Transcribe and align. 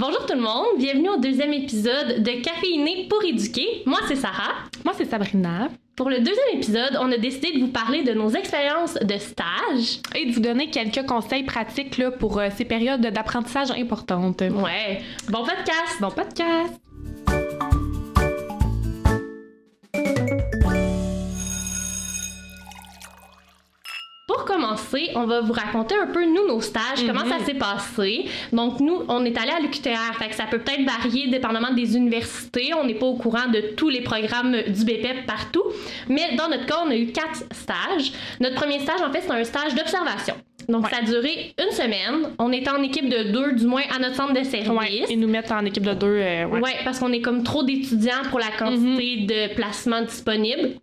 Bonjour 0.00 0.24
tout 0.24 0.34
le 0.34 0.40
monde, 0.40 0.78
bienvenue 0.78 1.10
au 1.10 1.18
deuxième 1.18 1.52
épisode 1.52 2.22
de 2.22 2.42
Caféiné 2.42 3.06
pour 3.10 3.22
éduquer. 3.22 3.82
Moi 3.84 3.98
c'est 4.08 4.16
Sarah. 4.16 4.54
Moi 4.82 4.94
c'est 4.96 5.04
Sabrina. 5.04 5.68
Pour 5.94 6.08
le 6.08 6.20
deuxième 6.20 6.54
épisode, 6.54 6.96
on 6.98 7.12
a 7.12 7.18
décidé 7.18 7.52
de 7.52 7.60
vous 7.60 7.70
parler 7.70 8.02
de 8.02 8.14
nos 8.14 8.30
expériences 8.30 8.94
de 8.94 9.18
stage. 9.18 10.00
Et 10.14 10.24
de 10.24 10.32
vous 10.32 10.40
donner 10.40 10.70
quelques 10.70 11.06
conseils 11.06 11.42
pratiques 11.42 11.98
là, 11.98 12.10
pour 12.10 12.38
euh, 12.38 12.48
ces 12.56 12.64
périodes 12.64 13.02
d'apprentissage 13.02 13.72
importantes. 13.72 14.40
Ouais. 14.40 15.02
Bon 15.28 15.44
podcast! 15.44 15.98
Bon 16.00 16.10
podcast! 16.10 16.89
Commencer, 24.70 25.10
on 25.14 25.24
va 25.24 25.40
vous 25.40 25.52
raconter 25.52 25.94
un 25.96 26.06
peu, 26.06 26.24
nous, 26.24 26.46
nos 26.46 26.60
stages, 26.60 27.04
comment 27.06 27.24
ça 27.26 27.44
s'est 27.44 27.54
passé. 27.54 28.26
Donc, 28.52 28.80
nous, 28.80 29.02
on 29.08 29.24
est 29.24 29.36
allé 29.38 29.50
à 29.50 29.60
l'UQTR, 29.60 30.14
fait 30.18 30.28
que 30.28 30.34
ça 30.34 30.44
peut 30.50 30.58
peut-être 30.58 30.84
varier 30.84 31.28
dépendamment 31.28 31.72
des 31.72 31.96
universités. 31.96 32.72
On 32.74 32.84
n'est 32.84 32.94
pas 32.94 33.06
au 33.06 33.14
courant 33.16 33.48
de 33.52 33.74
tous 33.76 33.88
les 33.88 34.02
programmes 34.02 34.52
du 34.52 34.84
BPEP 34.84 35.26
partout. 35.26 35.64
Mais 36.08 36.34
dans 36.36 36.48
notre 36.48 36.66
cas, 36.66 36.82
on 36.86 36.90
a 36.90 36.96
eu 36.96 37.06
quatre 37.06 37.44
stages. 37.52 38.12
Notre 38.40 38.56
premier 38.56 38.78
stage, 38.80 39.00
en 39.02 39.12
fait, 39.12 39.22
c'est 39.22 39.32
un 39.32 39.44
stage 39.44 39.74
d'observation. 39.74 40.34
Donc, 40.68 40.88
ça 40.88 40.98
a 40.98 41.02
duré 41.02 41.54
une 41.58 41.72
semaine. 41.72 42.30
On 42.38 42.52
était 42.52 42.70
en 42.70 42.82
équipe 42.82 43.08
de 43.08 43.32
deux, 43.32 43.52
du 43.52 43.66
moins 43.66 43.82
à 43.94 43.98
notre 43.98 44.14
centre 44.14 44.34
de 44.34 44.44
service. 44.44 44.68
Ouais, 44.68 45.04
ils 45.10 45.18
nous 45.18 45.26
mettent 45.28 45.50
en 45.50 45.64
équipe 45.64 45.84
de 45.84 45.94
deux. 45.94 46.06
euh, 46.06 46.46
ouais. 46.46 46.60
Ouais, 46.60 46.74
parce 46.84 46.98
qu'on 47.00 47.12
est 47.12 47.20
comme 47.22 47.42
trop 47.42 47.64
d'étudiants 47.64 48.22
pour 48.30 48.38
la 48.38 48.50
quantité 48.56 49.26
de 49.26 49.54
placements 49.54 50.02
disponibles. 50.02 50.76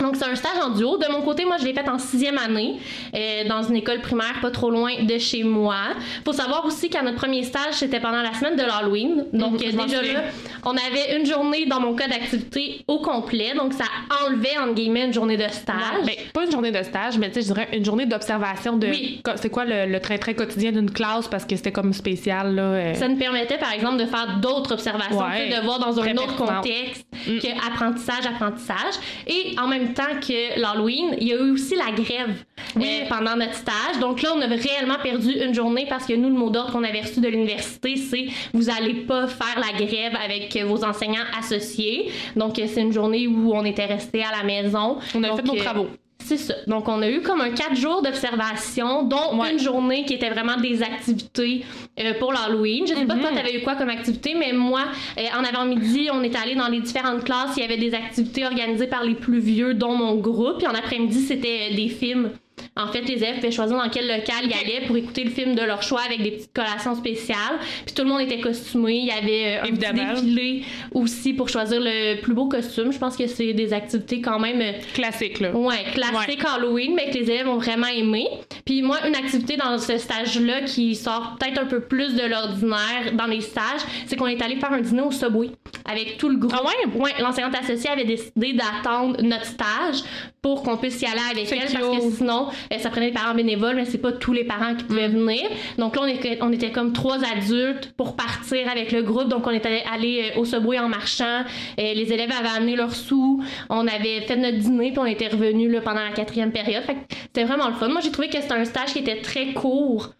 Donc, 0.00 0.16
c'est 0.16 0.24
un 0.24 0.34
stage 0.34 0.58
en 0.62 0.70
duo. 0.70 0.98
De 0.98 1.10
mon 1.10 1.22
côté, 1.22 1.44
moi, 1.44 1.56
je 1.60 1.64
l'ai 1.64 1.72
fait 1.72 1.88
en 1.88 1.98
sixième 1.98 2.36
année, 2.38 2.74
euh, 3.14 3.44
dans 3.48 3.62
une 3.62 3.76
école 3.76 4.00
primaire 4.00 4.34
pas 4.42 4.50
trop 4.50 4.68
loin 4.68 4.90
de 5.04 5.16
chez 5.16 5.44
moi. 5.44 5.76
Faut 6.24 6.32
savoir 6.32 6.66
aussi 6.66 6.90
qu'à 6.90 7.02
notre 7.02 7.16
premier 7.18 7.44
stage, 7.44 7.74
c'était 7.74 8.00
pendant 8.00 8.20
la 8.20 8.34
semaine 8.34 8.56
de 8.56 8.62
l'Halloween. 8.62 9.24
Donc, 9.32 9.52
Mhm, 9.52 9.80
euh, 9.80 9.84
déjà 9.84 10.02
là, 10.02 10.20
on 10.64 10.72
avait 10.72 11.16
une 11.16 11.24
journée 11.24 11.66
dans 11.66 11.78
mon 11.80 11.94
cas 11.94 12.08
d'activité 12.08 12.84
au 12.88 12.98
complet. 12.98 13.54
Donc, 13.56 13.72
ça 13.74 13.84
enlevait, 14.26 14.58
entre 14.58 14.74
guillemets, 14.74 15.04
une 15.06 15.14
journée 15.14 15.36
de 15.36 15.48
stage. 15.50 16.04
Ben, 16.04 16.14
pas 16.34 16.44
une 16.44 16.50
journée 16.50 16.72
de 16.72 16.82
stage, 16.82 17.16
mais 17.16 17.28
tu 17.28 17.34
sais, 17.34 17.42
je 17.42 17.46
dirais 17.54 17.68
une 17.72 17.84
journée 17.84 18.06
d'observation 18.06 18.76
de. 18.76 18.88
Oui. 18.88 19.22
C'est 19.36 19.50
quoi 19.50 19.64
le, 19.64 19.86
le 19.86 20.00
train-train 20.00 20.34
quotidien 20.34 20.72
d'une 20.72 20.90
classe 20.90 21.28
parce 21.28 21.44
que 21.44 21.54
c'était 21.54 21.72
comme 21.72 21.92
spécial, 21.92 22.56
là. 22.56 22.62
euh. 22.62 22.94
Ça 22.94 23.06
nous 23.06 23.16
permettait, 23.16 23.56
par 23.58 23.72
exemple, 23.72 23.98
de 23.98 24.06
faire 24.06 24.38
d'autres 24.42 24.72
observations, 24.72 25.18
Ouais. 25.20 25.48
de 25.48 25.64
voir 25.64 25.78
dans 25.78 25.98
un 26.00 26.12
autre 26.16 26.34
contexte 26.36 27.06
Mm. 27.26 27.38
que 27.38 27.66
apprentissage, 27.66 28.26
apprentissage. 28.26 28.94
Et 29.26 29.56
en 29.58 29.66
même 29.68 29.75
temps 29.94 30.18
que 30.20 30.60
l'Halloween, 30.60 31.16
il 31.20 31.28
y 31.28 31.32
a 31.32 31.36
eu 31.36 31.50
aussi 31.52 31.74
la 31.76 31.90
grève 31.92 32.34
Oui. 32.76 32.84
euh, 33.02 33.08
pendant 33.08 33.36
notre 33.36 33.54
stage. 33.54 33.98
Donc 34.00 34.22
là, 34.22 34.30
on 34.34 34.40
a 34.40 34.46
réellement 34.46 34.98
perdu 35.02 35.32
une 35.32 35.54
journée 35.54 35.86
parce 35.88 36.06
que 36.06 36.14
nous, 36.14 36.28
le 36.28 36.34
mot 36.34 36.50
d'ordre 36.50 36.72
qu'on 36.72 36.84
avait 36.84 37.00
reçu 37.00 37.20
de 37.20 37.28
l'université, 37.28 37.96
c'est 37.96 38.26
vous 38.52 38.70
allez 38.70 38.94
pas 38.94 39.26
faire 39.26 39.58
la 39.60 39.72
grève 39.84 40.14
avec 40.22 40.56
vos 40.64 40.84
enseignants 40.84 41.24
associés. 41.38 42.10
Donc 42.34 42.58
euh, 42.58 42.64
c'est 42.66 42.80
une 42.82 42.92
journée 42.92 43.26
où 43.26 43.52
on 43.54 43.64
était 43.64 43.86
resté 43.86 44.22
à 44.22 44.36
la 44.36 44.42
maison. 44.42 44.98
On 45.14 45.22
avait 45.22 45.28
Donc, 45.28 45.40
fait 45.40 45.46
nos 45.46 45.56
euh, 45.60 45.64
travaux. 45.64 45.86
C'est 46.26 46.36
ça. 46.38 46.54
Donc, 46.66 46.88
on 46.88 47.00
a 47.02 47.08
eu 47.08 47.20
comme 47.22 47.40
un 47.40 47.50
quatre 47.50 47.76
jours 47.76 48.02
d'observation, 48.02 49.04
dont 49.04 49.38
Ouais. 49.38 49.52
une 49.52 49.58
journée 49.58 50.04
qui 50.04 50.14
était 50.14 50.30
vraiment 50.30 50.56
des 50.56 50.82
activités 50.82 51.64
euh, 52.00 52.14
pour 52.18 52.32
l'Halloween. 52.32 52.84
Je 52.86 52.94
sais 52.94 53.04
pas, 53.06 53.14
toi, 53.16 53.30
Mhm. 53.30 53.36
t'avais 53.36 53.54
eu 53.56 53.62
quoi 53.62 53.76
comme 53.76 53.88
activité, 53.90 54.34
mais 54.38 54.52
moi, 54.52 54.82
euh, 55.18 55.22
en 55.38 55.44
avant-midi, 55.44 56.08
on 56.12 56.22
est 56.22 56.34
allé 56.36 56.54
dans 56.54 56.68
les 56.68 56.80
différentes 56.80 57.24
classes. 57.24 57.56
Il 57.56 57.60
y 57.60 57.64
avait 57.64 57.76
des 57.78 57.94
activités 57.94 58.44
organisées 58.44 58.86
par 58.88 59.04
les 59.04 59.14
plus 59.14 59.38
vieux, 59.38 59.74
dont 59.74 59.94
mon 59.94 60.16
groupe. 60.16 60.58
Puis 60.58 60.66
en 60.66 60.74
après-midi, 60.74 61.20
c'était 61.20 61.68
euh, 61.72 61.76
des 61.76 61.88
films. 61.88 62.30
En 62.76 62.88
fait, 62.88 63.02
les 63.02 63.14
élèves 63.14 63.36
pouvaient 63.36 63.50
choisir 63.50 63.76
dans 63.76 63.88
quel 63.88 64.06
local 64.06 64.44
ils 64.44 64.52
allaient 64.52 64.86
pour 64.86 64.96
écouter 64.96 65.24
le 65.24 65.30
film 65.30 65.54
de 65.54 65.62
leur 65.62 65.82
choix 65.82 66.02
avec 66.06 66.22
des 66.22 66.32
petites 66.32 66.52
collations 66.52 66.94
spéciales. 66.94 67.58
Puis 67.84 67.94
tout 67.94 68.02
le 68.02 68.08
monde 68.08 68.20
était 68.20 68.40
costumé. 68.40 68.96
Il 68.98 69.06
y 69.06 69.10
avait 69.10 69.56
euh, 69.58 69.62
un 69.62 69.66
Évidemment. 69.66 70.14
petit 70.14 70.22
défilé 70.22 70.62
aussi 70.92 71.32
pour 71.32 71.48
choisir 71.48 71.80
le 71.80 72.20
plus 72.20 72.34
beau 72.34 72.48
costume. 72.48 72.92
Je 72.92 72.98
pense 72.98 73.16
que 73.16 73.26
c'est 73.26 73.52
des 73.54 73.72
activités 73.72 74.20
quand 74.20 74.38
même 74.38 74.60
euh, 74.60 74.72
Classique, 74.94 75.40
là. 75.40 75.52
Ouais, 75.52 75.84
classique 75.94 76.42
Halloween, 76.46 76.94
mais 76.94 77.10
que 77.10 77.14
les 77.18 77.30
élèves 77.30 77.48
ont 77.48 77.58
vraiment 77.58 77.86
aimé. 77.88 78.26
Puis 78.64 78.82
moi, 78.82 78.98
une 79.06 79.14
activité 79.14 79.56
dans 79.56 79.78
ce 79.78 79.96
stage-là 79.98 80.62
qui 80.62 80.94
sort 80.94 81.36
peut-être 81.38 81.58
un 81.60 81.66
peu 81.66 81.80
plus 81.80 82.14
de 82.14 82.26
l'ordinaire 82.26 83.12
dans 83.14 83.26
les 83.26 83.40
stages, 83.40 83.80
c'est 84.06 84.16
qu'on 84.16 84.26
est 84.26 84.42
allé 84.42 84.56
faire 84.56 84.72
un 84.72 84.80
dîner 84.80 85.02
au 85.02 85.10
Subway 85.10 85.50
avec 85.88 86.18
tout 86.18 86.28
le 86.28 86.36
groupe. 86.36 86.52
Ah 86.54 86.62
ouais? 86.64 87.00
Ouais, 87.00 87.12
l'enseignante 87.20 87.54
associée 87.54 87.90
avait 87.90 88.04
décidé 88.04 88.52
d'attendre 88.52 89.20
notre 89.22 89.44
stage 89.46 90.02
pour 90.42 90.62
qu'on 90.62 90.76
puisse 90.76 91.00
y 91.02 91.06
aller 91.06 91.20
avec 91.30 91.50
elle 91.50 91.58
parce 91.72 91.98
que 91.98 92.10
sinon, 92.16 92.48
ça 92.78 92.90
prenait 92.90 93.08
des 93.08 93.12
parents 93.14 93.34
bénévoles, 93.34 93.76
mais 93.76 93.84
c'est 93.84 93.98
pas 93.98 94.12
tous 94.12 94.32
les 94.32 94.44
parents 94.44 94.74
qui 94.74 94.84
pouvaient 94.84 95.08
Mm. 95.08 95.12
venir. 95.26 95.42
Donc 95.78 95.96
là, 95.96 96.02
on 96.04 96.06
était, 96.06 96.38
on 96.40 96.52
était 96.52 96.70
comme 96.70 96.92
trois 96.92 97.18
adultes 97.24 97.92
pour 97.96 98.16
partir 98.16 98.68
avec 98.70 98.92
le 98.92 99.02
groupe. 99.02 99.28
Donc 99.28 99.46
on 99.46 99.50
était 99.50 99.82
allé 99.92 100.32
euh, 100.36 100.40
au 100.40 100.44
Subway 100.44 100.78
en 100.78 100.88
marchant. 100.88 101.42
Euh, 101.78 101.94
les 101.94 102.12
élèves 102.12 102.30
avaient 102.38 102.56
amené 102.56 102.76
leurs 102.76 102.94
sous. 102.94 103.42
On 103.70 103.86
avait 103.86 104.20
fait 104.22 104.36
notre 104.36 104.58
dîner 104.58 104.90
puis 104.90 104.98
on 104.98 105.06
était 105.06 105.28
revenus 105.28 105.70
là, 105.70 105.80
pendant 105.80 106.04
la 106.04 106.12
quatrième 106.12 106.52
période. 106.52 106.82
Fait 106.84 106.94
que 106.94 107.00
c'était 107.22 107.44
vraiment 107.44 107.68
le 107.68 107.74
fun. 107.74 107.88
Moi, 107.88 108.00
j'ai 108.02 108.10
trouvé 108.10 108.28
que 108.28 108.40
c'était 108.40 108.54
un 108.54 108.64
stage 108.64 108.92
qui 108.92 108.98
était 109.00 109.20
très 109.20 109.52
court 109.52 110.12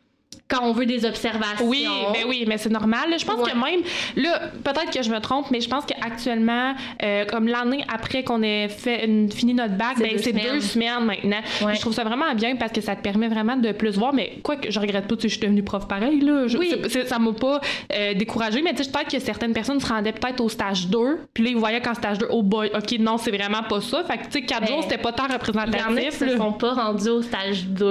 quand 0.48 0.60
on 0.62 0.72
veut 0.72 0.86
des 0.86 1.04
observations. 1.04 1.66
Oui, 1.66 1.86
ben 2.12 2.22
oui, 2.28 2.44
mais 2.46 2.56
c'est 2.58 2.70
normal. 2.70 3.10
là. 3.10 3.16
Je 3.18 3.24
pense 3.24 3.40
Ouais. 3.40 3.50
que 3.50 3.56
même, 3.56 3.80
là, 4.16 4.40
peut-être 4.62 4.90
que 4.96 5.02
je 5.02 5.10
me 5.10 5.18
trompe, 5.20 5.50
mais 5.50 5.60
je 5.60 5.68
pense 5.68 5.84
qu'actuellement, 5.84 6.74
euh, 7.02 7.24
comme 7.24 7.48
l'année 7.48 7.84
après 7.92 8.22
qu'on 8.22 8.42
ait 8.42 8.68
fait 8.68 9.04
une- 9.06 9.30
fini 9.32 9.54
notre 9.54 9.74
bac, 9.76 9.94
C'est 9.96 10.02
ben, 10.04 10.12
deux 10.12 10.18
c'est 10.18 10.30
semaines. 10.30 10.52
deux 10.52 10.60
semaines 10.60 11.04
maintenant. 11.04 11.40
Ouais. 11.62 11.74
Je 11.74 11.80
trouve 11.80 11.92
ça 11.92 12.04
vraiment 12.04 12.32
bien 12.34 12.54
parce 12.56 12.70
que 12.72 12.80
ça 12.80 12.94
te 12.94 13.02
permet 13.02 13.28
vraiment 13.28 13.56
de 13.56 13.72
plus 13.72 13.96
voir. 13.98 14.12
Mais 14.12 14.34
quoi 14.42 14.56
que 14.56 14.70
je 14.70 14.78
regrette 14.78 15.08
pas, 15.08 15.16
tu 15.16 15.22
sais, 15.22 15.28
je 15.28 15.34
suis 15.34 15.42
devenue 15.42 15.62
prof 15.64 15.88
pareil, 15.88 16.20
là. 16.20 16.46
Je- 16.46 16.58
Oui. 16.58 16.72
ça 17.06 17.18
m'a 17.18 17.32
pas 17.32 17.60
euh, 17.92 18.14
découragée, 18.14 18.62
mais 18.62 18.72
tu 18.74 18.84
sais, 18.84 18.90
peut-être 18.90 19.10
que 19.10 19.18
certaines 19.18 19.52
personnes 19.52 19.80
se 19.80 19.86
rendaient 19.86 20.12
peut-être 20.12 20.40
au 20.40 20.48
stage 20.48 20.86
2, 20.88 21.18
puis 21.34 21.42
là, 21.44 21.50
ils 21.50 21.56
voyaient 21.56 21.80
qu'en 21.80 21.94
stage 21.94 22.18
2, 22.18 22.26
oh 22.30 22.42
boy, 22.42 22.70
ok, 22.74 22.98
non, 23.00 23.18
c'est 23.18 23.30
vraiment 23.36 23.62
pas 23.68 23.80
ça. 23.80 24.04
Fait 24.04 24.18
que, 24.18 24.24
tu 24.24 24.30
sais, 24.32 24.42
4 24.42 24.60
Ben, 24.60 24.68
jours, 24.68 24.82
c'était 24.82 24.98
pas 24.98 25.12
tant 25.12 25.26
représentatif. 25.26 26.10
se 26.18 26.24
là. 26.24 26.36
sont 26.36 26.52
pas 26.52 26.72
rendus 26.74 27.08
au 27.08 27.22
stage 27.22 27.64
2. 27.66 27.84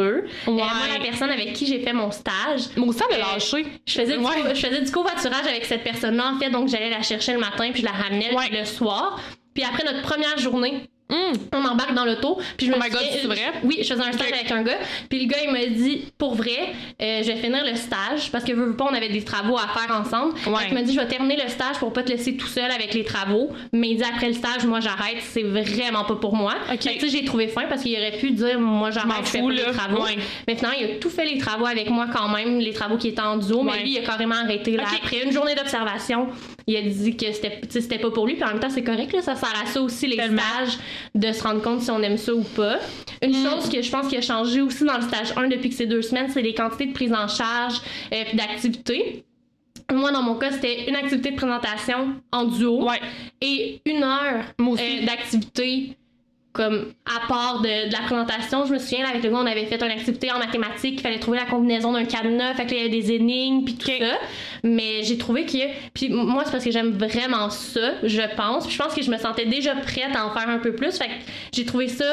Euh, 0.47 0.51
moi, 0.51 0.67
la 0.97 1.03
personne 1.03 1.29
avec 1.31 1.53
qui 1.53 1.65
j'ai 1.65 1.79
fait 1.79 1.93
mon 1.93 2.11
stage, 2.11 2.33
Elle 2.53 3.21
a 3.21 3.29
Euh, 3.29 3.33
lâché. 3.33 3.65
Je 3.85 3.93
faisais, 3.93 4.17
du, 4.17 4.23
Ouais. 4.23 4.41
co- 4.41 4.49
je 4.55 4.67
faisais 4.67 4.81
du 4.81 4.91
covoiturage 4.91 5.45
avec 5.47 5.65
cette 5.65 5.83
personne-là, 5.83 6.33
en 6.35 6.39
fait, 6.39 6.49
donc 6.49 6.67
j'allais 6.69 6.89
la 6.89 7.01
chercher 7.01 7.33
le 7.33 7.39
matin, 7.39 7.69
puis 7.71 7.81
je 7.81 7.85
la 7.85 7.91
ramenais 7.91 8.33
Ouais. 8.35 8.49
le 8.51 8.65
soir. 8.65 9.19
Puis 9.53 9.63
après 9.63 9.83
notre 9.83 10.01
première 10.01 10.37
journée, 10.37 10.89
Hum. 11.07 11.33
on 11.53 11.63
embarque 11.63 11.93
dans 11.93 12.03
l'auto, 12.03 12.39
puis 12.57 12.65
je 12.65 12.71
me 12.71 12.77
Oh 12.77 12.81
my 12.83 12.89
God, 12.89 13.01
c'est 13.11 13.27
vrai? 13.27 13.53
Oui, 13.63 13.77
je 13.81 13.93
faisais 13.93 14.01
un 14.01 14.11
stage 14.11 14.31
avec 14.33 14.49
un 14.51 14.63
gars, 14.63 14.79
puis 15.07 15.19
le 15.23 15.27
gars, 15.27 15.37
il 15.45 15.51
m'a 15.51 15.65
dit, 15.67 16.11
pour 16.17 16.33
vrai, 16.33 16.73
euh, 16.99 17.21
je 17.21 17.27
vais 17.31 17.35
finir 17.35 17.63
le 17.63 17.75
stage, 17.75 18.31
parce 18.31 18.43
que 18.43 18.53
veux, 18.53 18.65
veux 18.65 18.75
pas, 18.75 18.85
on 18.89 18.93
avait 18.93 19.09
des 19.09 19.23
travaux 19.23 19.55
à 19.55 19.67
faire 19.67 19.95
ensemble. 19.95 20.33
Ouais. 20.47 20.57
Fait 20.61 20.65
qu'il 20.65 20.73
m'a 20.73 20.81
dit, 20.81 20.93
je 20.93 20.99
vais 20.99 21.07
terminer 21.07 21.37
le 21.41 21.47
stage 21.47 21.77
pour 21.77 21.93
pas 21.93 22.01
te 22.01 22.09
laisser 22.09 22.35
tout 22.35 22.47
seul 22.47 22.71
avec 22.71 22.93
les 22.95 23.03
travaux, 23.03 23.49
mais 23.71 23.89
il 23.89 23.97
dit, 23.97 24.03
après 24.03 24.29
le 24.29 24.33
stage, 24.33 24.65
moi, 24.65 24.79
j'arrête, 24.79 25.17
c'est 25.21 25.43
vraiment 25.43 26.05
pas 26.05 26.15
pour 26.15 26.35
moi. 26.35 26.55
Ok. 26.73 26.81
Fait 26.81 26.95
que, 26.95 26.99
tu 27.01 27.09
sais, 27.09 27.17
j'ai 27.19 27.23
trouvé 27.25 27.49
fin, 27.49 27.67
parce 27.67 27.83
qu'il 27.83 27.95
aurait 27.95 28.17
pu 28.17 28.31
dire, 28.31 28.59
moi, 28.59 28.89
j'arrête, 28.89 29.25
je 29.25 29.29
fais 29.29 29.41
pas 29.41 29.51
les 29.51 29.61
travaux. 29.61 30.03
Ouais. 30.03 30.17
Mais 30.47 30.55
finalement, 30.55 30.77
il 30.79 30.85
a 30.85 30.95
tout 30.95 31.11
fait 31.11 31.25
les 31.25 31.37
travaux 31.37 31.67
avec 31.67 31.87
moi 31.91 32.07
quand 32.11 32.29
même, 32.29 32.59
les 32.59 32.73
travaux 32.73 32.97
qui 32.97 33.09
étaient 33.09 33.21
en 33.21 33.37
duo, 33.37 33.61
mais 33.61 33.79
lui, 33.83 33.91
il 33.91 33.97
a 33.99 34.01
carrément 34.01 34.35
arrêté. 34.35 34.75
Là. 34.75 34.85
Après 35.03 35.23
une 35.23 35.31
journée 35.31 35.53
d'observation, 35.53 36.29
il 36.65 36.75
a 36.77 36.81
dit 36.81 37.15
que 37.15 37.27
c'était 37.69 37.99
pas 37.99 38.09
pour 38.09 38.25
lui, 38.25 38.33
puis 38.33 38.43
en 38.43 38.47
même 38.47 38.59
temps, 38.59 38.71
c'est 38.71 38.83
correct, 38.83 39.13
là, 39.13 39.21
ça 39.21 39.35
sert 39.35 39.53
à 39.63 39.67
ça 39.67 39.79
aussi, 39.81 40.07
les 40.07 40.15
Tellement. 40.17 40.41
stages, 40.41 40.79
de 41.13 41.31
se 41.31 41.43
rendre 41.43 41.61
compte 41.61 41.81
si 41.81 41.91
on 41.91 42.01
aime 42.01 42.17
ça 42.17 42.33
ou 42.33 42.43
pas. 42.43 42.77
Une 43.21 43.31
Mm. 43.31 43.43
chose 43.49 43.69
que 43.69 43.81
je 43.81 43.89
pense 43.91 44.07
qui 44.07 44.17
a 44.17 44.21
changé 44.21 44.61
aussi 44.61 44.83
dans 44.83 44.95
le 44.97 45.01
stage 45.03 45.33
1 45.35 45.47
depuis 45.49 45.69
que 45.69 45.75
c'est 45.75 45.85
deux 45.85 46.01
semaines, 46.01 46.29
c'est 46.29 46.41
les 46.41 46.53
quantités 46.53 46.87
de 46.87 46.93
prise 46.93 47.13
en 47.13 47.27
charge 47.27 47.81
et 48.11 48.35
d'activités. 48.35 49.23
Moi, 49.93 50.11
dans 50.11 50.23
mon 50.23 50.35
cas, 50.35 50.51
c'était 50.51 50.89
une 50.89 50.95
activité 50.95 51.31
de 51.31 51.35
présentation 51.35 52.15
en 52.31 52.45
duo 52.45 52.87
Ouais. 52.89 52.99
et 53.41 53.81
une 53.85 54.03
heure 54.03 54.43
euh, 54.59 55.05
d'activité 55.05 55.95
comme 56.55 56.93
à 57.05 57.27
part 57.27 57.61
de, 57.61 57.87
de 57.89 57.91
la 57.91 57.99
présentation, 57.99 58.65
je 58.65 58.73
me 58.73 58.79
souviens 58.79 59.03
là, 59.03 59.09
avec 59.09 59.23
le 59.23 59.29
gars, 59.29 59.37
on 59.37 59.45
avait 59.45 59.65
fait 59.65 59.75
une 59.83 59.91
activité 59.91 60.31
en 60.31 60.39
mathématiques, 60.39 60.95
il 60.95 61.01
fallait 61.01 61.19
trouver 61.19 61.37
la 61.37 61.45
combinaison 61.45 61.91
d'un 61.91 62.05
cadenas, 62.05 62.53
fait 62.55 62.65
que 62.65 62.71
là, 62.71 62.77
il 62.77 62.83
y 62.83 62.87
avait 62.87 63.01
des 63.01 63.11
énigmes 63.11 63.65
puis 63.65 63.75
tout 63.75 63.87
ça. 63.91 64.15
Mais 64.63 65.03
j'ai 65.03 65.17
trouvé 65.17 65.45
que 65.45 65.57
puis 65.93 66.09
moi 66.09 66.43
c'est 66.45 66.51
parce 66.51 66.63
que 66.63 66.71
j'aime 66.71 66.91
vraiment 66.97 67.49
ça, 67.49 67.91
je 68.03 68.21
pense. 68.35 68.65
Puis 68.65 68.75
je 68.75 68.81
pense 68.81 68.93
que 68.95 69.01
je 69.03 69.11
me 69.11 69.17
sentais 69.17 69.45
déjà 69.45 69.75
prête 69.75 70.15
à 70.15 70.25
en 70.25 70.31
faire 70.31 70.49
un 70.49 70.59
peu 70.59 70.73
plus, 70.73 70.97
fait 70.97 71.07
que 71.07 71.13
j'ai 71.53 71.65
trouvé 71.65 71.87
ça 71.89 72.05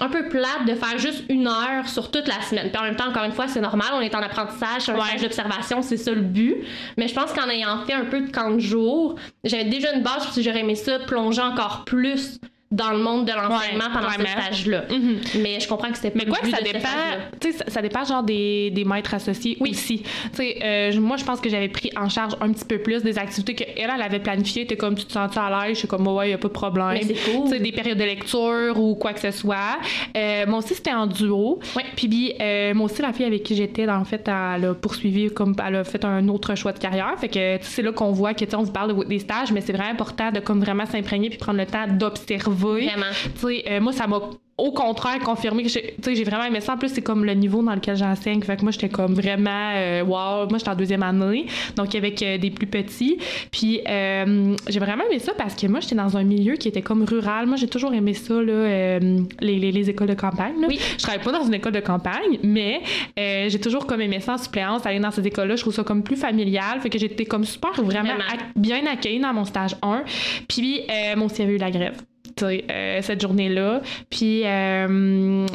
un 0.00 0.08
peu 0.08 0.26
plate 0.30 0.64
de 0.66 0.74
faire 0.74 0.98
juste 0.98 1.24
une 1.28 1.46
heure 1.46 1.86
sur 1.86 2.10
toute 2.10 2.26
la 2.26 2.40
semaine. 2.40 2.70
Puis 2.70 2.80
en 2.80 2.84
même 2.84 2.96
temps, 2.96 3.08
encore 3.10 3.24
une 3.24 3.32
fois, 3.32 3.46
c'est 3.46 3.60
normal, 3.60 3.88
on 3.92 4.00
est 4.00 4.14
en 4.14 4.20
apprentissage, 4.22 4.82
c'est 4.86 4.92
un 4.92 4.94
Ouais. 4.94 5.02
stage 5.06 5.20
d'observation, 5.20 5.82
c'est 5.82 5.98
ça 5.98 6.12
le 6.12 6.22
but. 6.22 6.56
Mais 6.96 7.08
je 7.08 7.14
pense 7.14 7.30
qu'en 7.34 7.46
ayant 7.50 7.84
fait 7.86 7.92
un 7.92 8.06
peu 8.06 8.22
de 8.22 8.30
camp 8.30 8.52
de 8.52 8.58
jour, 8.58 9.16
j'avais 9.44 9.66
déjà 9.66 9.92
une 9.92 10.02
base, 10.02 10.26
puis 10.32 10.42
j'aurais 10.42 10.60
aimé 10.60 10.76
ça 10.76 10.98
plonger 11.00 11.42
encore 11.42 11.84
plus 11.84 12.38
dans 12.72 12.90
le 12.90 12.98
monde 12.98 13.26
de 13.26 13.32
l'enseignement 13.32 13.84
Ouais, 13.84 13.90
pendant 13.92 14.08
vraiment. 14.08 14.24
ce 14.24 14.42
stage-là. 14.42 14.84
Mhm. 14.90 15.20
Mais 15.42 15.60
je 15.60 15.68
comprends 15.68 15.90
que 15.90 15.96
c'était 15.98 16.12
Mais 16.16 16.24
pas 16.24 16.30
quoi 16.30 16.38
le 16.42 16.50
que 16.50 16.56
but 16.56 16.56
ça 16.56 16.60
de 16.62 16.66
dépend, 16.66 16.88
stage-là. 16.88 17.16
tu 17.40 17.52
sais, 17.52 17.58
ça, 17.58 17.64
ça 17.68 17.82
dépend 17.82 18.04
genre 18.04 18.22
des, 18.22 18.70
des 18.70 18.84
maîtres 18.84 19.14
associés 19.14 19.56
aussi. 19.60 20.02
Tu 20.02 20.08
sais, 20.32 20.58
euh, 20.62 21.00
moi 21.00 21.16
je 21.18 21.24
pense 21.24 21.40
que 21.40 21.48
j'avais 21.50 21.68
pris 21.68 21.90
en 21.96 22.08
charge 22.08 22.32
un 22.40 22.50
petit 22.52 22.64
peu 22.64 22.78
plus 22.78 23.02
des 23.02 23.18
activités 23.18 23.54
qu'elle 23.54 23.90
elle 23.92 24.02
avait 24.02 24.20
planifiées. 24.20 24.66
T'es 24.66 24.76
comme 24.76 24.94
tu 24.96 25.04
te 25.04 25.12
sens 25.12 25.36
à 25.36 25.50
l'aise, 25.50 25.74
je 25.74 25.78
suis 25.80 25.88
comme 25.88 26.06
ouais, 26.08 26.30
y 26.30 26.32
a 26.32 26.38
pas 26.38 26.48
de 26.48 26.52
problème. 26.52 26.88
Mais 26.94 27.02
c'est 27.02 27.32
cool. 27.32 27.50
Des 27.58 27.72
périodes 27.72 27.98
de 27.98 28.04
lecture 28.04 28.74
ou 28.80 28.94
quoi 28.94 29.12
que 29.12 29.20
ce 29.20 29.30
soit. 29.30 29.78
Euh, 30.16 30.46
moi 30.46 30.58
aussi 30.58 30.74
c'était 30.74 30.92
en 30.94 31.06
duo. 31.06 31.60
Ouais. 31.76 31.84
Puis 31.94 32.34
euh, 32.40 32.72
moi 32.74 32.86
aussi 32.86 33.02
la 33.02 33.12
fille 33.12 33.26
avec 33.26 33.42
qui 33.42 33.54
j'étais, 33.54 33.88
en 33.88 34.04
fait, 34.04 34.26
elle 34.28 34.64
a 34.64 34.74
poursuivi 34.74 35.30
comme 35.30 35.54
elle 35.66 35.76
a 35.76 35.84
fait 35.84 36.04
un 36.04 36.26
autre 36.28 36.54
choix 36.54 36.72
de 36.72 36.78
carrière. 36.78 37.12
Fait 37.18 37.28
que 37.28 37.58
c'est 37.60 37.82
là 37.82 37.92
qu'on 37.92 38.12
voit 38.12 38.32
que 38.34 38.44
on 38.56 38.64
se 38.66 38.70
parle 38.70 38.96
de- 38.96 39.04
des 39.04 39.18
stages, 39.18 39.52
mais 39.52 39.60
c'est 39.60 39.72
vraiment 39.72 39.90
important 39.90 40.30
de 40.30 40.40
comme 40.40 40.60
vraiment 40.60 40.86
s'imprégner 40.86 41.28
puis 41.28 41.38
prendre 41.38 41.58
le 41.58 41.66
temps 41.66 41.86
d'observer. 41.88 42.61
Vraiment. 42.70 43.06
Tu 43.40 43.40
sais, 43.46 43.64
euh, 43.68 43.80
moi, 43.80 43.92
ça 43.92 44.06
m'a 44.06 44.20
au 44.58 44.70
contraire 44.70 45.18
confirmé 45.20 45.62
que 45.64 45.68
j'ai- 45.68 46.24
vraiment 46.24 46.44
aimé 46.44 46.60
ça. 46.60 46.74
En 46.74 46.76
plus, 46.78 46.90
c'est 46.90 47.02
comme 47.02 47.24
le 47.24 47.32
niveau 47.34 47.62
dans 47.62 47.74
lequel 47.74 47.96
j'enseigne. 47.96 48.40
Fait 48.42 48.56
que 48.56 48.62
moi, 48.62 48.70
j'étais 48.70 48.90
comme 48.90 49.14
vraiment, 49.14 49.72
euh, 49.74 50.02
wow. 50.04 50.46
Moi, 50.48 50.58
j'étais 50.58 50.68
en 50.70 50.76
deuxième 50.76 51.02
année, 51.02 51.46
donc 51.74 51.94
avec 51.94 52.22
euh, 52.22 52.38
des 52.38 52.50
plus 52.50 52.66
petits. 52.66 53.18
Puis, 53.50 53.80
euh, 53.88 54.54
j'ai 54.68 54.78
vraiment 54.78 55.04
aimé 55.10 55.18
ça 55.18 55.32
parce 55.36 55.54
que 55.56 55.66
moi, 55.66 55.80
j'étais 55.80 55.94
dans 55.96 56.16
un 56.16 56.22
milieu 56.22 56.54
qui 56.56 56.68
était 56.68 56.82
comme 56.82 57.02
rural. 57.04 57.46
Moi, 57.46 57.56
j'ai 57.56 57.66
toujours 57.66 57.92
aimé 57.94 58.12
ça, 58.14 58.34
là, 58.34 58.98
les, 59.00 59.58
les, 59.58 59.72
les 59.72 59.90
écoles 59.90 60.08
de 60.08 60.14
campagne. 60.14 60.60
là. 60.60 60.66
Oui. 60.68 60.78
Je 60.98 61.02
travaille 61.02 61.22
pas 61.24 61.32
dans 61.32 61.44
une 61.44 61.54
école 61.54 61.72
de 61.72 61.80
campagne, 61.80 62.38
mais 62.44 62.82
j'ai 63.16 63.60
toujours 63.60 63.86
comme 63.86 64.00
aimé 64.02 64.20
ça 64.20 64.34
en 64.34 64.38
suppléance, 64.38 64.86
aller 64.86 65.00
dans 65.00 65.10
ces 65.10 65.26
écoles-là. 65.26 65.56
Je 65.56 65.62
trouve 65.62 65.74
ça 65.74 65.82
comme 65.82 66.02
plus 66.04 66.16
familial. 66.16 66.80
Fait 66.80 66.90
que 66.90 66.98
j'étais 66.98 67.24
comme 67.24 67.44
super 67.44 67.72
vraiment, 67.82 68.10
bien 68.54 68.86
accueillie 68.86 69.18
dans 69.18 69.32
mon 69.32 69.44
stage 69.46 69.74
1. 69.82 70.04
Puis, 70.46 70.82
euh, 70.88 71.16
moi 71.16 71.26
aussi, 71.26 71.36
il 71.38 71.40
y 71.40 71.44
avait 71.44 71.54
eu 71.54 71.58
la 71.58 71.70
grève. 71.70 71.96
Euh, 72.42 72.98
cette 73.02 73.20
journée-là. 73.20 73.82
Puis, 74.10 74.42
euh, 74.44 75.46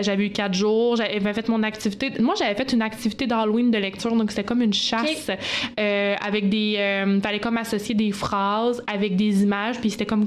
j'avais 0.00 0.26
eu 0.26 0.30
quatre 0.30 0.54
jours, 0.54 0.96
j'avais 0.96 1.32
fait 1.32 1.48
mon 1.48 1.62
activité. 1.62 2.10
Moi, 2.20 2.34
j'avais 2.38 2.54
fait 2.54 2.72
une 2.72 2.82
activité 2.82 3.26
d'Halloween 3.26 3.70
de 3.70 3.78
lecture, 3.78 4.14
donc 4.14 4.30
c'était 4.30 4.44
comme 4.44 4.62
une 4.62 4.72
chasse 4.72 5.30
euh, 5.78 6.14
avec 6.24 6.48
des. 6.48 7.18
Fallait 7.22 7.40
comme 7.40 7.56
associer 7.56 7.94
des 7.94 8.12
phrases 8.12 8.82
avec 8.86 9.16
des 9.16 9.42
images, 9.42 9.78
puis 9.80 9.90
c'était 9.90 10.06
comme 10.06 10.26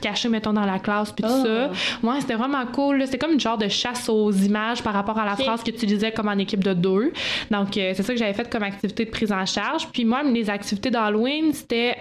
caché, 0.00 0.28
mettons, 0.28 0.52
dans 0.52 0.64
la 0.66 0.78
classe, 0.78 1.12
puis 1.12 1.24
tout 1.24 1.30
Oh. 1.32 1.44
ça. 1.44 1.70
Ouais, 2.06 2.20
c'était 2.20 2.34
vraiment 2.34 2.64
cool. 2.66 3.02
C'était 3.06 3.18
comme 3.18 3.32
une 3.32 3.40
genre 3.40 3.56
de 3.58 3.68
chasse 3.68 4.08
aux 4.08 4.30
images 4.32 4.82
par 4.82 4.92
rapport 4.92 5.18
à 5.18 5.24
la 5.24 5.36
phrase 5.36 5.62
que 5.62 5.70
tu 5.70 5.86
disais 5.86 6.12
comme 6.12 6.28
en 6.28 6.38
équipe 6.38 6.62
de 6.62 6.72
deux. 6.74 7.12
Donc, 7.50 7.68
c'est 7.74 7.94
ça 8.02 8.12
que 8.12 8.18
j'avais 8.18 8.34
fait 8.34 8.48
comme 8.50 8.62
activité 8.62 9.04
de 9.06 9.10
prise 9.10 9.32
en 9.32 9.46
charge. 9.46 9.88
Puis 9.92 10.04
moi, 10.04 10.22
les 10.22 10.50
activités 10.50 10.90
d'Halloween, 10.90 11.52
c'était 11.52 11.96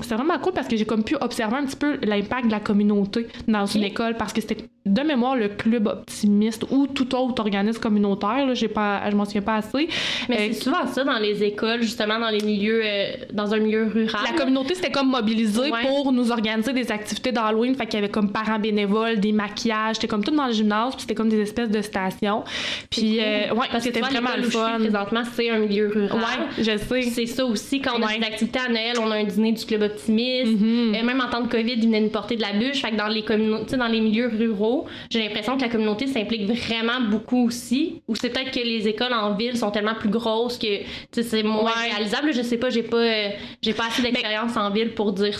c'était 0.00 0.14
vraiment 0.14 0.38
cool 0.38 0.52
parce 0.52 0.68
que 0.68 0.76
j'ai 0.76 0.84
comme 0.84 1.04
pu 1.04 1.16
observer 1.20 1.56
un 1.56 1.64
petit 1.64 1.76
peu 1.76 1.96
l'impact 2.22 2.46
de 2.46 2.52
la 2.52 2.60
communauté 2.60 3.26
dans 3.48 3.66
une 3.66 3.82
école 3.84 4.16
parce 4.16 4.32
que 4.32 4.40
c'était 4.40 4.56
de 4.84 5.00
mémoire 5.02 5.36
le 5.36 5.48
club 5.48 5.86
optimiste 5.86 6.64
ou 6.70 6.88
tout 6.88 7.14
autre 7.14 7.40
organisme 7.40 7.80
communautaire. 7.80 8.46
Là, 8.46 8.54
j'ai 8.54 8.66
pas, 8.68 9.08
je 9.10 9.14
m'en 9.14 9.24
souviens 9.24 9.42
pas 9.42 9.56
assez. 9.56 9.88
Mais 10.28 10.34
Euh, 10.36 10.38
c'est 10.52 10.62
souvent 10.64 10.84
ça 10.88 11.04
dans 11.04 11.18
les 11.18 11.42
écoles, 11.44 11.82
justement, 11.82 12.18
dans 12.18 12.30
les 12.30 12.40
milieux, 12.40 12.82
euh, 12.84 13.12
dans 13.32 13.54
un 13.54 13.58
milieu 13.58 13.84
rural. 13.86 14.22
La 14.32 14.36
communauté 14.36 14.74
s'était 14.74 14.90
comme 14.90 15.08
mobilisée 15.10 15.70
Ouais. 15.70 15.82
pour 15.86 16.10
nous 16.12 16.32
organiser 16.32 16.72
des 16.72 16.90
activités 16.90 17.30
d'Halloween. 17.30 17.76
Fait 17.76 17.86
qu'il 17.86 17.94
y 17.94 18.02
avait 18.02 18.10
comme 18.10 18.32
parents 18.32 18.58
bénévoles, 18.58 19.20
des 19.20 19.30
maquillages. 19.32 19.96
C'était 19.96 20.08
comme 20.08 20.24
tout 20.24 20.34
dans 20.34 20.46
le 20.48 20.52
gymnase, 20.52 20.94
puis 20.94 21.02
c'était 21.02 21.14
comme 21.14 21.28
des 21.28 21.40
espèces 21.40 21.70
de 21.70 21.80
stations. 21.80 22.42
Puis, 22.90 23.20
euh, 23.20 23.52
ouais, 23.54 23.66
Parce 23.70 23.84
que 23.84 23.90
c'était 23.92 24.00
vraiment 24.00 24.30
le 24.36 24.42
fun. 24.44 24.78
présentement, 24.80 25.22
c'est 25.32 25.48
un 25.50 25.58
milieu 25.60 25.88
rural. 25.88 26.18
Ouais, 26.18 26.62
je 26.64 26.76
sais. 26.76 27.02
C'est 27.02 27.26
ça 27.26 27.46
aussi, 27.46 27.80
quand 27.80 27.92
on 27.98 28.02
a 28.02 28.16
des 28.18 28.24
activités 28.24 28.58
à 28.58 28.68
Noël, 28.68 28.96
on 29.00 29.10
a 29.12 29.16
un 29.16 29.24
dîner 29.24 29.52
du 29.52 29.64
Club 29.64 29.82
Optimiste. 29.82 30.52
Mhm. 30.60 30.94
Euh, 30.96 31.02
même 31.04 31.20
en 31.20 31.28
temps 31.30 31.40
de 31.42 31.48
COVID, 31.48 31.74
ils 31.74 31.84
venaient 31.86 32.00
porter 32.12 32.36
de 32.36 32.42
la 32.42 32.52
bûche. 32.52 32.80
Fait 32.82 32.90
que 32.90 32.96
dans 32.96 33.08
les 33.08 33.22
communautés, 33.24 33.76
dans 33.76 33.86
les 33.88 34.00
milieux 34.00 34.28
ruraux, 34.28 34.86
j'ai 35.10 35.20
l'impression 35.22 35.56
que 35.56 35.62
la 35.62 35.68
communauté 35.68 36.06
s'implique 36.06 36.44
vraiment 36.48 37.00
beaucoup 37.10 37.46
aussi. 37.48 38.02
Ou 38.08 38.14
c'est 38.14 38.30
peut-être 38.30 38.50
que 38.52 38.60
les 38.60 38.86
écoles 38.86 39.12
en 39.14 39.34
ville 39.34 39.56
sont 39.56 39.70
tellement 39.70 39.94
plus 39.94 40.08
grosses 40.10 40.58
que 40.58 40.66
c'est 41.22 41.42
moins 41.42 41.64
Ouais. 41.64 41.90
réalisable. 41.90 42.32
Je 42.32 42.42
sais 42.42 42.58
pas, 42.58 42.70
j'ai 42.70 42.82
pas, 42.82 42.96
euh, 42.98 43.28
j'ai 43.62 43.72
pas 43.72 43.86
assez 43.86 44.02
d'expérience 44.02 44.56
en 44.56 44.70
ville 44.70 44.94
pour 44.94 45.12
dire, 45.12 45.38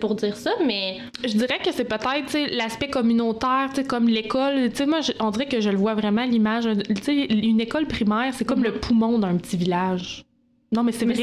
pour 0.00 0.14
dire 0.14 0.36
ça, 0.36 0.52
mais 0.64 0.98
Je 1.24 1.34
dirais 1.34 1.58
que 1.64 1.72
c'est 1.72 1.84
peut-être 1.84 2.56
l'aspect 2.56 2.88
communautaire, 2.88 3.70
comme 3.88 4.08
l'école. 4.08 4.70
Moi, 4.86 5.00
je- 5.00 5.12
on 5.20 5.30
dirait 5.30 5.46
que 5.46 5.60
je 5.60 5.70
le 5.70 5.76
vois 5.76 5.94
vraiment 5.94 6.24
l'image. 6.24 6.66
Une 7.08 7.60
école 7.60 7.86
primaire, 7.86 8.32
c'est 8.34 8.44
comme 8.44 8.62
le 8.62 8.72
poumon 8.74 9.18
d'un 9.18 9.36
petit 9.36 9.56
village. 9.56 10.24
Non, 10.72 10.84
mais 10.84 10.92
c'est 10.92 11.04
vrai. 11.04 11.14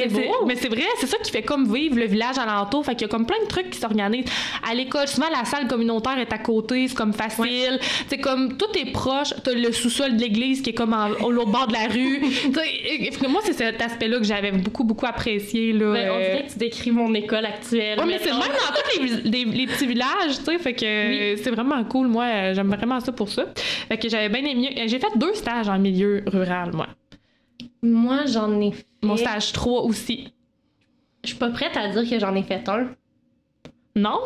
Mais 0.46 0.56
c'est 0.58 0.68
vrai, 0.68 0.84
c'est 1.00 1.08
ça 1.08 1.18
qui 1.24 1.32
fait 1.32 1.42
comme 1.42 1.74
vivre 1.74 1.96
le 1.98 2.06
village 2.06 2.38
alentour. 2.38 2.86
Fait 2.86 2.96
qu'il 2.96 3.04
y 3.04 3.06
a 3.06 3.08
comme 3.08 3.26
plein 3.26 3.40
de 3.42 3.48
trucs 3.48 3.70
qui 3.70 3.80
s'organisent. 3.80 4.26
À 4.70 4.76
l'école, 4.76 5.08
souvent, 5.08 5.30
la 5.30 5.46
salle 5.46 5.68
communautaire 5.70 6.20
est 6.20 6.34
à 6.34 6.38
côté, 6.38 6.86
c'est 6.90 6.96
comme 6.96 7.14
facile. 7.14 7.80
C'est 8.10 8.18
comme 8.18 8.58
tout 8.58 8.66
est 8.78 8.92
proche. 8.92 9.30
T'as 9.46 9.54
le 9.54 9.72
sous-sol 9.72 10.18
de 10.18 10.22
l'église 10.22 10.62
qui 10.62 10.72
est 10.72 10.74
comme 10.74 10.94
au 11.24 11.32
l'autre 11.32 11.50
bord 11.52 11.68
de 11.68 11.74
la 11.74 11.88
rue. 11.88 12.20
Moi, 13.30 13.42
c'est 13.46 13.54
cet 13.54 13.82
aspect-là 13.82 14.18
que 14.18 14.26
j'avais 14.26 14.52
beaucoup, 14.52 14.84
beaucoup 14.84 15.06
apprécié. 15.06 15.72
Là, 15.72 15.94
ben, 15.94 16.12
on 16.12 16.16
euh, 16.16 16.26
dirait 16.32 16.46
que 16.48 16.52
tu 16.52 16.60
décris 16.60 16.92
mon 16.92 17.14
école 17.14 17.46
actuelle. 17.46 18.00
Ouais, 18.00 18.06
mais 18.06 18.20
c'est 18.20 18.32
même 18.32 18.40
dans 18.40 18.46
tous 18.76 19.02
les, 19.24 19.30
les- 19.46 19.46
les 19.46 19.68
petits 19.68 19.88
villages, 19.88 20.38
tu 20.40 20.44
sais, 20.46 20.58
fait 20.60 20.74
que 20.74 20.86
euh, 20.86 21.38
c'est 21.42 21.52
vraiment 21.52 21.82
cool. 21.86 22.08
Moi, 22.08 22.26
euh, 22.26 22.54
j'aime 22.54 22.68
vraiment 22.68 23.00
ça 23.00 23.14
pour 23.14 23.30
ça. 23.30 23.46
Fait 23.88 23.98
que 23.98 24.10
j'avais 24.10 24.28
bien 24.28 24.44
aimé. 24.44 24.76
euh, 24.78 24.84
J'ai 24.88 25.00
fait 25.00 25.08
deux 25.16 25.34
stages 25.36 25.70
en 25.70 25.80
milieu 25.80 26.24
rural, 26.28 26.72
moi. 26.74 26.88
Moi, 27.82 28.26
j'en 28.26 28.60
ai 28.60 28.72
fait. 28.72 28.84
Mon 29.08 29.18
stage 29.18 29.52
3 29.54 29.82
aussi. 29.84 30.32
Je 31.24 31.30
suis 31.30 31.38
pas 31.38 31.50
prête 31.50 31.76
à 31.76 31.88
dire 31.90 32.10
que 32.10 32.20
j'en 32.20 32.36
ai 32.36 32.44
fait 32.44 32.68
un. 32.70 32.90
Non? 33.96 34.20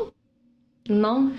Non. 0.90 1.32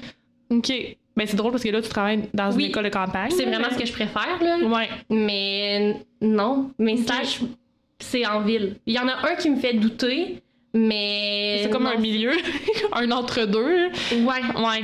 OK. 0.50 0.72
Ben, 1.14 1.26
c'est 1.26 1.36
drôle 1.36 1.52
parce 1.52 1.62
que 1.62 1.68
là, 1.68 1.82
tu 1.82 1.88
travailles 1.88 2.28
dans 2.32 2.50
Oui. 2.54 2.64
une 2.64 2.70
école 2.70 2.84
de 2.84 2.88
campagne. 2.88 3.30
C'est 3.30 3.44
vraiment 3.44 3.68
ce 3.70 3.78
que 3.78 3.84
je 3.86 3.92
préfère, 3.92 4.38
là. 4.42 4.58
Ouais. 4.66 4.88
Mais 5.10 5.96
non. 6.22 6.70
Mes 6.78 6.96
stages, 6.96 7.40
c'est 7.98 8.26
en 8.26 8.40
ville. 8.40 8.76
Il 8.86 8.94
y 8.94 8.98
en 8.98 9.08
a 9.08 9.30
un 9.30 9.34
qui 9.36 9.50
me 9.50 9.56
fait 9.56 9.74
douter, 9.74 10.42
mais. 10.72 11.60
C'est 11.62 11.70
comme 11.70 11.84
non. 11.84 11.90
un 11.90 11.98
milieu, 11.98 12.32
un 12.92 13.10
entre-deux. 13.10 13.88
Ouais. 14.12 14.24
Ouais. 14.56 14.82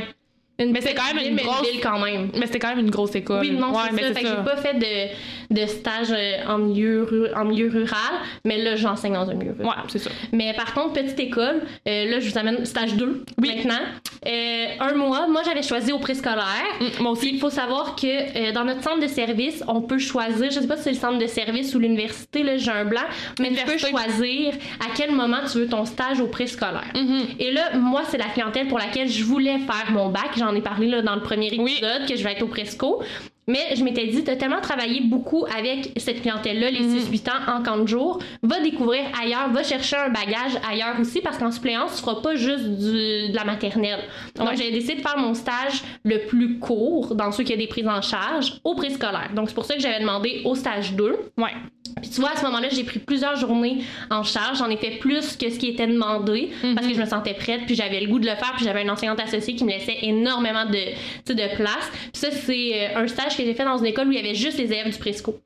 Une 0.60 0.72
Mais 0.72 0.81
c'est 0.81 0.94
quand 0.94 1.14
même 1.14 1.25
une 1.25 1.37
grosse- 1.37 1.70
ville 1.70 1.81
quand 1.81 1.99
même. 2.00 2.31
Mais 2.34 2.46
c'était 2.46 2.58
quand 2.58 2.70
même 2.75 2.81
une 2.84 2.90
grosse 2.90 3.14
école. 3.14 3.40
Oui, 3.40 3.52
non, 3.52 3.70
ouais, 3.72 3.84
c'est 3.93 4.02
ça. 4.08 4.14
Fait 4.14 4.22
que 4.22 4.28
ça. 4.28 4.37
j'ai 4.38 4.44
pas 4.44 4.56
fait 4.56 4.75
de, 4.75 5.38
de 5.50 5.67
stage 5.67 6.09
euh, 6.11 6.45
en 6.47 6.59
milieu, 6.59 7.31
en 7.35 7.45
milieu 7.45 7.69
rural, 7.69 8.15
mais 8.45 8.62
là, 8.62 8.77
j'enseigne 8.77 9.15
dans 9.15 9.29
un 9.31 9.35
milieu 9.35 9.53
rural. 9.59 9.67
Ouais, 9.79 9.83
c'est 9.89 9.99
ça. 9.99 10.11
Mais 10.33 10.53
par 10.55 10.75
contre, 10.75 10.93
petite 10.95 11.19
école, 11.21 11.62
euh, 11.87 12.05
là, 12.11 12.21
je 12.21 12.31
vous 12.31 12.39
amène 12.39 12.65
stage 12.65 12.95
2 12.95 13.25
Oui. 13.41 13.55
maintenant. 13.56 13.81
Euh, 14.27 14.67
un 14.81 14.95
mois, 14.95 15.27
moi, 15.29 15.43
j'avais 15.45 15.62
choisi 15.62 15.93
au 15.93 15.99
préscolaire. 15.99 16.45
Mm, 16.81 17.03
moi 17.03 17.12
aussi. 17.12 17.31
Il 17.33 17.39
faut 17.41 17.50
savoir 17.50 17.95
que 17.97 18.06
euh, 18.06 18.53
dans 18.53 18.65
notre 18.65 18.83
centre 18.83 19.00
de 19.00 19.06
service, 19.06 19.62
on 19.69 19.81
peut 19.83 19.99
choisir, 19.99 20.50
je 20.50 20.61
sais 20.61 20.67
pas 20.67 20.77
si 20.77 20.85
c'est 20.85 20.93
le 20.93 20.97
centre 20.97 21.19
de 21.19 21.27
service 21.27 21.75
ou 21.75 21.79
l'université, 21.79 22.43
là, 22.43 22.56
j'ai 22.56 22.71
un 22.71 22.85
blanc, 22.85 23.01
mais 23.41 23.51
tu 23.53 23.65
peux 23.65 23.79
choisir 23.79 24.55
à 24.81 24.91
quel 24.97 25.12
moment 25.12 25.39
tu 25.51 25.59
veux 25.59 25.67
ton 25.69 25.85
stage 25.85 26.21
au 26.21 26.27
préscolaire. 26.27 26.91
Mhm. 26.94 27.23
Et 27.39 27.53
là, 27.53 27.77
moi, 27.77 28.03
c'est 28.09 28.19
la 28.19 28.27
clientèle 28.27 28.69
pour 28.69 28.79
laquelle 28.79 29.09
je 29.09 29.25
voulais 29.25 29.59
faire 29.59 29.91
mon 29.91 30.09
bac. 30.11 30.31
J'en 30.37 30.55
ai 30.55 30.61
parlé 30.62 30.89
là, 30.89 31.03
dans 31.03 31.15
le 31.15 31.23
premier 31.23 31.47
épisode 31.49 31.62
Oui. 32.03 32.06
que 32.09 32.17
je 32.17 32.23
vais 32.25 32.33
être 32.33 32.43
au 32.43 32.49
Presco. 32.49 33.03
Mais 33.49 33.75
je 33.75 33.83
m'étais 33.83 34.06
dit, 34.06 34.23
t'as 34.23 34.37
tellement 34.37 34.61
travaillé 34.61 35.00
beaucoup 35.00 35.45
avec 35.47 35.93
cette 35.97 36.21
clientèle-là, 36.23 36.71
les 36.71 36.81
Mhm. 36.81 36.99
6-8 36.99 37.29
ans, 37.31 37.53
en 37.56 37.62
camp 37.62 37.79
de 37.79 37.89
jour, 37.89 38.19
va 38.43 38.61
découvrir 38.61 39.00
ailleurs, 39.21 39.49
va 39.50 39.62
chercher 39.65 39.97
un 39.97 40.11
bagage 40.11 40.53
ailleurs 40.71 41.00
aussi, 41.00 41.21
parce 41.21 41.39
qu'en 41.39 41.50
suppléance, 41.50 41.97
tu 41.97 42.03
feras 42.03 42.20
pas 42.20 42.34
juste 42.37 42.65
du- 42.65 43.31
de 43.31 43.34
la 43.34 43.44
maternelle. 43.44 44.01
Donc, 44.37 44.51
j'ai 44.56 44.70
décidé 44.70 44.96
de 44.96 45.01
faire 45.01 45.19
mon 45.19 45.34
stage 45.34 45.82
le 46.05 46.27
plus 46.27 46.58
court, 46.58 47.15
dans 47.15 47.32
ceux 47.32 47.43
qui 47.43 47.55
ont 47.55 47.56
des 47.56 47.67
prises 47.67 47.89
en 47.89 48.03
charge, 48.03 48.61
au 48.65 48.75
préscolaire. 48.75 49.31
Donc, 49.34 49.49
c'est 49.49 49.55
pour 49.55 49.65
ça 49.65 49.75
que 49.75 49.81
j'avais 49.81 50.01
demandé 50.01 50.43
au 50.44 50.55
stage 50.55 50.93
2. 50.94 51.17
Ouais. 51.39 51.53
Puis 52.00 52.10
tu 52.10 52.20
vois, 52.20 52.32
à 52.32 52.36
ce 52.36 52.44
moment-là, 52.44 52.69
j'ai 52.70 52.84
pris 52.84 52.98
plusieurs 52.98 53.36
journées 53.36 53.78
en 54.10 54.22
charge. 54.22 54.58
J'en 54.58 54.70
ai 54.70 54.76
fait 54.76 54.98
plus 54.98 55.36
que 55.36 55.50
ce 55.50 55.58
qui 55.58 55.69
était 55.69 55.86
demandé 55.86 56.50
parce 56.74 56.86
que 56.86 56.94
je 56.94 57.00
me 57.00 57.06
sentais 57.06 57.34
prête, 57.34 57.62
puis 57.67 57.74
j'avais 57.74 58.00
le 58.00 58.06
goût 58.08 58.19
de 58.19 58.26
le 58.26 58.34
faire, 58.36 58.52
puis 58.56 58.64
j'avais 58.64 58.82
une 58.82 58.90
enseignante 58.90 59.20
associée 59.20 59.55
qui 59.55 59.64
me 59.64 59.70
laissait 59.70 59.98
énormément 60.02 60.64
de, 60.67 61.32
de 61.32 61.56
place. 61.56 61.90
Puis 62.12 62.20
ça, 62.20 62.31
c'est 62.31 62.72
euh, 62.74 63.02
un 63.02 63.06
stage 63.08 63.36
que 63.36 63.44
j'ai 63.44 63.55
fait 63.55 63.64
dans 63.64 63.78
une 63.78 63.86
école 63.86 64.08
où 64.08 64.12
il 64.12 64.17
y 64.17 64.20
avait 64.20 64.34
juste 64.34 64.58
les 64.58 64.67
élèves 64.67 64.90
du 64.93 64.98
présco. 64.98 65.38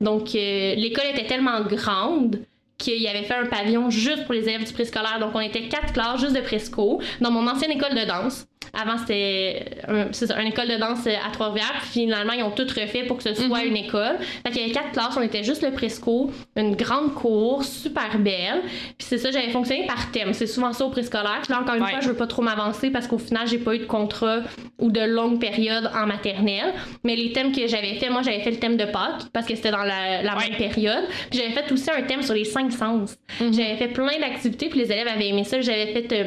Donc, 0.00 0.34
euh, 0.34 0.74
l'école 0.74 1.06
était 1.12 1.26
tellement 1.26 1.60
grande 1.62 2.40
qu'il 2.78 3.00
y 3.00 3.08
avait 3.08 3.22
fait 3.22 3.34
un 3.34 3.46
pavillon 3.46 3.90
juste 3.90 4.24
pour 4.24 4.34
les 4.34 4.48
élèves 4.48 4.64
du 4.64 4.72
préscolaire. 4.72 5.18
Donc, 5.18 5.30
on 5.34 5.40
était 5.40 5.68
quatre 5.68 5.92
classes 5.92 6.20
juste 6.20 6.36
de 6.36 6.40
présco 6.40 7.00
dans 7.20 7.30
mon 7.30 7.46
ancienne 7.48 7.72
école 7.72 7.94
de 7.94 8.06
danse. 8.06 8.46
Avant, 8.80 8.98
c'était 8.98 9.64
un- 9.88 10.12
ça, 10.12 10.40
une 10.40 10.48
école 10.48 10.68
de 10.68 10.76
danse 10.76 11.06
à 11.06 11.30
Trois-Rivières. 11.32 11.74
Puis 11.80 11.90
finalement, 12.02 12.32
ils 12.32 12.42
ont 12.42 12.50
tout 12.50 12.66
refait 12.66 13.04
pour 13.04 13.16
que 13.16 13.22
ce 13.22 13.34
soit 13.34 13.64
une 13.64 13.76
école. 13.76 14.18
Fait 14.44 14.50
qu'il 14.52 14.60
y 14.60 14.64
avait 14.64 14.72
quatre 14.72 14.92
classes, 14.92 15.16
on 15.16 15.22
était 15.22 15.42
juste 15.44 15.62
le 15.62 15.70
presco, 15.72 16.30
une 16.56 16.76
grande 16.76 17.14
cour, 17.14 17.64
super 17.64 18.18
belle. 18.18 18.62
Puis 18.98 19.06
c'est 19.08 19.18
ça, 19.18 19.30
j'avais 19.30 19.50
fonctionné 19.50 19.86
par 19.86 20.10
thème. 20.12 20.32
C'est 20.32 20.46
souvent 20.46 20.72
ça 20.72 20.84
au 20.84 20.90
préscolaire. 20.90 21.42
Là, 21.48 21.60
encore 21.60 21.74
une 21.76 21.82
Ouais. 21.82 21.90
fois, 21.90 22.00
je 22.00 22.08
veux 22.08 22.16
pas 22.16 22.26
trop 22.26 22.42
m'avancer 22.42 22.90
parce 22.90 23.06
qu'au 23.06 23.18
final, 23.18 23.46
j'ai 23.46 23.58
pas 23.58 23.74
eu 23.74 23.78
de 23.78 23.84
contrat 23.84 24.40
ou 24.78 24.90
de 24.90 25.00
longue 25.00 25.40
période 25.40 25.90
en 25.94 26.06
maternelle. 26.06 26.74
Mais 27.04 27.16
les 27.16 27.32
thèmes 27.32 27.52
que 27.52 27.66
j'avais 27.66 27.94
fait, 27.94 28.10
moi, 28.10 28.22
j'avais 28.22 28.40
fait 28.40 28.50
le 28.50 28.58
thème 28.58 28.76
de 28.76 28.84
Pâques 28.84 29.22
parce 29.32 29.46
que 29.46 29.54
c'était 29.54 29.70
dans 29.70 29.84
la, 29.84 30.22
la 30.22 30.36
Ouais. 30.36 30.50
même 30.50 30.58
période. 30.58 31.04
Puis 31.30 31.40
j'avais 31.40 31.52
fait 31.52 31.72
aussi 31.72 31.90
un 31.90 32.02
thème 32.02 32.22
sur 32.22 32.34
les 32.34 32.44
cinq 32.44 32.70
sens. 32.72 33.16
Mhm. 33.40 33.52
J'avais 33.54 33.76
fait 33.76 33.88
plein 33.88 34.18
d'activités, 34.20 34.68
puis 34.68 34.80
les 34.80 34.92
élèves 34.92 35.08
avaient 35.08 35.28
aimé 35.28 35.44
ça. 35.44 35.60
J'avais 35.60 35.86
fait. 35.92 36.12
euh, 36.12 36.24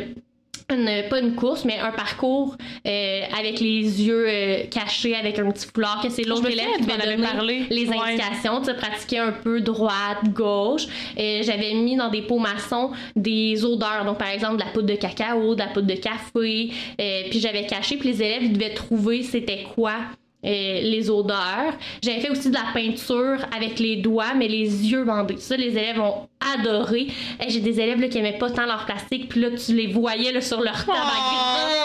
une, 0.76 1.10
pas 1.10 1.20
une 1.20 1.36
course, 1.36 1.66
mais 1.66 1.80
un 1.80 1.92
parcours 1.92 2.56
euh, 2.88 3.22
avec 3.38 3.60
les 3.60 4.04
yeux 4.04 4.26
euh, 4.28 4.64
cachés, 4.70 5.16
avec 5.16 5.40
un 5.40 5.50
petit 5.52 5.68
foulard, 5.68 6.02
que 6.02 6.10
c'est 6.10 6.24
l'autre 6.24 6.50
élève 6.50 6.66
qui 6.86 6.92
avais 6.92 7.16
donner 7.16 7.28
parlé. 7.28 7.66
les 7.70 7.88
Ouais. 7.88 7.98
indications, 7.98 8.60
tu 8.60 8.66
sais, 8.66 8.74
pratiquer 8.76 9.20
un 9.20 9.32
peu 9.32 9.62
droite, 9.62 10.20
gauche. 10.34 10.84
Et 11.18 11.42
j'avais 11.44 11.74
mis 11.74 11.96
dans 11.96 12.10
des 12.10 12.22
pots 12.22 12.40
maçons 12.40 12.92
des 13.16 13.66
odeurs, 13.66 14.06
donc 14.06 14.18
par 14.18 14.30
exemple 14.30 14.56
de 14.58 14.64
la 14.64 14.70
poudre 14.72 14.88
de 14.88 14.96
cacao, 14.96 15.56
de 15.56 15.60
la 15.60 15.68
poudre 15.68 15.88
de 15.88 15.96
café, 15.96 16.72
euh, 17.02 17.24
puis 17.30 17.40
j'avais 17.40 17.66
caché, 17.66 17.98
puis 17.98 18.10
les 18.10 18.22
élèves 18.24 18.44
ils 18.44 18.54
devaient 18.54 18.74
trouver 18.74 19.24
c'était 19.24 19.66
quoi. 19.76 19.94
euh, 20.46 20.82
les 20.82 21.10
odeurs. 21.10 21.74
J'avais 22.02 22.22
fait 22.22 22.30
aussi 22.30 22.50
de 22.50 22.56
la 22.56 22.72
peinture 22.74 23.46
avec 23.54 23.78
les 23.78 23.98
doigts, 23.98 24.34
mais 24.38 24.48
les 24.48 24.90
yeux 24.90 25.04
bandés. 25.04 25.36
Ça, 25.38 25.58
les 25.58 25.72
élèves 25.78 26.00
ont 26.00 26.28
adoré. 26.53 27.08
Et 27.46 27.50
J'ai 27.50 27.60
des 27.60 27.79
élèves 27.79 28.00
là, 28.00 28.08
qui 28.08 28.17
aimaient 28.17 28.38
pas 28.38 28.50
tant 28.50 28.65
leur 28.65 28.86
plastique, 28.86 29.29
puis 29.29 29.41
là, 29.41 29.50
tu 29.51 29.74
les 29.74 29.88
voyais 29.88 30.31
là, 30.31 30.41
sur 30.41 30.62
leur 30.62 30.86
table 30.86 30.98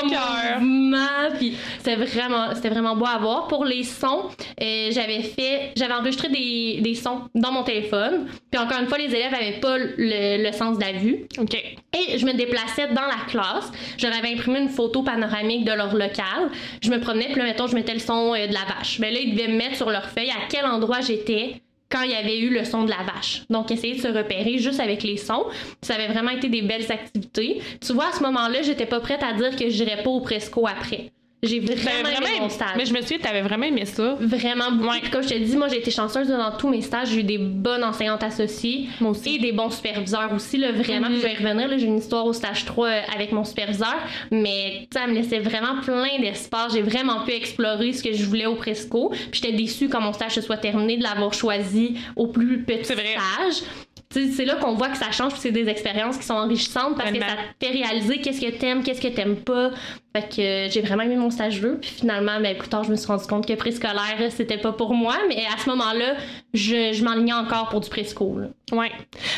Oh, 0.04 0.08
cœur. 0.08 0.20
grand 0.58 0.60
mouvement, 0.60 1.36
puis 1.38 1.56
c'était 1.78 1.96
vraiment, 1.96 2.54
c'était 2.54 2.68
vraiment 2.70 2.96
beau 2.96 3.06
à 3.06 3.18
voir. 3.18 3.48
Pour 3.48 3.64
les 3.64 3.82
sons, 3.84 4.24
euh, 4.62 4.88
j'avais 4.90 5.22
fait, 5.22 5.72
j'avais 5.76 5.94
enregistré 5.94 6.28
des, 6.28 6.80
des 6.80 6.94
sons 6.94 7.22
dans 7.34 7.52
mon 7.52 7.62
téléphone, 7.62 8.26
puis 8.50 8.60
encore 8.60 8.78
une 8.80 8.86
fois, 8.86 8.98
les 8.98 9.06
élèves 9.14 9.34
avaient 9.34 9.60
pas 9.60 9.76
le, 9.78 10.42
le 10.44 10.52
sens 10.52 10.78
de 10.78 10.84
la 10.84 10.92
vue. 10.92 11.26
OK. 11.38 11.54
Et 11.54 12.18
je 12.18 12.26
me 12.26 12.32
déplaçais 12.32 12.88
dans 12.88 13.02
la 13.06 13.24
classe. 13.28 13.70
Je 13.98 14.06
leur 14.06 14.16
avais 14.16 14.32
imprimé 14.32 14.60
une 14.60 14.68
photo 14.68 15.02
panoramique 15.02 15.64
de 15.64 15.72
leur 15.72 15.94
local. 15.94 16.50
Je 16.82 16.90
me 16.90 17.00
promenais, 17.00 17.26
puis 17.26 17.36
là, 17.36 17.44
mettons, 17.44 17.66
je 17.66 17.74
mettais 17.74 17.94
le 17.94 18.00
son 18.00 18.34
euh, 18.34 18.46
de 18.46 18.52
la 18.52 18.60
vache. 18.76 18.98
Mais 19.00 19.10
là, 19.10 19.18
ils 19.20 19.34
devaient 19.34 19.48
me 19.48 19.56
mettre 19.56 19.76
sur 19.76 19.90
leur 19.90 20.08
feuille 20.08 20.30
à 20.30 20.46
quel 20.48 20.64
endroit 20.66 21.00
j'étais 21.00 21.60
quand 21.94 22.02
il 22.02 22.10
y 22.10 22.14
avait 22.14 22.40
eu 22.40 22.50
le 22.50 22.64
son 22.64 22.82
de 22.82 22.90
la 22.90 23.04
vache. 23.04 23.44
Donc, 23.50 23.70
essayer 23.70 23.94
de 23.94 24.00
se 24.00 24.08
repérer 24.08 24.58
juste 24.58 24.80
avec 24.80 25.04
les 25.04 25.16
sons. 25.16 25.44
Ça 25.80 25.94
avait 25.94 26.08
vraiment 26.08 26.32
été 26.32 26.48
des 26.48 26.62
belles 26.62 26.90
activités. 26.90 27.62
Tu 27.80 27.92
vois, 27.92 28.08
à 28.08 28.12
ce 28.12 28.22
moment-là, 28.24 28.62
j'étais 28.62 28.86
pas 28.86 28.98
prête 28.98 29.22
à 29.22 29.32
dire 29.32 29.54
que 29.54 29.68
j'irais 29.68 30.02
pas 30.02 30.10
au 30.10 30.20
Presco 30.20 30.66
après. 30.66 31.12
J'ai 31.44 31.60
T'avais 31.60 32.02
vraiment, 32.02 32.26
aimé 32.26 32.40
mon 32.40 32.48
stage. 32.48 32.70
Mais 32.76 32.86
je 32.86 32.92
me 32.94 33.00
souviens, 33.02 33.18
t'avais 33.18 33.42
vraiment 33.42 33.66
aimé 33.66 33.84
ça. 33.84 34.16
Vraiment 34.18 34.72
beaucoup. 34.72 34.98
Puis 35.00 35.10
comme 35.10 35.22
je 35.22 35.28
te 35.28 35.38
dis, 35.38 35.56
moi 35.56 35.68
j'ai 35.68 35.78
été 35.78 35.90
chanceuse 35.90 36.28
dans 36.28 36.56
tous 36.56 36.68
mes 36.68 36.80
stages. 36.80 37.08
J'ai 37.10 37.20
eu 37.20 37.24
des 37.24 37.38
bonnes 37.38 37.84
enseignantes 37.84 38.22
associées. 38.22 38.88
Moi 39.00 39.10
aussi. 39.10 39.36
Et 39.36 39.38
des 39.38 39.52
bons 39.52 39.70
superviseurs 39.70 40.32
aussi. 40.32 40.56
Là, 40.56 40.72
vraiment. 40.72 41.08
Mhm. 41.08 41.14
Puis 41.14 41.22
je 41.22 41.26
vais 41.26 41.32
y 41.34 41.36
revenir. 41.36 41.78
J'ai 41.78 41.86
une 41.86 41.98
histoire 41.98 42.24
au 42.24 42.32
stage 42.32 42.64
3 42.64 42.86
euh, 42.86 43.00
avec 43.14 43.32
mon 43.32 43.44
superviseur. 43.44 43.96
Mais 44.30 44.88
ça 44.92 45.06
me 45.06 45.12
laissait 45.14 45.40
vraiment 45.40 45.80
plein 45.82 46.18
d'espace. 46.20 46.72
J'ai 46.72 46.82
vraiment 46.82 47.24
pu 47.24 47.32
explorer 47.32 47.92
ce 47.92 48.02
que 48.02 48.12
je 48.12 48.24
voulais 48.24 48.46
au 48.46 48.54
Presco. 48.54 49.10
Puis 49.10 49.40
j'étais 49.42 49.52
déçue 49.52 49.88
quand 49.88 50.00
mon 50.00 50.12
stage 50.12 50.34
se 50.34 50.40
soit 50.40 50.56
terminé 50.56 50.96
de 50.96 51.02
l'avoir 51.02 51.34
choisi 51.34 51.96
au 52.16 52.28
plus 52.28 52.62
petit 52.62 52.84
stage. 52.84 53.62
C'est 54.10 54.44
là 54.44 54.56
qu'on 54.56 54.74
voit 54.74 54.88
que 54.88 54.96
ça 54.96 55.10
change, 55.10 55.32
puis 55.32 55.40
c'est 55.40 55.50
des 55.50 55.68
expériences 55.68 56.16
qui 56.18 56.24
sont 56.24 56.34
enrichissantes 56.34 56.96
parce 56.96 57.10
que 57.10 57.18
ça 57.18 57.36
te 57.58 57.66
fait 57.66 57.72
réaliser 57.72 58.20
qu'est-ce 58.20 58.40
que 58.40 58.50
t'aimes, 58.50 58.82
qu'est-ce 58.84 59.00
que 59.00 59.08
t'aimes 59.08 59.36
pas. 59.36 59.70
Fait 60.16 60.28
que 60.28 60.72
j'ai 60.72 60.80
vraiment 60.80 61.02
aimé 61.02 61.16
mon 61.16 61.28
stage 61.30 61.60
2, 61.60 61.78
puis 61.78 61.90
finalement, 61.90 62.40
ben, 62.40 62.56
plus 62.56 62.68
tard, 62.68 62.84
je 62.84 62.90
me 62.92 62.94
suis 62.94 63.08
rendu 63.08 63.26
compte 63.26 63.46
que 63.48 63.52
préscolaire, 63.54 64.16
c'était 64.30 64.58
pas 64.58 64.70
pour 64.70 64.94
moi, 64.94 65.16
mais 65.28 65.42
à 65.52 65.58
ce 65.58 65.68
moment-là, 65.70 66.14
je, 66.52 66.92
je 66.92 67.02
m'enlignais 67.04 67.32
encore 67.32 67.68
pour 67.68 67.80
du 67.80 67.90
présco. 67.90 68.38
là. 68.38 68.46
Ouais. 68.72 68.92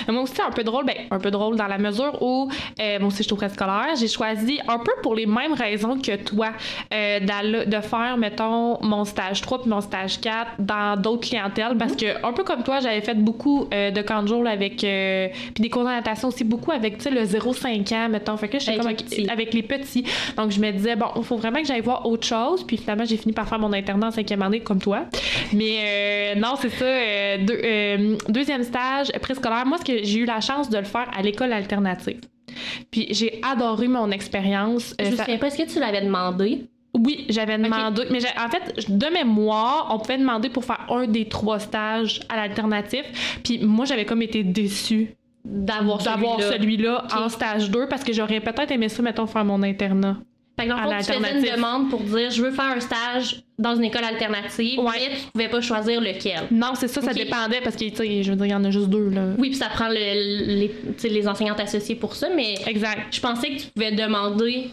Euh, 0.06 0.12
Moi 0.12 0.23
aussi, 0.25 0.35
un 0.47 0.50
peu 0.50 0.62
drôle, 0.64 0.85
ben, 0.85 0.95
un 1.11 1.18
peu 1.18 1.30
drôle 1.30 1.56
dans 1.56 1.66
la 1.66 1.78
mesure 1.78 2.18
où, 2.21 2.50
euh, 2.78 2.99
moi 2.99 3.09
aussi, 3.09 3.18
je 3.18 3.23
suis 3.23 3.33
au 3.33 3.37
préscolaire. 3.37 3.95
J'ai 3.99 4.06
choisi, 4.06 4.61
un 4.68 4.78
peu 4.78 4.92
pour 5.02 5.14
les 5.14 5.25
mêmes 5.25 5.54
raisons 5.54 5.99
que 5.99 6.14
toi, 6.16 6.49
euh, 6.92 7.21
de 7.21 7.80
faire, 7.80 8.18
mettons, 8.18 8.78
mon 8.83 9.06
stage 9.06 9.40
3 9.40 9.62
puis 9.62 9.71
mon 9.71 9.80
stage 9.80 10.21
4 10.21 10.52
dans 10.59 11.00
d'autres 11.00 11.26
clientèles. 11.26 11.78
Parce 11.78 11.97
que, 11.97 12.23
un 12.23 12.35
peu 12.35 12.45
comme 12.45 12.62
toi, 12.62 12.80
j'avais 12.80 13.00
fait 13.00 13.14
beaucoup 13.16 13.66
euh, 13.73 13.90
de 13.90 14.02
camp 14.02 14.23
de 14.23 14.28
jour 14.28 14.42
là, 14.42 14.50
avec. 14.50 14.85
euh, 14.85 15.28
puis 15.54 15.62
des 15.62 15.71
cours 15.71 15.85
de 15.85 15.88
natation 15.88 16.28
aussi, 16.28 16.45
beaucoup 16.45 16.73
avec, 16.73 16.99
tu 16.99 17.04
sais, 17.04 17.11
le 17.11 17.23
0-5 17.25 17.95
ans, 17.95 18.09
mettons. 18.11 18.37
Fait 18.37 18.49
que 18.49 18.59
j'étais 18.59 18.73
Avec 18.73 18.83
comme 18.83 18.90
les 18.90 19.16
petits. 19.16 19.30
avec 19.30 19.54
les 19.54 19.62
petits. 19.62 20.04
Donc, 20.37 20.50
je 20.50 20.61
me 20.66 20.73
disais, 20.73 20.96
bon, 20.96 21.06
il 21.16 21.23
faut 21.25 21.37
vraiment 21.37 21.61
que 21.61 21.66
j'aille 21.66 21.80
voir 21.80 22.06
autre 22.06 22.26
chose. 22.26 22.64
Puis 22.64 22.76
finalement, 22.76 23.04
j'ai 23.04 23.16
fini 23.16 23.32
par 23.32 23.49
faire 23.49 23.58
mon 23.58 23.73
internat 23.73 24.08
en 24.08 24.11
cinquième 24.11 24.42
année, 24.42 24.61
comme 24.61 24.80
toi. 24.80 25.06
Mais 25.52 25.78
euh, 26.35 26.40
non, 26.40 26.54
c'est 26.61 26.70
ça. 26.70 26.85
euh, 26.85 27.38
deux- 27.44 27.61
euh, 27.64 28.16
deuxième 28.28 28.62
stage 28.62 29.11
préscolaire. 29.20 29.64
Moi, 29.66 29.78
ce 29.78 29.85
que 29.85 30.02
j'ai 30.04 30.18
eu 30.20 30.25
la 30.25 30.40
chance 30.40 30.68
de 30.70 30.78
le 30.78 30.85
faire 30.85 31.08
à 31.16 31.23
l'école 31.23 31.52
alternative. 31.52 32.20
Puis 32.90 33.06
j'ai 33.11 33.40
adoré 33.42 33.88
mon 33.88 34.11
expérience. 34.11 34.94
Je 34.99 35.11
me 35.11 35.16
ça- 35.16 35.25
souviens 35.25 35.38
pas, 35.38 35.46
est-ce 35.49 35.58
que 35.62 35.70
tu 35.73 35.78
l'avais 35.80 36.00
demandé? 36.02 36.66
oui, 36.99 37.26
j'avais 37.28 37.58
demandé. 37.58 38.04
Mais 38.11 38.20
en 38.42 38.49
fait, 38.49 38.88
de 38.88 39.06
mémoire, 39.12 39.90
on 39.92 39.99
pouvait 39.99 40.16
demander 40.16 40.49
pour 40.49 40.64
faire 40.64 40.87
un 40.88 41.06
des 41.06 41.28
trois 41.28 41.58
stages 41.58 42.20
à 42.30 42.37
l'alternatif. 42.37 43.02
Puis 43.44 43.58
moi, 43.58 43.85
j'avais 43.85 44.06
comme 44.06 44.23
été 44.23 44.42
déçue 44.42 45.14
D'avoir 45.44 46.00
celui-là. 46.00 47.04
en 47.14 47.28
stage 47.28 47.70
2 47.70 47.87
parce 47.87 48.02
que 48.02 48.14
j'aurais 48.14 48.40
peut-être 48.40 48.70
aimé 48.73 48.88
ça, 48.88 49.02
mettons, 49.02 49.26
faire 49.26 49.44
mon 49.44 49.62
internat. 49.62 50.16
Fait 50.58 50.64
que 50.64 50.70
dans 50.70 50.76
le 50.76 50.82
à 50.92 51.02
fond, 51.02 51.12
tu 51.12 51.22
faisais 51.22 51.38
une 51.50 51.54
demande 51.56 51.90
pour 51.90 52.00
dire 52.00 52.30
je 52.30 52.42
veux 52.42 52.50
faire 52.50 52.64
un 52.76 52.80
stage 52.80 53.42
dans 53.58 53.75
une 53.76 53.84
école 53.84 54.04
alternative, 54.04 54.78
Ouais. 54.80 54.92
mais 54.98 55.14
tu 55.16 55.26
pouvais 55.32 55.48
pas 55.48 55.60
choisir 55.60 56.00
lequel. 56.00 56.44
Non, 56.50 56.72
c'est 56.75 56.88
ça, 56.88 57.02
ça 57.02 57.12
dépendait 57.12 57.60
parce 57.62 57.76
que, 57.76 57.84
tu 57.90 57.96
sais, 57.96 58.22
je 58.22 58.30
veux 58.30 58.36
dire, 58.36 58.46
il 58.46 58.52
y 58.52 58.54
en 58.54 58.64
a 58.64 58.70
juste 58.70 58.88
deux, 58.88 59.10
là. 59.10 59.28
Oui, 59.38 59.48
puis 59.50 59.58
ça 59.58 59.68
prend 59.68 59.88
le- 59.88 59.94
les, 59.94 60.70
les 61.10 61.28
enseignantes 61.28 61.60
associées 61.60 61.96
pour 61.96 62.14
ça, 62.14 62.28
mais 62.34 62.54
Exact. 62.66 63.00
je 63.14 63.20
pensais 63.20 63.50
que 63.50 63.60
tu 63.60 63.66
pouvais 63.75 63.92
demander 63.92 64.68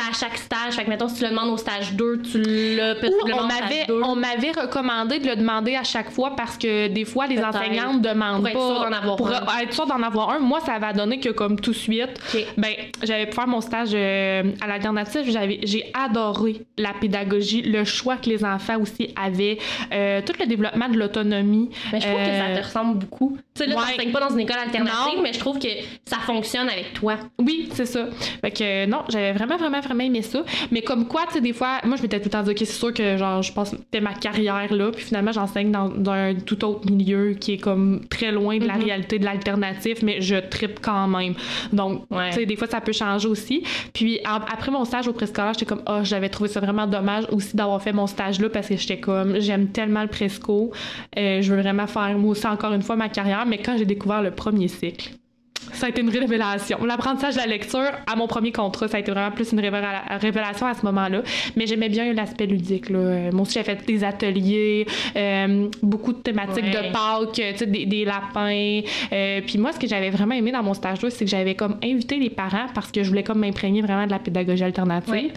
à 0.00 0.12
chaque 0.12 0.36
stage. 0.36 0.74
Fait 0.74 0.84
que 0.84 0.88
mettons, 0.90 1.08
si 1.08 1.16
tu 1.16 1.24
le 1.24 1.30
demandes 1.30 1.50
au 1.50 1.56
stage 1.56 1.92
2, 1.94 2.22
tu 2.22 2.40
l'as 2.76 2.94
on 3.34 3.46
m'avait, 3.46 3.84
2. 3.88 4.00
on 4.02 4.16
m'avait 4.16 4.52
recommandé 4.52 5.18
de 5.18 5.26
le 5.28 5.36
demander 5.36 5.74
à 5.76 5.84
chaque 5.84 6.10
fois 6.10 6.34
parce 6.36 6.56
que 6.56 6.88
des 6.88 7.04
fois, 7.04 7.26
les 7.26 7.42
enseignantes 7.42 8.02
demandent 8.02 8.38
Pour 8.38 8.48
être 8.48 8.90
pas. 8.90 8.96
avoir 8.96 9.16
pour 9.16 9.28
un. 9.28 9.58
être 9.62 9.72
sûre 9.72 9.86
d'en 9.86 10.02
avoir 10.02 10.30
un. 10.30 10.38
Moi, 10.38 10.60
ça 10.60 10.78
va 10.78 10.92
donner 10.92 11.20
que, 11.20 11.30
comme 11.30 11.58
tout 11.60 11.70
de 11.72 11.76
suite, 11.76 12.20
Ok. 12.34 12.44
ben, 12.56 12.72
j'avais 13.02 13.26
pu 13.26 13.32
faire 13.34 13.46
mon 13.46 13.60
stage 13.60 13.90
euh, 13.94 14.42
à 14.60 14.66
l'alternative. 14.66 15.24
J'ai 15.62 15.90
adoré 15.94 16.62
la 16.78 16.92
pédagogie, 16.92 17.62
le 17.62 17.84
choix 17.84 18.16
que 18.16 18.28
les 18.28 18.44
enfants 18.44 18.78
aussi 18.80 19.12
avaient, 19.20 19.58
euh, 19.92 20.20
tout 20.24 20.32
le 20.40 20.46
développement 20.46 20.88
de 20.88 20.98
l'autonomie. 20.98 21.70
Mais 21.92 22.00
je 22.00 22.06
trouve 22.06 22.16
que 22.18 22.26
Euh, 22.26 22.54
ça 22.54 22.60
te 22.60 22.64
ressemble 22.66 22.98
beaucoup. 22.98 23.38
Tu 23.54 23.62
sais, 23.64 23.66
là, 23.68 23.76
ouais. 23.76 23.82
t'enseignes 23.92 24.12
pas 24.12 24.20
dans 24.20 24.30
une 24.30 24.40
école 24.40 24.58
alternative, 24.58 25.16
Non. 25.16 25.22
mais 25.22 25.32
je 25.32 25.38
trouve 25.38 25.58
que 25.58 25.68
ça 26.04 26.18
fonctionne 26.18 26.68
avec 26.68 26.92
toi. 26.94 27.16
Oui, 27.38 27.68
c'est 27.72 27.86
ça. 27.86 28.06
Fait 28.40 28.50
que 28.50 28.84
euh, 28.84 28.86
non, 28.86 28.98
j'avais 29.08 29.32
vraiment, 29.32 29.56
vraiment, 29.56 29.80
vraiment 29.86 30.04
aimé 30.04 30.22
ça. 30.22 30.44
Mais 30.70 30.82
comme 30.82 31.06
quoi, 31.08 31.22
tu 31.28 31.34
sais, 31.34 31.40
des 31.40 31.52
fois, 31.52 31.78
moi, 31.84 31.96
je 31.96 32.02
m'étais 32.02 32.18
tout 32.18 32.26
le 32.26 32.30
temps 32.30 32.42
dit, 32.42 32.50
OK, 32.50 32.58
c'est 32.58 32.66
sûr 32.66 32.92
que, 32.92 33.16
genre, 33.16 33.42
je 33.42 33.52
pense 33.52 33.70
c'était 33.70 34.00
ma 34.00 34.14
carrière 34.14 34.72
là. 34.72 34.90
Puis 34.92 35.04
finalement, 35.04 35.32
j'enseigne 35.32 35.70
dans, 35.70 35.88
dans 35.88 36.12
un 36.12 36.34
tout 36.34 36.64
autre 36.64 36.90
milieu 36.90 37.34
qui 37.34 37.54
est 37.54 37.58
comme 37.58 38.00
très 38.08 38.32
loin 38.32 38.58
de 38.58 38.66
la 38.66 38.74
Mhm. 38.76 38.84
réalité 38.84 39.18
de 39.18 39.24
l'alternatif, 39.24 40.02
mais 40.02 40.20
je 40.20 40.36
tripe 40.36 40.80
quand 40.80 41.06
même. 41.08 41.34
Donc, 41.72 42.04
Ouais. 42.10 42.30
tu 42.30 42.36
sais, 42.40 42.46
des 42.46 42.56
fois, 42.56 42.66
ça 42.68 42.80
peut 42.80 42.92
changer 42.92 43.28
aussi. 43.28 43.62
Puis 43.92 44.20
en- 44.26 44.36
après 44.36 44.70
mon 44.70 44.84
stage 44.84 45.08
au 45.08 45.12
préscolaire, 45.12 45.52
j'étais 45.54 45.66
comme, 45.66 45.82
oh, 45.88 46.00
j'avais 46.02 46.28
trouvé 46.28 46.48
ça 46.48 46.60
vraiment 46.60 46.86
dommage 46.86 47.24
aussi 47.32 47.56
d'avoir 47.56 47.80
fait 47.82 47.92
mon 47.92 48.06
stage 48.06 48.40
là 48.40 48.48
parce 48.48 48.68
que 48.68 48.76
j'étais 48.76 48.98
comme, 49.00 49.40
j'aime 49.40 49.68
tellement 49.68 50.02
le 50.02 50.08
presco. 50.08 50.72
Euh, 51.18 51.40
je 51.42 51.52
veux 51.54 51.60
vraiment 51.60 51.86
faire, 51.86 52.16
moi 52.18 52.30
aussi, 52.32 52.46
encore 52.46 52.72
une 52.72 52.82
fois, 52.82 52.96
ma 52.96 53.08
carrière. 53.08 53.44
Mais 53.46 53.58
quand 53.58 53.76
j'ai 53.78 53.84
découvert 53.86 54.22
le 54.22 54.30
premier 54.30 54.68
cycle, 54.68 55.10
ça 55.72 55.86
a 55.86 55.88
été 55.90 56.00
une 56.00 56.08
révélation. 56.10 56.84
L'apprentissage 56.84 57.34
de 57.34 57.40
la 57.40 57.46
lecture 57.46 57.90
à 58.06 58.16
mon 58.16 58.26
premier 58.26 58.52
contrat, 58.52 58.88
ça 58.88 58.96
a 58.96 59.00
été 59.00 59.10
vraiment 59.10 59.30
plus 59.30 59.52
une 59.52 59.60
révéla- 59.60 60.18
révélation 60.20 60.66
à 60.66 60.74
ce 60.74 60.84
moment-là. 60.86 61.22
Mais 61.56 61.66
j'aimais 61.66 61.88
bien 61.88 62.12
l'aspect 62.12 62.46
ludique. 62.46 62.88
Là. 62.90 63.30
Moi 63.32 63.42
aussi, 63.42 63.54
j'ai 63.54 63.62
fait 63.64 63.84
des 63.86 64.04
ateliers, 64.04 64.86
euh, 65.16 65.68
beaucoup 65.82 66.12
de 66.12 66.18
thématiques 66.18 66.64
Ouais. 66.64 66.88
de 66.88 66.92
Pâques, 66.92 67.64
des, 67.66 67.86
des 67.86 68.04
lapins. 68.04 68.80
Euh, 69.12 69.40
puis 69.46 69.58
moi, 69.58 69.72
ce 69.72 69.78
que 69.78 69.86
j'avais 69.86 70.10
vraiment 70.10 70.34
aimé 70.34 70.50
dans 70.52 70.62
mon 70.62 70.74
stage 70.74 71.00
2, 71.00 71.10
c'est 71.10 71.24
que 71.24 71.30
j'avais 71.30 71.54
comme 71.54 71.76
invité 71.84 72.16
les 72.16 72.30
parents 72.30 72.66
parce 72.74 72.90
que 72.90 73.02
je 73.02 73.08
voulais 73.08 73.22
comme 73.24 73.40
m'imprégner 73.40 73.82
vraiment 73.82 74.06
de 74.06 74.10
la 74.12 74.18
pédagogie 74.18 74.64
alternative. 74.64 75.12
Ouais. 75.12 75.30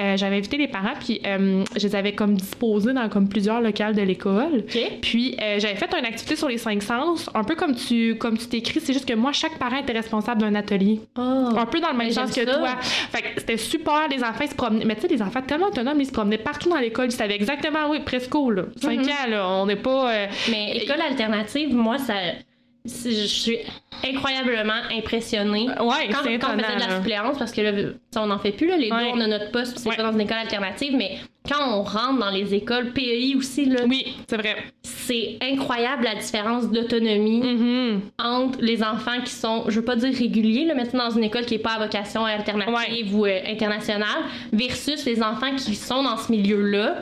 Euh, 0.00 0.16
j'avais 0.16 0.36
invité 0.36 0.56
les 0.58 0.68
parents, 0.68 0.94
puis 1.00 1.20
je 1.24 1.86
les 1.86 1.96
avais 1.96 2.12
comme 2.14 2.34
disposés 2.34 2.92
dans 2.92 3.08
comme 3.08 3.28
plusieurs 3.28 3.60
locales 3.60 3.94
de 3.94 4.02
l'école. 4.02 4.64
Puis 5.00 5.36
j'avais 5.58 5.76
fait 5.76 5.88
une 5.98 6.04
activité 6.04 6.36
sur 6.36 6.48
les 6.48 6.58
cinq 6.58 6.82
sens, 6.82 7.30
un 7.34 7.44
peu 7.44 7.54
comme 7.54 7.74
tu 7.74 8.16
comme 8.16 8.36
tu 8.36 8.46
t'écris, 8.46 8.80
c'est 8.80 8.92
juste 8.92 9.06
que 9.08 9.14
moi 9.14 9.32
chaque 9.32 9.58
parent 9.58 9.65
était 9.74 9.92
responsable 9.92 10.40
d'un 10.40 10.54
atelier, 10.54 11.00
Oh. 11.18 11.48
un 11.56 11.66
peu 11.66 11.80
dans 11.80 11.90
le 11.92 11.96
même 11.96 12.10
sens 12.10 12.30
que 12.32 12.44
ça. 12.44 12.54
toi. 12.58 12.76
Fait 12.80 13.22
que 13.22 13.28
c'était 13.40 13.56
super, 13.56 14.08
les 14.08 14.22
enfants 14.22 14.44
ils 14.44 14.50
se 14.50 14.54
promenaient, 14.54 14.84
mais 14.84 14.94
tu 14.94 15.02
sais 15.02 15.08
les 15.08 15.22
enfants 15.22 15.42
tellement 15.42 15.66
autonomes, 15.66 16.00
ils 16.00 16.06
se 16.06 16.12
promenaient 16.12 16.38
partout 16.38 16.68
dans 16.68 16.76
l'école, 16.78 17.06
ils 17.06 17.12
savaient 17.12 17.34
exactement 17.36 17.88
oui, 17.90 18.00
presco 18.00 18.50
là, 18.50 18.62
5 18.80 18.98
Mhm. 19.00 19.04
ans 19.08 19.28
là, 19.30 19.48
on 19.48 19.66
n'est 19.66 19.76
pas 19.76 20.12
euh, 20.12 20.26
Mais 20.50 20.76
école 20.76 21.00
alternative, 21.00 21.74
moi, 21.74 21.98
ça. 21.98 22.14
Je 22.86 23.26
suis 23.26 23.58
incroyablement 24.06 24.80
impressionnée. 24.96 25.68
ouais, 25.68 26.08
Quand, 26.10 26.18
quand 26.40 26.54
on 26.54 26.58
faisait 26.58 26.74
de 26.76 26.80
la 26.88 26.96
suppléance, 26.96 27.38
parce 27.38 27.52
que 27.52 27.60
là, 27.60 27.72
ça, 28.12 28.22
on 28.22 28.26
n'en 28.26 28.38
fait 28.38 28.52
plus, 28.52 28.66
là, 28.68 28.76
les 28.76 28.90
Ouais. 28.90 29.04
deux, 29.12 29.18
on 29.18 29.20
a 29.20 29.26
notre 29.26 29.50
poste, 29.50 29.72
puis 29.72 29.80
c'est 29.82 29.88
Ouais. 29.88 29.96
pas 29.96 30.02
dans 30.02 30.12
une 30.12 30.20
école 30.20 30.36
alternative, 30.38 30.94
mais 30.96 31.18
quand 31.48 31.78
on 31.78 31.82
rentre 31.82 32.18
dans 32.18 32.30
les 32.30 32.54
écoles, 32.54 32.92
PEI 32.92 33.34
aussi, 33.36 33.64
là, 33.66 33.80
Oui, 33.88 34.16
c'est 34.28 34.36
vrai. 34.36 34.56
c'est 34.82 35.38
incroyable 35.42 36.04
la 36.04 36.14
différence 36.16 36.70
d'autonomie 36.70 37.40
Mhm. 37.40 38.00
entre 38.18 38.58
les 38.60 38.82
enfants 38.82 39.20
qui 39.24 39.32
sont, 39.32 39.64
je 39.68 39.78
veux 39.80 39.84
pas 39.84 39.96
dire 39.96 40.12
réguliers, 40.16 40.64
là, 40.66 40.74
maintenant 40.74 41.08
dans 41.08 41.16
une 41.16 41.24
école 41.24 41.44
qui 41.46 41.54
est 41.54 41.58
pas 41.58 41.74
à 41.74 41.78
vocation 41.78 42.24
alternative 42.24 43.14
ou 43.16 43.26
euh, 43.26 43.40
internationale, 43.48 44.24
versus 44.52 45.04
les 45.06 45.22
enfants 45.22 45.54
qui 45.56 45.74
sont 45.74 46.02
dans 46.02 46.16
ce 46.16 46.30
milieu-là. 46.32 46.96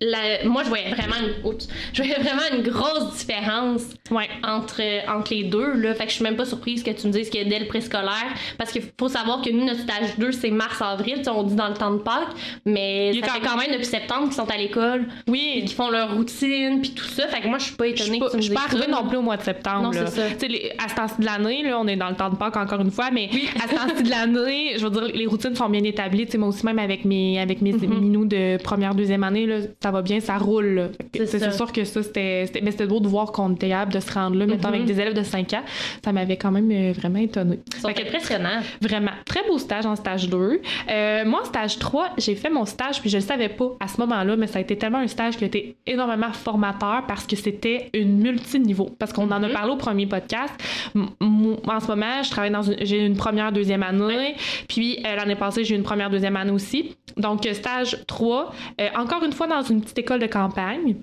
La- 0.00 0.44
moi, 0.44 0.62
je 0.64 0.68
voyais 0.68 0.90
vraiment 0.90 1.14
une, 1.20 1.46
oups, 1.46 1.68
je 1.92 2.02
voyais 2.02 2.18
vraiment 2.20 2.42
une 2.52 2.62
grosse 2.62 3.14
différence 3.18 3.82
Ouais. 4.10 4.28
entre, 4.42 4.80
entre 5.08 5.32
les 5.32 5.44
deux. 5.44 5.72
Là. 5.74 5.94
Fait 5.94 6.04
que 6.04 6.10
je 6.10 6.16
suis 6.16 6.24
même 6.24 6.36
pas 6.36 6.44
surprise 6.44 6.82
que 6.82 6.90
tu 6.90 7.06
me 7.06 7.12
dises 7.12 7.30
que 7.30 7.42
dès 7.48 7.58
le 7.58 7.66
préscolaire, 7.66 8.12
parce 8.58 8.72
qu'il 8.72 8.82
faut 8.98 9.08
savoir 9.08 9.40
que 9.42 9.50
nous, 9.50 9.64
notre 9.64 9.80
stage 9.80 10.16
2, 10.18 10.32
c'est 10.32 10.50
mars-avril, 10.50 11.22
on 11.28 11.42
dit 11.44 11.54
dans 11.54 11.68
le 11.68 11.74
temps 11.74 11.92
de 11.92 11.98
Pâques, 11.98 12.28
mais 12.66 13.12
ça 13.14 13.26
quand 13.26 13.32
fait 13.34 13.40
quand 13.40 13.56
même 13.56 13.72
depuis 13.72 13.86
septembre 13.86 14.24
qu'ils 14.24 14.34
sont 14.34 14.50
à 14.50 14.56
l'école, 14.56 15.06
Oui. 15.28 15.62
qu'ils 15.66 15.72
font 15.76 15.88
leur 15.90 16.14
routine, 16.14 16.80
puis 16.80 16.90
tout 16.90 17.04
ça. 17.04 17.26
Fait 17.28 17.40
que 17.40 17.48
moi, 17.48 17.58
je 17.58 17.64
suis 17.64 17.74
pas 17.76 17.86
étonnée 17.86 18.18
que 18.18 18.30
tu 18.30 18.36
me 18.36 18.42
je 18.42 18.46
suis 18.46 18.54
pas 18.54 18.64
arrivée 18.66 18.90
non 18.90 19.06
plus 19.06 19.16
au 19.16 19.22
mois 19.22 19.36
de 19.36 19.42
septembre. 19.42 19.82
Non, 19.84 19.90
là. 19.90 20.06
ça. 20.06 20.22
Les- 20.46 20.72
à 20.84 20.88
ce 20.88 20.94
temps-ci 20.94 21.14
de 21.20 21.24
l'année, 21.24 21.72
on 21.72 21.86
est 21.86 21.96
dans 21.96 22.08
le 22.10 22.16
temps 22.16 22.28
de 22.30 22.36
Pâques 22.36 22.56
encore 22.56 22.80
une 22.80 22.90
fois, 22.90 23.10
mais 23.10 23.30
à 23.56 23.68
ce 23.68 23.74
temps-ci 23.74 24.02
de 24.02 24.10
l'année, 24.10 24.74
je 24.78 24.84
veux 24.84 24.90
dire, 24.90 25.02
les 25.14 25.26
routines 25.26 25.54
sont 25.54 25.68
bien 25.68 25.82
établies. 25.84 26.26
Tu 26.26 26.32
sais, 26.32 26.38
moi 26.38 26.48
aussi, 26.48 26.64
même 26.66 26.78
avec 26.78 27.04
mes, 27.04 27.40
avec 27.40 27.62
mes 27.62 27.72
Mhm. 27.72 28.00
minous 28.00 28.24
de 28.26 28.58
première, 28.62 28.94
deuxième 28.94 29.24
année, 29.24 29.31
là, 29.46 29.56
ça 29.82 29.90
va 29.90 30.02
bien, 30.02 30.20
ça 30.20 30.36
roule. 30.38 30.90
C'est 31.14 31.52
sûr 31.52 31.72
que 31.72 31.84
ça, 31.84 32.02
c'était. 32.02 32.44
c'était- 32.46 32.60
Mais 32.62 32.70
c'était 32.70 32.86
beau 32.86 33.00
de 33.00 33.08
voir 33.08 33.32
qu'on 33.32 33.52
était 33.54 33.68
capable 33.68 33.92
de 33.92 34.00
se 34.00 34.12
rendre 34.12 34.36
là, 34.36 34.46
mettons, 34.46 34.68
Mhm. 34.68 34.74
avec 34.74 34.86
des 34.86 35.00
élèves 35.00 35.14
de 35.14 35.22
5 35.22 35.52
ans. 35.54 35.62
Ça 36.04 36.12
m'avait 36.12 36.36
quand 36.36 36.50
même 36.50 36.70
euh, 36.70 36.92
vraiment 36.92 37.18
étonnée. 37.18 37.58
Que- 37.82 38.00
impressionnants. 38.02 38.60
Vraiment. 38.80 39.10
Très 39.24 39.42
beau 39.48 39.58
stage 39.58 39.86
en 39.86 39.96
stage 39.96 40.28
2. 40.28 40.60
Euh, 40.90 41.24
moi, 41.24 41.40
en 41.42 41.44
stage 41.44 41.78
3, 41.78 42.10
j'ai 42.18 42.34
fait 42.34 42.50
mon 42.50 42.64
stage, 42.64 43.00
puis 43.00 43.10
je 43.10 43.16
le 43.16 43.22
savais 43.22 43.48
pas 43.48 43.70
à 43.80 43.88
ce 43.88 44.00
moment-là, 44.00 44.36
mais 44.36 44.46
ça 44.46 44.58
a 44.58 44.62
été 44.62 44.76
tellement 44.76 44.98
un 44.98 45.06
stage 45.08 45.36
qui 45.36 45.44
a 45.44 45.46
été 45.46 45.76
énormément 45.86 46.32
formateur 46.32 47.04
parce 47.06 47.26
que 47.26 47.36
c'était 47.36 47.90
une 47.94 48.18
multiniveau. 48.18 48.90
Parce 48.98 49.12
qu'on 49.12 49.26
en 49.30 49.42
a 49.42 49.48
Mhm. 49.48 49.52
parlé 49.52 49.72
au 49.72 49.76
premier 49.76 50.06
podcast. 50.06 50.52
En 50.94 51.80
ce 51.80 51.86
moment, 51.88 52.22
je 52.22 52.30
travaille 52.30 52.50
dans 52.50 52.62
une, 52.62 52.76
j'ai 52.82 53.04
une 53.04 53.16
première, 53.16 53.52
deuxième 53.52 53.82
année. 53.82 54.34
Puis 54.68 54.98
euh, 55.06 55.16
l'année 55.16 55.34
passée, 55.36 55.64
j'ai 55.64 55.74
eu 55.74 55.78
une 55.78 55.84
première, 55.84 56.10
deuxième 56.10 56.36
année 56.36 56.50
aussi. 56.50 56.96
Donc, 57.16 57.46
stage 57.52 57.98
3, 58.06 58.52
euh, 58.80 58.88
encore 58.96 59.21
une 59.24 59.32
fois 59.32 59.46
dans 59.46 59.62
une 59.62 59.80
petite 59.82 59.98
école 59.98 60.20
de 60.20 60.26
campagne, 60.26 60.96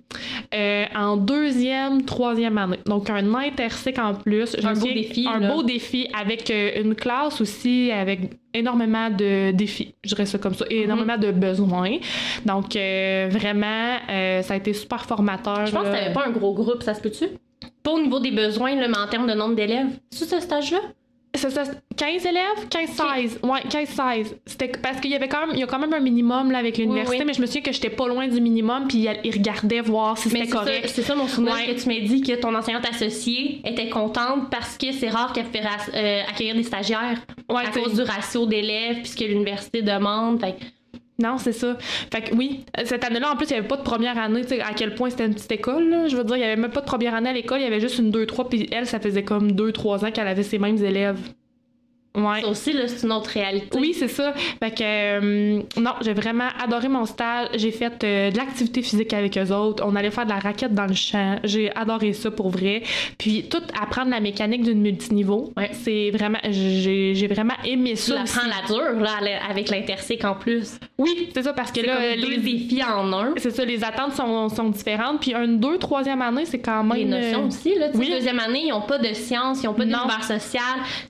euh, 0.53 0.85
en 0.95 1.17
deuxième, 1.17 2.03
troisième 2.05 2.57
année. 2.57 2.79
Donc, 2.85 3.09
un 3.09 3.33
intersec 3.35 3.97
en 3.99 4.13
plus. 4.15 4.55
Un 4.63 4.73
beau 4.73 4.88
défi, 4.88 5.27
Un 5.33 5.39
là. 5.39 5.53
beau 5.53 5.63
défi 5.63 6.07
avec 6.19 6.49
euh, 6.51 6.81
une 6.83 6.95
classe 6.95 7.41
aussi 7.41 7.91
avec 7.91 8.19
énormément 8.53 9.09
de 9.09 9.51
défis, 9.51 9.93
je 10.03 10.09
dirais 10.09 10.25
ça 10.25 10.38
comme 10.39 10.55
ça, 10.55 10.65
et 10.69 10.81
énormément 10.81 11.13
Mhm. 11.17 11.21
de 11.21 11.31
besoins. 11.31 11.97
Donc, 12.45 12.75
euh, 12.75 13.27
vraiment, 13.31 13.97
euh, 14.09 14.41
ça 14.41 14.55
a 14.55 14.57
été 14.57 14.73
super 14.73 15.05
formateur. 15.05 15.65
Je 15.67 15.71
pense 15.71 15.83
que 15.83 15.88
là. 15.89 15.99
t'avais 15.99 16.13
pas 16.13 16.25
un 16.25 16.31
gros 16.31 16.53
groupe, 16.53 16.81
ça 16.83 16.93
se 16.95 17.01
peut-tu? 17.01 17.25
Pas 17.83 17.91
au 17.91 18.01
niveau 18.01 18.19
des 18.19 18.31
besoins, 18.31 18.75
là, 18.75 18.88
mais 18.88 18.97
en 18.97 19.07
termes 19.07 19.27
de 19.27 19.33
nombre 19.33 19.55
d'élèves. 19.55 19.88
C'est 20.11 20.25
ce 20.25 20.39
stage-là? 20.39 20.79
C'est 21.36 21.51
ça, 21.51 21.63
15 21.95 22.25
élèves? 22.25 22.67
15-16. 22.69 23.39
Ouais, 23.48 23.59
15-16. 23.69 24.33
C'était 24.48 24.67
parce 24.69 25.00
qu'il 25.00 25.12
y 25.12 25.15
avait 25.15 25.27
quand 25.27 25.41
même, 25.45 25.51
il 25.55 25.59
y 25.59 25.63
a 25.63 25.67
quand 25.67 25.77
même 25.79 25.93
un 25.93 26.00
minimum 26.00 26.51
là, 26.51 26.57
avec 26.57 26.77
l'université, 26.77 27.19
oui. 27.19 27.24
mais 27.25 27.33
je 27.33 27.41
me 27.41 27.45
souviens 27.45 27.62
que 27.62 27.71
j'étais 27.71 27.91
pas 27.91 28.07
loin 28.07 28.27
du 28.27 28.41
minimum, 28.41 28.88
puis 28.88 29.07
ils 29.24 29.31
regardaient 29.31 29.81
voir 29.81 30.17
si 30.17 30.29
c'était 30.29 30.48
correct. 30.48 30.88
c'est 30.88 31.03
ça 31.03 31.15
mon 31.15 31.27
souvenir 31.27 31.53
Ouais. 31.53 31.74
que 31.75 31.79
tu 31.81 31.88
m'as 31.88 32.00
dit 32.00 32.21
que 32.21 32.33
ton 32.33 32.53
enseignante 32.55 32.86
associée 32.89 33.62
était 33.63 33.89
contente 33.89 34.50
parce 34.50 34.77
que 34.77 34.91
c'est 34.91 35.09
rare 35.09 35.31
qu'elle 35.33 35.45
fait 35.45 35.62
euh, 35.93 36.21
accueillir 36.27 36.55
des 36.55 36.63
stagiaires 36.63 37.19
Ouais, 37.48 37.63
à 37.65 37.69
cause 37.71 37.93
du 37.93 38.01
ratio 38.01 38.45
d'élèves 38.48 38.98
puisque 38.98 39.19
l'université 39.21 39.81
demande. 39.81 40.39
Fait 40.41 40.55
Non, 41.19 41.38
c'est 41.38 41.51
ça. 41.53 41.77
Fait 41.79 42.21
que 42.21 42.35
oui, 42.35 42.65
cette 42.85 43.03
année-là, 43.03 43.31
en 43.31 43.35
plus, 43.35 43.47
il 43.49 43.53
n'y 43.53 43.59
avait 43.59 43.67
pas 43.67 43.77
de 43.77 43.83
première 43.83 44.17
année, 44.17 44.41
tu 44.41 44.49
sais, 44.49 44.61
à 44.61 44.73
quel 44.73 44.95
point 44.95 45.09
c'était 45.09 45.25
une 45.25 45.33
petite 45.35 45.51
école. 45.51 45.89
là. 45.89 46.07
Je 46.07 46.15
veux 46.15 46.23
dire, 46.23 46.38
il 46.38 46.39
n'y 46.39 46.45
avait 46.45 46.55
même 46.55 46.71
pas 46.71 46.81
de 46.81 46.85
première 46.85 47.13
année 47.13 47.29
à 47.29 47.33
l'école, 47.33 47.59
il 47.59 47.63
y 47.63 47.67
avait 47.67 47.81
juste 47.81 47.99
une 47.99 48.11
2-3, 48.11 48.47
puis 48.49 48.67
elle, 48.71 48.88
ça 48.88 48.99
faisait 48.99 49.23
comme 49.23 49.51
2-3 49.51 50.05
ans 50.05 50.11
qu'elle 50.11 50.27
avait 50.27 50.43
ses 50.43 50.59
mêmes 50.59 50.83
élèves. 50.83 51.19
Ouais. 52.15 52.41
ça 52.41 52.47
aussi, 52.47 52.73
là, 52.73 52.87
c'est 52.87 53.05
une 53.05 53.13
autre 53.13 53.29
réalité. 53.29 53.77
Oui, 53.79 53.93
c'est 53.97 54.07
ça. 54.07 54.33
Fait 54.33 54.71
que 54.71 54.81
euh, 54.83 55.61
non, 55.77 55.91
j'ai 56.01 56.13
vraiment 56.13 56.47
adoré 56.61 56.87
mon 56.87 57.05
stage. 57.05 57.49
J'ai 57.55 57.71
fait 57.71 58.03
euh, 58.03 58.31
de 58.31 58.37
l'activité 58.37 58.81
physique 58.81 59.13
avec 59.13 59.37
eux 59.37 59.51
autres. 59.53 59.83
On 59.85 59.95
allait 59.95 60.09
faire 60.09 60.25
de 60.25 60.31
la 60.31 60.39
raquette 60.39 60.73
dans 60.73 60.87
le 60.87 60.95
champ. 60.95 61.37
J'ai 61.43 61.73
adoré 61.75 62.13
ça 62.13 62.31
pour 62.31 62.49
vrai. 62.49 62.81
Puis 63.19 63.47
tout 63.49 63.61
apprendre 63.79 64.09
la 64.09 64.19
mécanique 64.19 64.63
d'une 64.63 64.81
multiniveau. 64.81 65.53
Ouais. 65.55 65.69
C'est 65.73 66.09
vraiment 66.11 66.39
j'ai 66.49 67.27
vraiment 67.29 67.53
aimé 67.63 67.91
Tu 67.91 67.97
ça. 67.97 68.15
la 68.15 68.23
aussi. 68.23 68.37
prends 68.37 68.47
la 68.47 68.65
dure, 68.67 68.99
là, 69.01 69.11
avec 69.49 69.69
l'intersec 69.69 70.25
en 70.25 70.33
plus. 70.33 70.79
Oui, 70.97 71.29
c'est 71.33 71.43
ça 71.43 71.53
parce 71.53 71.71
que 71.71 71.81
là 71.81 71.95
comme 72.19 72.29
les 72.29 72.37
défis 72.37 72.81
en 72.83 73.13
un. 73.13 73.33
c'est 73.37 73.51
ça, 73.51 73.63
les 73.63 73.83
attentes 73.83 74.13
sont, 74.13 74.49
sont 74.49 74.69
différentes. 74.69 75.21
Puis 75.21 75.33
une, 75.35 75.59
deux, 75.59 75.77
troisième 75.77 76.21
année, 76.23 76.45
c'est 76.45 76.59
quand 76.59 76.83
même. 76.83 76.97
Les 76.97 77.05
notions 77.05 77.43
euh, 77.43 77.47
aussi, 77.47 77.75
là. 77.75 77.89
Tu 77.89 77.97
oui. 77.97 78.09
deuxième 78.09 78.39
année, 78.39 78.63
ils 78.65 78.69
n'ont 78.71 78.81
pas 78.81 78.97
de 78.97 79.13
sciences, 79.13 79.61
ils 79.63 79.67
n'ont 79.67 79.73
pas 79.73 79.85
Non. 79.85 79.99
d'univers 79.99 80.23
social. 80.23 80.63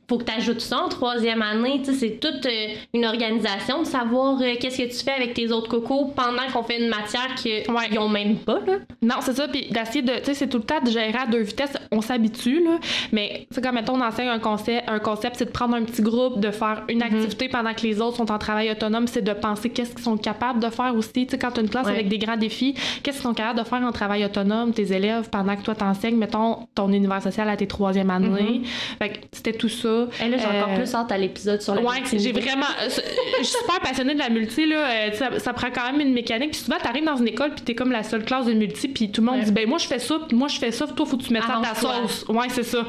Faut 0.07 0.17
que 0.17 0.25
tu 0.25 0.31
ajoutes 0.33 0.61
ça 0.61 0.88
en 0.89 0.95
troisième 0.95 1.41
année. 1.41 1.81
Tu 1.83 1.93
sais, 1.93 1.93
c'est 1.93 2.19
toute 2.19 2.45
euh, 2.45 2.67
une 2.93 3.05
organisation 3.05 3.81
de 3.81 3.87
savoir 3.87 4.41
euh, 4.41 4.55
qu'est-ce 4.59 4.77
que 4.77 4.83
tu 4.89 5.03
fais 5.03 5.11
avec 5.11 5.33
tes 5.33 5.51
autres 5.51 5.69
cocos 5.69 6.11
pendant 6.15 6.47
qu'on 6.51 6.63
fait 6.63 6.79
une 6.81 6.89
matière 6.89 7.35
qu'ils 7.35 7.63
Ouais. 7.69 7.89
n'ont 7.93 8.09
même 8.09 8.37
pas, 8.37 8.59
là. 8.65 8.77
Non, 9.01 9.15
c'est 9.21 9.33
ça. 9.33 9.47
Puis 9.47 9.67
d'essayer 9.71 10.01
de. 10.01 10.13
Tu 10.19 10.25
sais, 10.25 10.33
c'est 10.33 10.47
tout 10.47 10.57
le 10.57 10.63
temps 10.63 10.81
de 10.83 10.89
gérer 10.89 11.13
à 11.17 11.25
deux 11.27 11.41
vitesses. 11.41 11.73
On 11.91 12.01
s'habitue, 12.01 12.63
là. 12.63 12.77
Mais, 13.11 13.47
tu 13.49 13.55
sais, 13.55 13.61
comme 13.61 13.75
mettons, 13.75 13.93
on 13.95 14.01
enseigne 14.01 14.27
un 14.29 14.39
concept, 14.39 14.87
un 14.89 14.99
concept 14.99 15.35
c'est 15.37 15.45
de 15.45 15.51
prendre 15.51 15.75
un 15.75 15.83
petit 15.83 16.01
groupe, 16.01 16.39
de 16.39 16.51
faire 16.51 16.83
une 16.89 16.97
Mhm. 16.99 17.03
activité 17.03 17.49
pendant 17.49 17.73
que 17.73 17.81
les 17.81 18.01
autres 18.01 18.17
sont 18.17 18.31
en 18.31 18.37
travail 18.37 18.71
autonome. 18.71 19.07
C'est 19.07 19.21
de 19.23 19.33
penser 19.33 19.69
qu'est-ce 19.69 19.91
qu'ils 19.95 20.03
sont 20.03 20.17
capables 20.17 20.59
de 20.59 20.69
faire 20.69 20.93
aussi. 20.95 21.25
Tu 21.25 21.29
sais, 21.31 21.37
quand 21.37 21.51
tu 21.51 21.59
as 21.59 21.63
une 21.63 21.69
classe 21.69 21.85
Ouais. 21.87 21.93
avec 21.93 22.07
des 22.09 22.17
grands 22.17 22.37
défis, 22.37 22.73
qu'est-ce 23.03 23.17
qu'ils 23.17 23.23
sont 23.27 23.33
capables 23.33 23.59
de 23.59 23.63
faire 23.65 23.81
en 23.81 23.91
travail 23.91 24.25
autonome, 24.25 24.73
tes 24.73 24.91
élèves, 24.93 25.29
pendant 25.29 25.55
que 25.55 25.61
toi 25.61 25.75
t'enseignes, 25.75 26.17
mettons, 26.17 26.67
ton 26.75 26.91
univers 26.91 27.21
social 27.21 27.47
à 27.49 27.55
tes 27.57 27.67
troisième 27.67 28.09
années. 28.09 28.61
Fait 28.99 29.09
que 29.09 29.17
c'était 29.31 29.53
tout 29.53 29.69
ça. 29.69 30.07
Et 30.23 30.29
là, 30.29 30.37
j'ai 30.37 30.45
Euh, 30.45 30.63
encore 30.63 30.75
plus 30.83 30.95
hâte 30.95 31.11
à 31.11 31.17
l'épisode 31.17 31.61
sur 31.61 31.75
la 31.75 31.81
Ouais, 31.81 31.97
j'ai 32.11 32.31
vraiment. 32.31 32.65
euh, 32.81 32.85
c'est- 32.89 33.03
Je 33.39 33.43
suis 33.43 33.57
super 33.57 33.79
passionnée 33.79 34.13
de 34.13 34.19
la 34.19 34.29
multi, 34.29 34.65
là. 34.65 34.77
Euh, 34.89 35.11
ça, 35.13 35.39
ça 35.39 35.53
prend 35.53 35.69
quand 35.73 35.91
même 35.91 36.01
une 36.01 36.13
mécanique. 36.13 36.51
Puis 36.51 36.61
souvent, 36.61 36.77
t'arrives 36.81 37.05
dans 37.05 37.17
une 37.17 37.27
école, 37.27 37.51
puis 37.55 37.61
t'es 37.63 37.75
comme 37.75 37.91
la 37.91 38.03
seule 38.03 38.23
classe 38.25 38.45
de 38.45 38.53
multi, 38.53 38.87
puis 38.87 39.11
tout 39.11 39.21
le 39.21 39.27
monde 39.27 39.37
Ouais. 39.39 39.45
dit, 39.45 39.51
ben 39.51 39.67
moi, 39.67 39.77
je 39.77 39.87
fais 39.87 39.99
ça, 39.99 40.19
puis 40.27 40.35
moi, 40.37 40.47
je 40.47 40.57
fais 40.59 40.71
ça, 40.71 40.85
puis 40.85 40.95
toi, 40.95 41.05
faut 41.05 41.17
que 41.17 41.23
tu 41.23 41.33
mettes 41.33 41.43
ça 41.43 41.57
à 41.57 41.61
ta 41.61 41.75
sauce. 41.75 42.25
Ouais, 42.29 42.47
c'est 42.49 42.63
ça. 42.63 42.85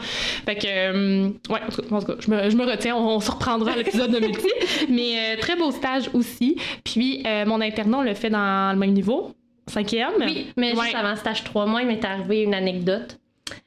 Fait 0.47 0.57
que, 0.57 0.67
euh, 0.67 1.29
ouais, 1.49 1.61
en 1.91 2.01
tout 2.01 2.07
cas, 2.07 2.15
je 2.21 2.31
me, 2.31 2.51
je 2.51 2.57
me 2.57 2.65
retiens, 2.65 2.97
on, 2.97 3.17
on 3.17 3.21
se 3.21 3.31
reprendra 3.31 3.73
à 3.73 3.77
l'épisode 3.77 4.11
de 4.11 4.19
multi. 4.21 4.49
Mais 4.89 5.35
euh, 5.37 5.41
très 5.41 5.57
beau 5.57 5.71
stage 5.71 6.11
aussi. 6.15 6.57
Puis, 6.85 7.23
euh, 7.27 7.45
mon 7.47 7.61
internat, 7.61 7.99
on 7.99 8.03
le 8.03 8.15
fait 8.15 8.31
dans 8.31 8.73
le 8.73 8.79
même 8.79 8.93
niveau, 8.93 9.33
cinquième. 9.67 10.11
Oui, 10.19 10.49
mais 10.57 10.75
Ouais. 10.77 10.85
juste 10.87 10.97
avant 10.97 11.15
stage 11.17 11.45
3 11.45 11.67
mois, 11.67 11.83
il 11.83 11.87
m'est 11.89 12.05
arrivé 12.05 12.43
une 12.43 12.55
anecdote. 12.55 13.19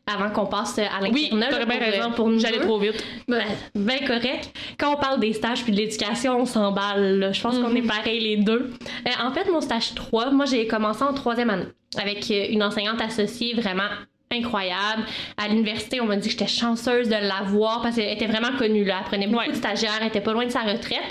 Avant 0.06 0.30
qu'on 0.30 0.46
passe 0.46 0.78
à 0.80 1.02
Oui, 1.12 1.30
l'internat. 1.32 1.60
là, 1.60 1.66
bien 1.66 1.80
raison. 1.80 2.12
euh, 2.12 2.16
pour 2.16 2.30
nous 2.30 2.40
J'allais 2.40 2.60
trop 2.60 2.78
vite. 2.78 3.04
Ben, 3.28 3.42
ben 3.74 4.00
correct. 4.06 4.52
Quand 4.78 4.94
on 4.94 4.98
parle 5.00 5.20
des 5.20 5.34
stages 5.34 5.64
puis 5.64 5.72
de 5.72 5.78
l'éducation, 5.78 6.40
on 6.42 6.46
s'emballe. 6.46 7.30
Je 7.34 7.42
pense 7.42 7.58
qu'on 7.58 7.70
Mhm. 7.70 7.78
est 7.78 7.88
pareil 7.88 8.20
les 8.20 8.38
deux. 8.38 8.72
Euh, 9.08 9.26
en 9.26 9.32
fait, 9.32 9.50
mon 9.50 9.62
stage 9.62 9.94
3, 9.96 10.32
moi, 10.32 10.46
j'ai 10.46 10.68
commencé 10.68 11.04
en 11.04 11.14
troisième 11.14 11.50
année 11.50 11.68
avec 11.98 12.30
euh, 12.32 12.46
une 12.50 12.64
enseignante 12.64 13.02
associée 13.02 13.54
vraiment 13.56 13.88
incroyable. 14.32 15.04
À 15.38 15.48
l'université, 15.48 16.02
on 16.02 16.06
m'a 16.06 16.16
dit 16.18 16.28
que 16.28 16.32
j'étais 16.32 16.48
chanceuse 16.48 17.08
de 17.08 17.16
l'avoir 17.16 17.82
parce 17.82 17.96
qu'elle 17.96 18.12
était 18.14 18.28
vraiment 18.28 18.56
connue. 18.58 18.84
Là. 18.84 18.98
Elle 19.00 19.06
prenait 19.06 19.28
beaucoup 19.28 19.40
Ouais. 19.46 19.50
de 19.52 19.56
stagiaires, 19.56 20.00
elle 20.02 20.08
était 20.08 20.22
pas 20.22 20.34
loin 20.34 20.46
de 20.46 20.52
sa 20.52 20.62
retraite. 20.62 21.02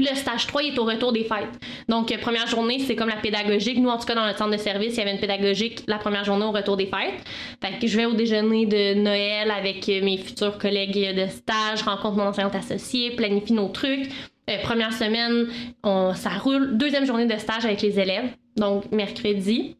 Puis 0.00 0.08
le 0.08 0.16
stage 0.16 0.46
3, 0.46 0.62
il 0.62 0.72
est 0.74 0.78
au 0.78 0.84
retour 0.84 1.12
des 1.12 1.24
fêtes. 1.24 1.60
Donc, 1.86 2.10
euh, 2.10 2.16
première 2.16 2.46
journée, 2.46 2.78
c'est 2.78 2.96
comme 2.96 3.10
la 3.10 3.16
pédagogique. 3.16 3.76
Nous, 3.76 3.90
en 3.90 3.98
tout 3.98 4.06
cas, 4.06 4.14
dans 4.14 4.24
notre 4.24 4.38
centre 4.38 4.52
de 4.52 4.56
service, 4.56 4.94
il 4.94 4.96
y 4.96 5.02
avait 5.02 5.12
une 5.12 5.20
pédagogique 5.20 5.82
la 5.88 5.98
première 5.98 6.24
journée 6.24 6.46
au 6.46 6.52
retour 6.52 6.78
des 6.78 6.86
fêtes. 6.86 7.22
Fait 7.62 7.78
que 7.78 7.86
je 7.86 7.98
vais 7.98 8.06
au 8.06 8.14
déjeuner 8.14 8.64
de 8.64 8.94
Noël 8.94 9.50
avec 9.50 9.86
euh, 9.90 10.02
mes 10.02 10.16
futurs 10.16 10.56
collègues 10.56 11.14
de 11.14 11.26
stage, 11.26 11.82
rencontre 11.82 12.16
mon 12.16 12.28
enseignante 12.28 12.54
associée, 12.54 13.10
planifie 13.10 13.52
nos 13.52 13.68
trucs. 13.68 14.08
Euh, 14.48 14.56
première 14.62 14.94
semaine, 14.94 15.48
on, 15.84 16.14
ça 16.14 16.30
roule. 16.30 16.78
Deuxième 16.78 17.04
journée 17.04 17.26
de 17.26 17.36
stage 17.36 17.66
avec 17.66 17.82
les 17.82 18.00
élèves, 18.00 18.30
donc 18.56 18.90
mercredi. 18.92 19.76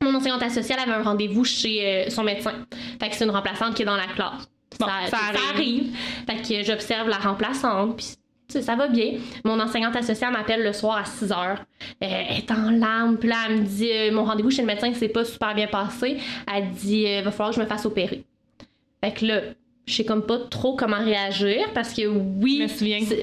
Mon 0.00 0.12
enseignante 0.12 0.42
associée 0.42 0.74
elle 0.76 0.90
avait 0.90 1.00
un 1.00 1.04
rendez-vous 1.04 1.44
chez 1.44 1.86
euh, 1.86 2.10
son 2.10 2.24
médecin. 2.24 2.66
Fait 3.00 3.10
que 3.10 3.14
c'est 3.14 3.24
une 3.24 3.30
remplaçante 3.30 3.76
qui 3.76 3.82
est 3.82 3.86
dans 3.86 3.96
la 3.96 4.08
classe. 4.08 4.48
Bon, 4.80 4.86
ça, 4.86 4.92
ça 5.04 5.16
ça 5.18 5.24
arrive. 5.54 5.54
arrive. 5.54 5.96
Fait 6.26 6.56
que 6.58 6.64
j'observe 6.64 7.08
la 7.08 7.18
remplaçante, 7.18 7.96
puis 7.96 8.16
ça 8.60 8.76
va 8.76 8.88
bien. 8.88 9.14
Mon 9.44 9.58
enseignante 9.60 9.96
associée 9.96 10.26
elle 10.26 10.32
m'appelle 10.32 10.62
le 10.62 10.72
soir 10.72 10.98
à 10.98 11.04
6 11.04 11.32
heures. 11.32 11.64
Euh, 12.02 12.06
elle 12.06 12.38
est 12.38 12.50
en 12.50 12.70
larmes, 12.70 13.16
puis 13.16 13.28
là, 13.28 13.36
elle 13.48 13.60
me 13.60 13.64
dit 13.64 13.90
euh, 13.90 14.12
Mon 14.12 14.24
rendez-vous 14.24 14.50
chez 14.50 14.62
le 14.62 14.66
médecin 14.66 14.92
s'est 14.94 15.08
pas 15.08 15.24
super 15.24 15.54
bien 15.54 15.66
passé. 15.66 16.18
Elle 16.52 16.70
dit 16.70 17.06
euh, 17.06 17.22
Va 17.22 17.30
falloir 17.30 17.50
que 17.50 17.56
je 17.56 17.60
me 17.60 17.66
fasse 17.66 17.86
opérer. 17.86 18.24
Fait 19.02 19.12
que 19.12 19.26
là, 19.26 19.40
je 19.86 19.94
sais 19.94 20.04
comme 20.04 20.24
pas 20.24 20.38
trop 20.38 20.76
comment 20.76 21.02
réagir 21.02 21.68
parce 21.74 21.92
que 21.92 22.06
oui, 22.06 22.66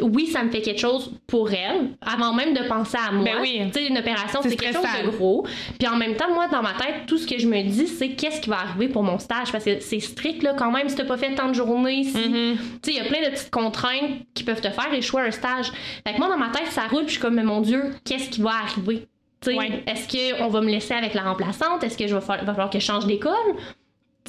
oui, 0.01 0.27
ça 0.27 0.43
me 0.43 0.51
fait 0.51 0.61
quelque 0.61 0.79
chose 0.79 1.11
pour 1.25 1.51
elle, 1.51 1.91
avant 2.01 2.33
même 2.33 2.53
de 2.53 2.67
penser 2.67 2.97
à 2.97 3.11
moi. 3.11 3.23
Ben 3.23 3.37
oui. 3.41 3.61
Tu 3.67 3.79
sais, 3.79 3.87
une 3.87 3.97
opération, 3.97 4.41
C'est 4.43 4.55
quelque 4.55 4.75
chose 4.75 4.83
de 5.03 5.09
gros. 5.09 5.45
Puis 5.79 5.87
en 5.87 5.95
même 5.95 6.15
temps, 6.15 6.33
moi, 6.33 6.47
dans 6.47 6.61
ma 6.61 6.73
tête, 6.73 7.05
tout 7.07 7.17
ce 7.17 7.25
que 7.25 7.39
je 7.39 7.47
me 7.47 7.63
dis, 7.63 7.87
c'est 7.87 8.09
qu'est-ce 8.09 8.41
qui 8.41 8.49
va 8.49 8.59
arriver 8.59 8.89
pour 8.89 9.03
mon 9.03 9.19
stage? 9.19 9.51
Parce 9.51 9.63
que 9.63 9.79
c'est 9.79 9.99
strict, 9.99 10.43
là, 10.43 10.53
quand 10.57 10.71
même, 10.71 10.89
si 10.89 10.95
t'as 10.95 11.05
pas 11.05 11.17
fait 11.17 11.33
tant 11.33 11.47
de 11.47 11.53
journées, 11.53 12.03
si. 12.03 12.17
Mhm. 12.17 12.57
Tu 12.57 12.91
sais, 12.91 12.91
il 12.91 12.97
y 12.97 12.99
a 12.99 13.05
plein 13.05 13.21
de 13.21 13.31
petites 13.31 13.51
contraintes 13.51 14.25
qui 14.33 14.43
peuvent 14.43 14.61
te 14.61 14.69
faire 14.69 14.93
échouer 14.93 15.21
un 15.21 15.31
stage. 15.31 15.71
Fait 16.05 16.13
que 16.13 16.17
moi, 16.17 16.27
dans 16.27 16.37
ma 16.37 16.49
tête, 16.49 16.67
ça 16.71 16.87
roule, 16.87 17.01
puis 17.01 17.07
je 17.07 17.11
suis 17.13 17.21
comme, 17.21 17.35
mais 17.35 17.43
mon 17.43 17.61
Dieu, 17.61 17.93
qu'est-ce 18.03 18.29
qui 18.29 18.41
va 18.41 18.51
arriver? 18.63 19.07
Ouais. 19.47 19.83
Est-ce 19.87 20.37
qu'on 20.37 20.49
va 20.49 20.61
me 20.61 20.69
laisser 20.69 20.93
avec 20.93 21.13
la 21.13 21.21
remplaçante? 21.21 21.83
Est-ce 21.83 21.97
que 21.97 22.07
je 22.07 22.13
vais 22.13 22.19
va 22.19 22.37
falloir 22.45 22.69
que 22.69 22.79
je 22.79 22.85
change 22.85 23.05
d'école? 23.05 23.33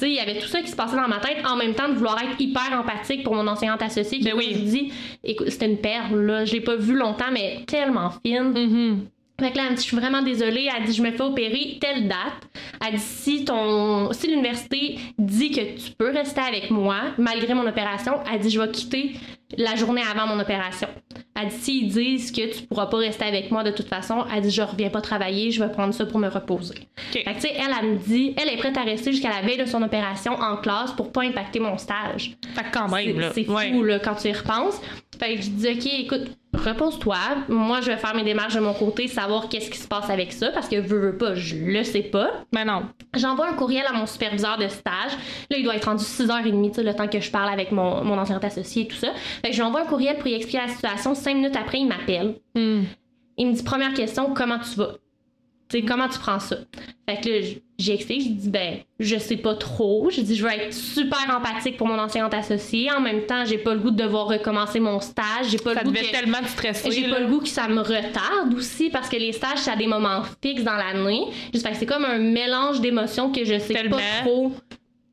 Sais, 0.01 0.09
il 0.09 0.15
y 0.15 0.19
avait 0.19 0.39
tout 0.39 0.47
ça 0.47 0.63
qui 0.63 0.67
se 0.67 0.75
passait 0.75 0.95
dans 0.95 1.07
ma 1.07 1.19
tête 1.19 1.45
en 1.45 1.55
même 1.55 1.75
temps 1.75 1.87
de 1.87 1.93
vouloir 1.93 2.19
être 2.23 2.41
hyper 2.41 2.71
empathique 2.73 3.23
pour 3.23 3.35
mon 3.35 3.45
enseignante 3.45 3.83
associée 3.83 4.17
qui, 4.17 4.23
Ben 4.25 4.33
oui. 4.35 4.51
dis, 4.51 4.91
écoute, 5.23 5.51
c'était 5.51 5.67
une 5.67 5.77
perle, 5.77 6.19
là. 6.25 6.43
Je 6.43 6.53
l'ai 6.53 6.61
pas 6.61 6.75
vue 6.75 6.95
longtemps, 6.95 7.29
mais 7.31 7.59
tellement 7.67 8.09
fine. 8.25 8.51
Mhm. 8.51 9.05
Fait 9.39 9.51
que 9.51 9.57
là, 9.57 9.63
elle 9.65 9.71
me 9.73 9.75
dit, 9.75 9.83
je 9.83 9.87
suis 9.87 9.97
vraiment 9.97 10.23
désolée. 10.23 10.69
Elle 10.75 10.85
dit, 10.85 10.93
je 10.93 11.03
me 11.03 11.11
fais 11.11 11.21
opérer 11.21 11.77
telle 11.79 12.07
date. 12.07 12.49
Elle 12.83 12.95
dit, 12.95 12.99
si, 12.99 13.45
ton, 13.45 14.11
si 14.11 14.25
l'université 14.27 14.97
dit 15.19 15.51
que 15.51 15.61
tu 15.79 15.91
peux 15.95 16.09
rester 16.09 16.41
avec 16.41 16.71
moi, 16.71 16.95
malgré 17.19 17.53
mon 17.53 17.67
opération, 17.67 18.13
elle 18.33 18.39
dit, 18.39 18.49
je 18.49 18.59
vais 18.59 18.71
quitter 18.71 19.11
la 19.57 19.75
journée 19.75 20.01
avant 20.09 20.27
mon 20.27 20.39
opération. 20.39 20.87
Elle 21.35 21.49
dit, 21.49 21.55
s'ils 21.55 21.87
disent 21.89 22.31
que 22.31 22.53
tu 22.53 22.63
pourras 22.67 22.85
pas 22.87 22.97
rester 22.97 23.25
avec 23.25 23.51
moi 23.51 23.63
de 23.63 23.71
toute 23.71 23.87
façon, 23.87 24.25
elle 24.33 24.41
dit, 24.43 24.51
je 24.51 24.61
reviens 24.61 24.89
pas 24.89 25.01
travailler, 25.01 25.51
je 25.51 25.63
vais 25.63 25.71
prendre 25.71 25.93
ça 25.93 26.05
pour 26.05 26.19
me 26.19 26.27
reposer. 26.27 26.75
Fait 27.11 27.23
que, 27.23 27.47
elle, 27.47 27.71
elle 27.81 27.89
me 27.91 27.97
dit, 27.97 28.33
elle 28.37 28.49
est 28.49 28.57
prête 28.57 28.77
à 28.77 28.83
rester 28.83 29.11
jusqu'à 29.11 29.29
la 29.29 29.41
veille 29.41 29.57
de 29.57 29.65
son 29.65 29.81
opération 29.81 30.33
en 30.33 30.57
classe 30.57 30.91
pour 30.91 31.11
pas 31.11 31.21
impacter 31.23 31.59
mon 31.59 31.77
stage. 31.77 32.37
Fait 32.55 32.63
que 32.63 32.71
quand 32.73 32.87
même, 32.89 33.19
là. 33.19 33.31
C'est 33.33 33.43
fou, 33.45 33.53
Ouais. 33.53 33.71
là, 33.71 33.99
quand 33.99 34.15
tu 34.15 34.27
y 34.27 34.33
repenses. 34.33 34.79
Fait 35.19 35.35
que 35.35 35.41
je 35.41 35.49
dis, 35.49 35.67
OK, 35.69 35.85
écoute, 35.99 36.31
repose-toi. 36.53 37.17
Moi, 37.49 37.81
je 37.81 37.87
vais 37.87 37.97
faire 37.97 38.15
mes 38.15 38.23
démarches 38.23 38.55
de 38.55 38.59
mon 38.59 38.73
côté, 38.73 39.07
savoir 39.07 39.49
qu'est-ce 39.49 39.69
qui 39.69 39.77
se 39.77 39.87
passe 39.87 40.09
avec 40.09 40.31
ça, 40.31 40.49
parce 40.51 40.67
que 40.67 40.75
veux, 40.77 40.99
veux 40.99 41.17
pas, 41.17 41.35
je 41.35 41.55
le 41.55 41.83
sais 41.83 42.03
pas. 42.03 42.31
Mais 42.53 42.65
non. 42.65 42.83
J'envoie 43.15 43.49
un 43.49 43.53
courriel 43.53 43.85
à 43.87 43.93
mon 43.93 44.05
superviseur 44.05 44.57
de 44.57 44.67
stage. 44.67 45.11
Là, 45.49 45.57
il 45.57 45.63
doit 45.63 45.75
être 45.75 45.85
rendu 45.85 46.03
6h30, 46.03 46.69
tu 46.69 46.75
sais, 46.75 46.83
le 46.83 46.93
temps 46.93 47.07
que 47.07 47.19
je 47.19 47.31
parle 47.31 47.51
avec 47.51 47.71
mon, 47.71 48.03
mon 48.03 48.17
enseignante 48.17 48.43
associée 48.43 48.83
et 48.83 48.87
tout 48.87 48.97
ça. 48.97 49.13
Fait 49.41 49.49
que 49.49 49.55
je 49.55 49.61
lui 49.61 49.67
envoie 49.67 49.81
un 49.81 49.85
courriel 49.85 50.15
pour 50.15 50.25
lui 50.25 50.33
expliquer 50.33 50.59
la 50.65 50.67
situation. 50.67 51.15
Cinq 51.15 51.35
minutes 51.35 51.55
après, 51.55 51.79
il 51.79 51.87
m'appelle. 51.87 52.35
Hmm. 52.55 52.83
Il 53.37 53.47
me 53.47 53.53
dit 53.53 53.63
première 53.63 53.93
question, 53.93 54.33
comment 54.33 54.59
tu 54.59 54.77
vas? 54.77 54.95
Sais, 55.71 55.83
comment 55.83 56.09
tu 56.09 56.19
prends 56.19 56.39
ça? 56.39 56.57
Fait 57.09 57.21
que 57.21 57.29
là, 57.29 57.41
j- 57.41 57.61
j'ai 57.79 57.93
expliqué, 57.93 58.21
j'ai 58.23 58.29
dit, 58.31 58.49
ben, 58.49 58.79
je 58.99 59.15
sais 59.17 59.37
pas 59.37 59.55
trop. 59.55 60.09
J'ai 60.09 60.21
dit, 60.23 60.35
je 60.35 60.43
veux 60.43 60.51
être 60.51 60.73
super 60.73 61.17
empathique 61.33 61.77
pour 61.77 61.87
mon 61.87 61.97
enseignante 61.97 62.33
associée. 62.33 62.91
En 62.91 62.99
même 62.99 63.25
temps, 63.25 63.45
j'ai 63.45 63.57
pas 63.57 63.73
le 63.73 63.79
goût 63.79 63.91
de 63.91 64.03
devoir 64.03 64.27
recommencer 64.27 64.81
mon 64.81 64.99
stage. 64.99 65.47
J'ai 65.49 65.57
pas 65.57 65.73
Ça 65.73 65.83
le 65.83 65.89
goût 65.89 65.93
que... 65.95 66.11
tellement 66.11 66.39
te 66.41 66.47
stresser. 66.49 66.91
J'ai 66.91 67.09
pas 67.09 67.19
le 67.19 67.27
goût 67.27 67.39
que 67.39 67.47
ça 67.47 67.69
me 67.69 67.79
retarde 67.79 68.53
aussi 68.53 68.89
parce 68.89 69.07
que 69.07 69.15
les 69.15 69.31
stages, 69.31 69.59
c'est 69.59 69.71
à 69.71 69.77
des 69.77 69.87
moments 69.87 70.23
fixes 70.43 70.63
dans 70.63 70.75
l'année. 70.75 71.23
Juste 71.53 71.65
fait 71.65 71.71
que 71.71 71.77
c'est 71.79 71.85
comme 71.85 72.03
un 72.05 72.17
mélange 72.19 72.81
d'émotions 72.81 73.31
que 73.31 73.45
je 73.45 73.57
sais 73.57 73.73
Tellement. 73.73 73.95
pas 73.97 74.03
trop 74.25 74.47
où 74.47 74.53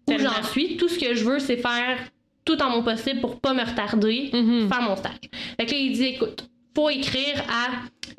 Tellement. 0.06 0.30
j'en 0.42 0.48
suis. 0.48 0.76
Tout 0.76 0.88
ce 0.88 0.98
que 0.98 1.14
je 1.14 1.24
veux, 1.24 1.38
c'est 1.38 1.56
faire 1.58 1.98
tout 2.44 2.60
en 2.62 2.70
mon 2.70 2.82
possible 2.82 3.20
pour 3.20 3.38
pas 3.38 3.54
me 3.54 3.60
retarder, 3.62 4.30
Mhm. 4.32 4.68
faire 4.68 4.82
mon 4.82 4.96
stage. 4.96 5.12
Fait 5.56 5.66
que 5.66 5.70
là, 5.72 5.78
il 5.78 5.92
dit 5.92 6.04
écoute, 6.06 6.48
faut 6.74 6.90
écrire 6.90 7.42
à. 7.48 7.70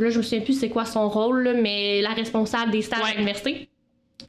Là, 0.02 0.10
je 0.10 0.18
me 0.18 0.24
souviens 0.24 0.42
plus 0.42 0.54
c'est 0.60 0.70
quoi 0.70 0.86
son 0.86 1.10
rôle, 1.10 1.44
là, 1.44 1.54
mais 1.54 2.02
la 2.02 2.10
responsable 2.12 2.72
des 2.72 2.82
stages 2.82 3.02
Ouais. 3.04 3.10
à 3.12 3.14
l'université. 3.14 3.70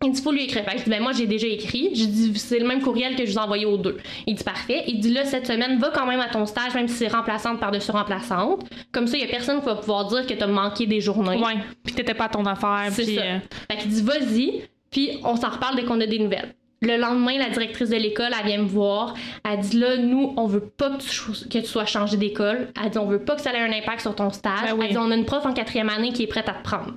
Il 0.03 0.13
dit 0.13 0.23
faut 0.23 0.33
lui 0.33 0.45
écrire. 0.45 0.65
Fait 0.65 0.73
que 0.73 0.79
je 0.79 0.85
dis 0.85 0.91
ben 0.91 1.03
moi 1.03 1.13
j'ai 1.13 1.27
déjà 1.27 1.47
écrit. 1.47 1.91
J'ai 1.93 2.07
dit 2.07 2.33
c'est 2.39 2.59
le 2.59 2.67
même 2.67 2.81
courriel 2.81 3.17
que 3.17 3.27
je 3.27 3.33
vous 3.33 3.37
ai 3.39 3.41
envoyé 3.43 3.67
aux 3.67 3.77
deux. 3.77 3.99
Il 4.27 4.35
dit 4.35 4.45
parfait. 4.45 4.85
Il 4.87 4.99
dit 5.01 5.13
là 5.13 5.27
cette 5.27 5.47
semaine 5.47 5.79
va 5.79 5.91
quand 5.91 6.07
même 6.07 6.21
à 6.21 6.29
ton 6.29 6.47
stage 6.47 6.75
même 6.75 6.89
si 6.89 6.95
c'est 6.95 7.09
remplaçante 7.09 7.61
par 7.61 7.71
dessus 7.71 7.91
remplaçante. 7.91 8.65
Comme 8.93 9.07
ça 9.07 9.19
il 9.19 9.21
y 9.21 9.25
a 9.25 9.29
personne 9.29 9.59
qui 9.61 9.67
va 9.67 9.75
pouvoir 9.75 10.07
dire 10.07 10.27
que 10.27 10.33
t'as 10.33 10.47
manqué 10.47 10.87
des 10.87 11.03
journées. 11.03 11.37
Ouais. 11.37 11.57
Puis 11.85 11.95
t'étais 11.95 12.15
pas 12.15 12.27
à 12.27 12.29
ton 12.31 12.47
affaire. 12.47 12.87
C'est 12.93 13.05
ça. 13.17 13.21
euh, 13.21 13.39
Fait 13.71 13.77
qu'il 13.79 13.91
dit 13.91 14.03
vas-y, 14.03 14.63
puis 14.91 15.19
on 15.23 15.37
s'en 15.37 15.51
reparle 15.51 15.77
dès 15.77 15.83
qu'on 15.85 16.01
a 16.01 16.07
des 16.07 16.19
nouvelles. 16.21 16.55
Le 16.83 16.97
lendemain, 16.97 17.37
la 17.39 17.51
directrice 17.51 17.91
de 17.91 17.97
l'école, 17.97 18.31
elle 18.39 18.47
vient 18.47 18.59
me 18.63 18.67
voir. 18.69 19.15
Elle 19.49 19.61
dit 19.61 19.79
là, 19.79 19.99
nous, 19.99 20.33
on 20.39 20.47
veut 20.47 20.61
pas 20.67 20.91
que 20.91 21.03
tu, 21.03 21.11
cho- 21.11 21.33
que 21.33 21.59
tu 21.59 21.67
sois 21.67 21.85
changé 21.85 22.17
d'école. 22.17 22.69
Elle 22.83 22.91
dit 22.91 22.97
on 22.99 23.05
veut 23.07 23.23
pas 23.23 23.37
que 23.37 23.43
ça 23.43 23.53
ait 23.53 23.61
un 23.61 23.73
impact 23.73 24.01
sur 24.01 24.15
ton 24.15 24.31
stage. 24.31 24.63
Ben 24.65 24.73
oui. 24.75 24.87
Elle 24.87 24.93
dit 24.93 24.99
on 24.99 25.11
a 25.11 25.15
une 25.15 25.27
prof 25.27 25.45
en 25.45 25.53
quatrième 25.53 25.91
année 25.91 26.13
qui 26.13 26.23
est 26.23 26.27
prête 26.27 26.49
à 26.49 26.53
te 26.55 26.63
prendre. 26.63 26.95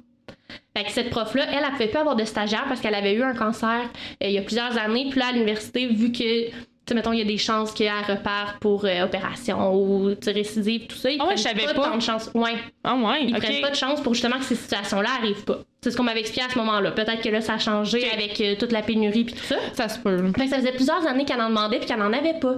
Fait 0.75 0.85
que 0.85 0.91
cette 0.91 1.09
prof-là, 1.09 1.45
elle, 1.51 1.63
elle 1.65 1.71
pouvait 1.71 1.87
plus 1.87 1.99
avoir 1.99 2.15
de 2.15 2.23
stagiaire 2.23 2.63
parce 2.67 2.79
qu'elle 2.79 2.95
avait 2.95 3.13
eu 3.13 3.21
un 3.23 3.35
cancer 3.35 3.81
euh, 4.23 4.27
il 4.27 4.31
y 4.31 4.37
a 4.37 4.41
plusieurs 4.41 4.77
années. 4.77 5.07
Puis 5.09 5.19
là, 5.19 5.27
à 5.27 5.31
l'université, 5.33 5.87
vu 5.87 6.11
que, 6.11 6.47
tu 6.49 6.53
sais, 6.87 6.95
mettons, 6.95 7.11
il 7.11 7.19
y 7.19 7.21
a 7.21 7.25
des 7.25 7.37
chances 7.37 7.73
qu'elle 7.73 7.91
repart 8.07 8.59
pour 8.59 8.85
euh, 8.85 9.03
opération 9.03 9.75
ou, 9.75 10.15
récidive, 10.25 10.87
tout 10.87 10.95
ça. 10.95 11.11
Ils 11.11 11.21
ouais, 11.21 11.35
prennent 11.35 11.75
pas. 11.75 11.89
tant 11.89 11.97
de 11.97 12.01
chance. 12.01 12.31
Ouais. 12.33 12.55
Ah 12.83 12.95
ouais, 12.95 13.25
Ils 13.25 13.35
prennent 13.35 13.61
pas 13.61 13.69
de 13.69 13.75
chance 13.75 14.01
pour 14.01 14.13
justement 14.13 14.37
que 14.39 14.45
ces 14.45 14.55
situations-là 14.55 15.09
arrivent 15.19 15.43
pas. 15.43 15.59
C'est 15.83 15.91
ce 15.91 15.97
qu'on 15.97 16.03
m'avait 16.03 16.21
expliqué 16.21 16.45
à 16.45 16.49
ce 16.49 16.57
moment-là. 16.59 16.91
Peut-être 16.91 17.21
que 17.21 17.27
là, 17.27 17.41
ça 17.41 17.55
a 17.55 17.59
changé 17.59 18.09
avec 18.09 18.39
euh, 18.39 18.55
toute 18.55 18.71
la 18.71 18.81
pénurie 18.81 19.25
puis 19.25 19.35
tout 19.35 19.43
ça. 19.43 19.57
Ça 19.73 19.89
se 19.89 19.99
peut. 19.99 20.17
Fait 20.37 20.45
que 20.45 20.49
ça 20.49 20.55
faisait 20.55 20.71
plusieurs 20.71 21.05
années 21.05 21.25
qu'elle 21.25 21.41
en 21.41 21.49
demandait 21.49 21.79
puis 21.79 21.87
qu'elle 21.87 22.01
en 22.01 22.13
avait 22.13 22.39
pas. 22.39 22.55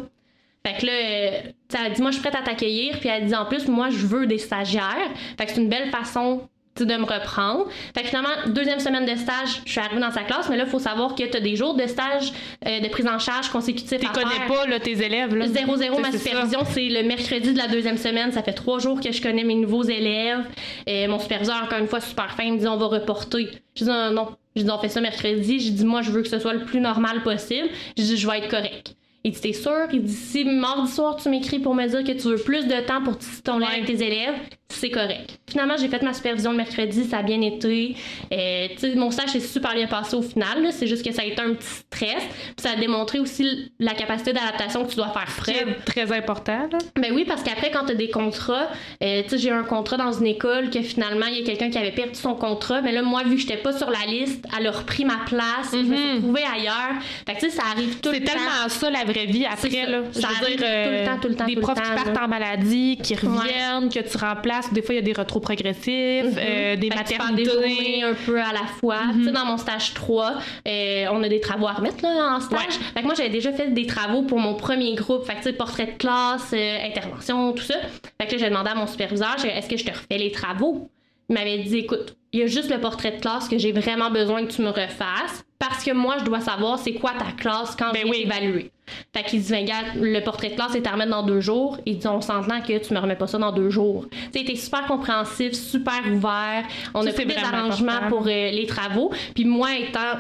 Fait 0.64 0.80
que 0.80 0.86
là, 0.86 0.92
euh, 0.92 1.42
elle 1.74 1.94
dit, 1.94 2.02
moi, 2.04 2.12
je 2.12 2.18
suis 2.18 2.22
prête 2.22 2.40
à 2.40 2.44
t'accueillir. 2.44 3.00
Puis 3.00 3.10
elle 3.10 3.26
dit, 3.26 3.36
en 3.36 3.46
plus, 3.46 3.68
moi, 3.68 3.90
je 3.90 4.06
veux 4.06 4.28
des 4.28 4.38
stagiaires. 4.38 5.10
Fait 5.40 5.48
que 5.48 5.52
c'est 5.52 5.60
une 5.60 5.70
belle 5.70 5.90
façon 5.90 6.48
de 6.84 6.98
me 6.98 7.06
reprendre. 7.06 7.68
Fait 7.96 8.02
que 8.02 8.10
finalement, 8.10 8.30
deuxième 8.48 8.80
semaine 8.80 9.06
de 9.06 9.16
stage, 9.18 9.62
je 9.66 9.72
suis 9.72 9.80
arrivée 9.80 10.02
dans 10.02 10.12
sa 10.12 10.24
classe, 10.24 10.50
mais 10.50 10.58
là, 10.58 10.66
il 10.66 10.70
faut 10.70 10.80
savoir 10.80 11.16
que 11.16 11.24
tu 11.24 11.38
as 11.38 11.40
des 11.40 11.56
jours 11.56 11.74
de 11.74 11.88
stage 11.88 12.34
euh, 12.68 12.82
de 12.82 12.90
prise 12.90 13.08
en 13.08 13.18
charge 13.18 13.48
consécutifs 13.50 13.98
Tu 14.02 14.08
connais 14.10 14.26
faire. 14.32 14.48
pas 14.48 14.68
là, 14.68 14.80
tes 14.82 14.92
élèves. 15.02 15.34
Là. 15.34 15.46
0-0, 15.48 16.02
ma 16.02 16.12
C'est 16.12 16.18
ça. 16.18 16.24
supervision, 16.26 16.60
c'est 16.70 16.90
le 16.90 17.04
mercredi 17.04 17.54
de 17.54 17.58
la 17.58 17.70
deuxième 17.70 17.98
semaine. 17.98 18.34
Ça 18.34 18.44
fait 18.44 18.52
trois 18.54 18.80
jours 18.80 19.00
que 19.00 19.10
je 19.14 19.22
connais 19.22 19.46
mes 19.46 19.56
nouveaux 19.56 19.84
élèves. 19.84 20.44
Et 20.86 21.08
mon 21.08 21.20
superviseur, 21.20 21.62
encore 21.64 21.80
une 21.80 21.88
fois, 21.88 22.02
super 22.02 22.32
fin, 22.36 22.44
il 22.44 22.54
me 22.54 22.58
dit 22.60 22.68
on 22.68 22.76
va 22.76 22.88
reporter. 22.88 23.48
Je 23.76 23.84
dis 23.86 23.90
non, 23.90 24.12
non. 24.12 24.28
Je 24.58 24.64
dis 24.64 24.70
on 24.70 24.78
fait 24.80 24.90
ça 24.90 25.00
mercredi. 25.00 25.60
J'ai 25.62 25.72
dit 25.72 25.86
moi, 25.86 26.02
je 26.02 26.12
veux 26.12 26.24
que 26.24 26.30
ce 26.30 26.40
soit 26.40 26.54
le 26.54 26.66
plus 26.66 26.82
normal 26.82 27.24
possible. 27.24 27.70
Je 27.98 28.04
dis 28.04 28.18
je 28.18 28.28
vais 28.30 28.40
être 28.40 28.50
correct. 28.50 28.96
Il 29.24 29.32
dit 29.32 29.40
t'es 29.42 29.54
sûr? 29.54 29.88
Il 29.94 30.04
dit 30.04 30.14
si 30.14 30.44
mardi 30.46 30.92
soir 30.92 31.16
tu 31.16 31.30
m'écris 31.30 31.60
pour 31.60 31.74
me 31.74 31.88
dire 31.88 32.04
que 32.04 32.12
tu 32.12 32.28
veux 32.28 32.36
plus 32.38 32.68
de 32.68 32.80
temps 32.86 33.02
pour 33.02 33.18
ton 33.44 33.58
lien 33.58 33.68
avec 33.70 33.86
tes 33.86 34.06
élèves, 34.06 34.36
c'est 34.70 34.90
correct. 34.90 35.40
Finalement, 35.50 35.76
j'ai 35.78 35.88
fait 35.88 36.02
ma 36.02 36.14
supervision 36.14 36.52
le 36.52 36.58
mercredi, 36.58 37.06
ça 37.06 37.20
a 37.20 37.24
bien 37.24 37.40
été. 37.42 37.96
Euh, 38.34 38.68
mon 38.96 39.10
stage 39.12 39.30
s'est 39.30 39.40
super 39.40 39.74
bien 39.74 39.88
passé 39.88 40.16
au 40.16 40.22
final. 40.22 40.68
C'est 40.72 40.88
juste 40.88 41.06
que 41.06 41.14
ça 41.14 41.22
a 41.22 41.26
été 41.26 41.40
un 41.42 41.54
petit 41.54 41.68
stress. 41.68 42.24
Puis 42.28 42.56
ça 42.58 42.72
a 42.72 42.76
démontré 42.76 43.20
aussi 43.20 43.72
la 43.80 43.94
capacité 43.94 44.34
d'adaptation 44.34 44.84
que 44.84 44.90
tu 44.90 44.96
dois 44.98 45.10
faire 45.10 45.26
preuve. 45.38 45.76
Très, 45.86 46.04
très 46.06 46.18
important. 46.18 46.68
Là. 46.72 46.78
Ben 47.00 47.12
oui, 47.14 47.24
parce 47.26 47.42
qu'après, 47.44 47.72
quand 47.72 47.86
tu 47.86 47.92
as 47.92 47.96
des 47.96 48.10
contrats, 48.10 48.68
euh, 49.04 49.22
j'ai 49.32 49.50
eu 49.50 49.52
un 49.54 49.64
contrat 49.64 49.98
dans 49.98 50.12
une 50.12 50.26
école 50.28 50.70
que 50.72 50.82
finalement, 50.82 51.28
il 51.28 51.40
y 51.40 51.42
a 51.42 51.46
quelqu'un 51.46 51.70
qui 51.70 51.78
avait 51.78 51.92
perdu 51.94 52.16
son 52.16 52.34
contrat. 52.36 52.82
Mais 52.82 52.92
là, 52.92 53.02
moi, 53.02 53.24
vu 53.24 53.36
que 53.36 53.42
j'étais 53.42 53.58
pas 53.58 53.72
sur 53.72 53.90
la 53.90 54.06
liste, 54.12 54.46
elle 54.60 54.68
a 54.68 54.72
repris 54.72 55.06
ma 55.06 55.20
place. 55.26 55.70
Je 55.72 55.78
me 55.78 55.96
suis 55.96 56.06
Mhm. 56.06 56.16
retrouvée 56.18 56.44
ailleurs. 56.44 56.96
Fait 57.28 57.36
que 57.36 57.40
tu 57.40 57.50
sais, 57.50 57.56
ça 57.58 57.64
arrive 57.72 58.00
tout 58.02 58.10
le 58.10 58.16
C'est 58.16 58.22
temps. 58.24 58.32
tellement 58.34 58.68
ça 58.70 58.90
la 58.90 59.04
vraie 59.06 59.26
vie 59.28 59.46
après. 59.46 59.70
C'est 59.70 59.84
ça. 59.86 59.90
Là. 59.90 60.02
Ça 60.12 60.20
Je 60.22 60.28
veux 60.28 60.44
arrive 60.44 60.58
dire, 60.58 60.68
euh, 60.68 60.86
tout 60.86 60.92
le 60.92 61.06
temps, 61.06 61.22
tout 61.22 61.28
le 61.30 61.36
temps, 61.36 61.46
des 61.46 61.54
tout 61.54 61.60
le 61.60 61.66
profs 61.66 61.76
temps, 61.78 61.84
qui 61.84 62.04
partent 62.04 62.16
là. 62.18 62.26
en 62.26 62.28
maladie, 62.28 62.98
qui 63.02 63.16
reviennent, 63.16 63.90
que 63.90 64.00
tu 64.00 64.18
remplaces. 64.18 64.55
Des 64.72 64.82
fois, 64.82 64.94
il 64.96 64.98
y 64.98 65.02
a 65.02 65.04
des 65.04 65.14
retours 65.14 65.42
progressifs, 65.42 66.36
euh, 66.38 66.76
des 66.76 66.88
Mhm. 66.90 66.94
Fait 66.94 66.98
maternités. 67.18 67.44
des 67.44 67.50
journées 67.52 68.04
un 68.04 68.14
peu 68.14 68.40
à 68.40 68.52
la 68.54 68.66
fois. 68.80 69.04
Mhm. 69.06 69.20
Tu 69.20 69.26
sais, 69.26 69.32
dans 69.32 69.46
mon 69.46 69.58
stage 69.58 69.94
3, 69.94 70.34
euh, 70.68 71.06
on 71.12 71.24
a 71.24 71.30
des 71.30 71.40
travaux 71.40 71.68
à 71.68 71.74
remettre 71.74 72.04
là, 72.04 72.36
en 72.36 72.40
stage. 72.40 72.60
Ouais. 72.60 72.84
Fait 72.94 73.00
que 73.02 73.06
moi, 73.06 73.14
j'avais 73.16 73.30
déjà 73.30 73.52
fait 73.54 73.74
des 73.74 73.86
travaux 73.86 74.24
pour 74.24 74.40
mon 74.40 74.56
premier 74.56 74.94
groupe. 74.96 75.26
Fait 75.26 75.34
que, 75.34 75.38
tu 75.40 75.44
sais, 75.44 75.54
portrait 75.54 75.86
de 75.88 75.98
classe, 75.98 76.52
euh, 76.54 76.78
intervention, 76.86 77.54
tout 77.54 77.64
ça. 77.64 77.76
Fait 78.20 78.28
que 78.28 78.32
là, 78.34 78.38
j'ai 78.40 78.50
demandé 78.50 78.70
à 78.72 78.76
mon 78.76 78.88
superviseur, 78.88 79.36
est-ce 79.46 79.70
que 79.70 79.78
je 79.78 79.86
te 79.86 79.92
refais 79.92 80.18
les 80.18 80.32
travaux? 80.32 80.90
Il 81.30 81.34
m'avait 81.36 81.60
dit, 81.60 81.78
écoute, 81.80 82.16
il 82.34 82.40
y 82.42 82.44
a 82.44 82.48
juste 82.48 82.70
le 82.70 82.80
portrait 82.80 83.12
de 83.12 83.22
classe 83.22 83.48
que 83.48 83.58
j'ai 83.58 83.72
vraiment 83.72 84.12
besoin 84.12 84.46
que 84.46 84.52
tu 84.52 84.62
me 84.62 84.70
refasses 84.70 85.45
parce 85.60 85.84
que 85.84 85.92
moi, 85.92 86.18
je 86.20 86.26
dois 86.26 86.42
savoir 86.42 86.78
c'est 86.80 86.94
quoi 86.94 87.12
ta 87.18 87.32
classe 87.32 87.76
quand 87.76 87.92
Ben 87.92 88.02
je 88.02 88.06
vais 88.06 88.10
oui. 88.12 88.24
t'évaluer. 88.24 88.72
Fait 89.16 89.24
qu'il 89.24 89.42
dit, 89.42 89.56
regarde, 89.56 89.86
le 90.00 90.20
portrait 90.22 90.50
de 90.50 90.56
classe 90.56 90.76
est 90.76 90.86
à 90.86 90.92
remettre 90.92 91.10
dans 91.12 91.24
deux 91.24 91.40
jours. 91.42 91.78
Il 91.86 91.98
dit, 91.98 92.08
on 92.08 92.22
s'entend 92.22 92.62
que 92.62 92.78
tu 92.78 92.94
me 92.94 93.00
remets 93.00 93.16
pas 93.16 93.26
ça 93.28 93.38
dans 93.40 93.52
deux 93.52 93.70
jours. 93.72 94.06
Tu 94.32 94.40
était 94.40 94.56
super 94.56 94.86
compréhensif, 94.86 95.54
super 95.54 96.02
ouvert. 96.12 96.64
On 96.94 97.02
Ça, 97.02 97.10
a 97.10 97.12
fait 97.12 97.26
des 97.26 97.36
arrangements 97.38 97.94
important. 97.94 98.10
pour 98.18 98.28
euh, 98.28 98.52
les 98.52 98.66
travaux. 98.68 99.12
Puis 99.34 99.46
moi, 99.46 99.70
étant 99.76 100.20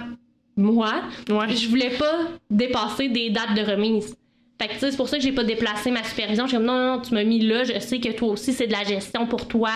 moi, 0.58 0.94
Ouais. 1.30 1.50
je 1.54 1.68
voulais 1.68 1.92
pas 1.92 2.16
dépasser 2.50 3.10
des 3.10 3.30
dates 3.30 3.54
de 3.56 3.62
remise. 3.72 4.16
Fait 4.60 4.70
que 4.70 4.74
tu 4.74 4.80
sais, 4.80 4.92
c'est 4.92 4.98
pour 4.98 5.10
ça 5.10 5.18
que 5.18 5.24
j'ai 5.24 5.34
pas 5.34 5.44
déplacé 5.44 5.92
ma 5.92 6.04
supervision. 6.04 6.48
J'ai 6.48 6.56
comme 6.58 6.66
non, 6.66 6.78
non, 6.78 6.96
non, 6.96 7.02
tu 7.02 7.14
m'as 7.14 7.26
mis 7.26 7.40
là. 7.40 7.66
Je 7.66 7.78
sais 7.80 8.00
que 8.00 8.10
toi 8.14 8.30
aussi, 8.30 8.54
c'est 8.54 8.68
de 8.68 8.72
la 8.72 8.84
gestion 8.84 9.28
pour 9.28 9.48
toi 9.48 9.72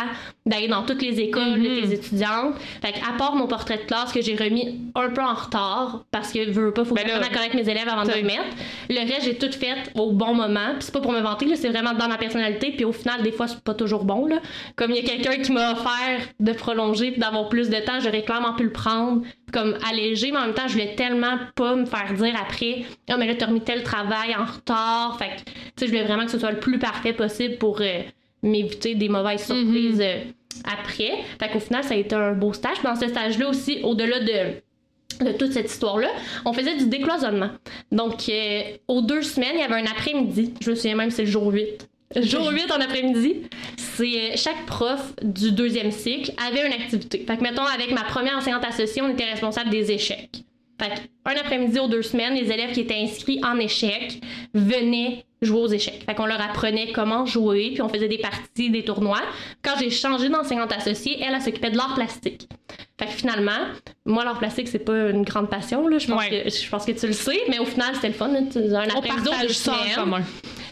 d'aller 0.46 0.70
dans 0.70 0.84
toutes 0.84 1.02
les 1.02 1.20
écoles 1.20 1.62
de 1.62 1.82
tes 1.82 1.94
étudiantes. 1.94 2.56
Fait 2.82 2.94
que 2.94 2.98
à 3.00 3.18
part 3.18 3.36
mon 3.36 3.48
portrait 3.48 3.78
de 3.78 3.84
classe 3.84 4.14
que 4.14 4.22
j'ai 4.22 4.36
remis 4.36 4.80
un 4.96 5.10
peu 5.10 5.22
en 5.22 5.34
retard 5.34 6.06
parce 6.12 6.32
que 6.32 6.50
veux 6.50 6.68
veux 6.68 6.74
pas, 6.74 6.86
faut 6.86 6.96
Ben 6.96 7.04
que 7.04 7.10
j'apprenne 7.10 7.32
à 7.32 7.36
connaître 7.36 7.56
mes 7.56 7.70
élèves 7.70 7.90
avant 7.90 8.04
de 8.04 8.10
le 8.10 8.16
remettre. 8.16 8.56
Le 8.90 9.00
reste, 9.00 9.26
j'ai 9.26 9.38
tout 9.38 9.52
fait 9.52 9.92
au 9.96 10.12
bon 10.14 10.34
moment. 10.34 10.74
Puis 10.76 10.84
c'est 10.84 10.94
pas 10.94 11.02
pour 11.02 11.12
me 11.12 11.20
vanter, 11.22 11.46
là, 11.46 11.56
c'est 11.58 11.70
vraiment 11.70 11.94
dans 11.94 12.08
ma 12.08 12.18
personnalité. 12.18 12.72
Puis 12.72 12.86
au 12.86 12.94
final, 12.94 13.22
des 13.22 13.34
fois, 13.34 13.48
c'est 13.48 13.60
pas 13.62 13.74
toujours 13.74 14.06
bon. 14.06 14.28
Là. 14.28 14.38
Comme 14.78 14.92
il 14.92 14.98
y 14.98 15.00
a 15.00 15.04
quelqu'un 15.04 15.42
qui 15.42 15.52
m'a 15.52 15.74
offert 15.74 16.22
de 16.40 16.54
prolonger 16.54 17.12
puis 17.12 17.20
d'avoir 17.20 17.50
plus 17.50 17.70
de 17.70 17.80
temps, 17.80 18.00
j'aurais 18.00 18.24
clairement 18.24 18.54
pu 18.54 18.64
le 18.64 18.72
prendre 18.72 19.24
comme 19.52 19.78
allégé, 19.90 20.32
mais 20.32 20.38
en 20.38 20.46
même 20.46 20.54
temps, 20.54 20.68
je 20.68 20.74
voulais 20.74 20.96
tellement 20.96 21.38
pas 21.56 21.76
me 21.76 21.86
faire 21.86 22.14
dire 22.14 22.36
après 22.40 22.86
Ah, 23.10 23.18
mais 23.18 23.28
là, 23.28 23.36
t'as 23.36 23.48
remis 23.48 23.62
tel 23.62 23.84
travail 23.84 24.36
en 24.36 24.46
retard. 24.46 25.18
Fait 25.18 25.30
que, 25.30 25.44
tu 25.44 25.54
sais, 25.78 25.86
je 25.86 25.92
voulais 25.92 26.04
vraiment 26.04 26.26
que 26.26 26.32
ce 26.32 26.40
soit 26.40 26.52
le 26.52 26.60
plus 26.60 26.80
parfait 26.80 27.14
possible 27.14 27.58
pour 27.58 27.82
euh, 27.82 28.02
m'éviter 28.44 28.96
des 28.96 29.10
mauvaises 29.10 29.46
surprises 29.46 30.02
euh, 30.02 30.24
après. 30.66 31.24
Fait 31.40 31.50
qu'au 31.52 31.60
final, 31.60 31.84
ça 31.84 31.94
a 31.94 31.98
été 31.98 32.16
un 32.16 32.34
beau 32.34 32.54
stage. 32.54 32.82
Dans 32.84 32.96
ce 32.96 33.08
stage-là 33.08 33.50
aussi, 33.50 33.80
au-delà 33.84 34.20
de 34.20 34.62
de 35.20 35.34
toute 35.34 35.52
cette 35.52 35.70
histoire-là, 35.70 36.10
on 36.46 36.54
faisait 36.54 36.78
du 36.78 36.88
décloisonnement. 36.88 37.50
Donc, 37.92 38.30
euh, 38.30 38.62
aux 38.88 39.02
deux 39.02 39.22
semaines, 39.22 39.56
il 39.56 39.60
y 39.60 39.64
avait 39.64 39.82
un 39.82 39.86
après-midi. 39.86 40.54
Je 40.62 40.70
me 40.70 40.76
souviens 40.76 40.96
même, 40.96 41.12
c'est 41.12 41.26
le 41.26 41.32
jour 41.32 41.52
8. 41.52 41.89
Jour 42.16 42.50
8 42.50 42.72
en 42.72 42.82
après-midi, 42.82 43.44
c'est 43.78 44.04
euh, 44.04 44.36
chaque 44.36 44.66
prof 44.66 45.14
du 45.22 45.52
deuxième 45.52 45.92
cycle 45.92 46.32
avait 46.44 46.66
une 46.66 46.74
activité. 46.74 47.24
Fait 47.28 47.38
que, 47.38 47.44
mettons, 47.44 47.66
avec 47.66 47.92
ma 47.92 48.04
première 48.04 48.38
enseignante 48.38 48.66
associée, 48.66 49.02
on 49.04 49.10
était 49.10 49.26
responsable 49.30 49.70
des 49.70 49.92
échecs. 49.92 50.44
Fait 50.82 50.90
que, 50.90 51.00
un 51.30 51.36
après-midi 51.40 51.78
aux 51.80 51.88
deux 51.88 52.02
semaines, 52.02 52.34
les 52.34 52.52
élèves 52.52 52.72
qui 52.72 52.80
étaient 52.82 52.96
inscrits 53.00 53.40
en 53.44 53.60
échec 53.60 54.22
venaient 54.56 55.24
jouer 55.44 55.60
aux 55.60 55.68
échecs. 55.68 56.02
Fait 56.06 56.16
qu'on 56.16 56.26
leur 56.26 56.42
apprenait 56.42 56.92
comment 56.94 57.28
jouer, 57.28 57.72
puis 57.74 57.82
on 57.84 57.90
faisait 57.90 58.08
des 58.08 58.18
parties, 58.18 58.72
des 58.72 58.84
tournois. 58.84 59.22
Quand 59.62 59.74
j'ai 59.80 59.92
changé 59.92 60.30
d'enseignante 60.30 60.72
associée, 60.72 61.18
elle, 61.22 61.36
elle 61.36 61.42
s'occupait 61.42 61.70
de 61.70 61.78
l'art 61.78 61.94
plastique. 61.94 62.48
Fait 63.00 63.06
que 63.06 63.12
finalement, 63.12 63.52
moi, 64.06 64.26
l'art 64.26 64.40
plastique, 64.40 64.68
c'est 64.68 64.80
pas 64.80 65.10
une 65.12 65.22
grande 65.24 65.50
passion, 65.50 65.88
là. 65.88 66.00
Je 66.00 66.08
pense, 66.08 66.20
Ouais. 66.28 66.44
que, 66.44 66.50
je 66.50 66.70
pense 66.70 66.86
que 66.86 66.92
tu 66.94 67.06
le 67.08 67.14
sais, 67.14 67.40
mais 67.50 67.60
au 67.60 67.66
final, 67.66 67.94
c'était 67.94 68.08
le 68.10 68.14
fun. 68.16 68.30
là. 68.30 68.40
Tu- 68.52 68.58
Un 68.58 68.90
après-midi 68.98 69.30
aux 69.30 69.42
deux 69.48 69.54
semaines. 69.54 70.24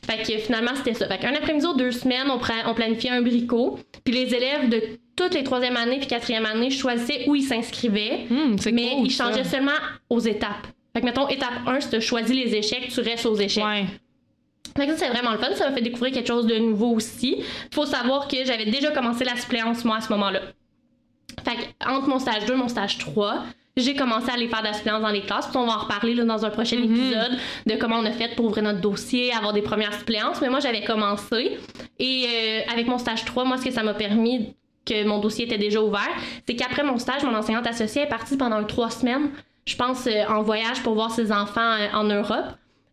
Fait 0.08 0.24
que 0.24 0.38
finalement, 0.40 0.72
c'était 0.76 0.94
ça. 0.94 1.08
Fait 1.08 1.18
qu'un 1.18 1.34
après-midi 1.36 1.66
aux 1.66 1.76
deux 1.76 1.92
semaines, 1.92 2.28
on, 2.30 2.74
planifiait 2.74 3.10
un 3.10 3.22
bricot. 3.22 3.78
Puis 4.06 4.14
les 4.14 4.34
élèves 4.34 4.70
de 4.70 4.82
toutes 5.16 5.34
les 5.34 5.44
troisième 5.44 5.76
années 5.76 5.98
puis 5.98 6.08
quatrième 6.08 6.46
année 6.46 6.70
choisissaient 6.70 7.28
où 7.28 7.36
ils 7.36 7.44
s'inscrivaient. 7.44 8.28
C'est 8.60 8.72
mais 8.72 8.92
cool, 8.92 9.08
ils 9.08 9.12
changeaient 9.12 9.44
ça. 9.44 9.52
seulement 9.52 9.72
aux 10.10 10.20
étapes. 10.20 10.68
Fait 10.94 11.02
que 11.02 11.06
mettons, 11.06 11.28
étape 11.28 11.54
1, 11.66 11.82
si 11.82 11.90
tu 11.90 12.02
choisis 12.02 12.36
les 12.36 12.56
échecs, 12.56 12.88
tu 12.90 13.02
restes 13.02 13.26
aux 13.26 13.36
échecs. 13.36 13.64
Ouais. 13.64 13.86
Fait 14.78 14.86
que 14.86 14.94
ça, 14.94 15.06
c'est 15.06 15.10
vraiment 15.10 15.32
le 15.32 15.40
fun. 15.40 15.54
Ça 15.56 15.70
m'a 15.70 15.76
fait 15.76 15.82
découvrir 15.82 16.14
quelque 16.14 16.28
chose 16.28 16.48
de 16.48 16.58
nouveau 16.58 16.92
aussi. 16.92 17.44
Faut 17.74 17.86
savoir 17.86 18.28
que 18.28 18.38
j'avais 18.46 18.66
déjà 18.66 18.92
commencé 18.92 19.26
la 19.26 19.36
suppléance, 19.36 19.84
moi, 19.84 19.98
à 19.98 20.02
ce 20.02 20.12
moment-là. 20.14 20.42
Fait 21.44 21.56
que, 21.56 21.90
entre 21.90 22.08
mon 22.08 22.20
stage 22.20 22.46
2 22.46 22.54
et 22.54 22.56
mon 22.56 22.68
stage 22.68 22.98
3, 22.98 23.44
j'ai 23.78 23.96
commencé 23.96 24.30
à 24.30 24.34
aller 24.34 24.48
faire 24.48 24.60
de 24.62 24.66
la 24.68 24.74
suppléance 24.74 25.02
dans 25.02 25.10
les 25.10 25.22
classes. 25.22 25.48
Puis 25.48 25.58
on 25.58 25.66
va 25.66 25.74
en 25.74 25.80
reparler 25.80 26.14
là, 26.16 26.24
dans 26.26 26.46
un 26.46 26.50
prochain 26.50 26.78
Mhm. 26.78 26.84
épisode 26.84 27.38
de 27.66 27.76
comment 27.76 27.98
on 27.98 28.06
a 28.06 28.12
fait 28.12 28.36
pour 28.36 28.46
ouvrir 28.46 28.64
notre 28.64 28.82
dossier, 28.82 29.32
avoir 29.34 29.54
des 29.54 29.62
premières 29.62 29.94
suppléances. 29.94 30.42
Mais 30.42 30.50
moi, 30.50 30.60
j'avais 30.60 30.84
commencé. 30.84 31.58
Et 32.00 32.26
euh, 32.28 32.72
avec 32.72 32.88
mon 32.88 32.98
stage 32.98 33.24
3, 33.26 33.46
moi, 33.46 33.58
ce 33.58 33.66
que 33.66 33.72
ça 33.72 33.84
m'a 33.84 33.94
permis 33.94 34.56
que 34.86 35.06
mon 35.06 35.20
dossier 35.20 35.46
était 35.46 35.58
déjà 35.58 35.82
ouvert, 35.82 36.10
c'est 36.48 36.56
qu'après 36.56 36.84
mon 36.84 36.98
stage, 36.98 37.24
mon 37.24 37.36
enseignante 37.36 37.68
associée 37.68 38.04
est 38.04 38.08
partie 38.10 38.38
pendant 38.38 38.64
trois 38.64 38.90
semaines, 38.90 39.30
je 39.66 39.76
pense, 39.76 40.08
euh, 40.08 40.24
en 40.30 40.42
voyage 40.44 40.82
pour 40.84 40.94
voir 40.94 41.12
ses 41.12 41.32
enfants 41.32 41.60
euh, 41.62 41.88
en 41.94 42.04
Europe. 42.06 42.46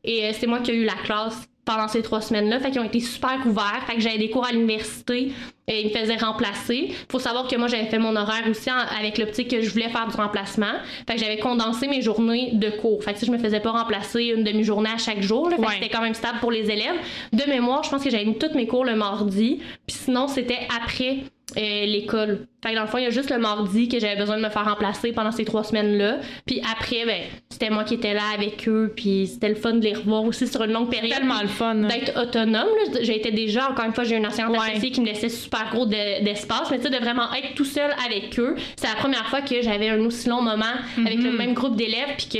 Et 0.02 0.32
c'est 0.34 0.46
moi 0.46 0.58
qui 0.58 0.72
ai 0.72 0.74
eu 0.74 0.84
la 0.84 0.92
classe 1.04 1.48
pendant 1.64 1.88
ces 1.88 2.02
trois 2.02 2.20
semaines-là. 2.20 2.60
Fait 2.60 2.70
qu'ils 2.70 2.80
ont 2.80 2.84
été 2.84 3.00
super 3.00 3.38
ouverts. 3.46 3.82
Fait 3.86 3.94
que 3.96 4.00
j'avais 4.00 4.18
des 4.18 4.30
cours 4.30 4.46
à 4.46 4.52
l'université. 4.52 5.32
Et 5.66 5.80
ils 5.80 5.86
me 5.94 5.98
faisaient 5.98 6.16
remplacer. 6.18 6.92
Faut 7.10 7.18
savoir 7.18 7.48
que 7.48 7.56
moi, 7.56 7.68
j'avais 7.68 7.86
fait 7.86 7.98
mon 7.98 8.14
horaire 8.16 8.42
aussi 8.50 8.70
en- 8.70 8.98
avec 8.98 9.16
l'optique 9.16 9.48
que 9.50 9.62
je 9.62 9.70
voulais 9.70 9.88
faire 9.88 10.06
du 10.06 10.14
remplacement. 10.14 10.74
Fait 11.08 11.14
que 11.14 11.20
j'avais 11.20 11.38
condensé 11.38 11.88
mes 11.88 12.02
journées 12.02 12.50
de 12.52 12.68
cours. 12.68 13.02
Fait 13.02 13.14
que 13.14 13.18
si 13.18 13.24
je 13.24 13.30
me 13.30 13.38
faisais 13.38 13.60
pas 13.60 13.70
remplacer 13.70 14.24
une 14.36 14.44
demi-journée 14.44 14.90
à 14.94 14.98
chaque 14.98 15.22
jour, 15.22 15.48
là, 15.48 15.56
fait 15.56 15.62
que 15.62 15.72
c'était 15.72 15.88
quand 15.88 16.02
même 16.02 16.12
stable 16.12 16.38
pour 16.40 16.50
les 16.52 16.70
élèves. 16.70 16.96
De 17.32 17.48
mémoire, 17.48 17.82
je 17.82 17.88
pense 17.88 18.04
que 18.04 18.10
j'avais 18.10 18.26
mis 18.26 18.36
tous 18.36 18.54
mes 18.54 18.66
cours 18.66 18.84
le 18.84 18.94
mardi. 18.94 19.60
Puis 19.86 19.96
sinon, 19.96 20.28
c'était 20.28 20.58
après 20.82 21.20
euh, 21.56 21.86
l'école. 21.86 22.46
Fait 22.64 22.70
que 22.70 22.76
dans 22.76 22.82
le 22.82 22.88
fond, 22.88 22.98
il 22.98 23.04
y 23.04 23.06
a 23.06 23.10
juste 23.10 23.30
le 23.30 23.38
mardi 23.38 23.88
que 23.88 23.98
j'avais 24.00 24.16
besoin 24.16 24.38
de 24.38 24.42
me 24.42 24.48
faire 24.48 24.64
remplacer 24.64 25.12
pendant 25.12 25.30
ces 25.30 25.44
trois 25.44 25.62
semaines-là. 25.62 26.18
Puis 26.46 26.60
après, 26.72 27.04
ben, 27.04 27.20
c'était 27.50 27.68
moi 27.70 27.84
qui 27.84 27.94
étais 27.94 28.14
là 28.14 28.22
avec 28.34 28.66
eux. 28.66 28.92
Puis 28.96 29.26
c'était 29.26 29.50
le 29.50 29.54
fun 29.54 29.74
de 29.74 29.84
les 29.84 29.94
revoir 29.94 30.24
aussi 30.24 30.48
sur 30.48 30.62
une 30.64 30.72
longue 30.72 30.90
période. 30.90 31.18
Tellement 31.18 31.42
le 31.42 31.48
fun. 31.48 31.74
D'être 31.74 32.18
autonome. 32.20 32.66
été 33.02 33.30
déjà, 33.30 33.70
encore 33.70 33.84
une 33.84 33.92
fois, 33.92 34.04
j'ai 34.04 34.16
une 34.16 34.26
enseignante 34.26 34.52
Ouais. 34.52 34.70
associée 34.70 34.90
qui 34.90 35.00
me 35.02 35.06
laissait 35.06 35.28
super 35.28 35.68
gros 35.70 35.86
de- 35.86 36.24
d'espace. 36.24 36.70
mais 36.70 36.78
tu 36.78 36.84
sais, 36.84 36.90
de 36.90 36.96
vraiment 36.98 37.32
être 37.34 37.54
tout 37.54 37.64
seul 37.66 37.90
avec 38.06 38.38
eux, 38.38 38.56
c'est 38.76 38.88
la 38.88 38.94
première 38.94 39.26
fois 39.28 39.42
que 39.42 39.60
j'avais 39.62 39.90
un 39.90 40.00
aussi 40.00 40.28
long 40.28 40.40
moment 40.42 40.64
avec 40.98 41.18
le 41.22 41.30
Mhm. 41.30 41.36
même 41.36 41.52
groupe 41.54 41.76
d'élèves. 41.76 42.14
Puis 42.16 42.28
que 42.28 42.38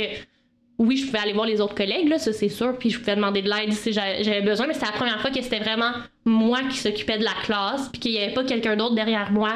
oui, 0.77 0.97
je 0.97 1.05
pouvais 1.05 1.19
aller 1.19 1.33
voir 1.33 1.45
les 1.45 1.61
autres 1.61 1.75
collègues, 1.75 2.09
là, 2.09 2.17
ça 2.19 2.33
c'est 2.33 2.49
sûr, 2.49 2.77
puis 2.77 2.89
je 2.89 2.99
pouvais 2.99 3.15
demander 3.15 3.41
de 3.41 3.49
l'aide 3.49 3.71
si 3.73 3.93
j'a- 3.93 4.21
j'avais 4.23 4.41
besoin, 4.41 4.67
mais 4.67 4.73
c'était 4.73 4.87
la 4.87 4.91
première 4.91 5.21
fois 5.21 5.29
que 5.31 5.41
c'était 5.41 5.59
vraiment 5.59 5.91
moi 6.25 6.59
qui 6.69 6.77
s'occupais 6.77 7.17
de 7.17 7.23
la 7.23 7.33
classe, 7.43 7.89
puis 7.89 7.99
qu'il 8.01 8.11
n'y 8.11 8.19
avait 8.19 8.33
pas 8.33 8.43
quelqu'un 8.43 8.75
d'autre 8.75 8.95
derrière 8.95 9.31
moi 9.31 9.53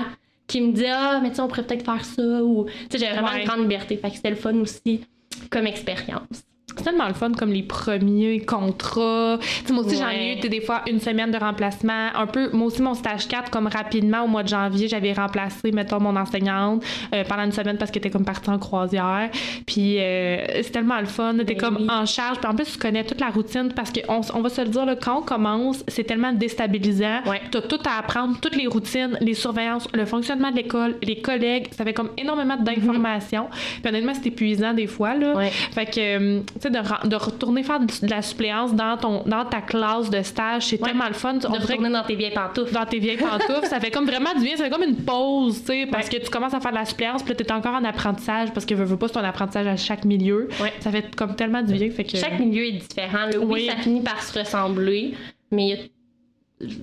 qui 0.47 0.61
me 0.61 0.71
disait 0.71 0.89
Ah, 0.91 1.19
mais 1.21 1.29
tu 1.29 1.35
sais, 1.35 1.41
on 1.41 1.47
pourrait 1.47 1.63
peut-être 1.63 1.85
faire 1.85 2.03
ça, 2.05 2.21
ou 2.43 2.65
tu 2.89 2.97
sais, 2.97 3.05
j'avais 3.05 3.13
vraiment 3.19 3.33
Ouais. 3.33 3.41
une 3.41 3.47
grande 3.47 3.61
liberté, 3.61 3.97
fait 3.97 4.09
que 4.09 4.15
c'était 4.15 4.29
le 4.29 4.35
fun 4.35 4.55
aussi 4.59 5.01
comme 5.49 5.67
expérience. 5.67 6.43
C'est 6.77 6.83
tellement 6.83 7.07
le 7.07 7.13
fun 7.13 7.31
comme 7.33 7.51
les 7.51 7.63
premiers 7.63 8.39
contrats. 8.39 9.37
Moi 9.69 9.83
aussi, 9.83 9.97
j'en 9.97 10.09
ai 10.09 10.37
eu 10.43 10.49
des 10.49 10.61
fois 10.61 10.81
une 10.87 10.99
semaine 10.99 11.31
de 11.31 11.37
remplacement. 11.37 12.09
Un 12.15 12.27
peu, 12.27 12.49
moi 12.53 12.67
aussi, 12.67 12.81
mon 12.81 12.93
stage 12.93 13.27
4, 13.27 13.49
comme 13.49 13.67
rapidement, 13.67 14.23
au 14.23 14.27
mois 14.27 14.43
de 14.43 14.49
janvier, 14.49 14.87
j'avais 14.87 15.13
remplacé, 15.13 15.71
mettons, 15.71 15.99
mon 15.99 16.15
enseignante 16.15 16.83
euh, 17.13 17.23
pendant 17.27 17.43
une 17.43 17.51
semaine 17.51 17.77
parce 17.77 17.91
qu'elle 17.91 18.01
était 18.01 18.09
comme 18.09 18.25
partie 18.25 18.49
en 18.49 18.59
croisière. 18.59 19.29
Puis 19.65 19.97
euh, 19.99 20.37
c'est 20.63 20.71
tellement 20.71 20.99
le 20.99 21.05
fun. 21.05 21.35
T'es 21.37 21.43
Ben 21.43 21.57
comme 21.57 21.77
oui. 21.77 21.87
en 21.89 22.05
charge. 22.05 22.37
Puis 22.39 22.47
en 22.49 22.55
plus, 22.55 22.71
tu 22.71 22.77
connais 22.77 23.03
toute 23.03 23.19
la 23.19 23.29
routine 23.29 23.71
parce 23.75 23.91
qu'on 23.91 24.21
on 24.33 24.41
va 24.41 24.49
se 24.49 24.61
le 24.61 24.67
dire, 24.69 24.85
là, 24.85 24.95
quand 24.95 25.19
on 25.19 25.21
commence, 25.21 25.83
c'est 25.87 26.03
tellement 26.03 26.31
déstabilisant. 26.33 27.21
Ouais. 27.25 27.41
T'as 27.51 27.61
tout 27.61 27.79
à 27.85 27.99
apprendre, 27.99 28.37
toutes 28.41 28.55
les 28.55 28.67
routines, 28.67 29.17
les 29.21 29.33
surveillances, 29.33 29.87
le 29.93 30.05
fonctionnement 30.05 30.51
de 30.51 30.55
l'école, 30.57 30.95
les 31.03 31.21
collègues. 31.21 31.67
Ça 31.71 31.83
fait 31.83 31.93
comme 31.93 32.09
énormément 32.17 32.57
d'informations. 32.57 33.47
Puis 33.81 33.89
honnêtement, 33.89 34.13
c'est 34.13 34.27
épuisant 34.27 34.73
des 34.73 34.87
fois. 34.87 35.15
Là. 35.15 35.35
Ouais. 35.35 35.49
Fait 35.49 35.85
que, 35.85 35.99
euh, 35.99 36.41
sais, 36.73 37.07
de, 37.09 37.15
retourner 37.15 37.63
faire 37.63 37.79
de 37.79 37.87
la 38.09 38.21
suppléance 38.21 38.73
dans, 38.73 38.97
ton, 38.97 39.23
dans 39.25 39.45
ta 39.45 39.61
classe 39.61 40.09
de 40.09 40.21
stage, 40.21 40.67
c'est 40.67 40.81
Ouais. 40.81 40.89
tellement 40.89 41.07
le 41.07 41.13
fun. 41.13 41.35
On 41.47 41.51
De 41.51 41.59
retourner 41.59 41.89
dans 41.89 42.03
tes 42.03 42.15
vieilles 42.15 42.33
pantoufles. 42.33 42.73
dans 42.73 42.85
tes 42.85 42.99
vieilles 42.99 43.17
pantoufles, 43.17 43.67
ça 43.67 43.79
fait 43.79 43.91
comme 43.91 44.05
vraiment 44.05 44.33
du 44.35 44.41
bien. 44.43 44.55
Ça 44.55 44.63
fait 44.65 44.69
comme 44.69 44.83
une 44.83 44.95
pause, 45.03 45.59
tu 45.61 45.67
sais, 45.67 45.87
parce 45.91 46.09
que 46.09 46.17
tu 46.17 46.29
commences 46.29 46.53
à 46.53 46.59
faire 46.59 46.71
de 46.71 46.77
la 46.77 46.85
suppléance, 46.85 47.23
puis 47.23 47.33
là, 47.33 47.35
t'es 47.35 47.51
encore 47.51 47.75
en 47.75 47.83
apprentissage, 47.83 48.51
parce 48.53 48.65
que 48.65 48.73
veux, 48.75 48.85
veux 48.85 48.97
pas, 48.97 49.07
c'est 49.07 49.13
ton 49.15 49.23
apprentissage 49.23 49.67
à 49.67 49.75
chaque 49.77 50.05
milieu. 50.05 50.47
Ouais. 50.61 50.73
Ça 50.79 50.91
fait 50.91 51.15
comme 51.15 51.35
tellement 51.35 51.61
du 51.61 51.73
bien. 51.73 51.89
Fait 51.91 52.03
que... 52.03 52.17
Chaque 52.17 52.39
milieu 52.39 52.65
est 52.65 52.71
différent. 52.73 53.25
là. 53.25 53.37
Oui, 53.39 53.45
Oui. 53.49 53.67
ça 53.69 53.77
finit 53.77 54.01
par 54.01 54.21
se 54.21 54.37
ressembler, 54.39 55.13
mais 55.51 55.63
il 55.65 55.69
y 55.69 55.73
a- 55.73 55.77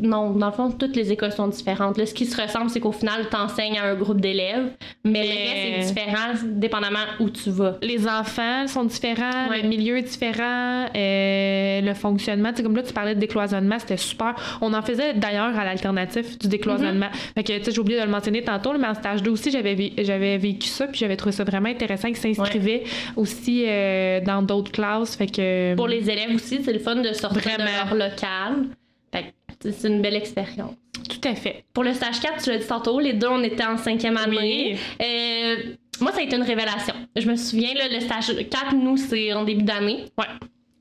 non, 0.00 0.30
dans 0.30 0.46
le 0.46 0.52
fond, 0.52 0.70
toutes 0.70 0.96
les 0.96 1.12
écoles 1.12 1.32
sont 1.32 1.48
différentes. 1.48 1.98
Là, 1.98 2.06
ce 2.06 2.14
qui 2.14 2.24
se 2.24 2.40
ressemble, 2.40 2.70
c'est 2.70 2.80
qu'au 2.80 2.92
final, 2.92 3.26
tu 3.30 3.36
enseignes 3.36 3.78
à 3.78 3.84
un 3.84 3.94
groupe 3.94 4.20
d'élèves, 4.22 4.70
mais, 5.04 5.22
le 5.22 5.28
Mais- 5.28 5.34
reste 5.82 5.90
est 5.90 5.94
différent 5.94 6.32
dépendamment 6.44 7.04
où 7.20 7.28
tu 7.28 7.50
vas. 7.50 7.76
les 7.82 8.08
enfants 8.08 8.66
sont 8.66 8.84
différents, 8.84 9.48
Ouais. 9.50 9.60
le 9.62 9.68
milieu 9.68 9.98
est 9.98 10.02
différent, 10.02 10.86
euh, 10.96 11.80
le 11.82 11.94
fonctionnement. 11.94 12.50
Tu 12.50 12.56
sais, 12.58 12.62
comme 12.62 12.74
là, 12.76 12.82
tu 12.82 12.92
parlais 12.94 13.14
de 13.14 13.20
décloisonnement, 13.20 13.78
c'était 13.78 13.98
super. 13.98 14.34
On 14.62 14.72
en 14.72 14.80
faisait 14.82 15.12
d'ailleurs 15.14 15.56
à 15.58 15.64
l'alternatif 15.64 16.38
du 16.38 16.48
décloisonnement. 16.48 17.08
Fait 17.34 17.44
que, 17.44 17.58
tu 17.58 17.64
sais, 17.64 17.72
j'ai 17.72 17.78
oublié 17.80 17.98
de 18.00 18.04
le 18.04 18.10
mentionner 18.10 18.42
tantôt, 18.42 18.72
mais 18.78 18.86
en 18.88 18.94
stage 18.94 19.22
2 19.22 19.30
aussi, 19.30 19.50
j'avais, 19.50 19.74
vé- 19.74 19.92
j'avais 19.98 20.38
vécu 20.38 20.68
ça, 20.68 20.86
puis 20.86 20.98
j'avais 20.98 21.16
trouvé 21.16 21.32
ça 21.32 21.44
vraiment 21.44 21.68
intéressant. 21.68 22.08
Ils 22.08 22.16
s'inscrivaient 22.16 22.84
aussi 23.14 23.64
euh, 23.66 24.20
dans 24.20 24.40
d'autres 24.42 24.72
classes. 24.72 25.16
Fait 25.16 25.26
que. 25.26 25.74
Pour 25.74 25.88
les 25.88 26.08
élèves 26.08 26.34
aussi, 26.34 26.60
c'est 26.64 26.72
le 26.72 26.78
fun 26.78 26.96
de 26.96 27.12
sortir 27.12 27.42
Vraiment. 27.42 27.64
de 27.64 27.94
leur 27.98 28.08
local. 28.08 28.66
Fait 29.12 29.22
que, 29.22 29.26
tu 29.26 29.54
sais, 29.54 29.55
c'est 29.72 29.88
une 29.88 30.02
belle 30.02 30.16
expérience. 30.16 30.74
Tout 31.08 31.28
à 31.28 31.34
fait. 31.34 31.64
Pour 31.72 31.84
le 31.84 31.94
stage 31.94 32.20
4, 32.20 32.42
tu 32.42 32.50
l'as 32.50 32.58
dit 32.58 32.66
tantôt, 32.66 32.98
les 33.00 33.12
deux, 33.12 33.28
on 33.28 33.42
était 33.42 33.64
en 33.64 33.76
cinquième 33.76 34.16
année. 34.16 34.76
Euh, 35.00 35.56
moi, 36.00 36.12
ça 36.12 36.18
a 36.18 36.22
été 36.22 36.36
une 36.36 36.42
révélation. 36.42 36.94
Je 37.14 37.28
me 37.28 37.36
souviens, 37.36 37.74
là, 37.74 37.88
le 37.88 38.00
stage 38.00 38.34
4, 38.50 38.74
nous, 38.74 38.96
c'est 38.96 39.32
en 39.32 39.44
début 39.44 39.62
d'année. 39.62 40.06
Ouais. 40.18 40.26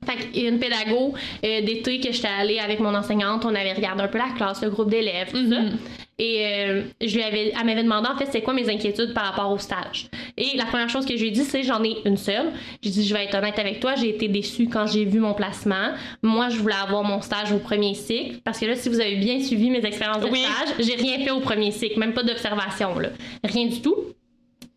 Fait 0.06 0.30
qu'il 0.30 0.42
y 0.42 0.46
a 0.46 0.50
une 0.50 0.58
pédago 0.58 1.14
euh, 1.44 1.60
d'été 1.62 2.00
que 2.00 2.12
j'étais 2.12 2.28
allée 2.28 2.58
avec 2.58 2.80
mon 2.80 2.94
enseignante, 2.94 3.44
on 3.44 3.54
avait 3.54 3.72
regardé 3.72 4.02
un 4.02 4.08
peu 4.08 4.18
la 4.18 4.30
classe, 4.36 4.62
le 4.62 4.70
groupe 4.70 4.90
d'élèves, 4.90 5.30
tout 5.32 5.48
ça. 5.50 5.60
Mhm. 5.60 5.78
Et 6.18 6.46
euh, 6.46 6.82
je 7.04 7.14
lui 7.14 7.22
avais, 7.22 7.52
elle 7.58 7.66
m'avait 7.66 7.82
demandé 7.82 8.08
en 8.08 8.16
fait 8.16 8.26
c'est 8.32 8.40
quoi 8.40 8.54
mes 8.54 8.70
inquiétudes 8.70 9.12
par 9.12 9.24
rapport 9.26 9.52
au 9.52 9.58
stage? 9.58 10.08
Et 10.38 10.56
la 10.56 10.64
première 10.64 10.88
chose 10.88 11.04
que 11.04 11.14
je 11.14 11.20
lui 11.20 11.28
ai 11.28 11.30
dit 11.30 11.42
c'est 11.44 11.62
j'en 11.62 11.84
ai 11.84 11.98
une 12.06 12.16
seule. 12.16 12.52
J'ai 12.82 12.88
dit 12.88 13.06
je 13.06 13.12
vais 13.12 13.24
être 13.24 13.36
honnête 13.36 13.58
avec 13.58 13.80
toi, 13.80 13.96
j'ai 13.96 14.08
été 14.08 14.26
déçue 14.28 14.66
quand 14.68 14.86
j'ai 14.86 15.04
vu 15.04 15.18
mon 15.20 15.34
placement. 15.34 15.90
Moi 16.22 16.48
je 16.48 16.56
voulais 16.56 16.74
avoir 16.74 17.04
mon 17.04 17.20
stage 17.20 17.52
au 17.52 17.58
premier 17.58 17.94
cycle 17.94 18.38
parce 18.44 18.58
que 18.58 18.64
là 18.64 18.76
si 18.76 18.88
vous 18.88 18.98
avez 18.98 19.16
bien 19.16 19.42
suivi 19.42 19.68
mes 19.68 19.84
expériences 19.84 20.22
de 20.24 20.30
Oui. 20.30 20.40
stage, 20.42 20.86
j'ai 20.86 20.94
rien 20.94 21.22
fait 21.22 21.32
au 21.32 21.40
premier 21.40 21.70
cycle, 21.70 21.98
même 21.98 22.14
pas 22.14 22.22
d'observation 22.22 22.98
là, 22.98 23.10
rien 23.44 23.66
du 23.66 23.82
tout. 23.82 23.96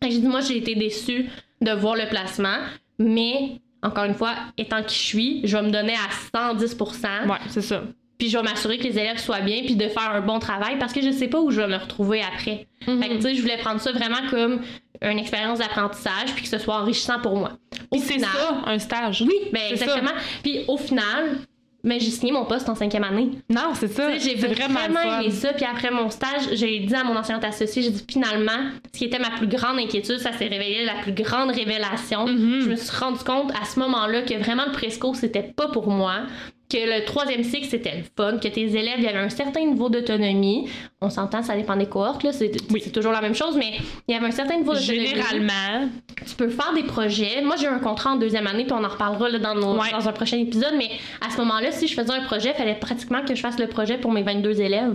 J'ai 0.02 0.18
dit 0.18 0.26
moi 0.26 0.40
j'ai 0.42 0.58
été 0.58 0.74
déçue 0.74 1.30
de 1.62 1.70
voir 1.72 1.96
le 1.96 2.06
placement, 2.10 2.56
mais 2.98 3.52
encore 3.82 4.04
une 4.04 4.14
fois, 4.14 4.34
étant 4.58 4.82
qui 4.82 4.94
je 4.94 5.00
suis, 5.00 5.40
je 5.44 5.56
vais 5.56 5.62
me 5.62 5.70
donner 5.70 5.94
à 5.94 6.54
110%. 6.54 7.28
Ouais, 7.28 7.36
c'est 7.48 7.62
ça. 7.62 7.82
Puis 8.18 8.28
je 8.28 8.36
vais 8.36 8.42
m'assurer 8.42 8.76
que 8.76 8.84
les 8.84 8.98
élèves 8.98 9.18
soient 9.18 9.40
bien, 9.40 9.62
puis 9.64 9.76
de 9.76 9.88
faire 9.88 10.10
un 10.10 10.20
bon 10.20 10.38
travail 10.38 10.78
parce 10.78 10.92
que 10.92 11.00
je 11.00 11.10
sais 11.10 11.28
pas 11.28 11.40
où 11.40 11.50
je 11.50 11.60
vais 11.60 11.68
me 11.68 11.76
retrouver 11.76 12.22
après. 12.22 12.66
Mhm. 12.86 13.02
Fait 13.02 13.08
que, 13.08 13.14
tu 13.14 13.22
sais, 13.22 13.34
je 13.34 13.40
voulais 13.40 13.56
prendre 13.56 13.80
ça 13.80 13.92
vraiment 13.92 14.28
comme 14.28 14.60
une 15.02 15.18
expérience 15.18 15.60
d'apprentissage, 15.60 16.34
puis 16.34 16.42
que 16.42 16.48
ce 16.48 16.58
soit 16.58 16.74
enrichissant 16.74 17.18
pour 17.20 17.36
moi. 17.36 17.52
Au 17.90 17.98
c'est 17.98 18.18
ça, 18.18 18.62
un 18.66 18.78
stage. 18.78 19.22
Oui, 19.22 19.34
ben 19.52 19.62
exactement. 19.70 20.12
Puis 20.42 20.64
au 20.68 20.76
final, 20.76 21.38
mais 21.82 21.98
j'ai 21.98 22.10
signé 22.10 22.32
mon 22.32 22.44
poste 22.44 22.68
en 22.68 22.74
cinquième 22.74 23.04
année. 23.04 23.30
Non, 23.48 23.72
c'est 23.74 23.88
ça. 23.88 24.16
J'ai 24.18 24.34
vraiment, 24.34 24.80
vraiment, 24.80 25.20
aimé 25.20 25.30
ça. 25.30 25.52
Puis 25.52 25.64
après 25.64 25.90
mon 25.90 26.10
stage, 26.10 26.42
j'ai 26.52 26.80
dit 26.80 26.94
à 26.94 27.04
mon 27.04 27.16
enseignante 27.16 27.44
associée, 27.44 27.82
j'ai 27.82 27.90
dit 27.90 28.04
finalement, 28.08 28.70
ce 28.92 28.98
qui 28.98 29.04
était 29.06 29.18
ma 29.18 29.30
plus 29.30 29.46
grande 29.46 29.78
inquiétude, 29.78 30.18
ça 30.18 30.32
s'est 30.32 30.48
révélé 30.48 30.84
la 30.84 31.02
plus 31.02 31.12
grande 31.12 31.50
révélation. 31.50 32.26
Mhm. 32.26 32.60
Je 32.62 32.70
me 32.70 32.76
suis 32.76 32.96
rendu 32.96 33.22
compte 33.24 33.52
à 33.60 33.64
ce 33.64 33.78
moment-là 33.80 34.22
que 34.22 34.34
vraiment 34.34 34.64
le 34.66 34.72
presco, 34.72 35.14
c'était 35.14 35.42
pas 35.42 35.68
pour 35.68 35.88
moi. 35.88 36.22
Que 36.70 36.76
le 37.00 37.04
troisième 37.04 37.42
cycle, 37.42 37.66
c'était 37.66 37.96
le 37.96 38.04
fun, 38.16 38.38
que 38.38 38.46
tes 38.46 38.60
élèves, 38.62 38.94
il 38.98 39.02
y 39.04 39.08
avait 39.08 39.18
un 39.18 39.28
certain 39.28 39.60
niveau 39.64 39.88
d'autonomie. 39.88 40.68
On 41.00 41.10
s'entend, 41.10 41.42
ça 41.42 41.56
dépend 41.56 41.74
des 41.76 41.86
cohortes, 41.86 42.22
là, 42.22 42.32
c'est 42.32 42.52
Oui. 42.70 42.80
c'est 42.84 42.90
toujours 42.92 43.10
la 43.10 43.20
même 43.20 43.34
chose, 43.34 43.56
mais 43.56 43.72
il 44.06 44.14
y 44.14 44.16
avait 44.16 44.26
un 44.26 44.30
certain 44.30 44.56
niveau 44.56 44.74
d'autonomie. 44.74 45.06
Généralement, 45.08 45.88
Tu 46.28 46.34
peux 46.36 46.48
faire 46.48 46.72
des 46.74 46.84
projets. 46.84 47.42
Moi, 47.42 47.56
j'ai 47.56 47.64
eu 47.66 47.70
un 47.70 47.78
contrat 47.80 48.12
en 48.12 48.16
deuxième 48.16 48.46
année, 48.46 48.64
puis 48.64 48.72
on 48.72 48.84
en 48.84 48.88
reparlera 48.88 49.28
là, 49.30 49.38
dans, 49.40 49.54
nos- 49.54 49.80
Ouais. 49.80 49.90
dans 49.90 50.08
un 50.08 50.12
prochain 50.12 50.38
épisode. 50.38 50.74
Mais 50.78 50.90
à 51.20 51.30
ce 51.30 51.38
moment-là, 51.38 51.72
si 51.72 51.88
je 51.88 51.94
faisais 51.94 52.12
un 52.12 52.22
projet, 52.24 52.50
il 52.50 52.58
fallait 52.58 52.74
pratiquement 52.78 53.24
que 53.24 53.34
je 53.34 53.40
fasse 53.40 53.58
le 53.58 53.66
projet 53.66 53.98
pour 53.98 54.12
mes 54.12 54.22
22 54.22 54.60
élèves. 54.60 54.94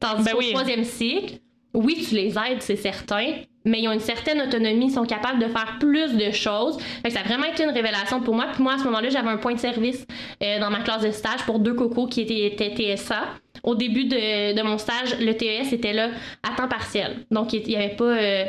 Tandis 0.00 0.24
Ben 0.24 0.32
qu'au 0.32 0.38
oui. 0.38 0.50
troisième 0.52 0.82
cycle, 0.84 1.34
oui, 1.74 2.04
tu 2.08 2.14
les 2.16 2.30
aides, 2.36 2.60
c'est 2.60 2.76
certain, 2.76 3.24
mais 3.64 3.80
ils 3.80 3.88
ont 3.88 3.92
une 3.92 4.00
certaine 4.00 4.42
autonomie, 4.42 4.86
ils 4.86 4.90
sont 4.92 5.04
capables 5.06 5.38
de 5.38 5.46
faire 5.48 5.76
plus 5.78 6.14
de 6.16 6.30
choses. 6.32 6.76
Fait 7.02 7.08
que 7.08 7.14
ça 7.14 7.20
a 7.20 7.22
vraiment 7.22 7.44
été 7.46 7.62
une 7.62 7.70
révélation 7.70 8.20
pour 8.20 8.34
moi. 8.34 8.46
Puis 8.52 8.62
moi, 8.62 8.74
à 8.74 8.78
ce 8.78 8.84
moment-là, 8.84 9.08
j'avais 9.08 9.28
un 9.30 9.36
point 9.38 9.54
de 9.54 9.60
service 9.60 10.04
euh, 10.42 10.58
dans 10.60 10.70
ma 10.70 10.80
classe 10.80 11.02
de 11.02 11.10
stage 11.10 11.44
pour 11.46 11.58
deux 11.58 11.74
cocos 11.74 12.06
qui 12.06 12.22
étaient, 12.22 12.46
étaient 12.46 12.96
TSA. 12.96 13.20
Au 13.62 13.74
début 13.74 14.04
de, 14.06 14.54
de, 14.56 14.62
mon 14.62 14.76
stage, 14.78 15.18
le 15.20 15.36
TES 15.36 15.72
était 15.72 15.92
là 15.92 16.08
à 16.42 16.56
temps 16.56 16.68
partiel. 16.68 17.18
Donc, 17.30 17.52
il 17.52 17.62
n'y 17.66 17.76
avait 17.76 17.94
pas 17.94 18.04
euh, 18.04 18.44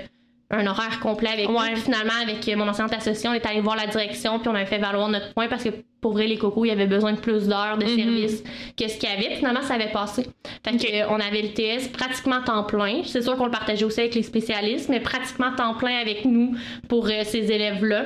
un 0.49 0.65
horaire 0.65 0.99
complet 1.01 1.29
avec 1.29 1.49
Ouais. 1.49 1.73
Puis 1.73 1.81
finalement, 1.81 2.13
avec 2.21 2.47
mon 2.55 2.67
enseignante 2.67 2.93
associée, 2.93 3.29
on 3.29 3.33
est 3.33 3.45
allé 3.45 3.61
voir 3.61 3.75
la 3.75 3.85
direction, 3.87 4.39
puis 4.39 4.49
on 4.49 4.55
avait 4.55 4.65
fait 4.65 4.79
valoir 4.79 5.09
notre 5.09 5.33
point 5.33 5.47
parce 5.47 5.63
que 5.63 5.69
pour 6.01 6.13
vrai, 6.13 6.27
les 6.27 6.37
cocos, 6.37 6.65
il 6.65 6.69
y 6.69 6.71
avait 6.71 6.87
besoin 6.87 7.13
de 7.13 7.19
plus 7.19 7.47
d'heures 7.47 7.77
de 7.77 7.85
Mhm. 7.85 7.95
service 7.95 8.43
que 8.77 8.87
ce 8.87 8.97
qu'il 8.97 9.07
y 9.07 9.11
avait. 9.11 9.27
Puis 9.27 9.35
finalement, 9.37 9.61
ça 9.61 9.75
avait 9.75 9.91
passé. 9.91 10.25
Fait 10.65 10.75
que, 10.77 10.93
euh, 11.01 11.05
on 11.09 11.19
avait 11.19 11.41
le 11.43 11.53
TS 11.53 11.87
pratiquement 11.89 12.41
temps 12.41 12.63
plein. 12.63 13.03
C'est 13.05 13.21
sûr 13.21 13.37
qu'on 13.37 13.45
le 13.45 13.51
partageait 13.51 13.85
aussi 13.85 14.01
avec 14.01 14.15
les 14.15 14.23
spécialistes, 14.23 14.89
mais 14.89 14.99
pratiquement 14.99 15.51
temps 15.55 15.75
plein 15.75 15.97
avec 15.97 16.25
nous 16.25 16.55
pour 16.89 17.05
euh, 17.07 17.23
ces 17.23 17.51
élèves-là. 17.51 18.05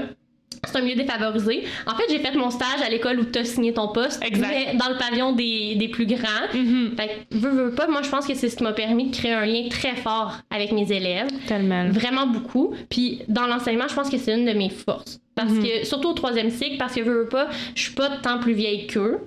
C'est 0.65 0.77
un 0.77 0.81
milieu 0.81 0.95
défavorisé. 0.95 1.63
En 1.85 1.95
fait, 1.95 2.03
j'ai 2.09 2.19
fait 2.19 2.35
mon 2.35 2.49
stage 2.49 2.81
à 2.85 2.89
l'école 2.89 3.19
où 3.19 3.25
tu 3.25 3.39
as 3.39 3.45
signé 3.45 3.73
ton 3.73 3.89
poste, 3.89 4.21
Exact. 4.25 4.47
mais 4.49 4.75
dans 4.77 4.89
le 4.89 4.97
pavillon 4.97 5.31
des, 5.33 5.75
des 5.75 5.87
plus 5.87 6.05
grands. 6.05 6.47
Mhm. 6.53 6.95
Fait 6.97 7.25
que, 7.29 7.37
veux, 7.37 7.49
veux 7.51 7.71
pas, 7.75 7.87
moi, 7.87 8.01
je 8.01 8.09
pense 8.09 8.25
que 8.27 8.33
c'est 8.33 8.49
ce 8.49 8.55
qui 8.57 8.63
m'a 8.63 8.73
permis 8.73 9.09
de 9.09 9.15
créer 9.15 9.33
un 9.33 9.45
lien 9.45 9.67
très 9.69 9.95
fort 9.95 10.33
avec 10.49 10.71
mes 10.71 10.91
élèves. 10.91 11.27
Tellement. 11.47 11.89
Vraiment 11.89 12.27
beaucoup. 12.27 12.73
Puis 12.89 13.21
dans 13.27 13.45
l'enseignement, 13.47 13.87
je 13.87 13.95
pense 13.95 14.09
que 14.09 14.17
c'est 14.17 14.33
une 14.33 14.45
de 14.45 14.53
mes 14.53 14.69
forces. 14.69 15.19
Parce 15.35 15.51
Mhm. 15.51 15.63
que, 15.63 15.85
surtout 15.85 16.09
au 16.09 16.13
troisième 16.13 16.49
cycle, 16.49 16.77
parce 16.77 16.95
que 16.95 17.01
veux, 17.01 17.23
veux 17.23 17.29
pas, 17.29 17.47
je 17.75 17.81
suis 17.83 17.93
pas 17.93 18.09
tant 18.23 18.39
plus 18.39 18.53
vieille 18.53 18.87
qu'eux. 18.87 19.19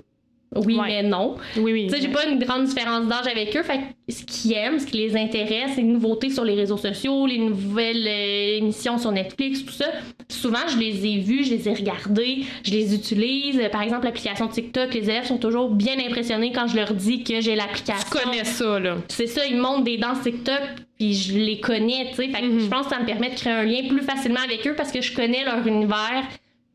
Oui, 0.53 0.75
Ouais. 0.77 1.01
mais 1.01 1.03
non. 1.03 1.37
Oui, 1.55 1.71
oui. 1.71 1.87
Tu 1.87 1.95
sais, 1.95 2.01
j'ai 2.01 2.09
pas 2.09 2.25
une 2.25 2.37
grande 2.37 2.65
différence 2.65 3.07
d'âge 3.07 3.25
avec 3.25 3.55
eux. 3.55 3.63
Fait 3.63 3.77
que 3.77 4.13
ce 4.13 4.23
qu'ils 4.25 4.51
aiment, 4.53 4.79
ce 4.79 4.85
qui 4.85 4.97
les 4.97 5.15
intéresse, 5.15 5.77
les 5.77 5.83
nouveautés 5.83 6.29
sur 6.29 6.43
les 6.43 6.55
réseaux 6.55 6.75
sociaux, 6.75 7.25
les 7.25 7.37
nouvelles 7.37 8.05
euh, 8.05 8.57
émissions 8.57 8.97
sur 8.97 9.13
Netflix, 9.13 9.63
tout 9.63 9.71
ça. 9.71 9.85
Souvent, 10.27 10.67
je 10.67 10.77
les 10.77 11.05
ai 11.05 11.19
vus, 11.19 11.45
je 11.45 11.51
les 11.51 11.69
ai 11.69 11.73
regardés, 11.73 12.39
je 12.65 12.71
les 12.71 12.93
utilise. 12.93 13.59
Euh, 13.61 13.69
Par 13.69 13.81
exemple, 13.81 14.03
l'application 14.03 14.49
TikTok, 14.49 14.93
les 14.93 15.09
élèves 15.09 15.25
sont 15.25 15.37
toujours 15.37 15.69
bien 15.69 15.95
impressionnés 16.05 16.51
quand 16.51 16.67
je 16.67 16.75
leur 16.75 16.93
dis 16.93 17.23
que 17.23 17.39
j'ai 17.39 17.55
l'application. 17.55 18.05
Tu 18.11 18.17
connais 18.25 18.43
ça, 18.43 18.77
là. 18.77 18.97
C'est 19.07 19.27
ça, 19.27 19.45
ils 19.47 19.55
montent 19.57 19.85
des 19.85 19.97
danses 19.97 20.21
TikTok, 20.21 20.59
puis 20.99 21.13
je 21.13 21.37
les 21.37 21.61
connais, 21.61 22.07
tu 22.09 22.15
sais. 22.15 22.27
Fait 22.27 22.41
que 22.41 22.45
Mhm. 22.47 22.59
je 22.59 22.67
pense 22.67 22.87
que 22.87 22.93
ça 22.93 22.99
me 22.99 23.05
permet 23.05 23.29
de 23.29 23.35
créer 23.35 23.53
un 23.53 23.63
lien 23.63 23.87
plus 23.87 24.01
facilement 24.01 24.41
avec 24.43 24.67
eux 24.67 24.73
parce 24.75 24.91
que 24.91 24.99
je 25.01 25.15
connais 25.15 25.45
leur 25.45 25.65
univers, 25.65 26.23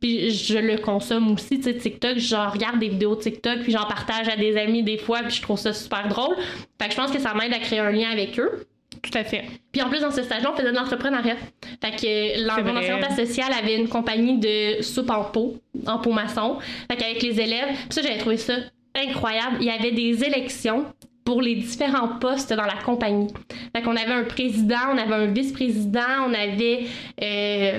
puis 0.00 0.30
je 0.30 0.59
le 0.59 0.78
consomme 0.78 1.32
aussi, 1.32 1.59
tu 1.59 1.64
sais, 1.64 1.74
TikTok. 1.74 2.18
J'en 2.18 2.50
regarde 2.50 2.78
des 2.78 2.88
vidéos 2.88 3.16
TikTok, 3.16 3.61
puis 3.61 3.72
j'en 3.72 3.87
partage 3.87 4.28
à 4.28 4.37
des 4.37 4.56
amis 4.56 4.82
des 4.82 4.98
fois, 4.98 5.20
puis 5.20 5.35
je 5.35 5.42
trouve 5.42 5.59
ça 5.59 5.72
super 5.72 6.09
drôle. 6.09 6.37
Fait 6.80 6.88
que 6.88 6.92
je 6.92 6.96
pense 6.96 7.11
que 7.11 7.18
ça 7.18 7.35
m'aide 7.35 7.52
à 7.52 7.59
créer 7.59 7.78
un 7.78 7.90
lien 7.90 8.11
avec 8.11 8.38
eux. 8.38 8.66
Tout 9.02 9.18
à 9.18 9.24
fait. 9.24 9.44
Puis 9.72 9.82
en 9.82 9.88
plus, 9.88 10.00
dans 10.00 10.11
ce 10.11 10.22
stage-là, 10.22 10.52
on 10.52 10.56
faisait 10.56 10.70
de 10.70 10.76
l'entrepreneuriat. 10.76 11.37
Fait 11.82 11.90
que 11.92 12.62
mon 12.62 12.76
enseignante 12.76 13.04
associée, 13.04 13.44
elle 13.46 13.64
avait 13.64 13.76
une 13.76 13.88
compagnie 13.88 14.38
de 14.38 14.82
soupe 14.82 15.11
en 15.11 15.24
pot, 15.24 15.61
en 15.87 15.98
pot 15.98 16.12
maçon. 16.12 16.59
Fait 16.90 16.96
qu'avec 16.96 17.22
les 17.22 17.40
élèves, 17.40 17.68
puis 17.68 17.87
ça, 17.90 18.02
j'avais 18.02 18.18
trouvé 18.18 18.37
ça 18.37 18.54
incroyable. 18.94 19.59
Il 19.61 19.66
y 19.66 19.70
avait 19.70 19.92
des 19.92 20.24
élections 20.24 20.87
pour 21.24 21.42
les 21.42 21.56
différents 21.56 22.18
postes 22.20 22.52
dans 22.52 22.64
la 22.64 22.76
compagnie. 22.85 23.28
Fait 23.74 23.82
qu'on 23.82 23.96
avait 23.96 24.12
un 24.12 24.24
président, 24.24 24.92
on 24.92 24.98
avait 24.98 25.14
un 25.14 25.26
vice-président, 25.26 26.24
on 26.28 26.32
avait 26.32 26.87
euh, 27.22 27.78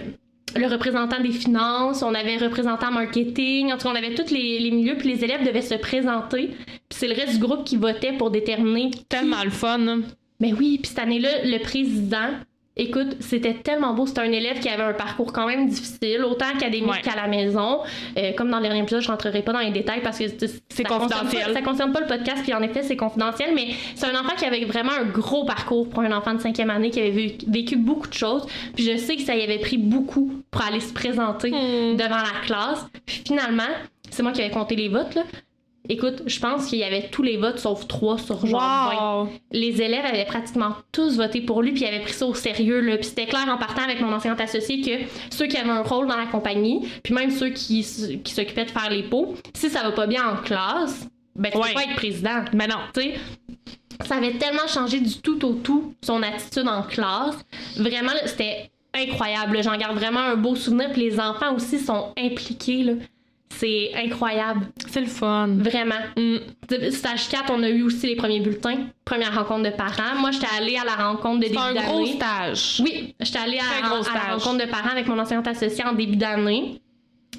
le 0.57 0.67
représentant 0.67 1.19
des 1.21 1.31
finances, 1.31 2.03
on 2.03 2.13
avait 2.13 2.35
un 2.35 2.45
représentant 2.45 2.91
marketing, 2.91 3.71
en 3.71 3.77
tout 3.77 3.83
cas, 3.83 3.93
on 3.93 3.95
avait 3.95 4.13
tous 4.15 4.31
les, 4.31 4.59
les 4.59 4.71
milieux, 4.71 4.95
puis 4.97 5.09
les 5.09 5.23
élèves 5.23 5.45
devaient 5.45 5.61
se 5.61 5.75
présenter. 5.75 6.47
Puis 6.89 6.99
c'est 6.99 7.07
le 7.07 7.13
reste 7.15 7.33
du 7.33 7.39
groupe 7.39 7.63
qui 7.63 7.77
votait 7.77 8.13
pour 8.13 8.31
déterminer 8.31 8.91
qui 8.91 9.03
Tellement 9.05 9.43
le 9.43 9.49
fun. 9.49 9.87
hein. 9.87 10.01
mais 10.39 10.53
oui, 10.53 10.79
puis 10.81 10.89
cette 10.89 10.99
année-là, 10.99 11.29
le 11.43 11.59
président, 11.59 12.29
écoute, 12.77 13.17
c'était 13.19 13.55
tellement 13.55 13.93
beau. 13.93 14.05
C'était 14.05 14.21
un 14.21 14.31
élève 14.31 14.59
qui 14.59 14.69
avait 14.69 14.83
un 14.83 14.93
parcours 14.93 15.33
quand 15.33 15.47
même 15.47 15.67
difficile, 15.67 16.23
autant 16.23 16.47
académique 16.55 16.91
Ouais. 16.91 17.01
qu'à 17.01 17.15
la 17.15 17.27
maison. 17.27 17.79
Euh, 18.17 18.31
comme 18.33 18.49
dans 18.49 18.57
le 18.57 18.63
dernier 18.63 18.79
épisode, 18.81 19.01
je 19.01 19.07
rentrerai 19.07 19.41
pas 19.41 19.53
dans 19.53 19.59
les 19.59 19.71
détails 19.71 20.01
parce 20.01 20.17
que 20.19 20.25
c'est 20.27 20.47
ça 20.47 20.83
concerne 20.83 21.01
confidentiel. 21.09 21.43
pas- 21.47 21.53
ça 21.53 21.61
concerne 21.61 21.91
pas 21.91 21.99
le 22.01 22.07
podcast, 22.07 22.43
puis 22.43 22.53
en 22.53 22.61
effet, 22.61 22.83
c'est 22.83 22.95
confidentiel, 22.97 23.51
mais 23.55 23.69
c'est 23.95 24.05
un 24.05 24.19
enfant 24.19 24.35
qui 24.37 24.45
avait 24.45 24.63
vraiment 24.65 24.91
un 24.93 25.05
gros 25.05 25.43
parcours 25.45 25.89
pour 25.89 26.01
un 26.03 26.11
enfant 26.11 26.33
de 26.33 26.39
cinquième 26.41 26.69
année 26.69 26.89
qui 26.89 26.99
avait 26.99 27.37
vécu 27.47 27.75
beaucoup 27.77 28.07
de 28.07 28.13
choses. 28.13 28.45
Puis 28.75 28.83
je 28.85 28.97
sais 28.97 29.15
que 29.15 29.21
ça 29.23 29.35
y 29.35 29.41
avait 29.43 29.59
pris 29.59 29.77
beaucoup 29.77 30.31
pour 30.51 30.61
aller 30.63 30.79
se 30.79 30.93
présenter 30.93 31.51
Hmm. 31.51 31.95
devant 31.97 32.17
la 32.17 32.45
classe. 32.45 32.85
Puis 33.05 33.23
finalement, 33.27 33.63
c'est 34.09 34.23
moi 34.23 34.31
qui 34.31 34.41
avais 34.41 34.51
compté 34.51 34.75
les 34.75 34.87
votes, 34.89 35.15
là. 35.15 35.23
Écoute, 35.89 36.23
je 36.25 36.39
pense 36.39 36.67
qu'il 36.67 36.79
y 36.79 36.83
avait 36.83 37.09
tous 37.09 37.23
les 37.23 37.37
votes 37.37 37.59
sauf 37.59 37.87
trois 37.87 38.17
sur 38.17 38.45
genre 38.45 38.59
20 38.61 39.21
Wow. 39.23 39.29
les 39.51 39.81
élèves 39.81 40.05
avaient 40.05 40.25
pratiquement 40.25 40.73
tous 40.91 41.17
voté 41.17 41.41
pour 41.41 41.61
lui, 41.61 41.71
puis 41.71 41.83
ils 41.83 41.87
avaient 41.87 42.01
pris 42.01 42.13
ça 42.13 42.25
au 42.25 42.33
sérieux. 42.33 42.81
Là. 42.81 42.97
Puis 42.97 43.05
c'était 43.07 43.25
clair 43.25 43.47
en 43.49 43.57
partant 43.57 43.83
avec 43.83 44.01
mon 44.01 44.11
enseignante 44.13 44.41
associée 44.41 44.81
que 44.81 45.05
ceux 45.35 45.47
qui 45.47 45.57
avaient 45.57 45.69
un 45.69 45.83
rôle 45.83 46.07
dans 46.07 46.17
la 46.17 46.25
compagnie, 46.25 46.87
puis 47.03 47.13
même 47.13 47.31
ceux 47.31 47.49
qui, 47.49 47.85
qui 48.23 48.33
s'occupaient 48.33 48.65
de 48.65 48.71
faire 48.71 48.89
les 48.89 49.03
pots, 49.03 49.35
si 49.53 49.69
ça 49.69 49.83
va 49.83 49.91
pas 49.91 50.07
bien 50.07 50.27
en 50.27 50.35
classe, 50.37 51.07
ben 51.35 51.51
tu 51.51 51.57
Ouais. 51.57 51.67
peux 51.69 51.73
pas 51.75 51.83
être 51.83 51.95
président. 51.95 52.43
Mais 52.53 52.67
non. 52.67 52.77
Tu 52.93 53.01
sais, 53.01 53.13
ça 54.05 54.15
avait 54.15 54.33
tellement 54.33 54.67
changé 54.67 54.99
du 54.99 55.17
tout 55.21 55.43
au 55.45 55.53
tout 55.53 55.93
son 56.03 56.21
attitude 56.23 56.67
en 56.67 56.83
classe. 56.83 57.37
Vraiment, 57.77 58.11
c'était 58.25 58.71
incroyable. 58.93 59.61
J'en 59.63 59.77
garde 59.77 59.95
vraiment 59.97 60.19
un 60.21 60.35
beau 60.35 60.55
souvenir. 60.55 60.91
Puis 60.91 61.01
les 61.01 61.19
enfants 61.19 61.53
aussi 61.55 61.77
sont 61.79 62.13
impliqués. 62.17 62.83
là. 62.83 62.93
C'est 63.49 63.91
incroyable. 63.95 64.67
C'est 64.87 64.99
le 65.01 65.07
fun. 65.07 65.47
Vraiment. 65.57 65.95
Mm. 66.15 66.91
Stage 66.91 67.29
4, 67.29 67.51
on 67.55 67.63
a 67.63 67.69
eu 67.69 67.81
aussi 67.83 68.05
les 68.07 68.15
premiers 68.15 68.39
bulletins, 68.39 68.77
première 69.05 69.33
rencontre 69.33 69.69
de 69.71 69.75
parents. 69.75 70.19
Moi, 70.19 70.31
j'étais 70.31 70.47
allée 70.57 70.77
à 70.77 70.83
la 70.85 70.95
rencontre 71.07 71.39
de 71.39 71.43
C'est 71.45 71.49
début 71.51 71.61
un 71.61 71.73
gros 71.73 71.99
d'année. 72.03 72.13
stage. 72.15 72.81
Oui, 72.83 73.15
j'étais 73.19 73.39
allée 73.39 73.59
à, 73.59 73.85
à 73.87 74.27
la 74.27 74.33
rencontre 74.35 74.65
de 74.65 74.69
parents 74.69 74.89
avec 74.91 75.07
mon 75.07 75.17
enseignante 75.17 75.47
associée 75.47 75.85
en 75.85 75.93
début 75.93 76.17
d'année 76.17 76.81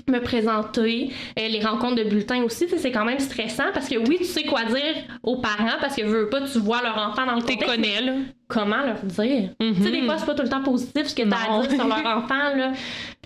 me 0.06 0.20
présenter, 0.20 1.10
Euh, 1.38 1.48
les 1.48 1.62
rencontres 1.62 1.96
de 1.96 2.04
bulletins 2.08 2.42
aussi, 2.42 2.66
c'est 2.74 2.92
quand 2.92 3.04
même 3.04 3.18
stressant 3.18 3.64
parce 3.74 3.88
que 3.88 3.96
oui, 3.96 4.16
tu 4.18 4.24
sais 4.24 4.44
quoi 4.44 4.64
dire 4.64 4.94
aux 5.22 5.36
parents 5.40 5.76
parce 5.80 5.96
que 5.96 6.02
veux 6.02 6.28
pas, 6.30 6.40
tu 6.42 6.58
vois 6.60 6.80
leur 6.82 6.96
enfant 6.96 7.26
dans 7.26 7.34
le 7.34 7.42
T'es 7.42 7.54
contexte. 7.56 7.74
connais, 7.76 8.00
là. 8.00 8.12
Comment 8.46 8.82
leur 8.84 9.02
dire? 9.02 9.50
Mhm. 9.60 9.74
Tu 9.76 9.82
sais, 9.82 9.90
des 9.90 10.02
fois, 10.02 10.16
c'est 10.16 10.24
pas 10.24 10.34
tout 10.34 10.42
le 10.44 10.48
temps 10.48 10.62
positif 10.62 11.08
ce 11.08 11.14
que 11.14 11.22
t'as 11.28 11.36
à 11.36 11.60
dire 11.66 11.70
sur 11.72 11.86
leur 11.88 12.06
enfant, 12.18 12.54
là. 12.56 12.72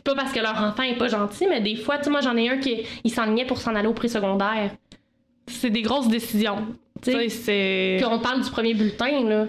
Pas 0.05 0.15
parce 0.15 0.33
que 0.33 0.41
leur 0.41 0.61
enfant 0.61 0.83
est 0.83 0.97
pas 0.97 1.09
gentil, 1.09 1.47
mais 1.49 1.61
des 1.61 1.77
fois, 1.77 1.99
tu 1.99 2.05
sais, 2.05 2.11
moi, 2.11 2.21
j'en 2.21 2.37
ai 2.37 2.49
un 2.49 2.59
qui 2.59 2.83
il 3.05 3.11
s'enlignait 3.11 3.47
pour 3.47 3.59
s'en 3.59 3.75
aller 3.75 3.89
au 3.89 3.95
présecondaire. 3.95 4.73
C'est 5.47 5.71
des 5.71 5.83
grosses 5.83 6.09
décisions. 6.09 6.67
Tu 7.03 7.13
Tu 7.13 7.31
c'est. 7.31 7.97
Puis 7.99 8.07
on 8.07 8.19
parle 8.19 8.43
du 8.43 8.51
premier 8.51 8.75
bulletin, 8.75 9.25
là. 9.25 9.47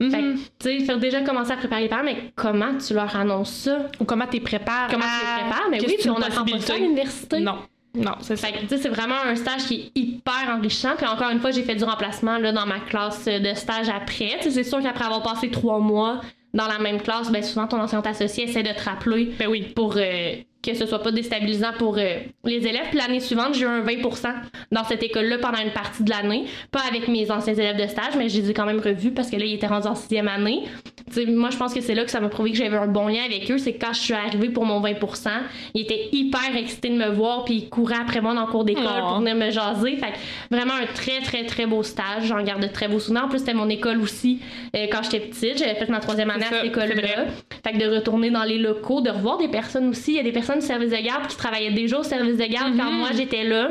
Fait 0.00 0.08
que, 0.08 0.34
tu 0.58 0.86
sais, 0.86 0.96
déjà 0.96 1.20
commencer 1.20 1.52
à 1.52 1.56
préparer 1.56 1.82
les 1.82 1.88
parents, 1.88 2.02
mais 2.02 2.32
comment 2.34 2.76
tu 2.76 2.94
leur 2.94 3.14
annonces 3.14 3.52
ça? 3.52 3.86
Ou 4.00 4.04
comment 4.04 4.26
t'es 4.26 4.40
prépares. 4.40 4.88
Comment 4.90 5.04
tu 5.04 5.26
les 5.26 5.42
prépares? 5.42 5.68
Mais 5.70 5.80
oui, 5.86 5.96
puis 6.00 6.10
on 6.10 6.18
n'apprend 6.18 6.44
pas 6.44 6.58
ça 6.58 6.74
à 6.74 6.78
l'université. 6.78 7.40
Non. 7.40 7.58
Non, 7.94 8.12
c'est 8.20 8.36
ça. 8.36 8.46
Fait 8.46 8.52
que, 8.54 8.60
tu 8.60 8.68
sais, 8.68 8.78
c'est 8.78 8.88
vraiment 8.88 9.20
un 9.24 9.34
stage 9.34 9.64
qui 9.66 9.74
est 9.74 9.98
hyper 9.98 10.56
enrichissant. 10.56 10.94
Puis 10.96 11.06
encore 11.06 11.30
une 11.30 11.40
fois, 11.40 11.50
j'ai 11.50 11.62
fait 11.62 11.74
du 11.74 11.84
remplacement 11.84 12.38
là, 12.38 12.52
dans 12.52 12.66
ma 12.66 12.78
classe 12.78 13.24
de 13.24 13.54
stage 13.54 13.88
après. 13.88 14.38
Tu 14.38 14.44
sais, 14.44 14.50
c'est 14.50 14.64
sûr 14.64 14.80
qu'après 14.80 15.04
avoir 15.04 15.22
passé 15.22 15.50
trois 15.50 15.80
mois 15.80 16.20
dans 16.54 16.66
la 16.66 16.78
même 16.78 17.00
classe, 17.00 17.30
ben 17.30 17.42
souvent 17.42 17.66
ton 17.66 17.78
enseignante 17.80 18.06
associée 18.06 18.44
essaie 18.44 18.62
de 18.62 18.72
te 18.72 18.82
rappeler 18.82 19.34
Ben 19.38 19.48
oui. 19.48 19.72
pour 19.74 19.94
euh, 19.96 20.34
que 20.62 20.74
ce 20.74 20.86
soit 20.86 21.02
pas 21.02 21.10
déstabilisant 21.12 21.72
pour 21.78 21.96
euh, 21.96 22.16
les 22.44 22.66
élèves. 22.66 22.88
Puis 22.90 22.98
l'année 22.98 23.20
suivante, 23.20 23.54
j'ai 23.54 23.62
eu 23.62 23.68
un 23.68 23.82
20% 23.82 24.28
dans 24.72 24.84
cette 24.84 25.02
école-là 25.02 25.38
pendant 25.38 25.58
une 25.58 25.72
partie 25.72 26.02
de 26.02 26.10
l'année. 26.10 26.44
Pas 26.70 26.82
avec 26.88 27.08
mes 27.08 27.30
anciens 27.30 27.54
élèves 27.54 27.76
de 27.80 27.86
stage, 27.86 28.14
mais 28.18 28.28
je 28.28 28.40
les 28.40 28.50
ai 28.50 28.54
quand 28.54 28.66
même 28.66 28.80
revus 28.80 29.10
parce 29.12 29.30
que 29.30 29.36
là, 29.36 29.44
ils 29.44 29.54
étaient 29.54 29.66
rendus 29.66 29.86
en 29.88 29.94
sixième 29.94 30.28
année. 30.28 30.64
Tu 31.06 31.14
sais, 31.14 31.26
moi, 31.26 31.50
je 31.50 31.56
pense 31.56 31.72
que 31.72 31.80
c'est 31.80 31.94
là 31.94 32.04
que 32.04 32.10
ça 32.10 32.20
m'a 32.20 32.28
prouvé 32.28 32.50
que 32.52 32.56
j'avais 32.58 32.76
un 32.76 32.86
bon 32.86 33.08
lien 33.08 33.22
avec 33.24 33.50
eux. 33.50 33.58
C'est 33.58 33.72
que 33.72 33.84
quand 33.84 33.92
je 33.92 34.00
suis 34.00 34.14
arrivée 34.14 34.50
pour 34.50 34.64
mon 34.66 34.80
20% 34.80 35.30
ils 35.74 35.82
étaient 35.82 36.08
hyper 36.12 36.56
excités 36.56 36.88
de 36.88 36.96
me 36.96 37.08
voir, 37.08 37.44
puis 37.44 37.54
ils 37.54 37.68
couraient 37.68 37.96
après 38.00 38.20
moi 38.20 38.34
dans 38.34 38.46
le 38.46 38.50
cours 38.50 38.64
d'école 38.64 38.80
Oh. 38.80 39.08
pour 39.08 39.18
venir 39.18 39.34
me 39.34 39.50
jaser. 39.50 39.96
Fait 39.96 40.12
que 40.12 40.54
vraiment 40.56 40.74
un 40.74 40.86
très, 40.86 41.20
très, 41.20 41.44
très 41.44 41.66
beau 41.66 41.82
stage. 41.82 42.24
J'en 42.24 42.42
garde 42.42 42.62
de 42.62 42.68
très 42.68 42.88
beaux 42.88 42.98
souvenirs. 42.98 43.24
En 43.24 43.28
plus, 43.28 43.40
c'était 43.40 43.54
mon 43.54 43.68
école 43.68 44.00
aussi 44.00 44.40
euh, 44.76 44.86
quand 44.90 45.02
j'étais 45.02 45.20
petite. 45.20 45.58
J'avais 45.58 45.74
fait 45.74 45.88
ma 45.88 46.00
troisième 46.00 46.30
année 46.30 46.44
à 46.44 46.48
cette 46.48 46.64
école-là. 46.64 47.26
Fait 47.64 47.72
que 47.72 47.78
de 47.78 47.94
retourner 47.94 48.30
dans 48.30 48.44
les 48.44 48.58
locaux, 48.58 49.00
de 49.00 49.10
revoir 49.10 49.38
des 49.38 49.48
personnes 49.48 49.88
aussi. 49.88 50.12
Il 50.12 50.16
y 50.16 50.20
a 50.20 50.22
des 50.22 50.32
personnes 50.32 50.49
du 50.56 50.62
service 50.66 50.90
de 50.90 50.96
garde 51.04 51.26
qui 51.28 51.36
travaillaient 51.36 51.72
déjà 51.72 51.98
au 51.98 52.02
service 52.02 52.36
de 52.36 52.44
garde 52.44 52.76
quand 52.76 52.90
Mhm. 52.90 52.98
moi 52.98 53.10
j'étais 53.14 53.44
là. 53.44 53.70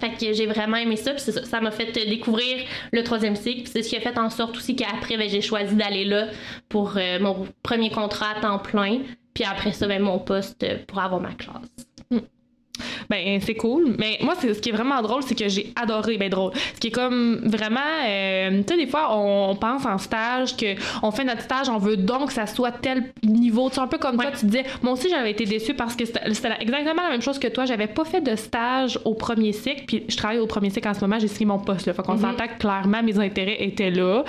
Fait 0.00 0.10
que 0.10 0.32
j'ai 0.32 0.46
vraiment 0.46 0.76
aimé 0.76 0.94
ça, 0.96 1.12
puis 1.12 1.20
ça, 1.20 1.60
m'a 1.60 1.72
fait 1.72 1.90
découvrir 2.08 2.58
le 2.92 3.02
troisième 3.02 3.34
cycle, 3.34 3.62
puis 3.62 3.70
c'est 3.72 3.82
ce 3.82 3.88
qui 3.88 3.96
a 3.96 4.00
fait 4.00 4.16
en 4.16 4.30
sorte 4.30 4.56
aussi 4.56 4.76
qu'après, 4.76 5.16
ben, 5.16 5.28
j'ai 5.28 5.40
choisi 5.40 5.74
d'aller 5.74 6.04
là 6.04 6.28
pour 6.68 6.94
euh, 6.96 7.18
mon 7.18 7.48
premier 7.64 7.90
contrat 7.90 8.36
à 8.36 8.40
temps 8.40 8.58
plein, 8.60 9.00
puis 9.34 9.42
après 9.42 9.72
ça, 9.72 9.88
ben, 9.88 10.00
mon 10.00 10.20
poste 10.20 10.64
pour 10.86 11.00
avoir 11.00 11.20
ma 11.20 11.32
classe. 11.34 12.22
Ben, 13.10 13.40
c'est 13.40 13.54
cool. 13.54 13.94
Mais 13.98 14.18
moi, 14.22 14.34
c'est, 14.38 14.52
ce 14.54 14.60
qui 14.60 14.68
est 14.68 14.72
vraiment 14.72 15.00
drôle, 15.02 15.22
c'est 15.22 15.34
que 15.34 15.48
j'ai 15.48 15.72
adoré. 15.80 16.16
Ben, 16.18 16.28
drôle. 16.28 16.52
Ce 16.74 16.80
qui 16.80 16.88
est 16.88 16.92
comme 16.92 17.40
vraiment. 17.44 17.80
euh, 18.06 18.62
tu 18.66 18.74
sais, 18.74 18.76
des 18.76 18.86
fois, 18.86 19.16
on, 19.16 19.50
on 19.50 19.56
pense 19.56 19.86
en 19.86 19.98
stage 19.98 20.54
qu'on 20.56 21.10
fait 21.10 21.24
notre 21.24 21.42
stage, 21.42 21.68
on 21.68 21.78
veut 21.78 21.96
donc 21.96 22.28
que 22.28 22.32
ça 22.32 22.46
soit 22.46 22.72
tel 22.72 23.04
niveau. 23.22 23.68
Tu 23.68 23.76
sais, 23.76 23.80
un 23.80 23.86
peu 23.86 23.98
comme 23.98 24.16
toi, 24.16 24.30
tu 24.38 24.46
disais. 24.46 24.64
Moi 24.82 24.92
aussi, 24.92 25.08
j'avais 25.08 25.30
été 25.30 25.44
déçue 25.44 25.74
parce 25.74 25.96
que 25.96 26.04
c'était, 26.04 26.32
c'était 26.34 26.50
exactement 26.60 27.02
la 27.02 27.10
même 27.10 27.22
chose 27.22 27.38
que 27.38 27.48
toi. 27.48 27.64
J'avais 27.64 27.86
pas 27.86 28.04
fait 28.04 28.20
de 28.20 28.36
stage 28.36 28.98
au 29.04 29.14
premier 29.14 29.52
cycle, 29.52 29.84
puis 29.86 30.04
je 30.08 30.16
travaille 30.16 30.38
au 30.38 30.46
premier 30.46 30.70
cycle 30.70 30.88
en 30.88 30.94
ce 30.94 31.00
moment, 31.00 31.18
j'ai 31.18 31.28
signé 31.28 31.46
mon 31.46 31.58
poste. 31.58 31.86
Là. 31.86 31.94
Fait 31.94 32.02
qu'on 32.02 32.16
s'entend 32.18 32.46
que 32.46 32.58
clairement, 32.58 33.02
mes 33.02 33.18
intérêts 33.18 33.56
étaient 33.60 33.90
là. 33.90 34.24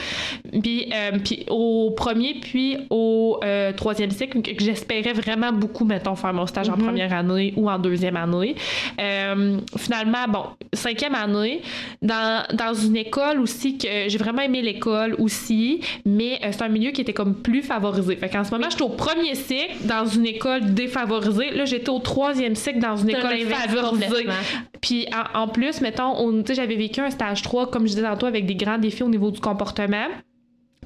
Puis, 0.62 0.92
euh, 0.94 1.18
puis 1.24 1.46
au 1.50 1.92
premier, 1.92 2.36
puis 2.42 2.78
au 2.90 3.40
euh, 3.44 3.74
troisième 3.74 4.12
cycle, 4.12 4.42
que 4.42 4.64
j'espérais 4.64 5.14
vraiment 5.14 5.52
beaucoup, 5.52 5.86
mettons, 5.86 6.16
faire 6.16 6.34
mon 6.34 6.46
stage 6.48 6.70
en 6.70 6.78
première 6.78 7.14
année 7.14 7.54
ou 7.58 7.70
en 7.70 7.78
deuxième 7.78 8.18
année. 8.18 8.56
Euh, 9.00 9.58
finalement, 9.78 10.28
bon, 10.28 10.44
cinquième 10.74 11.16
année, 11.16 11.62
dans, 12.02 12.44
dans 12.54 12.74
une 12.74 12.96
école 12.98 13.40
aussi 13.40 13.78
que 13.78 13.88
j'ai 14.08 14.18
vraiment 14.18 14.42
aimé 14.42 14.62
l'école 14.62 15.16
aussi, 15.20 15.82
mais 16.06 16.40
euh, 16.44 16.50
c'est 16.52 16.64
un 16.64 16.70
milieu 16.70 16.92
qui 16.92 17.02
était 17.02 17.14
comme 17.14 17.36
plus 17.36 17.62
favorisé. 17.62 18.16
Fait 18.16 18.30
qu'en 18.30 18.44
ce 18.44 18.52
moment, 18.52 18.70
j'étais 18.70 18.84
au 18.84 18.90
premier 18.90 19.36
cycle 19.36 19.86
dans 19.86 20.06
une 20.06 20.26
école 20.26 20.74
défavorisée. 20.74 21.52
Là, 21.52 21.66
j'étais 21.66 21.90
au 21.90 22.00
troisième 22.00 22.56
cycle 22.56 22.80
dans 22.80 22.96
une 22.98 23.10
école 23.10 23.38
favorisée. 23.40 24.28
Puis 24.82 25.08
en, 25.36 25.42
en 25.42 25.48
plus, 25.48 25.82
mettons, 25.82 26.44
j'avais 26.50 26.76
vécu 26.76 27.00
un 27.02 27.10
stage 27.10 27.42
3, 27.42 27.70
comme 27.72 27.84
je 27.84 27.94
disais 27.94 28.04
tantôt, 28.04 28.26
avec 28.26 28.46
des 28.46 28.56
grands 28.56 28.78
défis 28.78 29.04
au 29.04 29.10
niveau 29.10 29.32
du 29.32 29.40
comportement. 29.40 30.08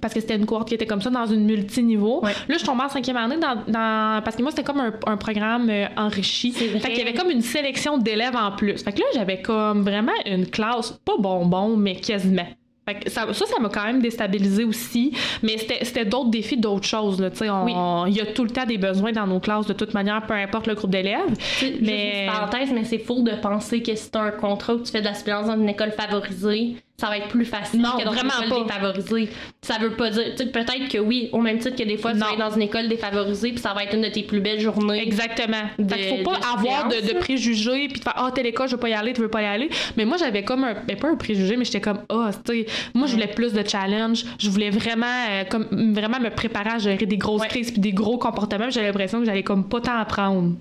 Parce 0.03 0.13
que 0.13 0.19
c'était 0.19 0.35
une 0.35 0.45
cohorte 0.45 0.67
qui 0.67 0.75
était 0.75 0.85
comme 0.85 1.01
ça 1.01 1.09
dans 1.09 1.25
une 1.25 1.45
multiniveau. 1.45 2.21
Ouais. 2.23 2.33
Là, 2.49 2.57
je 2.59 2.65
tombais 2.65 2.83
en 2.83 2.89
cinquième 2.89 3.15
année 3.15 3.37
dans, 3.37 3.55
dans- 3.67 4.21
parce 4.21 4.35
que 4.35 4.41
moi, 4.41 4.51
c'était 4.51 4.63
comme 4.63 4.81
un, 4.81 4.93
un 5.07 5.15
programme 5.17 5.69
euh, 5.69 5.85
enrichi. 5.95 6.51
C'est 6.51 6.67
vrai. 6.67 6.79
Fait 6.79 6.89
qu'il 6.89 6.99
y 6.99 7.01
avait 7.07 7.13
comme 7.17 7.31
une 7.31 7.41
sélection 7.41 7.97
d'élèves 7.97 8.35
en 8.35 8.51
plus. 8.51 8.83
Fait 8.83 8.91
que 8.91 8.99
là, 8.99 9.05
j'avais 9.15 9.41
comme 9.41 9.81
vraiment 9.83 10.11
une 10.25 10.45
classe, 10.47 10.91
pas 11.05 11.13
bonbon, 11.17 11.77
mais 11.77 11.95
quasiment. 11.95 12.45
Fait 12.85 12.95
que 12.99 13.09
ça, 13.09 13.25
ça, 13.33 13.45
m'a 13.61 13.69
quand 13.69 13.85
même 13.85 14.01
déstabilisé 14.01 14.65
aussi. 14.65 15.13
Mais 15.41 15.55
c'était 15.57 16.03
d'autres 16.03 16.31
défis, 16.31 16.57
d'autres 16.57 16.85
choses. 16.85 17.21
là. 17.21 17.29
On- 17.49 18.05
Il 18.07 18.13
y 18.17 18.19
a 18.19 18.25
tout 18.25 18.43
le 18.43 18.49
temps 18.49 18.65
des 18.65 18.77
besoins 18.77 19.13
dans 19.13 19.25
nos 19.25 19.39
classes, 19.39 19.67
de 19.67 19.73
toute 19.73 19.93
manière, 19.93 20.25
peu 20.27 20.33
importe 20.33 20.67
le 20.67 20.75
groupe 20.75 20.91
d'élèves. 20.91 21.19
Mais- 21.61 21.61
juste 21.61 21.81
une 21.81 22.27
parenthèse, 22.27 22.71
mais 22.73 22.83
c'est 22.83 22.97
faux 22.97 23.21
de 23.21 23.31
penser 23.41 23.81
que 23.81 23.95
si 23.95 24.11
t'as 24.11 24.23
un 24.23 24.31
contrat 24.31 24.73
où 24.75 24.79
tu 24.83 24.91
fais 24.91 24.99
de 24.99 25.05
la 25.05 25.13
dans 25.43 25.61
une 25.61 25.69
école 25.69 25.91
favorisée, 25.93 26.75
ça 26.95 27.07
va 27.07 27.17
être 27.17 27.27
plus 27.27 27.43
facile 27.45 27.81
Non, 27.81 27.97
que 27.97 28.05
dans 28.05 28.11
vraiment 28.11 28.33
une 28.39 28.45
école 28.47 28.65
pas. 28.67 28.75
défavorisée. 28.75 29.29
Ça 29.61 29.77
veut 29.79 29.91
pas 29.95 30.11
dire, 30.11 30.23
tu 30.37 30.43
sais, 30.43 30.51
peut-être 30.51 30.87
que 30.89 30.99
oui, 30.99 31.29
au 31.33 31.39
même 31.41 31.57
titre 31.57 31.75
que 31.75 31.83
des 31.83 31.97
fois 31.97 32.13
tu 32.13 32.19
vas 32.19 32.31
être 32.31 32.37
dans 32.39 32.51
une 32.51 32.61
école 32.61 32.87
défavorisée 32.87 33.49
puis 33.49 33.59
ça 33.59 33.73
va 33.73 33.83
être 33.83 33.95
une 33.95 34.03
de 34.03 34.09
tes 34.09 34.23
plus 34.23 34.39
belles 34.39 34.59
journées. 34.59 35.01
Exactement. 35.01 35.57
de- 35.79 35.87
fait 35.91 35.99
qu'il 35.99 36.17
faut 36.17 36.31
pas 36.31 36.37
de 36.39 36.43
avoir 36.59 36.87
de, 36.89 37.19
préjugés 37.19 37.87
puis 37.87 37.99
de 37.99 38.03
faire 38.03 38.13
ah 38.15 38.31
telle 38.33 38.45
école 38.45 38.67
je 38.67 38.75
veux 38.75 38.79
pas 38.79 38.89
y 38.89 38.93
aller 38.93 39.11
tu 39.13 39.21
veux 39.21 39.27
pas 39.29 39.41
y 39.41 39.45
aller 39.45 39.69
mais 39.97 40.05
moi 40.05 40.17
j'avais 40.17 40.43
comme 40.43 40.63
un 40.63 40.75
ben, 40.87 40.95
pas 40.97 41.09
un 41.09 41.15
préjugé 41.15 41.57
mais 41.57 41.65
j'étais 41.65 41.81
comme 41.81 42.01
ah 42.09 42.29
tu 42.45 42.53
sais 42.53 42.65
moi 42.93 43.07
je 43.07 43.13
voulais 43.13 43.27
plus 43.27 43.53
de 43.53 43.67
challenge 43.67 44.23
je 44.39 44.49
voulais 44.49 44.69
vraiment 44.69 45.05
euh, 45.29 45.43
comme 45.45 45.93
vraiment 45.93 46.19
me 46.19 46.29
préparer 46.29 46.69
à 46.71 46.77
gérer 46.77 47.05
des 47.05 47.17
grosses 47.17 47.41
Ouais. 47.41 47.47
crises 47.47 47.71
puis 47.71 47.81
des 47.81 47.91
gros 47.93 48.17
comportements 48.17 48.69
j'avais 48.69 48.87
l'impression 48.87 49.19
que 49.19 49.25
j'allais 49.25 49.43
comme 49.43 49.67
pas 49.67 49.81
tant 49.81 49.97
apprendre 49.97 50.53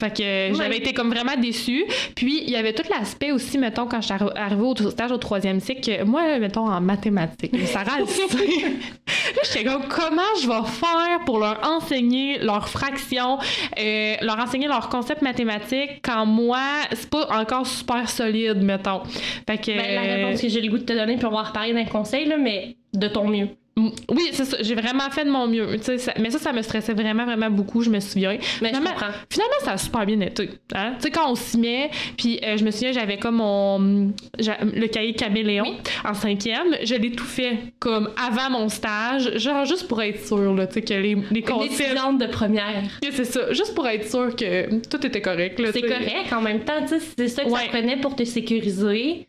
fait 0.00 0.10
que 0.16 0.56
j'avais 0.56 0.68
Ouais. 0.70 0.76
été 0.78 0.92
comme 0.92 1.10
vraiment 1.10 1.36
déçue. 1.40 1.84
Puis 2.14 2.42
il 2.44 2.50
y 2.50 2.56
avait 2.56 2.72
tout 2.72 2.84
l'aspect 2.90 3.32
aussi, 3.32 3.58
mettons, 3.58 3.86
quand 3.86 4.00
je 4.00 4.06
suis 4.06 4.14
arri- 4.14 4.36
arrivée 4.36 4.62
au 4.62 4.74
stage 4.90 5.10
au 5.12 5.16
troisième 5.16 5.60
cycle, 5.60 5.80
que 5.80 6.04
moi, 6.04 6.38
mettons, 6.38 6.66
en 6.68 6.80
mathématiques, 6.80 7.54
Sarah 7.66 7.98
le 7.98 8.06
sait. 8.06 8.26
Là, 8.26 9.42
j'étais 9.44 9.64
comme, 9.64 9.82
comment 9.88 10.22
je 10.40 10.46
vais 10.48 10.66
faire 10.68 11.20
pour 11.26 11.38
leur 11.38 11.60
enseigner 11.64 12.38
leurs 12.38 12.68
fractions, 12.68 13.38
euh, 13.78 14.14
leur 14.22 14.38
enseigner 14.38 14.68
leurs 14.68 14.88
concepts 14.88 15.22
mathématiques 15.22 16.00
quand 16.02 16.26
moi, 16.26 16.60
c'est 16.92 17.10
pas 17.10 17.26
encore 17.30 17.66
super 17.66 18.08
solide, 18.08 18.62
mettons. 18.62 19.02
Fait 19.46 19.58
que. 19.58 19.76
Ben, 19.76 19.94
la 19.94 20.14
réponse 20.16 20.40
que 20.40 20.48
j'ai 20.48 20.60
le 20.60 20.68
goût 20.70 20.78
de 20.78 20.84
te 20.84 20.92
donner, 20.92 21.16
puis 21.16 21.26
on 21.26 21.30
va 21.30 21.38
en 21.40 21.44
reparler 21.44 21.72
d'un 21.74 21.84
conseil, 21.84 22.24
là, 22.26 22.36
mais 22.38 22.76
de 22.94 23.08
ton 23.08 23.28
mieux. 23.28 23.48
Oui, 24.08 24.28
c'est 24.32 24.44
ça. 24.44 24.56
J'ai 24.60 24.74
vraiment 24.74 25.08
fait 25.10 25.24
de 25.24 25.30
mon 25.30 25.46
mieux. 25.46 25.78
Ça- 25.80 26.12
mais 26.18 26.30
ça, 26.30 26.38
ça 26.38 26.52
me 26.52 26.62
stressait 26.62 26.94
vraiment, 26.94 27.24
vraiment 27.24 27.50
beaucoup, 27.50 27.82
je 27.82 27.90
me 27.90 28.00
souviens. 28.00 28.38
Mais 28.60 28.72
finalement, 29.30 29.58
ça 29.64 29.72
a 29.72 29.76
super 29.78 30.04
bien 30.06 30.20
été. 30.20 30.50
Hein? 30.74 30.94
Tu 30.96 31.02
sais, 31.04 31.10
quand 31.10 31.30
on 31.30 31.34
s'y 31.34 31.58
met, 31.58 31.90
puis 32.16 32.40
euh, 32.44 32.56
je 32.56 32.64
me 32.64 32.70
souviens, 32.70 32.92
j'avais 32.92 33.18
comme 33.18 33.36
mon. 33.36 33.78
le 34.38 34.86
cahier 34.88 35.12
caméléon 35.14 35.64
Oui. 35.68 35.76
en 36.04 36.14
cinquième. 36.14 36.76
Je 36.82 36.94
l'ai 36.94 37.12
tout 37.12 37.24
fait 37.24 37.56
comme 37.78 38.10
avant 38.16 38.50
mon 38.50 38.68
stage, 38.68 39.36
genre 39.38 39.64
juste 39.64 39.86
pour 39.88 40.02
être 40.02 40.24
sûre, 40.26 40.54
là, 40.54 40.66
tu 40.66 40.74
sais, 40.74 40.82
que 40.82 40.94
les, 40.94 41.16
les 41.30 41.42
concepts. 41.42 41.78
de 42.18 42.26
première. 42.26 42.82
C'est 43.12 43.24
ça, 43.24 43.52
juste 43.52 43.74
pour 43.74 43.86
être 43.86 44.08
sûr 44.08 44.34
que 44.34 44.80
tout 44.88 45.06
était 45.06 45.20
correct. 45.20 45.60
C'est 45.72 45.82
correct 45.82 46.32
en 46.32 46.40
même 46.40 46.60
temps, 46.60 46.80
tu 46.82 46.98
sais, 46.98 47.00
c'est 47.16 47.28
ça 47.28 47.44
que 47.44 47.48
Ouais. 47.50 47.60
ça 47.62 47.68
prenait 47.68 47.96
pour 47.96 48.16
te 48.16 48.24
sécuriser. 48.24 49.26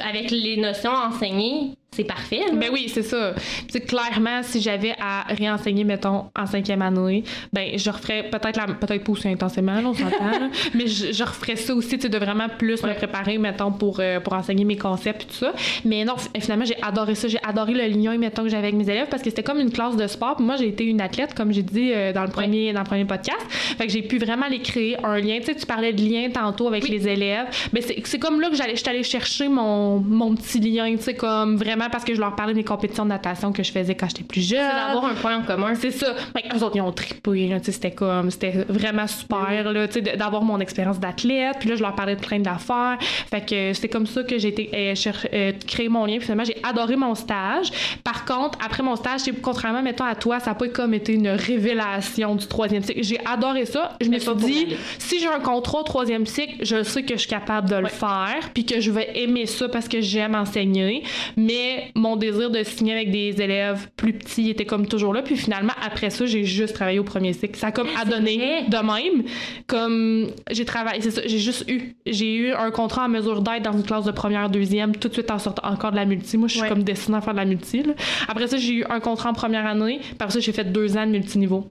Avec 0.00 0.30
les 0.32 0.56
notions 0.56 0.90
enseignées, 0.90 1.76
c'est 1.94 2.04
parfait. 2.04 2.40
là. 2.48 2.54
Ben 2.54 2.70
oui, 2.72 2.90
c'est 2.92 3.02
ça. 3.02 3.34
Puis, 3.70 3.80
clairement, 3.80 4.42
si 4.42 4.60
j'avais 4.60 4.94
à 5.00 5.22
réenseigner, 5.28 5.84
mettons, 5.84 6.26
en 6.36 6.46
cinquième 6.46 6.82
année, 6.82 7.24
ben 7.52 7.78
je 7.78 7.90
referais 7.90 8.28
peut-être 8.30 8.56
la, 8.56 8.66
peut-être 8.66 9.04
pas 9.04 9.12
aussi 9.12 9.28
intensément, 9.28 9.80
là, 9.80 9.88
on 9.88 9.94
s'entend, 9.94 10.50
mais 10.74 10.86
je, 10.86 11.12
je 11.12 11.24
referais 11.24 11.56
ça 11.56 11.74
aussi, 11.74 11.96
de 11.96 12.18
vraiment 12.18 12.48
plus 12.58 12.82
me 12.82 12.92
préparer, 12.94 13.38
mettons, 13.38 13.70
pour, 13.72 13.98
euh, 14.00 14.20
pour 14.20 14.32
enseigner 14.34 14.64
mes 14.64 14.76
concepts 14.76 15.22
et 15.22 15.26
tout 15.26 15.34
ça. 15.34 15.52
Mais 15.84 16.04
non, 16.04 16.14
finalement, 16.40 16.64
j'ai 16.64 16.80
adoré 16.82 17.14
ça. 17.14 17.28
J'ai 17.28 17.38
adoré 17.42 17.72
le 17.72 17.86
lien, 17.86 18.16
mettons, 18.18 18.42
que 18.42 18.48
j'avais 18.48 18.68
avec 18.68 18.74
mes 18.74 18.88
élèves 18.90 19.06
parce 19.10 19.22
que 19.22 19.30
c'était 19.30 19.42
comme 19.42 19.60
une 19.60 19.70
classe 19.70 19.96
de 19.96 20.06
sport. 20.06 20.36
Puis 20.36 20.44
moi, 20.44 20.56
j'ai 20.56 20.68
été 20.68 20.84
une 20.84 21.00
athlète, 21.00 21.34
comme 21.34 21.52
j'ai 21.52 21.62
dit 21.62 21.92
euh, 21.94 22.12
dans, 22.12 22.22
le 22.24 22.30
premier, 22.30 22.72
dans 22.72 22.80
le 22.80 22.86
premier 22.86 23.04
podcast. 23.04 23.40
Fait 23.50 23.86
que 23.86 23.92
j'ai 23.92 24.02
pu 24.02 24.18
vraiment 24.18 24.46
les 24.50 24.60
créer 24.60 24.96
un 25.04 25.18
lien. 25.18 25.38
Tu 25.40 25.46
sais, 25.46 25.54
tu 25.54 25.66
parlais 25.66 25.92
de 25.92 26.02
lien 26.02 26.28
tantôt 26.30 26.68
avec 26.68 26.84
Oui. 26.84 26.90
les 26.90 27.08
élèves. 27.08 27.46
Mais 27.72 27.80
c'est 27.80 28.02
c'est 28.04 28.18
comme 28.18 28.40
là 28.40 28.50
que 28.50 28.56
j'allais, 28.56 28.74
je 28.76 28.80
suis 28.80 28.88
allée 28.88 29.02
chercher 29.02 29.48
mon, 29.48 29.98
mon 29.98 30.34
petit 30.34 30.60
lien, 30.60 30.94
tu 30.96 31.02
sais, 31.02 31.14
comme 31.14 31.56
vraiment 31.56 31.83
parce 31.90 32.04
que 32.04 32.14
je 32.14 32.20
leur 32.20 32.34
parlais 32.36 32.54
des 32.54 32.64
compétitions 32.64 33.04
de 33.04 33.10
natation 33.10 33.52
que 33.52 33.62
je 33.62 33.72
faisais 33.72 33.94
quand 33.94 34.08
j'étais 34.08 34.24
plus 34.24 34.40
jeune. 34.48 34.60
C'est 34.70 34.76
d'avoir 34.88 35.04
un 35.06 35.14
point 35.14 35.36
en 35.38 35.42
commun. 35.42 35.74
C'est 35.74 35.90
ça. 35.90 36.14
Que 36.34 36.56
eux 36.58 36.62
autres, 36.62 36.76
ils 36.76 36.80
ont 36.80 36.92
trippé, 36.92 37.48
là, 37.48 37.56
c'était 37.62 37.90
comme, 37.92 38.30
c'était 38.30 38.64
vraiment 38.68 39.06
super, 39.06 39.72
là, 39.72 39.86
sais, 39.90 40.00
de- 40.00 40.16
d'avoir 40.16 40.42
mon 40.42 40.60
expérience 40.60 40.98
d'athlète. 41.00 41.56
Puis 41.60 41.68
là, 41.68 41.76
je 41.76 41.82
leur 41.82 41.94
parlais 41.94 42.16
de 42.16 42.20
plein 42.20 42.38
d'affaires. 42.40 42.98
Fait 43.30 43.44
que 43.44 43.72
c'est 43.72 43.88
comme 43.88 44.06
ça 44.06 44.22
que 44.22 44.38
j'ai 44.38 44.48
été 44.48 44.70
euh, 44.74 44.94
cher- 44.94 45.26
euh, 45.32 45.52
créer 45.66 45.88
mon 45.88 46.04
lien. 46.06 46.14
Puis 46.16 46.22
finalement, 46.24 46.44
j'ai 46.44 46.56
adoré 46.62 46.96
mon 46.96 47.14
stage. 47.14 47.70
Par 48.02 48.24
contre, 48.24 48.58
après 48.64 48.82
mon 48.82 48.96
stage, 48.96 49.20
c'est- 49.20 49.40
contrairement, 49.40 49.82
mettons, 49.82 50.04
à 50.04 50.14
toi, 50.14 50.40
ça 50.40 50.50
n'a 50.50 50.54
pas 50.54 50.68
comme 50.68 50.94
été 50.94 51.12
une 51.14 51.28
révélation 51.28 52.34
du 52.36 52.46
troisième 52.46 52.82
cycle. 52.82 53.02
J'ai 53.02 53.18
adoré 53.26 53.66
ça. 53.66 53.92
Je 54.00 54.06
me 54.06 54.12
Mais 54.12 54.20
suis 54.20 54.34
dit, 54.36 54.76
si 54.98 55.18
j'ai 55.20 55.26
un 55.26 55.40
contrat 55.40 55.78
au 55.80 55.82
troisième 55.82 56.26
cycle, 56.26 56.64
je 56.64 56.82
sais 56.82 57.02
que 57.02 57.14
je 57.14 57.20
suis 57.20 57.28
capable 57.28 57.68
de 57.68 57.76
le 57.76 57.84
Ouais. 57.84 57.88
faire, 57.90 58.50
puis 58.52 58.64
que 58.64 58.80
je 58.80 58.90
vais 58.90 59.10
aimer 59.18 59.46
ça 59.46 59.68
parce 59.68 59.88
que 59.88 60.00
j'aime 60.00 60.34
enseigner. 60.34 61.02
Mais 61.36 61.73
mon 61.94 62.16
désir 62.16 62.50
de 62.50 62.62
signer 62.62 62.92
avec 62.94 63.10
des 63.10 63.40
élèves 63.40 63.88
plus 63.96 64.12
petits 64.12 64.50
était 64.50 64.64
comme 64.64 64.86
toujours 64.86 65.12
là. 65.14 65.22
Puis 65.22 65.36
finalement, 65.36 65.72
après 65.84 66.10
ça, 66.10 66.26
j'ai 66.26 66.44
juste 66.44 66.74
travaillé 66.74 66.98
au 66.98 67.04
premier 67.04 67.32
cycle. 67.32 67.56
Ça 67.58 67.68
a 67.68 67.72
comme 67.72 67.88
Ah, 67.96 68.00
adonné 68.02 68.36
vrai? 68.36 68.62
de 68.68 68.76
même. 68.76 69.24
Comme 69.66 70.28
j'ai 70.50 70.64
travaillé, 70.64 71.00
c'est 71.00 71.10
ça, 71.10 71.22
j'ai 71.24 71.38
juste 71.38 71.64
eu. 71.70 71.94
J'ai 72.06 72.34
eu 72.34 72.52
un 72.52 72.70
contrat 72.70 73.06
en 73.06 73.08
mesure 73.08 73.40
d'être 73.42 73.62
dans 73.62 73.72
une 73.76 73.82
classe 73.84 74.04
de 74.04 74.12
première, 74.12 74.50
deuxième, 74.50 74.94
tout 74.96 75.08
de 75.08 75.12
suite 75.14 75.30
en 75.30 75.38
sortant 75.38 75.68
encore 75.68 75.90
de 75.90 75.96
la 75.96 76.04
multi. 76.04 76.36
Moi, 76.36 76.48
je 76.48 76.54
suis 76.54 76.62
Ouais. 76.62 76.68
comme 76.68 76.82
destinée 76.82 77.16
à 77.18 77.20
faire 77.20 77.34
de 77.34 77.38
la 77.38 77.44
multi. 77.44 77.82
là. 77.82 77.94
Après 78.28 78.46
ça, 78.46 78.56
j'ai 78.56 78.72
eu 78.74 78.84
un 78.88 79.00
contrat 79.00 79.30
en 79.30 79.34
première 79.34 79.66
année. 79.66 79.98
Puis 80.00 80.10
après 80.18 80.30
ça, 80.32 80.40
j'ai 80.40 80.52
fait 80.52 80.64
deux 80.64 80.96
ans 80.96 81.06
de 81.06 81.12
multiniveau. 81.12 81.70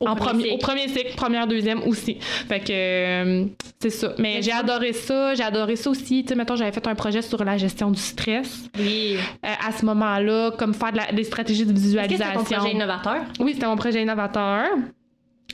Au 0.00 0.06
en 0.06 0.14
premier 0.14 0.42
cycle. 0.44 0.54
au 0.54 0.58
premier 0.58 0.88
cycle, 0.88 1.14
première, 1.16 1.46
deuxième 1.48 1.82
aussi. 1.82 2.18
Fait 2.20 2.60
que 2.60 2.66
euh, 2.70 3.44
c'est 3.80 3.90
ça. 3.90 4.12
Mais 4.18 4.40
j'ai 4.42 4.52
adoré 4.52 4.92
ça. 4.92 5.34
J'ai 5.34 5.42
adoré 5.42 5.74
ça 5.74 5.90
aussi. 5.90 6.22
Tu 6.22 6.28
sais, 6.28 6.34
mettons, 6.36 6.54
j'avais 6.54 6.70
fait 6.70 6.86
un 6.86 6.94
projet 6.94 7.20
sur 7.20 7.42
la 7.44 7.56
gestion 7.58 7.90
du 7.90 8.00
stress. 8.00 8.64
Oui. 8.78 9.16
Euh, 9.44 9.48
à 9.66 9.72
ce 9.72 9.84
moment-là, 9.86 10.52
comme 10.56 10.72
faire 10.72 10.92
de 10.92 10.98
la- 10.98 11.10
des 11.12 11.24
stratégies 11.24 11.66
de 11.66 11.72
visualisation. 11.72 12.44
ton 12.44 12.44
projet 12.44 12.72
innovateur? 12.72 13.16
Oui, 13.40 13.54
c'était 13.54 13.66
mon 13.66 13.76
projet 13.76 14.00
innovateur. 14.02 14.66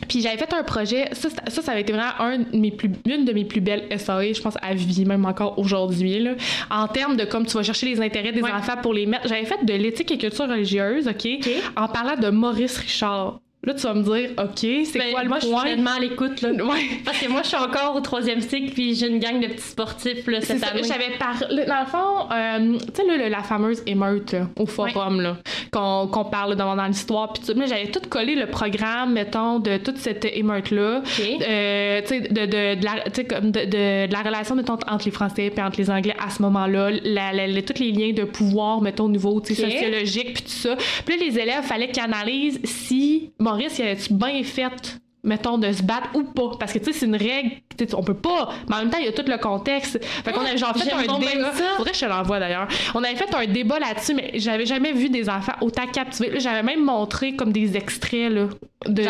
Puis 0.09 0.21
j'avais 0.21 0.37
fait 0.37 0.53
un 0.53 0.65
projet, 0.65 1.09
ça, 1.13 1.29
ça, 1.31 1.63
ça, 1.63 1.71
avait 1.73 1.83
été 1.83 1.93
vraiment 1.93 2.13
un 2.19 2.39
de 2.41 2.57
mes 2.59 2.73
plus, 2.73 2.91
une 3.07 3.25
de 3.25 3.33
mes 3.33 3.45
plus 3.45 3.61
belles 3.61 3.87
SAE, 3.97 4.35
je 4.35 4.43
pense, 4.43 4.57
à 4.61 4.75
vie, 4.75 5.05
même 5.07 5.25
encore 5.25 5.57
aujourd'hui. 5.59 6.27
En 6.69 6.89
termes 6.89 7.17
de 7.17 7.25
comme 7.25 7.47
tu 7.47 7.57
vas 7.57 7.63
chercher 7.63 7.87
les 7.87 8.01
intérêts 8.01 8.33
des 8.33 8.43
Ouais. 8.43 8.51
enfants 8.53 8.77
pour 8.83 8.93
les 8.93 9.07
mettre. 9.07 9.29
J'avais 9.29 9.45
fait 9.47 9.65
de 9.65 9.73
l'éthique 9.73 10.11
et 10.11 10.19
culture 10.19 10.49
religieuse, 10.49 11.07
OK? 11.09 11.29
En 11.77 11.87
parlant 11.89 12.17
de 12.21 12.29
Maurice 12.29 12.77
Richard. 12.77 13.41
Là, 13.67 13.75
tu 13.75 13.83
vas 13.83 13.95
me 13.95 14.03
dire, 14.03 14.31
OK, 14.39 14.51
c'est 14.59 14.99
Ben, 14.99 15.11
quoi 15.13 15.23
le 15.23 15.29
moi, 15.29 15.39
je 15.39 15.45
suis 15.47 15.53
point? 15.53 15.63
pleinement 15.63 15.91
à 15.97 16.01
l'écoute, 16.01 16.43
là. 16.43 16.51
Ouais. 16.65 16.81
Parce 17.05 17.19
que 17.19 17.29
moi, 17.29 17.41
je 17.43 17.49
suis 17.49 17.57
encore 17.57 17.95
au 17.97 18.01
troisième 18.01 18.41
cycle, 18.41 18.73
puis 18.73 18.95
j'ai 18.95 19.09
une 19.09 19.19
gang 19.19 19.41
de 19.41 19.47
petits 19.49 19.63
sportifs, 19.69 20.27
là, 20.27 20.41
cette 20.41 20.63
année. 20.63 20.83
j'avais 20.83 21.17
parlé. 21.19 21.65
Dans 21.67 21.81
le 21.81 21.87
fond, 21.87 22.33
euh, 22.33 22.79
tu 22.95 23.03
sais, 23.03 23.29
la 23.29 23.43
fameuse 23.43 23.83
émeute 23.87 24.33
là, 24.33 24.49
au 24.59 24.67
forum, 24.67 25.21
là, 25.21 25.37
qu'on 25.73 26.25
parle 26.31 26.57
dans, 26.57 26.77
dans 26.77 26.87
l'histoire. 26.87 27.33
Puis 27.33 27.43
tout, 27.47 27.59
j'avais 27.67 27.87
tout 27.91 28.01
collé 28.09 28.35
le 28.35 28.47
programme, 28.47 29.13
mettons, 29.13 29.59
de 29.59 29.77
toute 29.79 29.97
cette 29.99 30.25
émeute-là. 30.25 30.99
OK. 31.05 31.25
Euh, 31.49 32.01
tu 32.03 32.07
sais, 32.09 32.21
de, 32.21 32.47
de, 32.47 32.81
de 32.81 32.85
la, 32.85 33.25
comme 33.29 33.51
de, 33.51 33.61
de, 33.61 34.07
de 34.07 34.13
la 34.13 34.23
relation, 34.23 34.55
mettons, 34.55 34.75
entre 34.89 35.05
les 35.07 35.11
Français 35.11 35.53
et 35.57 35.61
entre 35.63 35.79
les 35.79 35.91
Anglais 35.91 36.15
à 36.25 36.31
ce 36.31 36.41
moment-là. 36.43 36.91
La, 37.03 37.33
la- 37.33 37.47
la- 37.47 37.63
tous 37.63 37.81
les 37.83 37.93
liens 37.93 38.13
de 38.13 38.25
pouvoir, 38.25 38.81
mettons, 38.81 39.05
au 39.05 39.09
niveau 39.09 39.43
sociologique, 39.45 40.35
puis 40.35 40.43
tout 40.45 40.49
ça. 40.51 40.77
Puis 41.05 41.17
là, 41.19 41.25
les 41.27 41.39
élèves, 41.39 41.63
fallait 41.63 41.89
qu'ils 41.89 42.03
analysent 42.03 42.61
si 42.65 43.31
Maurice, 43.55 43.79
il 43.79 43.85
avait-tu 43.85 44.15
bien 44.15 44.43
fait 44.43 45.01
mettons, 45.25 45.59
de 45.59 45.73
se 45.73 45.83
battre 45.83 46.09
ou 46.15 46.23
pas. 46.23 46.53
Parce 46.59 46.73
que, 46.73 46.79
tu 46.79 46.87
sais, 46.87 46.93
c'est 46.93 47.07
une 47.07 47.17
règle, 47.17 47.51
on 47.95 48.03
peut 48.03 48.15
pas. 48.15 48.51
Mais 48.69 48.77
en 48.77 48.79
même 48.81 48.91
temps, 48.91 48.99
il 48.99 49.07
y 49.07 49.09
a 49.09 49.13
tout 49.13 49.25
le 49.27 49.39
contexte. 49.39 49.99
Fait 50.05 50.33
qu'on 50.33 50.43
avait 50.43 50.57
genre 50.59 50.77
fait 50.77 50.93
un 50.93 51.19
débat. 51.19 51.53
ça. 51.55 51.65
Faudrait 51.77 51.91
que 51.93 51.97
je 51.97 52.03
te 52.05 52.07
l'envoie 52.11 52.39
d'ailleurs. 52.39 52.69
On 52.95 53.03
avait 53.03 53.17
fait 53.17 53.35
un 53.35 53.47
débat 53.47 53.79
là-dessus, 53.79 54.15
mais 54.15 54.33
j'avais 54.35 54.67
jamais 54.67 54.93
vu 54.93 55.09
des 55.09 55.29
enfants 55.29 55.55
autant 55.61 55.87
captivés. 55.87 56.39
J'avais 56.39 56.63
même 56.63 56.85
montré 56.85 57.35
comme 57.35 57.53
des 57.53 57.77
extraits, 57.77 58.31
là. 58.31 58.47
De, 58.87 59.03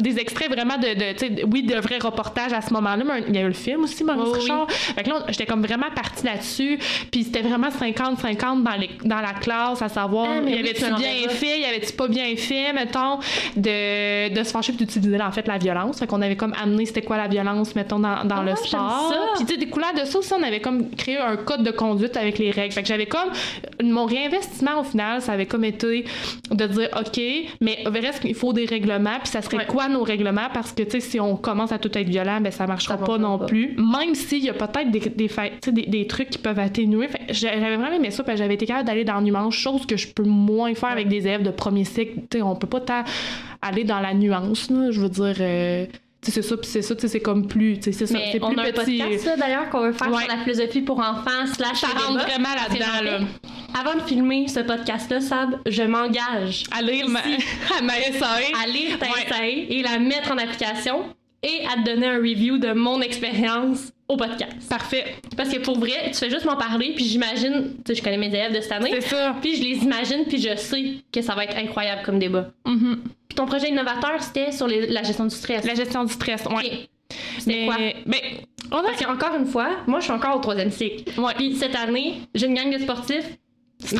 des 0.00 0.20
extraits 0.20 0.48
vraiment 0.48 0.76
de, 0.78 0.94
de 0.94 1.12
tu 1.18 1.18
sais, 1.26 1.42
oui, 1.50 1.64
de 1.64 1.74
vrais 1.74 1.98
reportages 1.98 2.52
à 2.52 2.60
ce 2.60 2.72
moment-là, 2.74 3.02
mais 3.04 3.24
il 3.26 3.34
y 3.34 3.38
a 3.38 3.42
eu 3.42 3.46
le 3.48 3.52
film 3.52 3.82
aussi, 3.82 4.04
Maurice 4.04 4.28
oui. 4.34 4.38
Richard. 4.42 4.70
Fait 4.70 5.02
que 5.02 5.08
là, 5.10 5.24
j'étais 5.28 5.46
comme 5.46 5.62
vraiment 5.66 5.90
partie 5.92 6.24
là-dessus. 6.24 6.78
Puis 7.10 7.24
c'était 7.24 7.42
vraiment 7.42 7.70
50-50 7.70 8.62
dans, 8.62 8.76
les- 8.78 8.90
dans 9.04 9.20
la 9.20 9.32
classe, 9.32 9.82
à 9.82 9.88
savoir, 9.88 10.28
Ah, 10.30 10.48
y 10.48 10.58
avait-tu 10.60 10.84
bien 10.94 11.28
fait, 11.28 11.58
y 11.60 11.64
avait-tu 11.64 11.92
pas 11.94 12.06
bien 12.06 12.36
fait, 12.36 12.72
mettons, 12.72 13.18
de, 13.56 14.32
de 14.32 14.44
se 14.44 14.50
fâcher 14.52 14.72
puis 14.72 14.86
d'utiliser 14.86 15.20
en 15.20 15.32
fait 15.42 15.48
la 15.48 15.58
violence. 15.58 15.98
Fait 15.98 16.06
qu'on 16.06 16.22
avait 16.22 16.36
comme 16.36 16.54
amené 16.60 16.86
c'était 16.86 17.02
quoi 17.02 17.16
la 17.16 17.28
violence, 17.28 17.74
mettons, 17.74 17.98
dans, 17.98 18.24
dans 18.24 18.36
Ah, 18.38 18.44
le 18.44 18.56
sport. 18.56 19.14
Puis 19.36 19.44
tu 19.46 19.52
sais, 19.54 19.58
découlant 19.58 19.92
de 19.98 20.04
ça 20.04 20.18
aussi, 20.18 20.32
on 20.32 20.42
avait 20.42 20.60
comme 20.60 20.90
créé 20.90 21.18
un 21.18 21.36
code 21.36 21.62
de 21.62 21.70
conduite 21.70 22.16
avec 22.16 22.38
les 22.38 22.50
règles. 22.50 22.72
Fait 22.72 22.82
que 22.82 22.88
j'avais 22.88 23.06
comme, 23.06 23.30
mon 23.82 24.04
réinvestissement 24.06 24.80
au 24.80 24.84
final, 24.84 25.20
ça 25.22 25.32
avait 25.32 25.46
comme 25.46 25.64
été 25.64 26.04
de 26.50 26.66
dire, 26.66 26.88
OK, 26.98 27.20
mais 27.60 27.78
reste 27.86 28.20
qu'il 28.20 28.34
faut 28.34 28.52
des 28.52 28.64
règlements, 28.66 29.18
puis 29.22 29.28
ça 29.28 29.42
serait 29.42 29.58
Ouais. 29.58 29.66
quoi 29.66 29.88
nos 29.88 30.02
règlements? 30.02 30.48
Parce 30.54 30.72
que, 30.72 30.82
tu 30.82 30.90
sais, 30.92 31.00
si 31.00 31.20
on 31.20 31.36
commence 31.36 31.70
à 31.72 31.78
tout 31.78 31.90
être 31.96 32.08
violent, 32.08 32.40
ben 32.40 32.50
ça 32.50 32.66
marchera 32.66 32.96
Ça 32.96 33.04
pas 33.04 33.18
non 33.18 33.38
pas. 33.38 33.46
plus. 33.46 33.76
Même 33.76 34.14
s'il 34.14 34.44
y 34.44 34.48
a 34.48 34.54
peut-être 34.54 34.90
des, 34.90 35.00
des, 35.00 35.30
des, 35.72 35.82
des 35.86 36.06
trucs 36.06 36.30
qui 36.30 36.38
peuvent 36.38 36.58
atténuer. 36.58 37.08
J'avais 37.28 37.58
vraiment 37.76 37.92
aimé 37.92 38.10
ça, 38.10 38.22
parce 38.24 38.36
que 38.36 38.42
j'avais 38.42 38.54
été 38.54 38.66
capable 38.66 38.86
d'aller 38.86 39.04
dans 39.04 39.20
nuance, 39.20 39.54
chose 39.54 39.84
que 39.86 39.96
je 39.96 40.08
peux 40.08 40.22
moins 40.24 40.74
faire 40.74 40.90
avec 40.90 41.08
des 41.08 41.18
élèves 41.26 41.42
de 41.42 41.50
premier 41.50 41.84
cycle. 41.84 42.20
Tu 42.30 42.38
sais, 42.38 42.42
on 42.42 42.54
peut 42.56 42.66
pas 42.66 42.80
tant 42.80 43.04
aller 43.62 43.84
dans 43.84 44.00
la 44.00 44.14
nuance, 44.14 44.70
là. 44.70 44.90
Je 44.90 45.00
veux 45.00 45.08
dire, 45.08 45.34
euh, 45.40 45.86
c'est 46.22 46.42
ça, 46.42 46.56
puis 46.56 46.66
c'est 46.66 46.82
ça, 46.82 46.94
tu 46.94 47.02
sais, 47.02 47.08
c'est 47.08 47.20
comme 47.20 47.46
plus, 47.48 47.78
c'est 47.80 47.92
ça, 47.92 48.06
c'est 48.06 48.38
on 48.42 48.50
plus 48.50 48.58
a 48.58 48.62
un 48.62 48.72
petit. 48.72 48.98
podcast 48.98 49.24
là, 49.26 49.36
d'ailleurs 49.36 49.70
qu'on 49.70 49.80
veut 49.82 49.92
faire 49.92 50.10
Ouais. 50.12 50.24
sur 50.24 50.28
la 50.36 50.38
philosophie 50.44 50.82
pour 50.82 50.98
enfants 50.98 51.46
slash 51.54 51.78
Ça 51.80 51.86
rentre 51.88 52.24
vraiment 52.26 52.54
là-dedans, 52.54 53.02
là. 53.04 53.18
Avant 53.78 53.94
de 53.94 54.00
filmer 54.06 54.48
ce 54.48 54.60
podcast-là, 54.60 55.20
Sab, 55.20 55.60
je 55.66 55.82
m'engage 55.82 56.64
À 56.76 56.82
lire 56.82 57.08
ma, 57.08 57.20
à 57.78 57.82
ma 57.82 57.94
SAE. 57.94 58.52
à 58.62 58.66
lire 58.66 58.98
ta 58.98 59.06
Ouais. 59.06 59.26
SAE 59.28 59.66
et 59.70 59.82
la 59.82 59.98
mettre 59.98 60.32
en 60.32 60.38
application 60.38 61.04
et 61.42 61.64
à 61.72 61.80
te 61.80 61.86
donner 61.90 62.06
un 62.08 62.16
review 62.18 62.58
de 62.58 62.72
mon 62.72 63.00
expérience 63.00 63.92
au 64.10 64.16
podcast. 64.16 64.68
Parfait. 64.68 65.16
Parce 65.36 65.48
que 65.50 65.58
pour 65.60 65.78
vrai, 65.78 66.10
tu 66.12 66.14
fais 66.14 66.30
juste 66.30 66.44
m'en 66.44 66.56
parler, 66.56 66.92
puis 66.94 67.04
j'imagine, 67.04 67.74
tu 67.76 67.82
sais, 67.86 67.94
je 67.94 68.02
connais 68.02 68.16
mes 68.18 68.26
élèves 68.26 68.54
de 68.54 68.60
cette 68.60 68.72
année, 68.72 68.90
C'est 68.94 69.08
ça. 69.16 69.36
puis 69.40 69.56
je 69.56 69.62
les 69.62 69.76
imagine, 69.84 70.24
puis 70.28 70.38
je 70.40 70.56
sais 70.56 70.94
que 71.12 71.22
ça 71.22 71.34
va 71.34 71.44
être 71.44 71.56
incroyable 71.56 72.02
comme 72.04 72.18
débat. 72.18 72.50
Mhm. 72.66 73.02
Puis 73.28 73.36
ton 73.36 73.46
projet 73.46 73.68
innovateur, 73.68 74.20
c'était 74.22 74.50
sur 74.52 74.66
les- 74.66 74.88
la 74.88 75.02
gestion 75.02 75.24
du 75.24 75.34
stress. 75.34 75.64
La 75.64 75.74
gestion 75.74 76.04
du 76.04 76.12
stress, 76.12 76.44
ouais. 76.46 76.52
Ok. 76.54 76.88
C'était 77.38 77.64
quoi? 77.66 77.76
Ben, 78.06 78.18
on 78.72 78.78
a 78.78 78.82
Parce 78.82 79.04
qu'encore 79.04 79.34
une 79.36 79.46
fois, 79.46 79.68
moi, 79.86 79.98
je 80.00 80.04
suis 80.04 80.12
encore 80.12 80.36
au 80.36 80.40
troisième 80.40 80.70
cycle. 80.70 81.18
Ouais. 81.20 81.32
Puis 81.36 81.54
cette 81.56 81.74
année, 81.76 82.20
j'ai 82.34 82.46
une 82.46 82.54
gang 82.54 82.72
de 82.72 82.78
sportifs, 82.82 83.26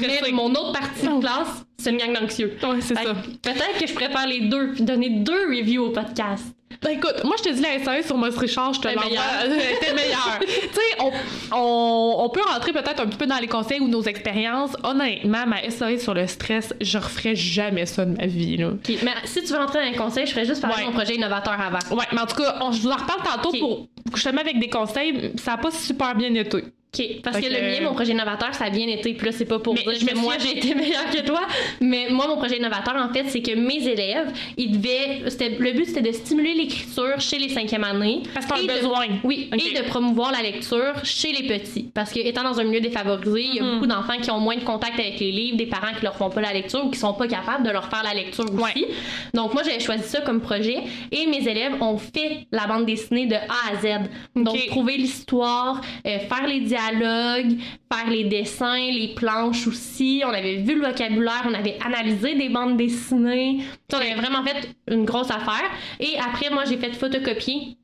Mais 0.01 0.31
mon 0.33 0.51
autre 0.51 0.73
partie 0.73 1.07
Oh. 1.11 1.17
de 1.17 1.21
classe, 1.21 1.65
c'est 1.79 1.91
une 1.91 1.97
gang 1.99 2.13
d'anxieux. 2.13 2.57
Ouais, 2.63 2.81
c'est 2.81 2.95
ça. 2.95 3.15
Peut-être 3.43 3.79
que 3.81 3.87
je 3.87 3.95
prépare 3.95 4.27
les 4.27 4.41
deux, 4.41 4.73
puis 4.73 4.83
donner 4.83 5.11
deux 5.11 5.47
reviews 5.49 5.87
au 5.87 5.91
podcast. 5.91 6.45
Ben 6.83 6.91
écoute, 6.93 7.25
moi 7.25 7.35
je 7.39 7.43
te 7.51 7.53
dis 7.55 7.61
la 7.61 7.79
SAE 7.85 8.07
sur 8.07 8.17
Moss 8.17 8.37
Richard, 8.39 8.73
je 8.73 8.81
te 8.81 8.89
l'envoie. 8.89 9.11
C'était 9.11 9.93
meilleur. 9.95 10.39
tu 10.41 10.47
sais, 10.49 10.81
on, 11.01 11.11
on, 11.55 12.25
on 12.25 12.31
peut 12.31 12.41
rentrer 12.47 12.73
peut-être 12.73 13.01
un 13.01 13.07
petit 13.07 13.19
peu 13.19 13.27
dans 13.27 13.37
les 13.39 13.49
conseils 13.49 13.81
ou 13.81 13.89
nos 13.89 14.01
expériences. 14.03 14.71
Honnêtement, 14.83 15.47
ma 15.47 15.69
SAE 15.69 15.99
sur 15.99 16.15
le 16.15 16.27
stress, 16.27 16.73
je 16.81 16.97
referais 16.97 17.35
jamais 17.37 17.85
ça 17.85 18.07
de 18.07 18.17
ma 18.17 18.27
vie. 18.27 18.57
Là. 18.57 18.69
Ok, 18.69 18.89
Mais 19.03 19.11
si 19.25 19.43
tu 19.43 19.53
veux 19.53 19.59
entrer 19.59 19.81
dans 19.85 19.91
les 19.91 19.97
conseils, 19.97 20.27
je 20.27 20.33
ferais 20.33 20.47
juste 20.47 20.63
parler 20.63 20.77
Ouais. 20.77 20.83
de 20.85 20.87
mon 20.87 20.97
projet 20.97 21.17
innovateur 21.17 21.59
avant. 21.61 21.97
Ouais, 21.97 22.07
mais 22.13 22.21
en 22.21 22.27
tout 22.27 22.37
cas, 22.37 22.57
on, 22.63 22.73
je 22.73 22.81
vous 22.81 22.91
en 22.91 22.97
reparle 22.97 23.23
tantôt 23.25 23.51
Ok. 23.51 23.59
pour 23.59 23.87
justement 24.15 24.41
avec 24.41 24.59
des 24.59 24.71
conseils. 24.71 25.33
Ça 25.37 25.51
n'a 25.53 25.57
pas 25.59 25.71
super 25.73 26.15
bien 26.15 26.33
été. 26.35 26.65
OK. 26.93 27.21
Parce 27.23 27.37
que, 27.37 27.43
que- 27.43 27.53
le 27.53 27.61
mien, 27.61 27.89
mon 27.89 27.95
projet 27.95 28.13
innovateur, 28.13 28.53
ça 28.53 28.65
a 28.65 28.71
bien 28.71 28.89
été. 28.89 29.15
Puis 29.15 29.27
là, 29.27 29.33
c'est 29.33 29.45
pas 29.45 29.61
pour 29.61 29.75
Mais 29.75 29.83
dire 29.95 30.09
que 30.09 30.15
moi, 30.19 30.35
j'ai 30.41 30.59
été 30.59 30.75
meilleure 30.75 31.09
que 31.11 31.21
toi. 31.25 31.43
Mais 31.81 32.09
moi, 32.11 32.27
mon 32.27 32.37
projet 32.37 32.57
innovateur, 32.59 32.97
en 32.97 33.13
fait, 33.13 33.25
c'est 33.29 33.43
que 33.43 33.55
mes 33.55 33.87
élèves, 33.87 34.33
ils 34.57 34.73
devaient. 34.81 35.31
c'était- 35.31 35.57
Le 35.59 35.73
but, 35.73 35.87
c'était 35.87 36.03
de 36.03 36.11
stimuler 36.13 36.53
l'écriture 36.55 37.21
chez 37.21 37.39
les 37.39 37.49
cinquièmes 37.49 37.85
années. 37.85 38.23
Parce 38.35 38.47
Et 38.61 38.67
de- 38.67 38.73
besoin. 38.73 39.07
Oui, 39.23 39.49
et 39.53 39.79
de 39.79 39.83
promouvoir 39.89 40.33
la 40.33 40.43
lecture 40.43 40.95
chez 41.05 41.33
les 41.33 41.47
petits. 41.47 41.91
Parce 41.95 42.13
que, 42.13 42.19
étant 42.19 42.43
dans 42.43 42.59
un 42.59 42.65
milieu 42.65 42.81
défavorisé, 42.81 43.41
il 43.43 43.55
y 43.55 43.61
a 43.61 43.63
Mhm. 43.63 43.75
beaucoup 43.75 43.87
d'enfants 43.87 44.19
qui 44.21 44.31
ont 44.33 44.41
moins 44.41 44.57
de 44.57 44.65
contact 44.65 44.99
avec 44.99 45.21
les 45.21 45.31
livres, 45.31 45.57
des 45.57 45.67
parents 45.67 45.95
qui 45.97 46.03
leur 46.03 46.17
font 46.17 46.31
pas 46.31 46.41
la 46.41 46.53
lecture 46.53 46.85
ou 46.85 46.91
qui 46.91 46.99
sont 46.99 47.15
pas 47.15 47.29
capables 47.29 47.65
de 47.65 47.71
leur 47.71 47.89
faire 47.89 48.03
la 48.03 48.15
lecture 48.15 48.47
aussi. 48.53 48.87
Donc, 49.33 49.55
moi, 49.55 49.63
j'avais 49.63 49.79
choisi 49.81 50.09
ça 50.09 50.23
comme 50.23 50.41
projet. 50.41 50.79
Et 51.13 51.27
mes 51.27 51.47
élèves 51.49 51.81
ont 51.81 51.99
fait 51.99 52.47
la 52.51 52.67
bande 52.67 52.85
dessinée 52.87 53.27
de 53.27 53.37
A 53.37 53.73
à 53.73 53.81
Z. 53.81 54.09
Donc, 54.35 54.57
trouver 54.67 54.97
l'histoire, 54.97 55.81
euh, 56.07 56.19
faire 56.19 56.47
les 56.49 56.61
dialogues, 56.61 56.80
faire 56.81 58.11
les 58.11 58.25
dessins, 58.25 58.91
les 58.91 59.15
planches 59.15 59.67
aussi. 59.67 60.23
On 60.25 60.31
avait 60.31 60.57
vu 60.57 60.75
le 60.79 60.87
vocabulaire, 60.87 61.47
on 61.49 61.55
avait 61.55 61.79
analysé 61.85 62.35
des 62.35 62.49
bandes 62.49 62.77
dessinées. 62.77 63.61
On 63.93 63.97
avait 63.97 64.15
vraiment 64.15 64.45
fait 64.45 64.75
une 64.89 65.05
grosse 65.05 65.31
affaire. 65.31 65.71
Et 65.99 66.19
après, 66.19 66.51
moi, 66.51 66.65
j'ai 66.65 66.77
fait 66.77 66.93
photocopier 66.93 67.77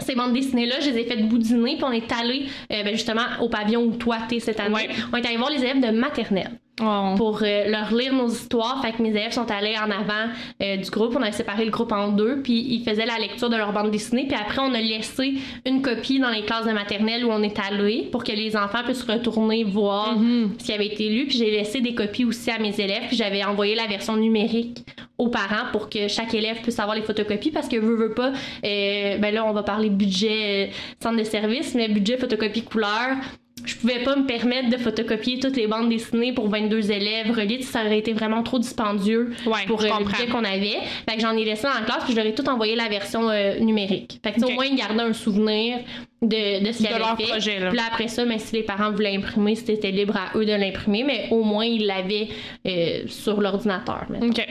ces 0.00 0.14
bandes 0.14 0.32
dessinées-là, 0.32 0.76
je 0.80 0.90
les 0.90 0.98
ai 0.98 1.04
faites 1.04 1.28
boudiner, 1.28 1.74
puis 1.74 1.84
on 1.84 1.90
est 1.90 2.12
allé 2.12 2.46
euh, 2.72 2.84
ben, 2.84 2.94
justement 2.94 3.24
au 3.40 3.48
pavillon 3.48 3.82
où 3.82 3.96
toi 3.96 4.18
t'es 4.28 4.38
cette 4.38 4.60
année. 4.60 4.74
Ouais. 4.74 4.88
On 5.12 5.16
est 5.16 5.26
allé 5.26 5.36
voir 5.36 5.50
les 5.50 5.58
élèves 5.58 5.80
de 5.80 5.90
maternelle 5.90 6.52
Oh. 6.80 7.14
pour 7.16 7.40
euh, 7.42 7.68
leur 7.68 7.92
lire 7.92 8.12
nos 8.12 8.28
histoires. 8.28 8.80
Fait 8.82 8.92
que 8.92 9.02
mes 9.02 9.10
élèves 9.10 9.32
sont 9.32 9.50
allés 9.50 9.74
en 9.76 9.90
avant 9.90 10.30
euh, 10.62 10.76
du 10.76 10.88
groupe. 10.90 11.16
On 11.18 11.22
a 11.22 11.32
séparé 11.32 11.64
le 11.64 11.70
groupe 11.70 11.92
en 11.92 12.08
deux, 12.08 12.40
puis 12.42 12.54
ils 12.70 12.84
faisaient 12.84 13.06
la 13.06 13.18
lecture 13.18 13.50
de 13.50 13.56
leur 13.56 13.72
bande 13.72 13.90
dessinée. 13.90 14.26
Puis 14.28 14.36
après, 14.40 14.60
on 14.60 14.72
a 14.74 14.80
laissé 14.80 15.34
une 15.66 15.82
copie 15.82 16.20
dans 16.20 16.30
les 16.30 16.42
classes 16.42 16.66
de 16.66 16.72
maternelle 16.72 17.24
où 17.24 17.30
on 17.30 17.42
est 17.42 17.58
allé 17.58 18.08
pour 18.12 18.22
que 18.24 18.32
les 18.32 18.56
enfants 18.56 18.84
puissent 18.84 19.02
retourner 19.02 19.64
voir 19.64 20.16
Mhm. 20.18 20.52
ce 20.58 20.64
qui 20.66 20.72
avait 20.72 20.86
été 20.86 21.08
lu. 21.08 21.26
Puis 21.26 21.38
j'ai 21.38 21.50
laissé 21.50 21.80
des 21.80 21.94
copies 21.94 22.24
aussi 22.24 22.50
à 22.50 22.58
mes 22.58 22.78
élèves. 22.80 23.04
Puis 23.08 23.16
j'avais 23.16 23.42
envoyé 23.44 23.74
la 23.74 23.86
version 23.86 24.16
numérique 24.16 24.84
aux 25.18 25.28
parents 25.28 25.66
pour 25.72 25.88
que 25.90 26.06
chaque 26.06 26.32
élève 26.32 26.60
puisse 26.62 26.78
avoir 26.78 26.94
les 26.94 27.02
photocopies 27.02 27.50
parce 27.50 27.68
que 27.68 27.76
veut, 27.76 27.96
veut 27.96 28.14
pas, 28.14 28.28
euh, 28.64 29.18
ben 29.18 29.34
là, 29.34 29.44
on 29.44 29.52
va 29.52 29.64
parler 29.64 29.90
budget 29.90 30.68
euh, 30.68 30.72
centre 31.02 31.16
de 31.18 31.24
service, 31.24 31.74
mais 31.74 31.88
budget 31.88 32.18
photocopie 32.18 32.62
couleur. 32.62 33.16
Je 33.64 33.76
pouvais 33.76 34.02
pas 34.02 34.16
me 34.16 34.26
permettre 34.26 34.70
de 34.70 34.76
photocopier 34.76 35.38
toutes 35.38 35.56
les 35.56 35.66
bandes 35.66 35.88
dessinées 35.88 36.32
pour 36.32 36.48
22 36.48 36.90
élèves 36.90 37.30
reliées. 37.30 37.62
Ça 37.62 37.84
aurait 37.84 37.98
été 37.98 38.12
vraiment 38.12 38.42
trop 38.42 38.58
dispendieux 38.58 39.32
Ouais, 39.46 39.66
pour 39.66 39.82
euh, 39.82 39.88
le 39.98 40.04
budget 40.04 40.26
qu'on 40.26 40.44
avait. 40.44 40.78
Fait 41.08 41.16
que 41.16 41.20
j'en 41.20 41.36
ai 41.36 41.44
laissé 41.44 41.62
dans 41.64 41.74
la 41.74 41.80
classe 41.82 42.04
puis 42.04 42.12
je 42.12 42.16
leur 42.16 42.26
ai 42.26 42.34
tout 42.34 42.48
envoyé 42.48 42.74
la 42.76 42.88
version 42.88 43.28
euh, 43.30 43.58
numérique. 43.60 44.20
Fait 44.22 44.32
que 44.32 44.44
au 44.44 44.50
moins 44.50 44.66
ils 44.66 44.76
gardaient 44.76 45.02
un 45.02 45.12
souvenir 45.12 45.78
de, 46.22 46.64
de 46.66 46.72
ce 46.72 46.78
qu'ils 46.78 46.86
avaient 46.88 47.22
fait. 47.22 47.30
projet, 47.30 47.58
là. 47.60 47.68
Puis 47.68 47.76
là, 47.76 47.84
après 47.90 48.08
ça, 48.08 48.24
ben, 48.24 48.38
si 48.38 48.54
les 48.56 48.62
parents 48.62 48.90
voulaient 48.90 49.16
imprimer, 49.16 49.54
c'était 49.54 49.90
libre 49.90 50.16
à 50.16 50.36
eux 50.36 50.44
de 50.44 50.52
l'imprimer, 50.52 51.04
mais 51.04 51.28
au 51.30 51.42
moins 51.44 51.64
ils 51.64 51.86
l'avaient 51.86 52.28
euh, 52.66 53.02
sur 53.06 53.40
l'ordinateur. 53.40 54.06
OK. 54.20 54.46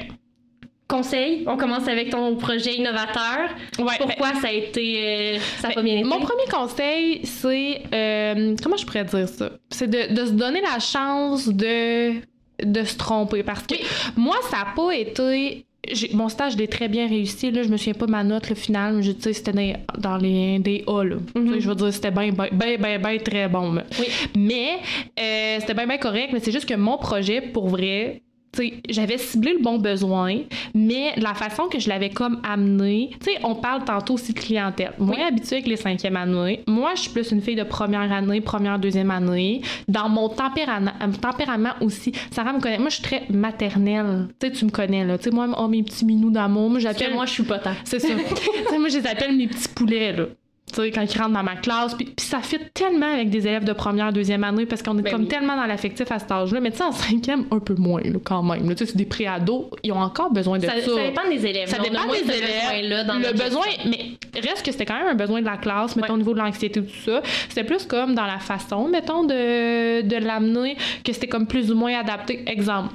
Conseil, 0.88 1.44
on 1.48 1.58
commence 1.58 1.88
avec 1.90 2.10
ton 2.12 2.36
projet 2.38 2.76
innovateur. 2.76 3.50
Ouais, 3.80 3.96
Pourquoi 4.00 4.34
ça 4.42 4.48
a 4.48 4.52
été. 4.54 5.36
euh, 5.36 5.40
ça 5.60 5.68
a 5.68 5.72
pas 5.72 5.82
Ben, 5.82 5.86
bien 5.86 5.96
été? 5.98 6.04
Mon 6.06 6.20
premier 6.22 6.46
conseil, 6.50 7.22
c'est. 7.26 7.82
euh, 7.94 8.56
comment 8.64 8.78
je 8.78 8.86
pourrais 8.86 9.04
dire 9.04 9.28
ça? 9.28 9.50
C'est 9.70 9.90
de, 9.90 10.14
de 10.14 10.26
se 10.26 10.32
donner 10.32 10.62
la 10.62 10.80
chance 10.80 11.50
de, 11.50 12.14
de 12.64 12.84
se 12.86 12.96
tromper. 12.98 13.44
Parce 13.44 13.64
que 13.68 13.76
Oui. 13.76 13.82
moi, 14.16 14.38
ça 14.50 14.60
n'a 14.60 14.68
pas 14.76 14.94
été. 14.96 15.66
Mon 16.14 16.28
stage, 16.30 16.54
je 16.54 16.58
l'ai 16.58 16.68
très 16.68 16.88
bien 16.88 17.08
réussi. 17.08 17.50
Là, 17.52 17.64
je 17.64 17.70
me 17.70 17.78
souviens 17.78 17.94
pas 17.94 18.06
de 18.08 18.12
ma 18.12 18.24
note 18.24 18.50
le 18.50 18.56
final. 18.56 18.96
mais 18.96 19.04
Je, 19.04 19.12
sais, 19.18 19.34
c'était 19.34 19.52
dans, 19.54 19.74
dans 19.98 20.18
les 20.18 20.60
des 20.60 20.84
A. 20.88 21.04
Là. 21.04 21.16
Mhm. 21.36 21.60
Je 21.60 21.68
veux 21.68 21.76
dire, 21.76 21.94
c'était 21.94 22.12
bien, 22.12 22.32
bien, 22.32 22.98
bien, 22.98 23.18
très 23.18 23.48
bon. 23.50 23.74
là. 23.74 23.84
Oui. 24.00 24.06
Mais 24.38 24.80
euh, 25.20 25.58
c'était 25.60 25.74
bien, 25.74 25.86
bien 25.88 25.98
correct. 25.98 26.30
Mais 26.34 26.40
c'est 26.40 26.52
juste 26.54 26.68
que 26.68 26.74
mon 26.76 26.98
projet, 26.98 27.42
pour 27.42 27.68
vrai, 27.70 28.22
j'avais 28.90 29.18
ciblé 29.18 29.54
le 29.54 29.60
bon 29.62 29.78
besoin, 29.78 30.40
mais 30.74 31.14
la 31.18 31.34
façon 31.34 31.68
que 31.68 31.80
je 31.80 31.90
l'avais 31.90 32.10
comme 32.10 32.42
amené, 32.48 33.12
tu 33.24 33.32
sais, 33.32 33.40
on 33.44 33.56
parle 33.56 33.84
tantôt 33.86 34.16
aussi 34.16 34.34
de 34.34 34.40
clientèle. 34.40 34.94
Moins 34.98 35.16
Oui. 35.18 35.24
habituée 35.24 35.58
avec 35.58 35.68
les 35.68 35.76
cinquièmes 35.76 36.16
années. 36.16 36.64
Moi, 36.68 36.92
je 36.96 37.02
suis 37.02 37.12
plus 37.12 37.32
une 37.32 37.42
fille 37.42 37.56
de 37.56 37.64
première 37.64 38.12
année, 38.12 38.42
première, 38.42 38.80
deuxième 38.80 39.12
année. 39.12 39.62
Dans 39.88 40.10
mon 40.10 40.30
tempérament, 40.30 40.92
euh, 41.02 41.12
tempérament 41.22 41.74
aussi, 41.82 42.12
Sarah 42.32 42.54
me 42.54 42.60
connaît. 42.60 42.80
Moi, 42.80 42.90
je 42.90 42.96
suis 42.96 43.04
très 43.04 43.24
maternelle. 43.30 44.28
Tu 44.40 44.48
sais, 44.48 44.54
tu 44.54 44.66
me 44.66 44.72
connais, 44.72 45.06
là. 45.06 45.18
Tu 45.18 45.26
sais, 45.26 45.32
moi, 45.32 45.48
oh, 45.58 45.68
mes 45.68 45.84
petits 45.84 46.06
minous 46.06 46.32
d'amour, 46.32 46.70
moi, 46.70 46.80
j'appelle... 46.80 47.14
moi, 47.14 47.26
je 47.26 47.34
suis 47.34 47.44
pas 47.44 47.60
tant. 47.60 47.74
C'est 47.84 48.00
ça. 48.00 48.14
moi, 48.80 48.90
je 48.90 48.98
les 49.00 49.08
appelle 49.08 49.36
mes 49.36 49.48
petits 49.48 49.70
poulets, 49.70 50.14
là. 50.14 50.26
Tu 50.70 50.82
sais, 50.82 50.92
quand 50.92 51.02
ils 51.02 51.18
rentrent 51.18 51.32
dans 51.34 51.44
ma 51.44 51.56
classe. 51.56 51.94
Puis, 51.96 52.06
puis 52.06 52.26
ça 52.26 52.40
fit 52.42 52.60
tellement 52.74 53.14
avec 53.14 53.30
des 53.30 53.48
élèves 53.48 53.64
de 53.64 53.72
première, 53.72 54.12
deuxième 54.12 54.44
année 54.44 54.66
parce 54.66 54.84
qu'on 54.84 54.98
est 54.98 55.02
Ben 55.02 55.12
comme 55.12 55.22
oui. 55.22 55.28
tellement 55.30 55.56
dans 55.56 55.66
l'affectif 55.66 56.12
à 56.12 56.20
cet 56.20 56.30
âge-là. 56.32 56.60
Mais 56.60 56.72
tu 56.72 56.78
sais, 56.78 56.84
en 56.84 56.92
cinquième, 56.92 57.46
un 57.52 57.60
peu 57.60 57.76
moins, 57.76 58.02
là, 58.02 58.20
quand 58.24 58.44
même. 58.44 58.68
Tu 58.76 58.78
sais, 58.86 58.92
c'est 58.92 58.98
des 58.98 59.06
préados. 59.06 59.70
Ils 59.84 59.94
ont 59.94 60.00
encore 60.02 60.32
besoin 60.32 60.58
de 60.60 60.66
ça. 60.66 60.74
Ça, 60.74 60.82
ça 60.82 61.04
dépend 61.08 61.30
des 61.30 61.46
élèves. 61.46 61.70
Ça 61.70 61.78
dépend 61.80 62.06
des 62.12 62.20
élèves. 62.20 63.08
dans 63.08 63.18
le 63.18 63.32
besoin, 63.32 63.66
mais 63.86 64.18
reste 64.42 64.66
que 64.66 64.72
c'était 64.72 64.86
quand 64.86 64.98
même 64.98 65.08
un 65.08 65.16
besoin 65.16 65.40
de 65.42 65.46
la 65.46 65.58
classe, 65.58 65.96
mettons 65.96 66.08
Ouais. 66.10 66.14
au 66.16 66.18
niveau 66.18 66.34
de 66.34 66.40
l'anxiété 66.40 66.80
ou 66.82 66.84
tout 66.84 67.00
ça. 67.06 67.22
C'était 67.50 67.64
plus 67.64 67.86
comme 67.86 68.14
dans 68.14 68.26
la 68.26 68.40
façon, 68.40 68.88
mettons, 68.88 69.24
de, 69.24 70.02
de 70.02 70.16
l'amener, 70.18 70.76
que 71.04 71.14
c'était 71.14 71.28
comme 71.28 71.48
plus 71.48 71.72
ou 71.72 71.76
moins 71.76 71.98
adapté. 72.00 72.44
Exemple. 72.46 72.94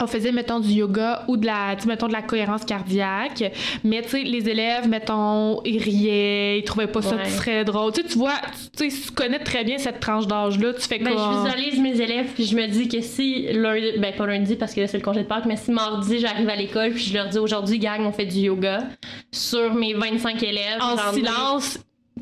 On 0.00 0.06
faisait, 0.06 0.32
mettons, 0.32 0.60
du 0.60 0.68
yoga 0.70 1.24
ou 1.28 1.36
de 1.36 1.46
la, 1.46 1.76
mettons, 1.86 2.06
de 2.08 2.12
la 2.12 2.22
cohérence 2.22 2.64
cardiaque. 2.64 3.52
Mais, 3.84 4.02
tu 4.02 4.08
sais, 4.10 4.22
les 4.22 4.48
élèves, 4.48 4.88
mettons, 4.88 5.62
ils 5.64 5.82
riaient, 5.82 6.58
ils 6.58 6.64
trouvaient 6.64 6.86
pas 6.86 7.02
ça 7.02 7.16
Ouais. 7.16 7.22
très 7.36 7.64
drôle. 7.64 7.92
Tu 7.92 8.02
sais, 8.02 8.08
tu 8.08 8.18
vois, 8.18 8.34
tu 8.76 8.90
sais, 8.90 9.02
tu 9.06 9.10
connais 9.12 9.38
très 9.38 9.64
bien 9.64 9.78
cette 9.78 10.00
tranche 10.00 10.26
d'âge-là. 10.26 10.74
Tu 10.74 10.82
fais 10.82 10.98
Ben, 10.98 11.14
comme... 11.14 11.18
je 11.18 11.38
visualise 11.50 11.80
mes 11.80 12.00
élèves, 12.00 12.26
puis 12.34 12.44
je 12.44 12.56
me 12.56 12.66
dis 12.66 12.88
que 12.88 13.00
si 13.00 13.46
lundi, 13.52 13.98
ben 13.98 14.14
pas 14.14 14.26
lundi 14.26 14.56
parce 14.56 14.74
que 14.74 14.80
là, 14.80 14.86
c'est 14.86 14.98
le 14.98 15.04
congé 15.04 15.22
de 15.22 15.26
Pâques, 15.28 15.46
mais 15.46 15.56
si 15.56 15.70
mardi 15.70 16.18
j'arrive 16.18 16.48
à 16.48 16.56
l'école, 16.56 16.90
puis 16.90 17.02
je 17.04 17.14
leur 17.14 17.28
dis 17.28 17.38
aujourd'hui, 17.38 17.78
gang, 17.78 18.00
on 18.04 18.12
fait 18.12 18.26
du 18.26 18.38
yoga 18.38 18.80
sur 19.32 19.72
mes 19.74 19.94
25 19.94 20.42
élèves. 20.42 20.78
En 20.80 21.12
silence, 21.12 21.78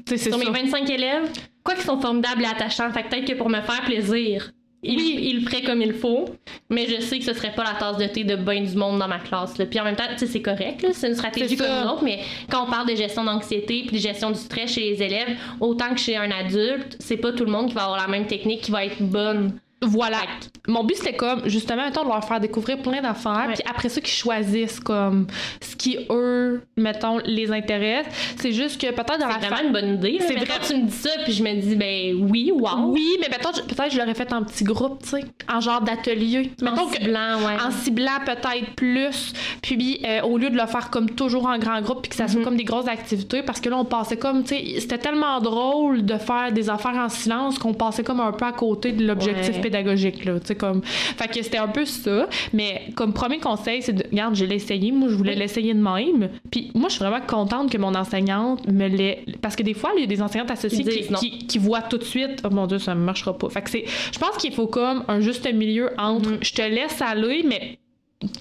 tu 0.06 0.16
sais, 0.16 0.16
c'est 0.16 0.30
Sur 0.30 0.38
ça. 0.42 0.50
mes 0.50 0.58
25 0.60 0.88
élèves, 0.90 1.30
quoi 1.64 1.74
qu'ils 1.74 1.84
sont 1.84 2.00
formidables 2.00 2.42
et 2.42 2.46
attachants, 2.46 2.90
fait 2.92 3.02
que 3.04 3.08
peut-être 3.08 3.26
que 3.26 3.34
pour 3.34 3.48
me 3.48 3.60
faire 3.60 3.82
plaisir, 3.84 4.50
Oui. 4.86 5.18
ils 5.22 5.40
le 5.40 5.48
feraient 5.48 5.62
comme 5.62 5.82
il 5.82 5.92
faut, 5.94 6.26
mais 6.70 6.86
je 6.86 7.00
sais 7.00 7.18
que 7.18 7.24
ce 7.24 7.32
serait 7.32 7.54
pas 7.54 7.64
la 7.64 7.74
tasse 7.78 7.96
de 7.96 8.06
thé 8.06 8.24
de 8.24 8.36
bain 8.36 8.62
du 8.62 8.76
monde 8.76 8.98
dans 8.98 9.08
ma 9.08 9.18
classe. 9.18 9.58
là. 9.58 9.66
Puis 9.66 9.80
en 9.80 9.84
même 9.84 9.96
temps, 9.96 10.04
c'est 10.16 10.42
correct, 10.42 10.86
c'est 10.92 11.08
une 11.08 11.14
stratégie 11.14 11.56
comme 11.56 11.66
une 11.66 11.88
autre, 11.88 12.04
mais 12.04 12.20
quand 12.50 12.64
on 12.66 12.70
parle 12.70 12.88
de 12.88 12.94
gestion 12.94 13.24
d'anxiété 13.24 13.84
puis 13.86 13.96
de 13.96 14.02
gestion 14.02 14.30
du 14.30 14.38
stress 14.38 14.72
chez 14.72 14.90
les 14.90 15.02
élèves, 15.02 15.36
autant 15.60 15.90
que 15.94 16.00
chez 16.00 16.16
un 16.16 16.30
adulte, 16.30 16.96
c'est 17.00 17.16
pas 17.16 17.32
tout 17.32 17.44
le 17.44 17.50
monde 17.50 17.68
qui 17.68 17.74
va 17.74 17.84
avoir 17.84 18.00
la 18.00 18.08
même 18.08 18.26
technique 18.26 18.62
qui 18.62 18.70
va 18.70 18.84
être 18.84 19.02
bonne. 19.02 19.58
Voilà. 19.86 20.18
Mon 20.66 20.82
but, 20.84 20.96
c'était 20.96 21.14
comme, 21.14 21.42
justement, 21.46 21.84
mettons, 21.84 22.04
de 22.04 22.08
leur 22.08 22.24
faire 22.24 22.40
découvrir 22.40 22.78
plein 22.78 23.02
d'affaires, 23.02 23.50
puis 23.52 23.62
après 23.68 23.88
ça, 23.90 24.00
qu'ils 24.00 24.14
choisissent, 24.14 24.80
comme, 24.80 25.26
ce 25.60 25.76
qui, 25.76 25.98
eux, 26.10 26.62
mettons, 26.76 27.18
les 27.24 27.52
intéresse. 27.52 28.06
C'est 28.36 28.52
juste 28.52 28.80
que 28.80 28.86
peut-être 28.86 29.18
dans 29.20 29.26
la 29.28 29.34
C'est 29.34 29.46
fa- 29.48 29.54
vraiment 29.56 29.66
une 29.68 29.72
bonne 29.72 29.94
idée. 29.96 30.18
C'est 30.20 30.34
vrai. 30.34 30.46
tu 30.66 30.74
me 30.76 30.86
dis 30.86 30.92
ça, 30.96 31.10
puis 31.24 31.32
je 31.32 31.42
me 31.42 31.60
dis, 31.60 31.76
ben 31.76 32.14
oui, 32.30 32.50
wow. 32.52 32.86
Oui, 32.92 33.06
mais 33.20 33.28
mettons, 33.28 33.50
peut-être 33.52 33.92
je 33.92 33.98
l'aurais 33.98 34.14
fait 34.14 34.32
en 34.32 34.42
petit 34.42 34.64
groupe, 34.64 35.02
tu 35.02 35.10
sais, 35.10 35.24
en 35.52 35.60
genre 35.60 35.82
d'atelier. 35.82 36.50
En 36.66 36.86
que- 36.86 36.94
ciblant, 36.96 37.38
ouais. 37.46 37.56
en 37.66 37.70
ciblant 37.70 38.20
peut-être 38.24 38.74
plus, 38.74 39.32
puis 39.60 40.00
euh, 40.06 40.22
au 40.22 40.38
lieu 40.38 40.48
de 40.50 40.56
le 40.56 40.66
faire 40.66 40.88
comme 40.90 41.10
toujours 41.10 41.46
en 41.46 41.58
grand 41.58 41.80
groupe, 41.82 42.00
puis 42.02 42.10
que 42.10 42.16
ça 42.16 42.26
soit 42.28 42.38
Mhm. 42.40 42.44
comme 42.44 42.56
des 42.56 42.64
grosses 42.64 42.88
activités, 42.88 43.42
parce 43.42 43.60
que 43.60 43.68
là, 43.68 43.76
on 43.76 43.84
passait 43.84 44.16
comme, 44.16 44.42
tu 44.44 44.54
sais, 44.54 44.80
c'était 44.80 44.98
tellement 44.98 45.40
drôle 45.40 46.04
de 46.06 46.16
faire 46.16 46.52
des 46.52 46.70
affaires 46.70 46.94
en 46.96 47.08
silence 47.10 47.58
qu'on 47.58 47.74
passait 47.74 48.02
comme 48.02 48.20
un 48.20 48.32
peu 48.32 48.46
à 48.46 48.52
côté 48.52 48.92
de 48.92 49.06
l'objectif 49.06 49.56
Ouais. 49.56 49.60
Pédagogique, 49.74 50.24
là, 50.24 50.38
tu 50.40 50.46
sais, 50.46 50.54
comme... 50.54 50.82
Fait 50.82 51.28
que 51.28 51.42
c'était 51.42 51.58
un 51.58 51.68
peu 51.68 51.84
ça, 51.84 52.28
mais 52.52 52.82
comme 52.94 53.12
premier 53.12 53.38
conseil, 53.38 53.82
c'est 53.82 53.92
de... 53.92 54.04
Regarde, 54.10 54.34
je 54.34 54.44
l'ai 54.44 54.56
essayé, 54.56 54.92
moi, 54.92 55.08
je 55.08 55.14
voulais 55.14 55.34
l'essayer 55.34 55.74
de 55.74 55.82
même, 55.82 56.30
puis 56.50 56.70
moi, 56.74 56.88
je 56.88 56.94
suis 56.94 57.04
vraiment 57.04 57.24
contente 57.26 57.70
que 57.70 57.78
mon 57.78 57.94
enseignante 57.94 58.66
me 58.68 58.88
l'ait... 58.88 59.24
Parce 59.42 59.56
que 59.56 59.62
des 59.62 59.74
fois, 59.74 59.92
il 59.96 60.00
y 60.00 60.04
a 60.04 60.06
des 60.06 60.22
enseignantes 60.22 60.50
associées 60.50 61.08
qui, 61.48 61.58
voient 61.58 61.82
tout 61.82 61.98
de 61.98 62.04
suite, 62.04 62.42
oh 62.44 62.50
mon 62.50 62.66
Dieu, 62.66 62.78
ça 62.78 62.94
ne 62.94 63.00
marchera 63.00 63.36
pas. 63.36 63.48
Fait 63.48 63.62
que 63.62 63.70
c'est... 63.70 63.84
Je 64.12 64.18
pense 64.18 64.36
qu'il 64.36 64.52
faut 64.52 64.66
comme 64.66 65.04
un 65.08 65.20
juste 65.20 65.50
milieu 65.52 65.90
entre 65.98 66.24
Mhm. 66.24 66.38
je 66.42 66.52
te 66.52 66.62
laisse 66.62 67.00
aller, 67.02 67.42
mais 67.46 67.78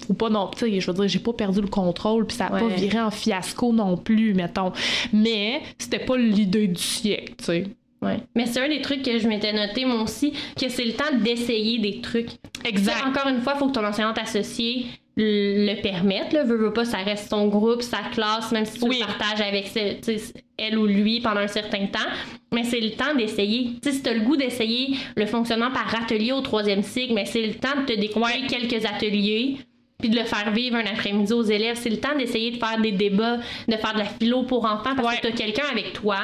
faut 0.06 0.14
pas 0.14 0.30
non 0.30 0.48
tu 0.48 0.60
sais 0.60 0.80
je 0.80 0.90
veux 0.90 0.96
dire 0.96 1.08
j'ai 1.08 1.18
pas 1.18 1.32
perdu 1.34 1.60
le 1.60 1.66
contrôle 1.66 2.26
puis 2.26 2.36
ça 2.36 2.46
a 2.46 2.50
pas 2.50 2.68
viré 2.68 3.00
en 3.00 3.10
fiasco 3.10 3.72
non 3.72 3.96
plus 3.96 4.32
mettons. 4.34 4.72
Mais 5.12 5.62
c'était 5.78 6.04
pas 6.04 6.16
l'idée 6.16 6.68
du 6.68 6.80
siècle 6.80 7.34
tu 7.38 7.44
sais 7.44 7.64
Ouais. 8.02 8.18
Mais 8.34 8.46
c'est 8.46 8.60
un 8.60 8.68
des 8.68 8.82
trucs 8.82 9.02
que 9.02 9.18
je 9.18 9.26
m'étais 9.28 9.52
noté, 9.52 9.84
moi 9.84 10.02
aussi, 10.02 10.32
que 10.60 10.68
c'est 10.68 10.84
le 10.84 10.92
temps 10.92 11.14
d'essayer 11.22 11.78
des 11.78 12.00
trucs. 12.00 12.28
exact 12.64 12.98
Ça, 12.98 13.08
encore 13.08 13.28
une 13.28 13.40
fois, 13.40 13.54
il 13.56 13.58
faut 13.58 13.68
que 13.68 13.72
ton 13.72 13.84
enseignante 13.84 14.18
associée 14.18 14.86
le 15.16 15.80
permette. 15.80 16.32
Là. 16.32 16.42
Veux, 16.44 16.56
veux 16.56 16.72
pas, 16.72 16.84
ça 16.84 16.98
reste 16.98 17.30
son 17.30 17.46
groupe, 17.46 17.82
sa 17.82 17.98
classe, 18.12 18.50
même 18.52 18.64
si 18.66 18.78
tu 18.80 18.88
Oui. 18.88 18.98
le 19.00 19.06
partages 19.06 19.40
avec 19.40 19.70
elle 20.58 20.76
ou 20.78 20.86
lui 20.86 21.20
pendant 21.20 21.40
un 21.40 21.46
certain 21.48 21.86
temps. 21.86 22.10
Mais 22.52 22.64
c'est 22.64 22.80
le 22.80 22.90
temps 22.90 23.14
d'essayer. 23.16 23.70
Si 23.82 24.02
tu 24.02 24.08
as 24.08 24.14
le 24.14 24.20
goût 24.20 24.36
d'essayer 24.36 24.96
le 25.16 25.26
fonctionnement 25.26 25.70
par 25.70 25.94
atelier 25.94 26.32
au 26.32 26.40
troisième 26.40 26.82
cycle, 26.82 27.14
mais 27.14 27.24
c'est 27.26 27.46
le 27.46 27.54
temps 27.54 27.80
de 27.80 27.86
te 27.86 27.98
découvrir 27.98 28.34
Ouais. 28.42 28.46
quelques 28.48 28.84
ateliers 28.84 29.56
puis 30.00 30.08
de 30.10 30.16
le 30.18 30.24
faire 30.24 30.50
vivre 30.52 30.76
un 30.76 30.84
après-midi 30.86 31.32
aux 31.32 31.42
élèves. 31.44 31.78
C'est 31.80 31.90
le 31.90 31.98
temps 31.98 32.16
d'essayer 32.18 32.50
de 32.50 32.56
faire 32.56 32.80
des 32.80 32.92
débats, 32.92 33.38
de 33.68 33.76
faire 33.76 33.94
de 33.94 33.98
la 34.00 34.04
philo 34.04 34.42
pour 34.42 34.64
enfants 34.66 34.94
parce 34.96 35.08
Ouais. 35.08 35.16
que 35.20 35.28
tu 35.28 35.32
as 35.32 35.36
quelqu'un 35.36 35.66
avec 35.70 35.92
toi 35.94 36.16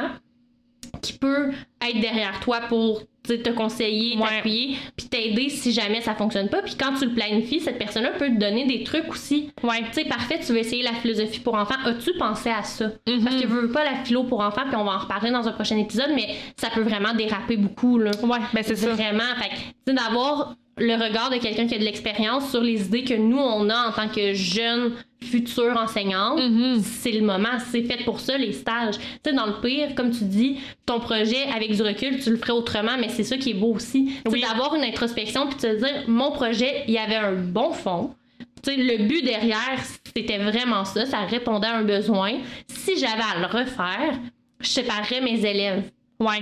qui 1.03 1.13
peut 1.15 1.51
être 1.87 2.01
derrière 2.01 2.41
toi 2.41 2.61
pour 2.69 3.03
te 3.23 3.51
conseiller, 3.51 4.17
Ouais. 4.17 4.29
t'appuyer, 4.29 4.77
puis 4.97 5.07
t'aider 5.09 5.51
si 5.51 5.73
jamais 5.73 6.01
ça 6.01 6.15
fonctionne 6.15 6.49
pas. 6.49 6.63
Puis 6.63 6.75
quand 6.79 6.95
tu 6.99 7.05
le 7.05 7.13
planifies, 7.13 7.61
cette 7.61 7.79
personne-là 7.79 8.11
peut 8.19 8.27
te 8.29 8.39
donner 8.39 8.67
des 8.67 8.83
trucs 8.83 9.09
aussi. 9.11 9.53
ouais 9.63 9.83
Tu 9.93 10.03
sais, 10.03 10.05
parfait, 10.07 10.41
tu 10.45 10.53
veux 10.53 10.59
essayer 10.59 10.83
la 10.83 10.95
philosophie 10.95 11.39
pour 11.41 11.55
enfants. 11.55 11.77
As-tu 11.85 12.13
pensé 12.19 12.49
à 12.51 12.63
ça? 12.63 12.87
Mhm. 13.07 13.23
Parce 13.25 13.37
que 13.41 13.47
veux, 13.47 13.61
veux 13.63 13.73
pas 13.73 13.85
la 13.85 14.03
philo 14.05 14.25
pour 14.25 14.41
enfants, 14.41 14.63
puis 14.67 14.75
on 14.77 14.85
va 14.85 14.93
en 14.93 14.99
reparler 14.99 15.31
dans 15.31 15.47
un 15.47 15.53
prochain 15.53 15.77
épisode, 15.77 16.11
mais 16.15 16.35
ça 16.57 16.71
peut 16.71 16.81
vraiment 16.83 17.15
déraper 17.15 17.57
beaucoup, 17.57 17.99
là. 17.99 18.11
ouais 18.23 18.39
ben 18.53 18.65
c'est 18.65 18.77
ça 18.77 18.95
Vraiment. 18.95 19.23
Fait 19.39 19.51
que, 19.51 19.55
tu 19.55 19.63
sais, 19.89 19.93
d'avoir 19.95 20.55
le 20.81 20.95
regard 20.95 21.31
de 21.31 21.37
quelqu'un 21.37 21.67
qui 21.67 21.75
a 21.75 21.79
de 21.79 21.85
l'expérience 21.85 22.51
sur 22.51 22.63
les 22.63 22.87
idées 22.87 23.05
que 23.05 23.15
nous, 23.15 23.39
on 23.39 23.69
a 23.69 23.89
en 23.89 23.93
tant 23.93 24.09
que 24.09 24.33
jeunes 24.35 24.93
futurs 25.23 25.77
enseignants, 25.77 26.37
Mhm. 26.37 26.81
c'est 26.83 27.13
le 27.13 27.21
moment. 27.21 27.59
C'est 27.71 27.83
fait 27.83 28.03
pour 28.05 28.21
ça, 28.21 28.39
les 28.39 28.53
stages. 28.53 28.97
Tu 28.99 29.05
sais, 29.31 29.33
dans 29.35 29.47
le 29.47 29.61
pire, 29.61 29.95
comme 29.95 30.11
tu 30.11 30.25
dis, 30.25 30.59
ton 30.87 30.99
projet, 30.99 31.43
avec 31.55 31.73
du 31.77 31.83
recul, 31.83 32.19
tu 32.21 32.31
le 32.31 32.37
ferais 32.37 32.53
autrement, 32.53 32.97
mais 32.99 33.11
c'est 33.11 33.25
ça 33.25 33.37
qui 33.37 33.51
est 33.51 33.55
beau 33.55 33.75
aussi. 33.75 34.11
Sais, 34.27 34.33
Oui. 34.33 34.41
d'avoir 34.41 34.75
une 34.75 34.83
introspection 34.85 35.47
puis 35.47 35.57
de 35.57 35.61
te 35.61 35.77
dire, 35.79 36.05
mon 36.09 36.33
projet, 36.33 36.85
il 36.89 36.95
y 36.95 36.99
avait 36.99 37.17
un 37.17 37.33
bon 37.35 37.73
fond. 37.73 38.15
Tu 38.63 38.71
sais, 38.73 38.77
le 38.77 39.05
but 39.05 39.23
derrière, 39.25 39.79
c'était 40.15 40.39
vraiment 40.39 40.85
ça. 40.87 41.05
Ça 41.07 41.21
répondait 41.21 41.67
à 41.69 41.77
un 41.77 41.83
besoin. 41.85 42.33
Si 42.69 42.99
j'avais 42.99 43.23
à 43.23 43.39
le 43.41 43.47
refaire, 43.47 44.19
je 44.61 44.69
séparerais 44.69 45.21
mes 45.21 45.45
élèves. 45.45 45.91
ouais 46.21 46.41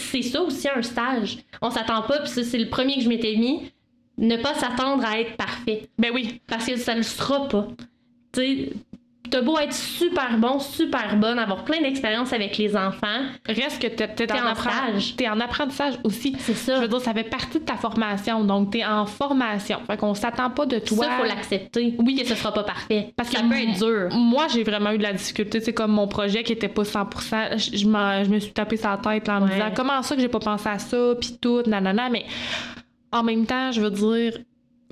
c'est 0.00 0.22
ça 0.22 0.40
aussi 0.42 0.66
un 0.74 0.80
stage. 0.80 1.38
On 1.60 1.70
s'attend 1.70 2.00
pas, 2.02 2.20
puis 2.20 2.30
c'est 2.44 2.58
le 2.58 2.68
premier 2.70 2.94
que 2.96 3.02
je 3.02 3.08
m'étais 3.10 3.36
mis, 3.36 3.70
ne 4.18 4.36
pas 4.36 4.54
s'attendre 4.54 5.04
à 5.06 5.18
être 5.20 5.36
parfait. 5.36 5.88
ben 5.98 6.10
oui 6.12 6.40
Parce 6.46 6.66
que 6.66 6.76
ça 6.76 6.94
le 6.94 7.02
sera 7.02 7.48
pas. 7.48 7.68
Tu 8.32 8.68
t'as 9.30 9.42
beau 9.42 9.58
être 9.58 9.74
super 9.74 10.38
bon, 10.38 10.58
super 10.58 11.14
bonne, 11.16 11.38
avoir 11.38 11.62
plein 11.62 11.82
d'expérience 11.82 12.32
avec 12.32 12.56
les 12.56 12.74
enfants, 12.74 13.20
reste 13.46 13.82
que 13.82 13.86
t'es, 13.88 14.08
T'es 14.08 14.32
en, 14.32 14.36
en 14.46 14.52
appren- 14.54 14.88
stage. 14.88 15.16
t'es 15.16 15.28
en 15.28 15.38
apprentissage 15.38 15.98
aussi 16.02 16.34
c'est 16.38 16.54
je 16.54 16.58
ça. 16.58 16.80
veux 16.80 16.88
dire 16.88 16.98
ça 17.02 17.12
fait 17.12 17.24
partie 17.28 17.58
de 17.58 17.64
ta 17.64 17.74
formation 17.76 18.42
donc 18.42 18.70
t'es 18.70 18.86
en 18.86 19.04
formation 19.04 19.80
fait 19.86 19.98
qu'on 19.98 20.14
s'attend 20.14 20.48
pas 20.48 20.64
de 20.64 20.78
toi 20.78 21.04
Ça, 21.04 21.10
faut 21.18 21.24
l'accepter. 21.26 21.94
Oui, 21.98 22.16
que 22.16 22.26
ce 22.26 22.34
sera 22.34 22.54
pas 22.54 22.62
parfait. 22.64 23.12
Parce 23.16 23.28
que 23.28 23.36
ça 23.36 23.42
peut 23.42 23.54
être 23.60 23.78
dur. 23.78 24.08
Moi, 24.16 24.46
j'ai 24.48 24.62
vraiment 24.64 24.92
eu 24.92 24.98
de 24.98 25.02
la 25.02 25.12
difficulté. 25.12 25.60
C'est 25.60 25.74
comme 25.74 25.92
mon 25.92 26.08
projet 26.08 26.42
qui 26.42 26.52
était 26.54 26.68
pas 26.68 26.82
100%. 26.84 27.58
Je, 27.58 27.76
je 27.76 28.24
je 28.24 28.30
me 28.30 28.38
suis 28.38 28.52
tapé 28.52 28.78
sa 28.78 28.96
tête 28.96 29.28
là, 29.28 29.36
en 29.36 29.40
me 29.42 29.52
disant 29.52 29.70
comment 29.76 30.00
ça 30.02 30.14
que 30.16 30.22
j'ai 30.22 30.28
pas 30.28 30.38
pensé 30.40 30.70
à 30.70 30.78
ça, 30.78 30.96
puis 31.20 31.36
tout, 31.38 31.62
nanana. 31.66 32.08
Mais 32.08 32.24
en 33.12 33.22
même 33.22 33.46
temps, 33.46 33.72
je 33.72 33.80
veux 33.80 33.90
dire, 33.90 34.38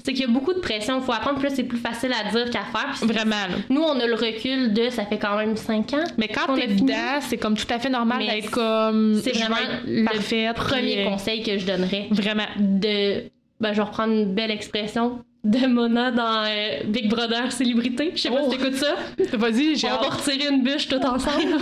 C'est 0.04 0.12
qu'il 0.12 0.22
y 0.22 0.24
a 0.24 0.32
beaucoup 0.32 0.52
de 0.52 0.60
pression. 0.60 0.98
Il 1.00 1.04
faut 1.04 1.12
apprendre, 1.12 1.38
plus 1.38 1.50
c'est 1.54 1.64
plus 1.64 1.78
facile 1.78 2.12
à 2.12 2.30
dire 2.30 2.50
qu'à 2.50 2.64
faire. 2.64 2.94
Puis 3.00 3.06
vraiment. 3.06 3.30
là. 3.30 3.56
Nous, 3.70 3.80
on 3.82 3.98
a 3.98 4.06
le 4.06 4.14
recul 4.14 4.72
de 4.74 4.90
ça 4.90 5.04
fait 5.06 5.18
quand 5.18 5.36
même 5.38 5.56
5 5.56 5.92
ans. 5.94 6.04
Mais 6.18 6.28
quand 6.28 6.54
t'es 6.54 6.66
dedans, 6.68 7.18
c'est 7.20 7.38
comme 7.38 7.56
tout 7.56 7.66
à 7.70 7.78
fait 7.78 7.88
normal 7.88 8.24
d'être 8.26 8.50
comme. 8.50 9.20
C'est 9.22 9.32
vraiment 9.32 9.56
le 9.86 10.04
parfaite, 10.04 10.54
premier 10.56 10.92
puis, 10.96 11.00
euh, 11.06 11.10
conseil 11.10 11.42
que 11.42 11.58
je 11.58 11.66
donnerais. 11.66 12.08
Vraiment. 12.10 12.46
de. 12.58 13.24
Ben, 13.58 13.72
je 13.72 13.76
vais 13.78 13.82
reprendre 13.82 14.12
une 14.12 14.34
belle 14.34 14.50
expression 14.50 15.24
de 15.42 15.66
Mona 15.66 16.10
dans 16.10 16.44
euh, 16.44 16.82
Big 16.86 17.08
Brother 17.08 17.50
Célébrité. 17.50 18.12
Je 18.14 18.20
sais 18.22 18.28
pas 18.28 18.40
Oh. 18.44 18.50
si 18.52 18.58
t'écoutes 18.58 18.74
ça. 18.76 18.96
Vas-y, 19.38 19.76
j'ai 19.76 19.86
On 19.86 19.90
va 19.92 19.96
hâte. 20.06 20.14
retirer 20.26 20.48
une 20.52 20.62
bûche 20.62 20.88
tout 20.88 20.96
ensemble. 20.96 21.48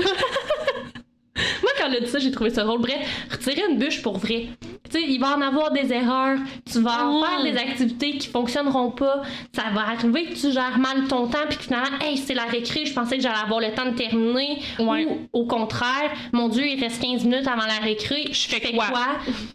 Moi, 1.62 1.70
quand 1.78 1.86
elle 1.88 1.96
a 1.96 2.00
dit 2.00 2.09
ça, 2.09 2.18
j'ai 2.18 2.30
trouvé 2.30 2.50
ça 2.50 2.64
drôle. 2.64 2.80
Bref, 2.80 2.96
retirer 3.30 3.62
une 3.70 3.78
bûche 3.78 4.02
pour 4.02 4.18
vrai. 4.18 4.46
Tu 4.95 5.01
sais, 5.01 5.07
il 5.09 5.18
va 5.18 5.36
en 5.36 5.40
avoir 5.40 5.72
des 5.72 5.92
erreurs. 5.92 6.38
Tu 6.70 6.80
vas 6.80 7.09
en 7.09 7.24
faire 7.24 7.42
des 7.42 7.59
activités 7.59 8.16
qui 8.16 8.28
fonctionneront 8.28 8.92
pas. 8.92 9.22
Ça 9.53 9.64
va 9.74 9.88
arriver 9.88 10.26
que 10.26 10.34
tu 10.34 10.53
gères 10.53 10.78
mal 10.78 11.09
ton 11.09 11.26
temps 11.26 11.47
puis 11.49 11.59
que 11.59 11.64
finalement, 11.64 11.99
hey, 12.01 12.16
c'est 12.16 12.34
la 12.34 12.45
récré, 12.45 12.86
je 12.86 12.95
pensais 12.95 13.16
que 13.16 13.22
j'allais 13.22 13.42
avoir 13.42 13.59
le 13.59 13.74
temps 13.74 13.86
de 13.86 13.97
terminer. 13.97 14.62
Ouais. 14.78 15.05
Ou 15.07 15.28
au 15.32 15.47
contraire, 15.47 16.12
mon 16.32 16.49
Dieu, 16.49 16.64
il 16.64 16.80
reste 16.80 17.03
15 17.03 17.24
minutes 17.24 17.49
avant 17.49 17.66
la 17.66 17.78
récré. 17.82 18.28
Je 18.30 18.49
fais 18.49 18.61
quoi? 18.72 18.86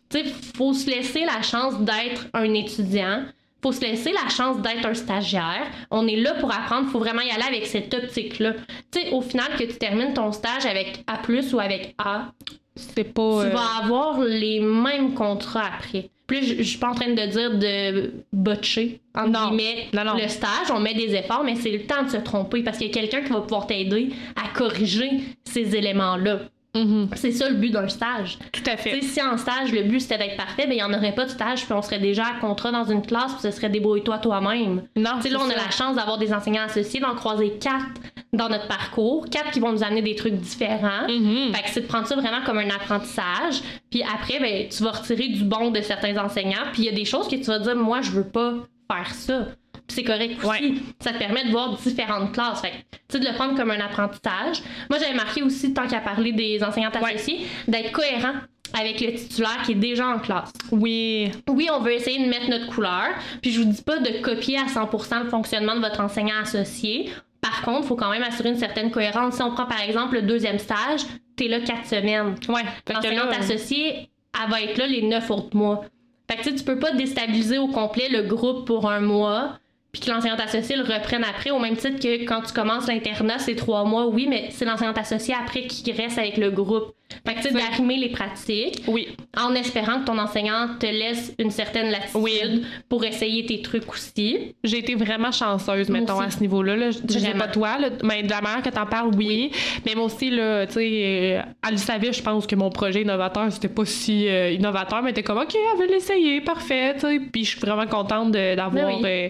Tu 0.09 0.19
sais, 0.19 0.25
faut 0.57 0.73
se 0.73 0.89
laisser 0.89 1.23
la 1.23 1.41
chance 1.41 1.79
d'être 1.79 2.27
un 2.33 2.53
étudiant. 2.53 3.23
Faut 3.61 3.71
se 3.71 3.81
laisser 3.81 4.11
la 4.11 4.29
chance 4.29 4.61
d'être 4.61 4.85
un 4.85 4.93
stagiaire. 4.93 5.67
On 5.89 6.05
est 6.07 6.17
là 6.17 6.33
pour 6.33 6.51
apprendre. 6.51 6.89
Faut 6.89 6.99
vraiment 6.99 7.21
y 7.21 7.29
aller 7.29 7.43
avec 7.47 7.65
cette 7.65 7.93
optique-là. 7.93 8.55
Tu 8.91 9.01
sais, 9.01 9.11
au 9.11 9.21
final, 9.21 9.47
que 9.57 9.63
tu 9.63 9.77
termines 9.77 10.13
ton 10.13 10.33
stage 10.33 10.65
avec 10.65 11.03
A+, 11.07 11.19
ou 11.53 11.59
avec 11.59 11.95
A, 11.97 12.31
C'est 12.75 13.03
pas. 13.03 13.41
tu 13.43 13.47
euh, 13.47 13.49
vas 13.49 13.83
avoir 13.83 14.19
les 14.21 14.59
mêmes 14.59 15.13
contrats 15.13 15.65
après. 15.77 16.09
Là, 16.31 16.37
je 16.41 16.55
je 16.57 16.63
suis 16.63 16.77
pas 16.77 16.89
en 16.89 16.93
train 16.93 17.09
de 17.09 17.25
dire 17.25 17.57
de 17.57 18.13
botcher, 18.31 19.01
entre 19.15 19.29
Non. 19.31 19.47
guillemets, 19.49 19.87
Non, 19.93 20.03
non. 20.05 20.13
le 20.15 20.27
stage. 20.27 20.69
On 20.71 20.79
met 20.79 20.93
des 20.93 21.15
efforts, 21.15 21.43
mais 21.43 21.55
c'est 21.55 21.71
le 21.71 21.85
temps 21.87 22.03
de 22.03 22.09
se 22.09 22.17
tromper 22.17 22.61
parce 22.61 22.77
qu'il 22.77 22.87
y 22.87 22.89
a 22.91 22.93
quelqu'un 22.93 23.21
qui 23.21 23.33
va 23.33 23.41
pouvoir 23.41 23.65
t'aider 23.65 24.09
à 24.35 24.55
corriger 24.55 25.09
ces 25.43 25.75
éléments-là. 25.75 26.41
mhm, 26.75 27.09
C'est 27.15 27.31
ça 27.31 27.49
le 27.49 27.55
but 27.55 27.71
d'un 27.71 27.87
stage. 27.87 28.37
Tout 28.51 28.61
à 28.67 28.77
fait. 28.77 29.01
Si 29.01 29.19
en 29.23 29.37
stage, 29.37 29.71
le 29.71 29.81
but 29.81 29.99
c'était 30.01 30.19
d'être 30.19 30.37
parfait, 30.37 30.67
ben 30.67 30.73
il 30.73 30.75
n'y 30.75 30.83
en 30.83 30.93
aurait 30.93 31.15
pas 31.15 31.25
de 31.25 31.31
stage, 31.31 31.65
puis 31.65 31.73
on 31.73 31.81
serait 31.81 31.97
déjà 31.99 32.25
à 32.27 32.39
contrat 32.39 32.71
dans 32.71 32.85
une 32.85 33.01
classe, 33.01 33.33
puis 33.33 33.41
ce 33.41 33.49
serait 33.49 33.69
débrouille-toi 33.69 34.19
toi-même. 34.19 34.83
Non, 34.95 35.11
Tu 35.15 35.23
sais, 35.23 35.29
c'est 35.29 35.33
là, 35.33 35.39
on 35.43 35.49
a 35.49 35.55
la 35.55 35.71
chance 35.71 35.95
d'avoir 35.95 36.19
des 36.19 36.31
enseignants 36.31 36.63
associés, 36.65 36.99
d'en 36.99 37.15
croiser 37.15 37.53
quatre 37.59 37.85
dans 38.31 38.47
notre 38.49 38.67
parcours, 38.67 39.25
quatre 39.29 39.51
qui 39.51 39.59
vont 39.59 39.71
nous 39.71 39.83
amener 39.83 40.01
des 40.01 40.15
trucs 40.15 40.35
différents. 40.35 41.07
Mhm. 41.07 41.53
Fait 41.53 41.63
que 41.63 41.69
c'est 41.69 41.81
de 41.81 41.87
prendre 41.87 42.07
ça 42.07 42.15
vraiment 42.15 42.41
comme 42.45 42.59
un 42.59 42.69
apprentissage. 42.69 43.61
Puis 43.89 44.03
après, 44.03 44.39
ben, 44.39 44.67
tu 44.69 44.83
vas 44.83 44.91
retirer 44.91 45.29
du 45.29 45.43
bon 45.43 45.71
de 45.71 45.81
certains 45.81 46.15
enseignants. 46.23 46.67
Puis 46.73 46.83
il 46.83 46.85
y 46.85 46.89
a 46.89 46.93
des 46.95 47.05
choses 47.05 47.27
que 47.27 47.35
tu 47.35 47.43
vas 47.45 47.59
dire, 47.59 47.75
moi, 47.75 48.01
je 48.01 48.11
veux 48.11 48.27
pas 48.27 48.53
faire 48.91 49.13
ça. 49.13 49.47
c'est 49.87 50.03
correct 50.03 50.37
aussi. 50.37 50.47
Ouais. 50.47 50.73
Ça 50.99 51.11
te 51.11 51.17
permet 51.17 51.45
de 51.45 51.49
voir 51.51 51.75
différentes 51.77 52.31
classes. 52.33 52.61
Fait 52.61 52.69
que, 52.69 52.75
tu 52.75 52.97
sais, 53.13 53.19
de 53.19 53.25
le 53.25 53.33
prendre 53.33 53.55
comme 53.55 53.71
un 53.71 53.79
apprentissage. 53.79 54.61
Moi, 54.89 54.99
j'avais 54.99 55.15
marqué 55.15 55.41
aussi, 55.41 55.73
tant 55.73 55.87
qu'à 55.87 55.99
parler 55.99 56.31
des 56.31 56.63
enseignantes 56.63 56.95
Ouais. 57.01 57.15
associées, 57.15 57.47
d'être 57.67 57.91
cohérent 57.91 58.33
avec 58.79 59.01
le 59.01 59.13
titulaire 59.15 59.63
qui 59.65 59.71
est 59.71 59.75
déjà 59.75 60.05
en 60.07 60.19
classe. 60.19 60.51
Oui. 60.71 61.31
Oui, 61.49 61.67
on 61.73 61.79
veut 61.79 61.93
essayer 61.93 62.23
de 62.23 62.29
mettre 62.29 62.47
notre 62.51 62.67
couleur, 62.67 63.07
puis 63.41 63.51
je 63.51 63.61
vous 63.61 63.65
dis 63.71 63.81
pas 63.81 63.97
de 63.97 64.21
copier 64.21 64.59
à 64.59 64.67
100% 64.67 65.23
le 65.23 65.29
fonctionnement 65.29 65.75
de 65.75 65.79
votre 65.81 65.99
enseignant 66.01 66.35
associé. 66.43 67.09
Par 67.41 67.61
contre, 67.61 67.83
il 67.83 67.87
faut 67.87 67.95
quand 67.95 68.09
même 68.09 68.23
assurer 68.23 68.49
une 68.49 68.57
certaine 68.57 68.91
cohérence. 68.91 69.35
Si 69.35 69.41
on 69.41 69.51
prend 69.51 69.65
par 69.65 69.81
exemple 69.81 70.15
le 70.15 70.23
deuxième 70.23 70.59
stage, 70.59 71.01
t'es 71.35 71.47
là 71.47 71.61
quatre 71.61 71.85
semaines. 71.85 72.35
Ouais. 72.49 72.63
L'enseignante 72.93 73.31
associée, 73.31 74.09
elle 74.33 74.49
va 74.49 74.61
être 74.61 74.77
là 74.77 74.87
les 74.87 75.03
neuf 75.03 75.29
autres 75.31 75.55
mois. 75.55 75.85
Fait 76.29 76.37
que 76.37 76.43
tu 76.43 76.55
tu 76.55 76.63
peux 76.63 76.77
pas 76.77 76.91
déstabiliser 76.91 77.57
au 77.57 77.67
complet 77.67 78.09
le 78.09 78.23
groupe 78.23 78.67
pour 78.67 78.89
un 78.89 78.99
mois, 78.99 79.57
puis 79.99 80.09
que 80.09 80.11
l'enseignante 80.15 80.39
associée 80.39 80.75
le 80.75 80.83
reprenne 80.83 81.23
après, 81.23 81.51
au 81.51 81.59
même 81.59 81.75
titre 81.75 81.99
que 81.99 82.25
quand 82.25 82.41
tu 82.41 82.53
commences 82.53 82.87
l'internat, 82.87 83.39
c'est 83.39 83.55
trois 83.55 83.83
mois, 83.83 84.07
oui, 84.07 84.27
mais 84.29 84.47
c'est 84.51 84.65
l'enseignante 84.65 84.97
associée 84.97 85.35
après 85.39 85.63
qui 85.63 85.91
reste 85.91 86.17
avec 86.17 86.37
le 86.37 86.51
groupe. 86.51 86.93
Fait 87.27 87.33
que 87.33 87.47
tu 87.47 87.53
d'arrimer 87.55 87.97
les 87.97 88.09
pratiques 88.09 88.83
Oui. 88.87 89.07
en 89.35 89.55
espérant 89.55 89.99
que 90.01 90.05
ton 90.05 90.19
enseignant 90.19 90.67
te 90.79 90.85
laisse 90.85 91.33
une 91.39 91.49
certaine 91.49 91.89
latitude 91.89 92.21
Oui. 92.21 92.63
pour 92.87 93.03
essayer 93.03 93.47
tes 93.47 93.63
trucs 93.63 93.91
aussi. 93.91 94.53
J'ai 94.63 94.77
été 94.77 94.93
vraiment 94.93 95.31
chanceuse, 95.31 95.89
Moi 95.89 96.01
mettons, 96.01 96.17
aussi. 96.17 96.25
à 96.27 96.29
ce 96.29 96.39
niveau-là. 96.41 96.75
Là. 96.75 96.91
Je 96.91 97.17
sais 97.19 97.31
pas 97.33 97.47
toi, 97.47 97.79
là, 97.79 97.89
mais 98.03 98.21
de 98.21 98.29
la 98.29 98.41
manière 98.41 98.61
que 98.61 98.69
t'en 98.69 98.85
parles, 98.85 99.09
oui. 99.17 99.49
Mais 99.87 99.95
moi 99.95 100.05
aussi, 100.05 100.29
là, 100.29 100.67
tu 100.67 100.73
sais, 100.73 100.79
euh, 100.83 101.41
elle 101.67 101.71
le 101.71 101.77
savait, 101.77 102.13
je 102.13 102.21
pense 102.21 102.45
que 102.45 102.55
mon 102.55 102.69
projet 102.69 103.01
innovateur, 103.01 103.51
c'était 103.51 103.69
pas 103.69 103.85
si 103.85 104.27
euh, 104.27 104.51
innovateur, 104.51 105.01
mais 105.01 105.09
était 105.09 105.23
comme, 105.23 105.39
OK, 105.39 105.55
elle 105.55 105.79
veut 105.79 105.91
l'essayer, 105.91 106.41
parfait, 106.41 106.93
tu 106.93 106.99
sais. 107.07 107.19
Puis 107.33 107.43
je 107.43 107.49
suis 107.57 107.59
vraiment 107.59 107.87
contente 107.87 108.31
d'avoir 108.33 108.69
Ben 108.69 108.85
oui. 108.85 109.01
euh, 109.03 109.29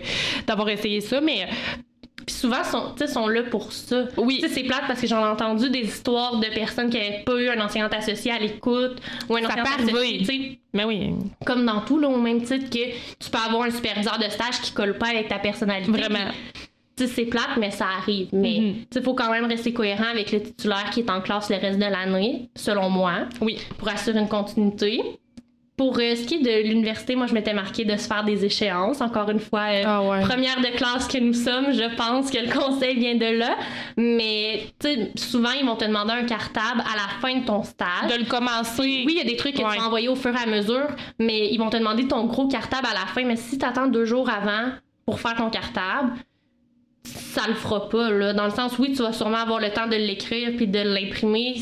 d'avoir 0.60 0.70
essayé 0.70 1.01
ça. 1.01 1.22
Mais 1.22 1.47
Puis 2.26 2.36
souvent, 2.36 2.64
sont, 2.64 2.93
sont 3.07 3.28
là 3.28 3.43
pour 3.43 3.72
ça. 3.72 4.05
oui, 4.18 4.43
c'est 4.47 4.64
plate 4.64 4.84
parce 4.88 5.01
que 5.01 5.07
j'en 5.07 5.26
ai 5.26 5.30
entendu 5.30 5.70
des 5.70 5.80
histoires 5.82 6.38
de 6.39 6.45
personnes 6.53 6.89
qui 6.89 6.97
n'avaient 6.97 7.24
pas 7.26 7.34
eu 7.41 7.47
un 7.49 7.60
enseignant 7.66 7.88
associé 7.88 8.32
à 8.32 8.38
l'écoute 8.38 8.97
ou 9.30 9.36
un 9.36 9.45
enseignant 9.45 9.64
associé, 9.64 10.60
mais 10.74 10.84
oui, 10.84 11.12
comme 11.45 11.66
dans 11.66 11.82
tout, 11.82 11.97
là, 11.97 12.07
au 12.10 12.18
même 12.18 12.41
titre 12.43 12.70
que 12.70 12.91
tu 13.20 13.30
peux 13.32 13.38
avoir 13.38 13.64
un 13.64 13.72
superviseur 13.72 14.20
de 14.20 14.30
stage 14.30 14.62
qui 14.62 14.72
colle 14.74 14.97
pas 14.97 15.07
avec 15.07 15.28
ta 15.30 15.39
personnalité. 15.39 15.89
vraiment. 15.91 16.32
C'est 16.97 17.26
plate, 17.26 17.55
mais 17.57 17.72
ça 17.72 17.86
arrive. 17.97 18.28
Mais 18.34 18.60
Mhm. 18.60 18.74
tu 18.74 18.86
sais, 18.91 19.01
faut 19.01 19.14
quand 19.14 19.32
même 19.32 19.45
rester 19.45 19.72
cohérent 19.72 20.10
avec 20.12 20.34
le 20.34 20.43
titulaire 20.43 20.89
qui 20.91 20.99
est 20.99 21.10
en 21.10 21.22
classe 21.22 21.49
le 21.49 21.55
reste 21.55 21.80
de 21.80 21.86
l'année, 21.86 22.49
selon 22.57 22.89
moi, 22.89 23.22
Oui. 23.39 23.57
pour 23.78 23.88
assurer 23.88 24.20
une 24.20 24.28
continuité. 24.28 25.01
Pour 25.80 25.97
euh, 25.97 26.13
ce 26.13 26.23
qui 26.25 26.36
est 26.36 26.39
de 26.63 26.67
l'université, 26.67 27.15
moi, 27.15 27.25
je 27.25 27.34
m'étais 27.34 27.53
marqué 27.53 27.86
de 27.86 27.95
se 27.95 28.05
faire 28.05 28.25
des 28.25 28.43
échéances. 28.43 28.99
Encore 28.99 29.30
une 29.30 29.39
fois, 29.39 29.61
euh, 29.71 29.84
Ah 29.86 30.03
ouais. 30.03 30.19
première 30.23 30.59
de 30.59 30.75
classe 30.75 31.07
que 31.07 31.17
nous 31.19 31.32
sommes, 31.34 31.71
je 31.71 31.95
pense 31.95 32.30
que 32.30 32.38
le 32.38 32.51
conseil 32.59 32.99
vient 32.99 33.15
de 33.15 33.38
là. 33.38 33.55
Mais 33.95 34.73
souvent, 35.15 35.51
ils 35.57 35.65
vont 35.65 35.77
te 35.77 35.86
demander 35.86 36.11
un 36.11 36.25
cartable 36.25 36.82
à 36.82 36.95
la 36.97 37.07
fin 37.21 37.39
de 37.39 37.45
ton 37.45 37.63
stage. 37.63 38.11
De 38.13 38.17
le 38.19 38.25
commencer. 38.25 39.03
Oui, 39.05 39.07
il 39.11 39.17
y 39.19 39.21
a 39.21 39.23
des 39.23 39.38
trucs 39.38 39.55
que 39.55 39.61
Ouais. 39.63 39.71
tu 39.75 39.80
vas 39.80 39.86
envoyer 39.88 40.09
au 40.09 40.15
fur 40.17 40.36
et 40.36 40.43
à 40.43 40.45
mesure, 40.47 40.86
mais 41.17 41.47
ils 41.49 41.57
vont 41.57 41.69
te 41.69 41.77
demander 41.77 42.05
ton 42.09 42.25
gros 42.25 42.49
cartable 42.49 42.88
à 42.91 42.93
la 42.93 43.05
fin. 43.05 43.23
Mais 43.23 43.38
si 43.38 43.57
tu 43.57 43.65
attends 43.65 43.88
deux 43.88 44.03
jours 44.03 44.30
avant 44.30 44.73
pour 45.05 45.21
faire 45.21 45.36
ton 45.36 45.49
cartable, 45.49 46.11
ça 47.05 47.47
le 47.47 47.53
fera 47.53 47.88
pas. 47.88 48.09
Là. 48.11 48.34
Dans 48.34 48.43
le 48.45 48.51
sens, 48.51 48.77
oui, 48.80 48.91
tu 48.91 49.01
vas 49.01 49.13
sûrement 49.13 49.38
avoir 49.38 49.61
le 49.61 49.69
temps 49.71 49.88
de 49.88 49.95
l'écrire 49.95 50.51
puis 50.57 50.67
de 50.67 50.80
l'imprimer, 50.80 51.55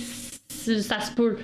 ça 0.49 1.01
se 1.01 1.11
peut. 1.13 1.37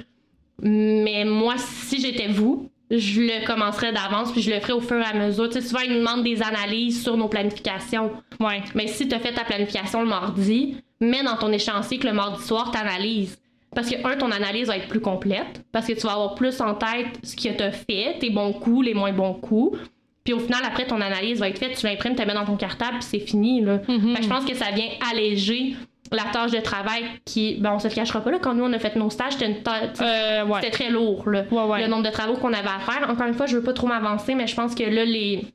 Mais 0.63 1.25
moi, 1.25 1.55
si 1.57 2.01
j'étais 2.01 2.27
vous, 2.27 2.69
je 2.89 3.21
le 3.21 3.45
commencerais 3.45 3.91
d'avance 3.91 4.31
puis 4.31 4.41
je 4.41 4.51
le 4.51 4.59
ferais 4.59 4.73
au 4.73 4.81
fur 4.81 4.97
et 4.97 5.03
à 5.03 5.13
mesure. 5.13 5.49
Tu 5.49 5.53
sais, 5.53 5.67
souvent, 5.67 5.81
ils 5.81 5.91
nous 5.91 5.99
demandent 5.99 6.23
des 6.23 6.41
analyses 6.41 7.03
sur 7.03 7.17
nos 7.17 7.27
planifications. 7.27 8.11
Ouais. 8.39 8.61
Mais 8.75 8.87
si 8.87 9.07
tu 9.07 9.15
as 9.15 9.19
fait 9.19 9.33
ta 9.33 9.43
planification 9.43 10.01
le 10.01 10.07
mardi, 10.07 10.77
mets 10.99 11.23
dans 11.23 11.35
ton 11.35 11.51
échéancier 11.51 11.97
que 11.97 12.07
le 12.07 12.13
mardi 12.13 12.43
soir, 12.43 12.71
tu 12.71 12.77
analyses. 12.77 13.37
Parce 13.75 13.89
que, 13.89 13.95
un, 14.05 14.15
ton 14.15 14.31
analyse 14.31 14.67
va 14.67 14.77
être 14.77 14.87
plus 14.87 14.99
complète, 14.99 15.63
parce 15.71 15.87
que 15.87 15.93
tu 15.93 16.01
vas 16.01 16.13
avoir 16.13 16.35
plus 16.35 16.61
en 16.61 16.75
tête 16.75 17.19
ce 17.23 17.35
que 17.35 17.55
tu 17.55 17.63
as 17.63 17.71
fait, 17.71 18.19
tes 18.19 18.29
bons 18.29 18.53
coups, 18.53 18.85
les 18.85 18.93
moins 18.93 19.11
bons 19.11 19.33
coups. 19.33 19.79
Puis 20.23 20.33
au 20.33 20.39
final, 20.39 20.61
après, 20.63 20.85
ton 20.85 21.01
analyse 21.01 21.39
va 21.39 21.49
être 21.49 21.57
faite, 21.57 21.77
tu 21.77 21.85
l'imprimes, 21.85 22.13
tu 22.13 22.19
la 22.19 22.25
mets 22.25 22.33
dans 22.33 22.45
ton 22.45 22.55
cartable, 22.55 22.99
puis 22.99 23.07
c'est 23.09 23.19
fini. 23.19 23.61
Là. 23.61 23.81
Mhm. 23.87 24.13
Fait 24.13 24.19
que 24.19 24.23
je 24.23 24.29
pense 24.29 24.45
que 24.45 24.55
ça 24.55 24.71
vient 24.71 24.89
alléger 25.11 25.75
la 26.11 26.23
tâche 26.31 26.51
de 26.51 26.59
travail 26.59 27.03
qui, 27.25 27.55
ben, 27.59 27.71
on 27.73 27.79
se 27.79 27.87
le 27.87 27.93
cachera 27.93 28.21
pas, 28.21 28.29
là, 28.31 28.37
quand 28.41 28.53
nous, 28.53 28.63
on 28.63 28.73
a 28.73 28.79
fait 28.79 28.95
nos 28.95 29.09
stages, 29.09 29.33
c'était 29.33 29.47
une 29.47 29.63
tâche. 29.63 29.89
Euh, 30.01 30.45
ouais. 30.45 30.59
C'était 30.61 30.71
très 30.71 30.89
lourd, 30.89 31.27
là, 31.29 31.43
Ouais, 31.49 31.63
ouais. 31.63 31.81
le 31.81 31.87
nombre 31.87 32.03
de 32.03 32.09
travaux 32.11 32.33
qu'on 32.35 32.53
avait 32.53 32.67
à 32.67 32.79
faire. 32.79 33.09
Encore 33.09 33.25
une 33.27 33.33
fois, 33.33 33.45
je 33.45 33.55
veux 33.57 33.63
pas 33.63 33.73
trop 33.73 33.87
m'avancer, 33.87 34.35
mais 34.35 34.45
je 34.47 34.55
pense 34.55 34.75
que 34.75 34.83
là, 34.83 35.05
les, 35.05 35.45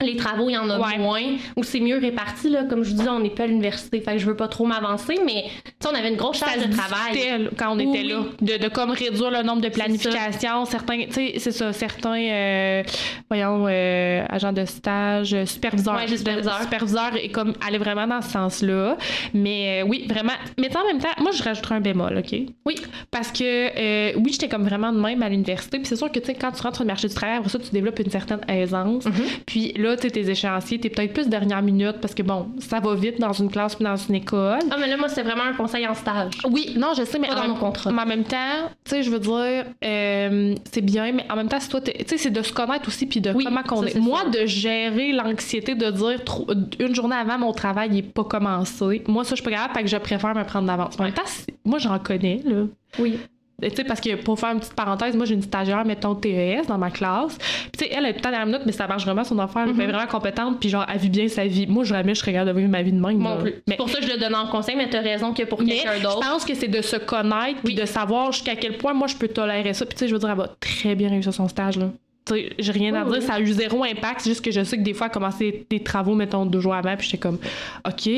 les 0.00 0.16
travaux, 0.16 0.48
il 0.50 0.54
y 0.54 0.58
en 0.58 0.68
a 0.70 0.78
Ouais. 0.78 0.98
moins, 0.98 1.22
ou 1.56 1.62
c'est 1.64 1.80
mieux 1.80 1.98
réparti. 1.98 2.48
Là. 2.50 2.64
Comme 2.64 2.82
je 2.84 2.94
vous 2.94 3.02
dis, 3.02 3.08
on 3.08 3.20
n'est 3.20 3.30
pas 3.30 3.44
à 3.44 3.46
l'université, 3.46 4.00
fait 4.00 4.12
que 4.12 4.18
je 4.18 4.26
veux 4.26 4.36
pas 4.36 4.48
trop 4.48 4.66
m'avancer, 4.66 5.18
mais 5.24 5.44
tu 5.44 5.70
sais, 5.80 5.88
on 5.90 5.94
avait 5.94 6.08
une 6.10 6.16
grosse 6.16 6.38
charge 6.38 6.66
de 6.66 6.72
travail. 6.72 7.48
quand 7.56 7.72
on 7.74 7.78
Oui, 7.78 7.88
était 7.90 8.02
là, 8.08 8.20
de, 8.40 8.56
de 8.62 8.68
comme 8.68 8.90
réduire 8.90 9.30
le 9.30 9.42
nombre 9.42 9.60
de 9.62 9.68
planifications, 9.68 10.64
certains, 10.64 11.04
tu 11.06 11.12
sais, 11.12 11.34
c'est 11.38 11.50
ça, 11.52 11.72
certains, 11.72 12.18
euh, 12.18 12.82
voyons, 13.30 13.66
euh, 13.68 14.24
agents 14.28 14.52
de 14.52 14.64
stage, 14.64 15.34
euh, 15.34 15.46
superviseurs, 15.46 15.94
Ouais, 15.96 16.08
superviseurs. 16.16 16.60
superviseurs 16.62 17.16
et 17.16 17.28
comme 17.30 17.54
aller 17.66 17.78
vraiment 17.78 18.06
dans 18.06 18.22
ce 18.22 18.30
sens-là, 18.30 18.96
mais 19.32 19.82
euh, 19.82 19.86
oui, 19.88 20.06
vraiment, 20.08 20.32
mais 20.58 20.74
en 20.76 20.84
même 20.86 20.98
temps, 20.98 21.08
moi 21.20 21.30
je 21.32 21.42
rajouterais 21.42 21.76
un 21.76 21.80
bémol, 21.80 22.18
ok, 22.18 22.38
Oui. 22.66 22.76
parce 23.10 23.30
que 23.32 24.16
oui, 24.18 24.32
j'étais 24.32 24.48
comme 24.48 24.64
vraiment 24.64 24.92
de 24.92 24.98
même 25.00 25.22
à 25.22 25.28
l'université, 25.28 25.78
puis 25.78 25.86
c'est 25.86 25.96
sûr 25.96 26.10
que 26.10 26.18
tu 26.18 26.26
sais, 26.26 26.34
quand 26.34 26.52
tu 26.52 26.62
rentres 26.62 26.76
sur 26.76 26.84
le 26.84 26.88
marché 26.88 27.08
du 27.08 27.14
travail, 27.14 27.36
après 27.38 27.48
ça, 27.50 27.58
tu 27.58 27.70
développes 27.70 27.98
une 27.98 28.10
certaine 28.10 28.40
aisance, 28.48 29.04
puis 29.46 29.72
là, 29.84 29.96
tu 29.96 30.10
tes 30.10 30.28
échéanciers, 30.30 30.78
t'es 30.80 30.88
peut-être 30.90 31.12
plus 31.12 31.28
dernière 31.28 31.62
minute 31.62 31.96
parce 32.00 32.14
que 32.14 32.22
bon, 32.22 32.48
ça 32.58 32.80
va 32.80 32.94
vite 32.94 33.20
dans 33.20 33.32
une 33.32 33.50
classe 33.50 33.74
puis 33.74 33.84
dans 33.84 33.96
une 33.96 34.14
école. 34.16 34.58
Ah, 34.70 34.76
mais 34.78 34.86
là, 34.88 34.96
moi, 34.96 35.08
c'est 35.08 35.22
vraiment 35.22 35.44
un 35.44 35.52
conseil 35.54 35.86
en 35.86 35.94
stage. 35.94 36.34
Oui, 36.50 36.74
non, 36.76 36.92
je 36.96 37.04
sais, 37.04 37.18
mais 37.18 37.28
Pas 37.28 37.46
dans 37.46 37.54
contrats. 37.54 37.92
mais 37.92 38.02
en 38.02 38.06
même 38.06 38.24
temps, 38.24 38.68
tu 38.84 38.90
sais, 38.90 39.02
je 39.02 39.10
veux 39.10 39.18
dire, 39.20 39.64
euh, 39.84 40.54
c'est 40.70 40.80
bien, 40.80 41.12
mais 41.12 41.24
en 41.30 41.36
même 41.36 41.48
temps, 41.48 41.60
si 41.60 41.68
toi, 41.68 41.80
t'es- 41.80 41.92
tu 41.98 42.04
sais, 42.08 42.18
c'est 42.18 42.30
de 42.30 42.42
se 42.42 42.52
connaître 42.52 42.88
aussi, 42.88 43.06
puis 43.06 43.20
de 43.20 43.32
Oui, 43.32 43.44
comment 43.44 43.62
qu'on 43.62 43.84
est. 43.84 43.96
Moi, 43.98 44.24
de 44.30 44.46
gérer 44.46 45.12
l'anxiété 45.12 45.74
de 45.74 45.90
dire 45.90 46.24
trop- 46.24 46.46
une 46.78 46.94
journée 46.94 47.16
avant, 47.16 47.38
mon 47.38 47.52
travail 47.52 47.90
n'est 47.90 48.02
pas 48.02 48.24
commencé. 48.24 49.02
Moi, 49.06 49.24
ça, 49.24 49.30
je 49.30 49.42
suis 49.42 49.44
pas 49.44 49.50
capable, 49.50 49.74
fait 49.74 49.82
que 49.84 49.88
je 49.90 49.96
préfère 49.96 50.34
me 50.34 50.44
prendre 50.44 50.66
d'avance. 50.66 50.94
En 50.98 51.04
même 51.04 51.12
temps, 51.12 51.22
moi, 51.64 51.78
j'en 51.78 51.98
connais, 51.98 52.40
là. 52.44 52.64
Oui. 52.98 53.18
Tu 53.62 53.70
sais, 53.76 53.84
parce 53.84 54.00
que 54.00 54.16
pour 54.16 54.38
faire 54.38 54.50
une 54.50 54.58
petite 54.60 54.74
parenthèse, 54.74 55.16
moi 55.16 55.24
j'ai 55.26 55.34
une 55.34 55.42
stagiaire, 55.42 55.84
mettons 55.84 56.14
TES 56.14 56.66
dans 56.68 56.76
ma 56.76 56.90
classe. 56.90 57.38
Puis 57.38 57.70
tu 57.78 57.84
sais, 57.84 57.90
elle 57.94 58.04
est 58.06 58.10
tout 58.12 58.16
le 58.18 58.22
temps 58.22 58.30
dernière 58.30 58.46
minute, 58.46 58.62
mais 58.66 58.72
ça 58.72 58.86
marche 58.86 59.04
vraiment 59.04 59.24
son 59.24 59.38
affaire. 59.38 59.62
Elle 59.68 59.80
est 59.80 59.86
vraiment 59.86 60.06
compétente, 60.06 60.58
puis 60.60 60.68
genre, 60.68 60.84
elle 60.92 60.98
vit 60.98 61.08
bien 61.08 61.28
sa 61.28 61.46
vie. 61.46 61.66
Moi, 61.66 61.84
jamais 61.84 62.14
je 62.14 62.22
capable 62.24 62.52
de 62.52 62.58
vivre 62.58 62.70
ma 62.70 62.82
vie 62.82 62.92
de 62.92 63.00
même. 63.00 63.16
Moi 63.16 63.36
plus. 63.38 63.54
Mais 63.68 63.76
pour 63.76 63.88
ça 63.88 64.00
je 64.02 64.08
le 64.08 64.18
donne 64.18 64.34
en 64.34 64.48
conseil, 64.48 64.76
mais 64.76 64.90
t'as 64.90 65.00
raison 65.00 65.32
que 65.32 65.44
pour 65.44 65.58
quelqu'un 65.58 65.92
je 65.98 66.02
d'autre. 66.02 66.20
pense 66.20 66.44
que 66.44 66.54
c'est 66.54 66.68
de 66.68 66.82
se 66.82 66.96
connaître 66.96 67.60
puis 67.62 67.74
Oui. 67.74 67.74
de 67.74 67.86
savoir 67.86 68.32
jusqu'à 68.32 68.56
quel 68.56 68.76
point 68.76 68.92
moi 68.92 69.06
je 69.06 69.16
peux 69.16 69.28
tolérer 69.28 69.72
ça. 69.72 69.86
Puis 69.86 69.94
tu 69.94 70.00
sais, 70.00 70.08
je 70.08 70.12
veux 70.14 70.18
dire, 70.20 70.30
elle 70.30 70.36
va 70.36 70.48
très 70.60 70.94
bien 70.94 71.08
réussir 71.08 71.32
son 71.32 71.48
stage 71.48 71.78
là. 71.78 71.86
Tu 72.26 72.34
sais, 72.34 72.52
j'ai 72.58 72.72
rien 72.72 72.94
à 72.94 73.04
dire, 73.04 73.22
ça 73.22 73.34
a 73.34 73.40
eu 73.40 73.46
zéro 73.46 73.84
impact. 73.84 74.20
C'est 74.20 74.30
juste 74.30 74.44
que 74.44 74.50
je 74.50 74.64
sais 74.64 74.78
que 74.78 74.82
des 74.82 74.94
fois, 74.94 75.10
commençait 75.10 75.66
des 75.68 75.82
travaux, 75.82 76.14
mettons, 76.14 76.46
deux 76.46 76.60
jours 76.60 76.74
avant, 76.74 76.96
puis 76.96 77.06
j'étais 77.06 77.18
comme, 77.18 77.38
OK, 77.86 78.10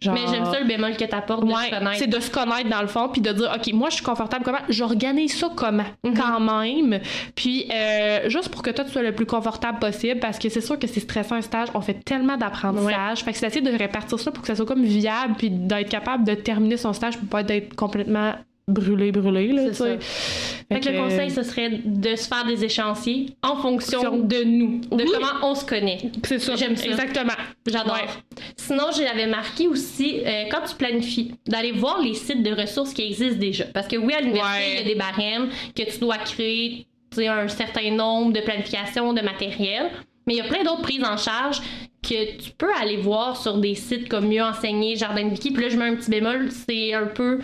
genre. 0.00 0.14
Mais 0.14 0.26
j'aime 0.30 0.44
ça 0.44 0.60
le 0.60 0.66
bémol 0.66 0.96
que 0.96 1.04
t'apportes 1.04 1.46
de 1.46 1.50
se 1.50 1.70
connaître. 1.70 1.96
c'est 1.98 2.06
de 2.06 2.20
se 2.20 2.30
connaître 2.30 2.68
dans 2.68 2.82
le 2.82 2.88
fond, 2.88 3.08
puis 3.08 3.22
de 3.22 3.32
dire, 3.32 3.50
OK, 3.54 3.72
moi, 3.72 3.88
je 3.88 3.96
suis 3.96 4.04
confortable 4.04 4.44
comment? 4.44 4.58
J'organise 4.68 5.34
ça 5.36 5.50
comment? 5.54 5.84
Mhm. 6.04 6.14
Quand 6.14 6.40
même. 6.40 7.00
Puis, 7.34 7.68
euh, 7.72 8.28
juste 8.28 8.50
pour 8.50 8.62
que 8.62 8.70
toi, 8.70 8.84
tu 8.84 8.90
sois 8.90 9.02
le 9.02 9.12
plus 9.12 9.26
confortable 9.26 9.78
possible, 9.78 10.20
parce 10.20 10.38
que 10.38 10.48
c'est 10.50 10.60
sûr 10.60 10.78
que 10.78 10.86
c'est 10.86 11.00
stressant 11.00 11.36
un 11.36 11.42
stage. 11.42 11.68
On 11.74 11.80
fait 11.80 12.04
tellement 12.04 12.36
d'apprentissage. 12.36 13.24
Fait 13.24 13.32
que 13.32 13.38
c'est 13.38 13.46
d'essayer 13.46 13.62
de 13.62 13.78
répartir 13.78 14.18
ça 14.18 14.30
pour 14.30 14.42
que 14.42 14.48
ça 14.48 14.56
soit 14.56 14.66
comme 14.66 14.84
viable, 14.84 15.34
puis 15.38 15.50
d'être 15.50 15.88
capable 15.88 16.24
de 16.24 16.34
terminer 16.34 16.76
son 16.76 16.92
stage 16.92 17.16
pour 17.16 17.28
pas 17.28 17.42
être 17.48 17.74
complètement 17.74 18.34
brûlé, 18.68 19.10
brûlé, 19.12 19.48
là. 19.52 19.72
Fait 19.72 20.80
que 20.80 20.88
le 20.90 20.98
conseil, 20.98 21.30
ce 21.30 21.42
serait 21.42 21.80
de 21.84 22.14
se 22.14 22.28
faire 22.28 22.44
des 22.44 22.64
échéanciers 22.64 23.26
en 23.42 23.56
fonction 23.56 24.18
de 24.18 24.44
nous, 24.44 24.80
de 24.90 25.02
Oui. 25.02 25.10
comment 25.14 25.50
on 25.50 25.54
se 25.54 25.64
connaît. 25.64 25.98
C'est 26.24 26.38
ça. 26.38 26.54
J'aime 26.56 26.76
ça. 26.76 26.86
Exactement. 26.86 27.32
J'adore. 27.66 27.94
Ouais. 27.94 28.08
Sinon, 28.56 28.84
j'avais 28.96 29.26
marqué 29.26 29.66
aussi, 29.66 30.20
euh, 30.24 30.44
quand 30.50 30.60
tu 30.68 30.74
planifies, 30.76 31.34
d'aller 31.46 31.72
voir 31.72 32.00
les 32.02 32.14
sites 32.14 32.42
de 32.42 32.52
ressources 32.52 32.92
qui 32.92 33.02
existent 33.02 33.38
déjà. 33.38 33.64
Parce 33.64 33.88
que 33.88 33.96
oui, 33.96 34.12
à 34.12 34.20
l'université, 34.20 34.58
Ouais. 34.58 34.72
il 34.74 34.78
y 34.78 34.90
a 34.90 34.94
des 34.94 34.94
barèmes 34.94 35.48
que 35.74 35.90
tu 35.90 35.98
dois 35.98 36.18
créer 36.18 36.86
un 37.16 37.48
certain 37.48 37.90
nombre 37.90 38.32
de 38.34 38.40
planifications 38.40 39.12
de 39.14 39.22
matériel. 39.22 39.90
Mais 40.26 40.34
il 40.34 40.36
y 40.36 40.40
a 40.42 40.44
plein 40.44 40.62
d'autres 40.62 40.82
prises 40.82 41.02
en 41.02 41.16
charge 41.16 41.62
que 42.02 42.36
tu 42.36 42.50
peux 42.58 42.70
aller 42.78 42.98
voir 42.98 43.36
sur 43.40 43.56
des 43.56 43.74
sites 43.74 44.08
comme 44.10 44.28
Mieux 44.28 44.42
enseigner, 44.42 44.94
Jardin 44.96 45.24
de 45.24 45.30
Wiki. 45.30 45.52
Puis 45.52 45.62
là, 45.64 45.68
je 45.70 45.76
mets 45.78 45.86
un 45.86 45.96
petit 45.96 46.10
bémol, 46.10 46.50
c'est 46.50 46.92
un 46.92 47.06
peu 47.06 47.38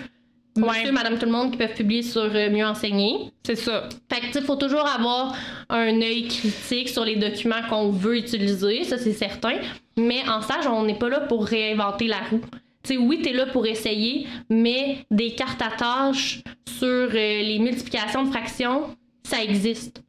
monsieur, 0.57 0.85
Ouais. 0.87 0.93
madame, 0.93 1.19
tout 1.19 1.27
le 1.27 1.33
monde 1.33 1.51
qui 1.53 1.57
peuvent 1.59 1.75
publier 1.75 2.03
sur 2.03 2.23
euh, 2.23 2.51
Mieux 2.51 2.65
enseigner. 2.65 3.31
C'est 3.45 3.57
ça. 3.57 3.89
Fait 4.13 4.21
que, 4.21 4.27
tu 4.27 4.33
sais, 4.35 4.41
faut 4.43 4.57
toujours 4.57 4.87
avoir 4.87 5.35
un 5.69 6.01
œil 6.01 6.29
critique 6.29 6.89
sur 6.89 7.05
les 7.05 7.17
documents 7.17 7.63
qu'on 7.69 7.91
veut 7.91 8.19
utiliser, 8.19 8.85
ça 8.85 8.99
c'est 8.99 9.13
certain. 9.13 9.55
Mais 9.97 10.23
en 10.29 10.41
stage, 10.43 10.67
on 10.67 10.85
n'est 10.85 10.99
pas 10.99 11.09
là 11.09 11.21
pour 11.21 11.45
réinventer 11.47 12.07
la 12.07 12.19
roue. 12.31 12.41
Tu 12.83 12.95
sais, 12.95 12.97
oui, 12.99 13.21
t'es 13.23 13.33
là 13.33 13.47
pour 13.47 13.67
essayer, 13.67 14.27
mais 14.51 14.99
des 15.11 15.31
cartes 15.35 15.63
à 15.63 15.71
tâches 15.71 16.43
sur 16.69 16.87
euh, 16.87 17.09
les 17.13 17.59
multiplications 17.59 18.25
de 18.25 18.31
fractions, 18.31 18.95
ça 19.27 19.43
existe. 19.43 20.04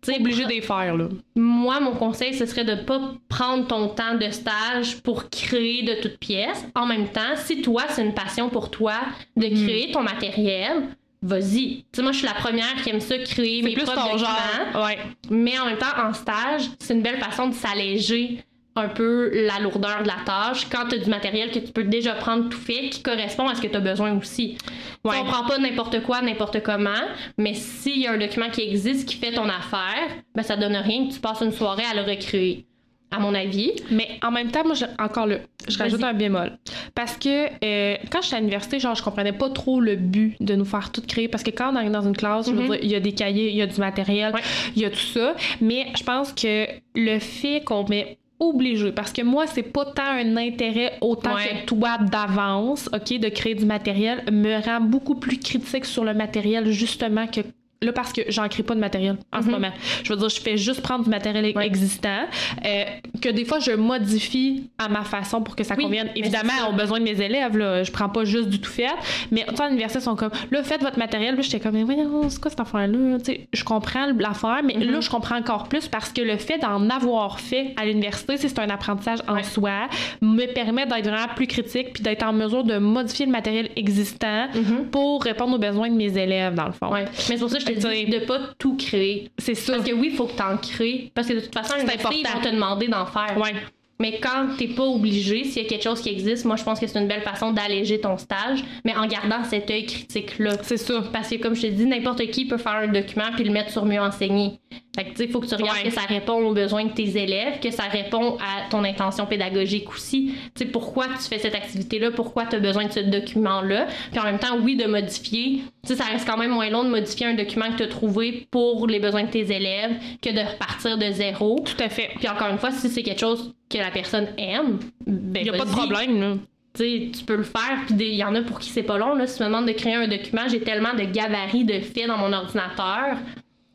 Tu 0.00 0.12
sais, 0.12 0.20
obligé 0.20 0.44
de 0.44 0.50
les 0.50 0.60
faire, 0.60 0.96
là. 0.96 1.08
Moi, 1.34 1.80
mon 1.80 1.92
conseil, 1.92 2.32
ce 2.34 2.46
serait 2.46 2.64
de 2.64 2.76
pas 2.76 3.14
prendre 3.28 3.66
ton 3.66 3.88
temps 3.88 4.14
de 4.14 4.30
stage 4.30 5.00
pour 5.02 5.28
créer 5.28 5.82
de 5.82 6.00
toutes 6.00 6.18
pièces. 6.18 6.64
En 6.76 6.86
même 6.86 7.08
temps, 7.08 7.34
si 7.36 7.62
toi, 7.62 7.82
c'est 7.88 8.02
une 8.04 8.14
passion 8.14 8.48
pour 8.48 8.70
toi 8.70 8.94
de 9.36 9.46
Mhm. 9.48 9.66
créer 9.66 9.90
ton 9.90 10.02
matériel, 10.02 10.84
vas-y. 11.20 11.78
Tu 11.78 11.84
sais, 11.94 12.02
moi, 12.02 12.12
je 12.12 12.18
suis 12.18 12.26
la 12.28 12.34
première 12.34 12.74
qui 12.82 12.90
aime 12.90 13.00
ça, 13.00 13.18
créer 13.18 13.62
mes 13.62 13.72
plus 13.74 13.82
propres 13.84 14.00
ton 14.04 14.12
documents. 14.12 14.28
genre. 14.72 14.84
Ouais. 14.84 14.98
Mais 15.30 15.58
en 15.58 15.66
même 15.66 15.78
temps, 15.78 15.86
en 16.00 16.12
stage, 16.14 16.62
c'est 16.78 16.94
une 16.94 17.02
belle 17.02 17.18
façon 17.18 17.48
de 17.48 17.54
s'alléger 17.54 18.44
un 18.78 18.88
peu 18.88 19.30
la 19.46 19.58
lourdeur 19.60 20.02
de 20.02 20.08
la 20.08 20.16
tâche 20.24 20.66
quand 20.70 20.86
tu 20.88 20.96
as 20.96 20.98
du 20.98 21.10
matériel 21.10 21.50
que 21.50 21.58
tu 21.58 21.72
peux 21.72 21.84
déjà 21.84 22.14
prendre 22.14 22.48
tout 22.48 22.58
fait 22.58 22.88
qui 22.90 23.02
correspond 23.02 23.48
à 23.48 23.54
ce 23.54 23.60
que 23.62 23.66
tu 23.68 23.76
as 23.76 23.80
besoin 23.80 24.16
aussi. 24.16 24.56
Ouais. 25.04 25.16
On 25.20 25.24
prend 25.24 25.44
pas 25.46 25.58
n'importe 25.58 26.02
quoi, 26.02 26.20
n'importe 26.22 26.62
comment, 26.62 26.90
mais 27.36 27.54
s'il 27.54 27.98
y 28.00 28.06
a 28.06 28.12
un 28.12 28.18
document 28.18 28.50
qui 28.50 28.62
existe 28.62 29.08
qui 29.08 29.16
fait 29.16 29.32
ton 29.32 29.48
affaire, 29.48 30.08
ben 30.34 30.42
ça 30.42 30.56
donne 30.56 30.76
rien 30.76 31.08
que 31.08 31.14
tu 31.14 31.20
passes 31.20 31.40
une 31.42 31.52
soirée 31.52 31.84
à 31.90 31.94
le 32.00 32.08
recréer. 32.08 32.64
À 33.10 33.20
mon 33.20 33.34
avis. 33.34 33.72
Mais 33.90 34.06
en 34.22 34.30
même 34.30 34.50
temps, 34.50 34.64
moi, 34.66 34.74
je- 34.74 34.84
encore 35.02 35.26
là, 35.26 35.36
je 35.66 35.78
rajoute 35.78 36.04
un 36.04 36.12
bémol. 36.12 36.58
Parce 36.94 37.16
que 37.16 37.46
euh, 37.64 37.96
quand 38.12 38.20
j'étais 38.20 38.36
à 38.36 38.38
l'université, 38.40 38.78
genre, 38.80 38.94
je 38.94 39.02
comprenais 39.02 39.32
pas 39.32 39.48
trop 39.48 39.80
le 39.80 39.96
but 39.96 40.36
de 40.40 40.54
nous 40.54 40.66
faire 40.66 40.92
tout 40.92 41.00
créer. 41.00 41.26
Parce 41.26 41.42
que 41.42 41.50
quand 41.50 41.72
on 41.72 41.76
arrive 41.76 41.90
dans 41.90 42.06
une 42.06 42.14
classe, 42.14 42.48
je 42.50 42.52
veux 42.52 42.60
Mhm. 42.64 42.66
dire, 42.72 42.78
il 42.82 42.90
y 42.90 42.94
a 42.94 43.00
des 43.00 43.12
cahiers, 43.12 43.48
il 43.48 43.56
y 43.56 43.62
a 43.62 43.66
du 43.66 43.80
matériel, 43.80 44.34
Ouais. 44.34 44.42
il 44.76 44.82
y 44.82 44.84
a 44.84 44.90
tout 44.90 44.98
ça. 44.98 45.34
Mais 45.62 45.86
je 45.98 46.02
pense 46.04 46.34
que 46.34 46.66
le 46.94 47.18
fait 47.18 47.62
qu'on 47.64 47.88
met 47.88 48.18
obligé 48.40 48.92
parce 48.92 49.12
que 49.12 49.22
moi 49.22 49.46
c'est 49.46 49.62
pas 49.62 49.84
tant 49.86 50.02
un 50.12 50.36
intérêt 50.36 50.92
autant 51.00 51.34
Ouais. 51.34 51.62
que 51.62 51.66
toi 51.66 51.98
d'avance 51.98 52.88
ok 52.94 53.18
de 53.18 53.28
créer 53.28 53.54
du 53.54 53.64
matériel 53.64 54.22
me 54.30 54.64
rend 54.64 54.80
beaucoup 54.80 55.16
plus 55.16 55.38
critique 55.38 55.84
sur 55.84 56.04
le 56.04 56.14
matériel 56.14 56.70
justement 56.70 57.26
que 57.26 57.40
là 57.80 57.92
parce 57.92 58.12
que 58.12 58.22
j'en 58.28 58.48
crée 58.48 58.62
pas 58.62 58.74
de 58.74 58.80
matériel 58.80 59.16
en 59.32 59.40
ce 59.40 59.46
Mhm. 59.46 59.52
moment 59.52 59.70
je 60.02 60.12
veux 60.12 60.18
dire 60.18 60.28
je 60.28 60.40
fais 60.40 60.56
juste 60.56 60.82
prendre 60.82 61.04
du 61.04 61.10
matériel 61.10 61.52
Ouais. 61.56 61.66
existant 61.66 62.24
euh, 62.64 62.84
que 63.22 63.28
des 63.28 63.44
fois 63.44 63.58
je 63.60 63.70
modifie 63.72 64.68
à 64.78 64.88
ma 64.88 65.02
façon 65.02 65.42
pour 65.42 65.54
que 65.56 65.62
ça 65.64 65.74
Oui, 65.76 65.84
convienne 65.84 66.10
évidemment 66.16 66.52
aux 66.70 66.72
besoins 66.72 66.98
de 66.98 67.04
mes 67.04 67.20
élèves 67.20 67.56
là 67.56 67.82
je 67.84 67.90
prends 67.92 68.08
pas 68.08 68.24
juste 68.24 68.48
du 68.48 68.60
tout 68.60 68.70
fait 68.70 68.86
mais 69.30 69.44
tu 69.48 69.54
sais, 69.56 69.62
à 69.62 69.66
l'université 69.68 70.00
ils 70.00 70.04
sont 70.04 70.16
comme 70.16 70.30
là 70.50 70.62
faites 70.62 70.82
votre 70.82 70.98
matériel 70.98 71.34
Puis 71.36 71.44
j'étais 71.44 71.60
comme 71.60 71.74
mais 71.74 71.84
voyons 71.84 72.28
c'est 72.28 72.40
quoi 72.40 72.50
cette 72.50 72.60
affaire 72.60 72.86
là 72.88 73.18
tu 73.18 73.24
sais 73.26 73.48
je 73.52 73.64
comprends 73.64 74.06
l'affaire 74.18 74.60
mais 74.64 74.74
Mhm. 74.74 74.90
là 74.90 75.00
je 75.00 75.10
comprends 75.10 75.36
encore 75.36 75.68
plus 75.68 75.86
parce 75.88 76.10
que 76.12 76.20
le 76.22 76.36
fait 76.36 76.58
d'en 76.58 76.88
avoir 76.90 77.38
fait 77.40 77.74
à 77.76 77.84
l'université 77.86 78.36
c'est 78.36 78.48
c'est 78.48 78.58
un 78.60 78.70
apprentissage 78.70 79.18
en 79.28 79.34
Ouais. 79.34 79.42
soi 79.42 79.88
me 80.22 80.46
permet 80.52 80.86
d'être 80.86 81.04
vraiment 81.08 81.28
plus 81.36 81.46
critique 81.46 81.92
puis 81.92 82.02
d'être 82.02 82.24
en 82.24 82.32
mesure 82.32 82.64
de 82.64 82.78
modifier 82.78 83.26
le 83.26 83.32
matériel 83.32 83.68
existant 83.76 84.46
Mhm. 84.54 84.86
pour 84.90 85.22
répondre 85.22 85.54
aux 85.54 85.58
besoins 85.58 85.90
de 85.90 85.94
mes 85.94 86.16
élèves 86.18 86.54
dans 86.54 86.64
le 86.66 86.72
fond 86.72 86.90
Ouais. 86.90 87.04
Mais 87.04 87.10
c'est 87.36 87.38
pour 87.38 87.50
ça 87.50 87.58
que 87.58 87.62
je 87.62 87.67
te 87.74 88.04
dis 88.04 88.06
de 88.10 88.18
pas 88.20 88.40
tout 88.58 88.76
créer. 88.76 89.30
c'est 89.38 89.54
ça 89.54 89.74
Parce 89.74 89.88
que 89.88 89.94
oui, 89.94 90.08
il 90.12 90.16
faut 90.16 90.26
que 90.26 90.36
tu 90.36 90.42
en 90.42 90.56
crées. 90.56 91.10
Parce 91.14 91.28
que 91.28 91.34
de 91.34 91.40
toute 91.40 91.54
façon, 91.54 91.74
ils 91.78 91.90
important. 91.90 92.10
vont 92.10 92.40
te 92.40 92.48
demander 92.54 92.88
d'en 92.88 93.06
faire. 93.06 93.36
ouais 93.38 93.54
Mais 94.00 94.18
quand 94.20 94.48
t'es 94.56 94.68
pas 94.68 94.84
obligé, 94.84 95.44
s'il 95.44 95.62
y 95.62 95.66
a 95.66 95.68
quelque 95.68 95.82
chose 95.82 96.00
qui 96.00 96.08
existe, 96.10 96.44
moi 96.44 96.56
je 96.56 96.62
pense 96.64 96.78
que 96.78 96.86
c'est 96.86 96.98
une 97.00 97.08
belle 97.08 97.22
façon 97.22 97.52
d'alléger 97.52 98.00
ton 98.00 98.16
stage, 98.16 98.62
mais 98.84 98.94
en 98.96 99.06
gardant 99.06 99.42
cet 99.44 99.70
œil 99.70 99.86
critique-là. 99.86 100.52
c'est 100.62 100.76
ça 100.76 101.02
Parce 101.12 101.28
que 101.30 101.36
comme 101.36 101.54
je 101.54 101.62
te 101.62 101.66
dis, 101.66 101.84
n'importe 101.86 102.24
qui 102.30 102.46
peut 102.46 102.58
faire 102.58 102.74
un 102.76 102.88
document 102.88 103.30
puis 103.34 103.44
le 103.44 103.50
mettre 103.50 103.70
sur 103.72 103.84
mieux 103.84 104.00
enseigné. 104.00 104.60
Fait 104.98 105.04
que 105.04 105.10
tu 105.10 105.16
sais, 105.18 105.24
il 105.26 105.30
faut 105.30 105.38
que 105.38 105.46
tu 105.46 105.54
regardes 105.54 105.78
Ouais. 105.78 105.84
que 105.84 105.90
ça 105.94 106.00
répond 106.00 106.44
aux 106.44 106.52
besoins 106.52 106.86
de 106.86 106.90
tes 106.90 107.16
élèves, 107.22 107.60
que 107.60 107.70
ça 107.70 107.84
répond 107.84 108.36
à 108.38 108.68
ton 108.68 108.82
intention 108.82 109.26
pédagogique 109.26 109.88
aussi. 109.92 110.34
Tu 110.56 110.64
sais, 110.64 110.64
pourquoi 110.64 111.06
tu 111.06 111.28
fais 111.28 111.38
cette 111.38 111.54
activité-là, 111.54 112.10
pourquoi 112.10 112.46
tu 112.46 112.56
as 112.56 112.58
besoin 112.58 112.86
de 112.86 112.90
ce 112.92 112.98
document-là. 112.98 113.86
Puis 114.10 114.18
en 114.18 114.24
même 114.24 114.40
temps, 114.40 114.58
oui, 114.60 114.74
de 114.74 114.86
modifier. 114.86 115.60
Tu 115.86 115.88
sais, 115.90 115.94
ça 115.94 116.02
reste 116.02 116.26
quand 116.28 116.36
même 116.36 116.50
moins 116.50 116.68
long 116.68 116.82
de 116.82 116.88
modifier 116.88 117.26
un 117.26 117.34
document 117.34 117.70
que 117.70 117.76
tu 117.76 117.82
as 117.84 117.86
trouvé 117.86 118.48
pour 118.50 118.88
les 118.88 118.98
besoins 118.98 119.22
de 119.22 119.30
tes 119.30 119.52
élèves 119.54 119.92
que 120.20 120.30
de 120.30 120.40
repartir 120.40 120.98
de 120.98 121.12
zéro. 121.12 121.60
tout 121.64 121.80
à 121.80 121.88
fait 121.88 122.10
Puis 122.18 122.28
encore 122.28 122.48
une 122.48 122.58
fois, 122.58 122.72
si 122.72 122.88
c'est 122.88 123.04
quelque 123.04 123.20
chose 123.20 123.54
que 123.70 123.78
la 123.78 123.92
personne 123.92 124.26
aime, 124.36 124.80
ben 125.06 125.42
il 125.42 125.46
y 125.46 125.50
a 125.50 125.52
pas 125.52 125.64
de 125.64 125.70
problème 125.70 126.20
là 126.20 126.34
Tu 126.74 126.82
sais, 126.82 127.10
tu 127.16 127.24
peux 127.24 127.36
le 127.36 127.44
faire, 127.44 127.84
puis 127.86 127.94
il 128.00 128.14
y 128.16 128.24
en 128.24 128.34
a 128.34 128.42
pour 128.42 128.58
qui 128.58 128.70
c'est 128.70 128.82
pas 128.82 128.98
long. 128.98 129.14
Là. 129.14 129.28
Si 129.28 129.36
tu 129.36 129.44
me 129.44 129.48
demandes 129.48 129.66
de 129.66 129.72
créer 129.72 129.94
un 129.94 130.08
document, 130.08 130.42
j'ai 130.50 130.60
tellement 130.60 130.94
de 130.94 131.04
gabarits 131.04 131.64
de 131.64 131.78
faits 131.80 132.08
dans 132.08 132.16
mon 132.18 132.32
ordinateur 132.32 133.16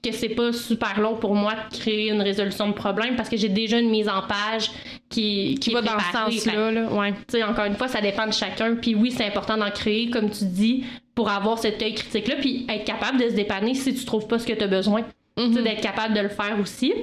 que 0.03 0.11
c'est 0.11 0.29
pas 0.29 0.51
super 0.51 0.99
long 0.99 1.15
pour 1.15 1.33
moi 1.35 1.53
de 1.53 1.77
créer 1.77 2.09
une 2.11 2.21
résolution 2.21 2.67
de 2.67 2.73
problème 2.73 3.15
parce 3.15 3.29
que 3.29 3.37
j'ai 3.37 3.49
déjà 3.49 3.79
une 3.79 3.89
mise 3.89 4.09
en 4.09 4.21
page 4.21 4.69
qui, 5.09 5.55
qui 5.61 5.71
est 5.71 5.73
va 5.73 5.81
dans 5.81 5.99
ce 5.99 6.11
sens-là 6.11 6.71
là 6.71 6.91
ouais 6.91 7.13
encore 7.43 7.65
une 7.65 7.75
fois, 7.75 7.87
ça 7.87 8.01
dépend 8.01 8.27
de 8.27 8.33
chacun. 8.33 8.75
Puis 8.75 8.95
oui, 8.95 9.11
c'est 9.11 9.25
important 9.25 9.57
d'en 9.57 9.71
créer, 9.71 10.09
comme 10.09 10.29
tu 10.29 10.45
dis, 10.45 10.85
pour 11.15 11.29
avoir 11.29 11.57
cet 11.57 11.81
œil 11.81 11.93
critique-là, 11.93 12.35
puis 12.39 12.65
être 12.69 12.85
capable 12.85 13.19
de 13.19 13.29
se 13.29 13.33
dépanner 13.33 13.73
si 13.75 13.93
tu 13.93 14.05
trouves 14.05 14.27
pas 14.27 14.39
ce 14.39 14.47
que 14.47 14.53
tu 14.53 14.63
as 14.63 14.67
besoin. 14.67 15.03
Mhm. 15.37 15.63
d'être 15.63 15.81
capable 15.81 16.13
de 16.13 16.19
le 16.19 16.29
faire 16.29 16.57
aussi. 16.61 16.93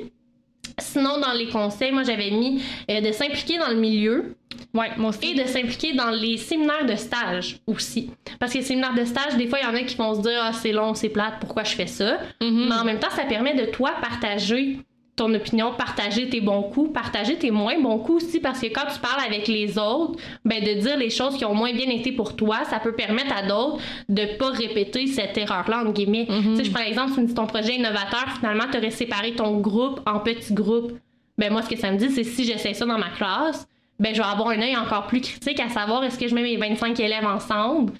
Sinon, 0.79 1.19
dans 1.19 1.33
les 1.33 1.49
conseils, 1.49 1.91
moi, 1.91 2.05
j'avais 2.05 2.31
mis 2.31 2.63
euh, 2.89 3.01
de 3.01 3.11
s'impliquer 3.11 3.59
dans 3.59 3.69
le 3.69 3.77
milieu 3.77 4.37
ouais 4.75 4.91
moi 4.97 5.11
aussi 5.11 5.33
et 5.33 5.35
de 5.35 5.47
s'impliquer 5.47 5.93
dans 5.95 6.11
les 6.11 6.37
séminaires 6.37 6.87
de 6.87 6.97
stage 6.97 7.59
aussi. 7.67 8.11
Parce 8.39 8.53
que 8.53 8.59
les 8.59 8.65
séminaires 8.65 8.95
de 8.95 9.05
stage, 9.05 9.37
des 9.37 9.47
fois, 9.47 9.59
il 9.61 9.65
y 9.65 9.69
en 9.69 9.75
a 9.75 9.83
qui 9.83 9.97
vont 9.97 10.15
se 10.15 10.21
dire 10.21 10.41
Ah, 10.43 10.53
c'est 10.53 10.73
long, 10.73 10.95
c'est 10.95 11.09
plate, 11.09 11.35
pourquoi 11.41 11.65
je 11.65 11.75
fais 11.75 11.87
ça? 11.87 12.19
Mhm. 12.41 12.67
Mais 12.69 12.75
en 12.75 12.85
même 12.85 12.99
temps, 12.99 13.11
ça 13.11 13.25
permet 13.25 13.55
de 13.55 13.67
toi 13.67 13.93
partager 14.01 14.79
ton 15.21 15.35
opinion, 15.35 15.75
partager 15.77 16.31
tes 16.31 16.41
bons 16.41 16.63
coups, 16.63 16.95
partager 16.95 17.37
tes 17.37 17.51
moins 17.51 17.79
bons 17.79 17.99
coups 17.99 18.25
aussi, 18.25 18.41
parce 18.41 18.59
que 18.59 18.67
quand 18.69 18.87
tu 18.93 18.99
parles 19.01 19.21
avec 19.27 19.49
les 19.49 19.79
autres, 19.79 20.19
ben 20.47 20.65
de 20.65 20.81
dire 20.81 20.97
les 20.97 21.11
choses 21.11 21.37
qui 21.37 21.45
ont 21.45 21.55
moins 21.55 21.75
bien 21.75 21.91
été 21.91 22.11
pour 22.13 22.37
toi, 22.37 22.65
ça 22.65 22.79
peut 22.79 22.93
permettre 22.95 23.37
à 23.37 23.43
d'autres 23.47 23.83
de 24.09 24.39
pas 24.39 24.49
répéter 24.49 25.07
cette 25.07 25.37
erreur-là, 25.37 25.81
entre 25.81 25.93
guillemets. 25.93 26.27
Mhm. 26.27 26.53
Tu 26.53 26.57
sais, 26.57 26.65
je 26.65 26.71
prends 26.71 26.83
l'exemple, 26.83 27.21
dis 27.23 27.35
ton 27.35 27.47
projet 27.47 27.75
innovateur, 27.75 28.25
finalement, 28.39 28.65
tu 28.73 28.79
aurais 28.79 28.91
séparé 28.91 29.35
ton 29.35 29.59
groupe 29.59 30.01
en 30.07 30.21
petits 30.21 30.55
groupes. 30.55 30.93
Ben 31.37 31.53
moi, 31.53 31.61
ce 31.63 31.69
que 31.69 31.77
ça 31.77 31.91
me 31.91 31.99
dit, 31.99 32.09
c'est 32.11 32.25
si 32.25 32.45
j'essaie 32.45 32.73
ça 32.73 32.87
dans 32.87 32.99
ma 32.99 33.11
classe, 33.11 33.69
ben 34.01 34.15
je 34.15 34.21
vais 34.21 34.27
avoir 34.27 34.49
un 34.49 34.61
œil 34.61 34.77
encore 34.77 35.07
plus 35.07 35.21
critique 35.21 35.61
à 35.61 35.69
savoir 35.69 36.03
est-ce 36.03 36.19
que 36.19 36.27
je 36.27 36.35
mets 36.35 36.43
mes 36.43 36.57
25 36.57 36.99
élèves 36.99 37.25
ensemble 37.27 37.93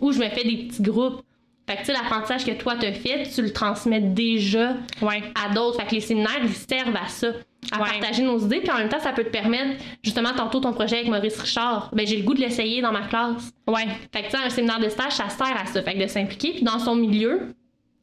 ou 0.00 0.12
je 0.12 0.18
me 0.18 0.28
fais 0.28 0.44
des 0.44 0.68
petits 0.68 0.82
groupes. 0.82 1.22
Fait 1.68 1.74
que 1.74 1.80
tu 1.80 1.86
sais, 1.86 1.92
l'apprentissage 1.92 2.46
que 2.46 2.52
toi 2.52 2.76
t'as 2.80 2.92
fait, 2.92 3.24
tu 3.34 3.42
le 3.42 3.52
transmets 3.52 4.00
déjà 4.00 4.74
ouais 5.02 5.22
à 5.34 5.52
d'autres. 5.52 5.78
Fait 5.78 5.86
que 5.86 5.94
les 5.96 6.00
séminaires, 6.00 6.38
ils 6.42 6.48
servent 6.54 6.96
à 6.96 7.08
ça, 7.08 7.26
à 7.72 7.82
Ouais. 7.82 7.88
partager 7.90 8.22
nos 8.22 8.38
idées. 8.38 8.60
Puis 8.60 8.70
en 8.70 8.78
même 8.78 8.88
temps, 8.88 9.00
ça 9.00 9.12
peut 9.12 9.24
te 9.24 9.28
permettre, 9.28 9.82
justement, 10.02 10.30
tantôt 10.34 10.60
ton 10.60 10.72
projet 10.72 10.96
avec 11.00 11.08
Maurice 11.08 11.38
Richard, 11.38 11.90
ben 11.92 12.06
j'ai 12.06 12.16
le 12.16 12.22
goût 12.22 12.32
de 12.32 12.40
l'essayer 12.40 12.80
dans 12.80 12.92
ma 12.92 13.02
classe. 13.02 13.50
ouais 13.66 13.86
Fait 14.14 14.22
que 14.22 14.30
tu 14.30 14.38
sais, 14.38 14.44
un 14.46 14.48
séminaire 14.48 14.80
de 14.80 14.88
stage, 14.88 15.12
ça 15.12 15.28
sert 15.28 15.60
à 15.60 15.66
ça. 15.66 15.82
Fait 15.82 15.92
que 15.94 16.02
de 16.02 16.06
s'impliquer. 16.06 16.52
Puis 16.52 16.62
dans 16.62 16.78
son 16.78 16.94
milieu, 16.94 17.52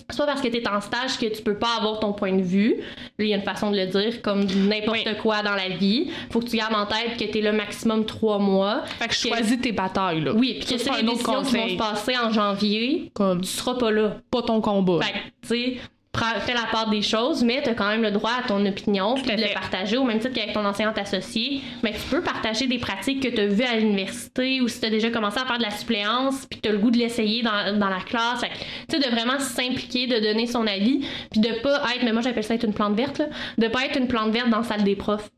pas 0.08 0.26
parce 0.26 0.42
que 0.42 0.48
t'es 0.48 0.68
en 0.68 0.80
stage 0.82 1.18
que 1.18 1.26
tu 1.26 1.42
peux 1.42 1.58
pas 1.58 1.78
avoir 1.78 2.00
ton 2.00 2.14
point 2.14 2.34
de 2.34 2.42
vue. 2.44 2.76
Là, 2.78 3.26
il 3.26 3.28
y 3.28 3.34
a 3.34 3.38
une 3.38 3.44
façon 3.44 3.72
de 3.72 3.78
le 3.78 3.88
dire, 3.88 4.22
comme 4.22 4.46
n'importe 4.46 5.00
Oui. 5.06 5.18
quoi 5.22 5.42
dans 5.42 5.56
la 5.56 5.70
vie. 5.70 6.12
Faut 6.32 6.40
que 6.40 6.46
tu 6.46 6.58
gardes 6.58 6.76
en 6.76 6.86
tête 6.86 7.18
que 7.18 7.26
t'es 7.26 7.42
là 7.42 7.52
maximum 7.52 8.06
trois 8.06 8.38
mois. 8.40 8.84
fait 9.00 9.08
que 9.08 9.14
choisis 9.16 9.60
tes 9.60 9.72
batailles 9.72 10.22
là 10.22 10.34
Oui, 10.34 10.58
puis 10.60 10.76
que 10.76 10.78
c'est 10.82 10.92
les 10.96 11.04
décisions 11.04 11.44
qui 11.44 11.56
vont 11.58 11.70
se 11.70 11.76
passer 11.78 12.18
en 12.18 12.32
janvier, 12.32 13.12
comme 13.14 13.42
tu 13.42 13.48
seras 13.50 13.76
pas 13.76 13.92
là. 13.92 14.18
pas 14.32 14.42
ton 14.42 14.62
combat 14.62 15.00
Fait 15.02 15.14
que, 15.14 15.18
tu 15.18 15.48
sais, 15.48 15.78
fais 16.18 16.54
la 16.54 16.66
part 16.72 16.90
des 16.90 17.02
choses, 17.02 17.44
mais 17.44 17.62
tu 17.62 17.70
as 17.70 17.74
quand 17.74 17.88
même 17.88 18.02
le 18.02 18.12
droit 18.12 18.32
à 18.44 18.48
ton 18.48 18.66
opinion, 18.66 19.16
puis 19.16 19.36
de 19.36 19.42
le 19.42 19.54
partager 19.54 19.98
au 19.98 20.04
même 20.04 20.20
titre 20.20 20.34
qu'avec 20.34 20.54
ton 20.54 20.66
enseignante 20.66 20.98
associée. 20.98 21.62
Mais 21.84 21.94
tu 21.94 22.10
peux 22.10 22.22
partager 22.22 22.68
des 22.68 22.78
pratiques 22.78 23.22
que 23.22 23.30
tu 23.30 23.42
as 23.42 23.48
vues 23.48 23.64
à 23.64 23.76
l'université 23.76 24.62
ou 24.62 24.68
si 24.68 24.80
tu 24.80 24.86
as 24.86 24.90
déjà 24.90 25.10
commencé 25.10 25.40
à 25.40 25.46
faire 25.46 25.58
de 25.58 25.64
la 25.64 25.72
suppléance, 25.72 26.46
puis 26.50 26.60
tu 26.62 26.70
as 26.70 26.72
le 26.72 26.78
goût 26.78 26.92
de 26.92 26.98
l'essayer 26.98 27.42
dans, 27.42 27.78
dans 27.78 27.90
la 27.90 28.02
classe. 28.02 28.42
Tu 28.90 28.98
sais, 28.98 29.00
de 29.00 29.14
vraiment 29.14 29.40
s'impliquer, 29.40 30.08
de 30.08 30.20
donner 30.20 30.48
son 30.48 30.66
avis, 30.68 31.06
puis 31.32 31.42
de 31.42 31.62
pas 31.62 31.82
être, 31.96 32.04
mais 32.04 32.14
moi 32.14 32.22
j'appelle 32.22 32.44
ça 32.44 32.56
être 32.56 32.66
une 32.66 32.74
plante 32.74 32.96
verte, 32.96 33.18
là, 33.18 33.26
de 33.58 33.68
pas 33.68 33.86
être 33.86 33.98
une 33.98 34.08
plante 34.08 34.32
verte 34.32 34.50
dans 34.50 34.60
la 34.60 34.64
salle 34.64 34.84
des 34.84 34.96
profs. 34.96 35.30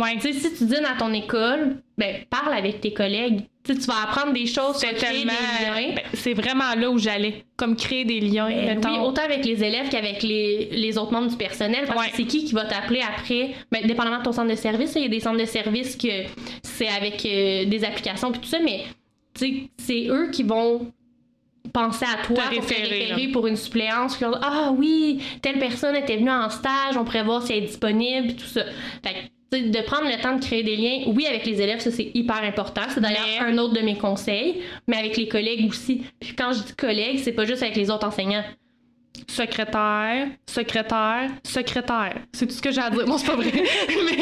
Ouais 0.00 0.16
Tu 0.20 0.32
sais, 0.32 0.32
si 0.32 0.54
tu 0.54 0.64
dînes 0.66 0.84
à 0.84 0.96
ton 0.98 1.12
école, 1.12 1.76
ben 1.98 2.16
parle 2.30 2.54
avec 2.54 2.80
tes 2.80 2.92
collègues. 2.92 3.42
Tu 3.64 3.72
sais, 3.74 3.80
tu 3.80 3.86
vas 3.86 4.02
apprendre 4.04 4.32
des 4.32 4.46
choses, 4.46 4.78
tu 4.78 4.86
créer 4.94 5.24
des 5.24 5.24
liens. 5.24 5.94
ben, 5.94 6.02
c'est 6.14 6.34
vraiment 6.34 6.74
là 6.76 6.88
où 6.90 6.98
j'allais 6.98 7.44
comme 7.56 7.74
créer 7.74 8.04
des 8.04 8.20
liens 8.20 8.48
Ben 8.48 8.80
oui, 8.84 8.98
autant 9.00 9.22
avec 9.22 9.44
les 9.44 9.64
élèves 9.64 9.88
qu'avec 9.88 10.22
les, 10.22 10.68
les 10.70 10.98
autres 10.98 11.12
membres 11.12 11.30
du 11.30 11.36
personnel. 11.36 11.84
Parce 11.86 11.98
Ouais. 12.00 12.10
que 12.10 12.16
c'est 12.16 12.24
qui 12.26 12.44
qui 12.44 12.54
va 12.54 12.64
t'appeler 12.64 13.00
après, 13.00 13.54
ben, 13.72 13.84
dépendamment 13.86 14.18
de 14.18 14.22
ton 14.24 14.32
centre 14.32 14.50
de 14.50 14.54
service. 14.56 14.92
Il 14.94 15.02
y 15.02 15.06
a 15.06 15.08
des 15.08 15.20
centres 15.20 15.40
de 15.40 15.44
service 15.46 15.96
que 15.96 16.08
c'est 16.62 16.88
avec 16.88 17.24
euh, 17.26 17.64
des 17.64 17.84
applications 17.84 18.30
puis 18.30 18.40
tout 18.40 18.48
ça, 18.48 18.58
mais 18.60 18.84
c'est 19.34 20.06
eux 20.08 20.30
qui 20.30 20.42
vont 20.44 20.92
penser 21.72 22.04
à 22.06 22.24
toi 22.24 22.36
pour 22.54 22.64
te 22.66 22.72
référer, 22.72 23.28
pour 23.32 23.46
une 23.48 23.56
suppléance. 23.56 24.16
Puis 24.16 24.24
ah 24.42 24.72
oui, 24.76 25.20
telle 25.42 25.58
personne 25.58 25.96
était 25.96 26.16
venue 26.16 26.30
en 26.30 26.48
stage, 26.50 26.96
on 26.96 27.04
pourrait 27.04 27.24
voir 27.24 27.42
si 27.42 27.52
elle 27.52 27.64
est 27.64 27.66
disponible, 27.66 28.34
tout 28.34 28.46
ça. 28.46 28.62
Fait 29.04 29.30
de 29.52 29.82
prendre 29.82 30.06
le 30.08 30.20
temps 30.20 30.36
de 30.36 30.44
créer 30.44 30.62
des 30.62 30.76
liens, 30.76 31.04
oui, 31.06 31.26
avec 31.26 31.46
les 31.46 31.60
élèves, 31.62 31.80
ça 31.80 31.90
c'est 31.90 32.10
hyper 32.14 32.42
important. 32.42 32.82
C'est 32.88 33.00
d'ailleurs 33.00 33.20
Mais- 33.40 33.46
un 33.52 33.58
autre 33.58 33.74
de 33.74 33.80
mes 33.80 33.96
conseils, 33.96 34.60
mais 34.88 34.96
avec 34.96 35.16
les 35.16 35.28
collègues 35.28 35.68
aussi. 35.68 36.02
Puis 36.20 36.34
quand 36.36 36.52
je 36.52 36.62
dis 36.64 36.74
collègues, 36.74 37.20
c'est 37.22 37.32
pas 37.32 37.44
juste 37.44 37.62
avec 37.62 37.76
les 37.76 37.90
autres 37.90 38.06
enseignants. 38.06 38.44
secrétaire, 39.28 40.28
secrétaire, 40.46 41.30
secrétaire. 41.42 42.16
C'est 42.32 42.46
tout 42.46 42.52
ce 42.52 42.60
que 42.62 42.70
j'ai 42.70 42.80
à 42.80 42.90
dire. 42.90 43.06
Non, 43.06 43.16
c'est 43.18 43.26
pas 43.26 43.36
vrai. 43.36 43.50
mais 43.88 44.16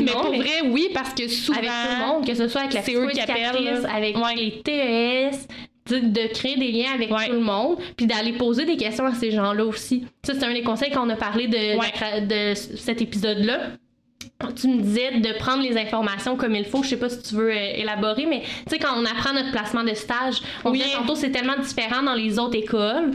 mais 0.00 0.06
Non, 0.12 0.20
pour 0.22 0.30
mais- 0.30 0.38
vrai, 0.38 0.60
oui, 0.70 0.88
parce 0.94 1.12
que 1.14 1.28
souvent. 1.28 1.58
avec 1.58 1.70
tout 1.70 1.76
le 2.00 2.06
monde, 2.06 2.26
que 2.26 2.34
ce 2.34 2.48
soit 2.48 2.62
avec 2.62 2.74
la 2.74 2.80
psychoéducatrice, 2.82 3.84
avec 3.94 4.16
Ouais. 4.16 4.34
les 4.36 4.62
TES. 4.62 5.46
De 5.90 6.26
créer 6.34 6.56
des 6.58 6.70
liens 6.70 6.92
avec 6.94 7.10
Ouais. 7.10 7.26
tout 7.28 7.32
le 7.32 7.40
monde, 7.40 7.78
puis 7.96 8.06
d'aller 8.06 8.32
poser 8.34 8.66
des 8.66 8.76
questions 8.76 9.06
à 9.06 9.14
ces 9.14 9.30
gens-là 9.30 9.64
aussi. 9.64 10.04
Ça, 10.22 10.34
c'est 10.34 10.44
un 10.44 10.52
des 10.52 10.62
conseils 10.62 10.90
qu'on 10.90 11.08
a 11.08 11.16
parlé 11.16 11.46
de, 11.48 11.78
Ouais. 11.78 12.20
de 12.26 12.54
cet 12.54 13.00
épisode-là. 13.00 13.70
Tu 14.56 14.68
me 14.68 14.80
disais 14.82 15.20
de 15.20 15.38
prendre 15.38 15.62
les 15.62 15.76
informations 15.76 16.36
comme 16.36 16.54
il 16.54 16.64
faut. 16.64 16.82
Je 16.82 16.90
sais 16.90 16.96
pas 16.96 17.08
si 17.08 17.22
tu 17.22 17.34
veux 17.34 17.50
euh, 17.50 17.72
élaborer, 17.76 18.26
mais 18.26 18.40
tu 18.42 18.48
sais, 18.70 18.78
quand 18.78 18.94
on 18.96 19.04
apprend 19.04 19.32
notre 19.32 19.50
placement 19.52 19.84
de 19.84 19.94
stage, 19.94 20.40
on 20.64 20.70
Oui. 20.70 20.78
disait 20.78 20.94
tantôt, 20.96 21.14
c'est 21.14 21.30
tellement 21.30 21.56
différent 21.60 22.02
dans 22.02 22.14
les 22.14 22.38
autres 22.38 22.56
écoles. 22.56 23.12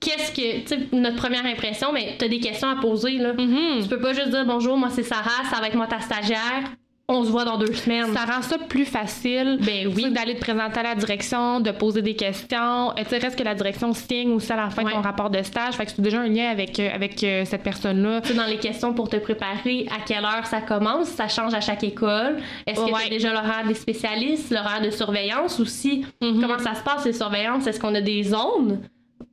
Qu'est-ce 0.00 0.30
que, 0.32 0.60
tu 0.60 0.66
sais, 0.68 0.78
notre 0.92 1.16
première 1.16 1.44
impression, 1.46 1.92
mais 1.92 2.16
tu 2.18 2.24
as 2.24 2.28
des 2.28 2.38
questions 2.40 2.68
à 2.68 2.76
poser, 2.76 3.18
là. 3.18 3.32
Mhm. 3.32 3.82
Tu 3.82 3.88
peux 3.88 4.00
pas 4.00 4.12
juste 4.12 4.28
dire 4.30 4.44
bonjour, 4.46 4.76
moi 4.76 4.88
c'est 4.90 5.02
Sarah, 5.02 5.44
ça 5.50 5.60
va 5.60 5.68
être 5.68 5.74
moi 5.74 5.86
ta 5.86 6.00
stagiaire, 6.00 6.64
on 7.08 7.24
se 7.24 7.30
voit 7.30 7.44
dans 7.44 7.56
deux 7.56 7.72
semaines. 7.72 8.12
Ça 8.12 8.24
rend 8.24 8.42
ça 8.42 8.58
plus 8.58 8.84
facile. 8.84 9.58
Ben 9.62 9.86
oui. 9.94 10.10
D'aller 10.10 10.34
te 10.34 10.40
présenter 10.40 10.80
à 10.80 10.82
la 10.82 10.94
direction, 10.96 11.60
de 11.60 11.70
poser 11.70 12.02
des 12.02 12.16
questions. 12.16 12.90
Euh, 12.90 12.92
Tu 13.04 13.10
sais, 13.10 13.18
reste 13.18 13.38
que 13.38 13.44
la 13.44 13.54
direction 13.54 13.92
signe 13.92 14.32
aussi 14.32 14.52
à 14.52 14.56
la 14.56 14.70
fin 14.70 14.82
Ouais. 14.84 14.92
ton 14.92 15.02
rapport 15.02 15.30
de 15.30 15.40
stage. 15.42 15.74
Fait 15.74 15.86
que 15.86 15.92
c'est 15.92 16.02
déjà 16.02 16.20
un 16.20 16.26
lien 16.28 16.48
avec, 16.50 16.80
euh, 16.80 16.88
avec 16.92 17.22
euh, 17.22 17.44
cette 17.44 17.62
personne-là. 17.62 18.22
Tu 18.22 18.34
dans 18.34 18.46
les 18.46 18.58
questions 18.58 18.92
pour 18.92 19.08
te 19.08 19.16
préparer, 19.16 19.86
à 19.96 20.02
quelle 20.04 20.24
heure 20.24 20.46
ça 20.46 20.60
commence, 20.60 21.08
ça 21.08 21.28
change 21.28 21.54
à 21.54 21.60
chaque 21.60 21.84
école. 21.84 22.38
Est-ce 22.66 22.80
que 22.80 22.90
Ouais. 22.92 23.02
tu 23.04 23.10
déjà 23.10 23.32
l'horaire 23.32 23.64
des 23.66 23.74
spécialistes, 23.74 24.50
l'horaire 24.50 24.80
de 24.82 24.90
surveillance 24.90 25.60
aussi? 25.60 26.04
Mhm. 26.20 26.40
Comment 26.40 26.58
ça 26.58 26.74
se 26.74 26.82
passe, 26.82 27.04
les 27.04 27.12
surveillances? 27.12 27.66
Est-ce 27.68 27.78
qu'on 27.78 27.94
a 27.94 28.00
des 28.00 28.24
zones? 28.24 28.80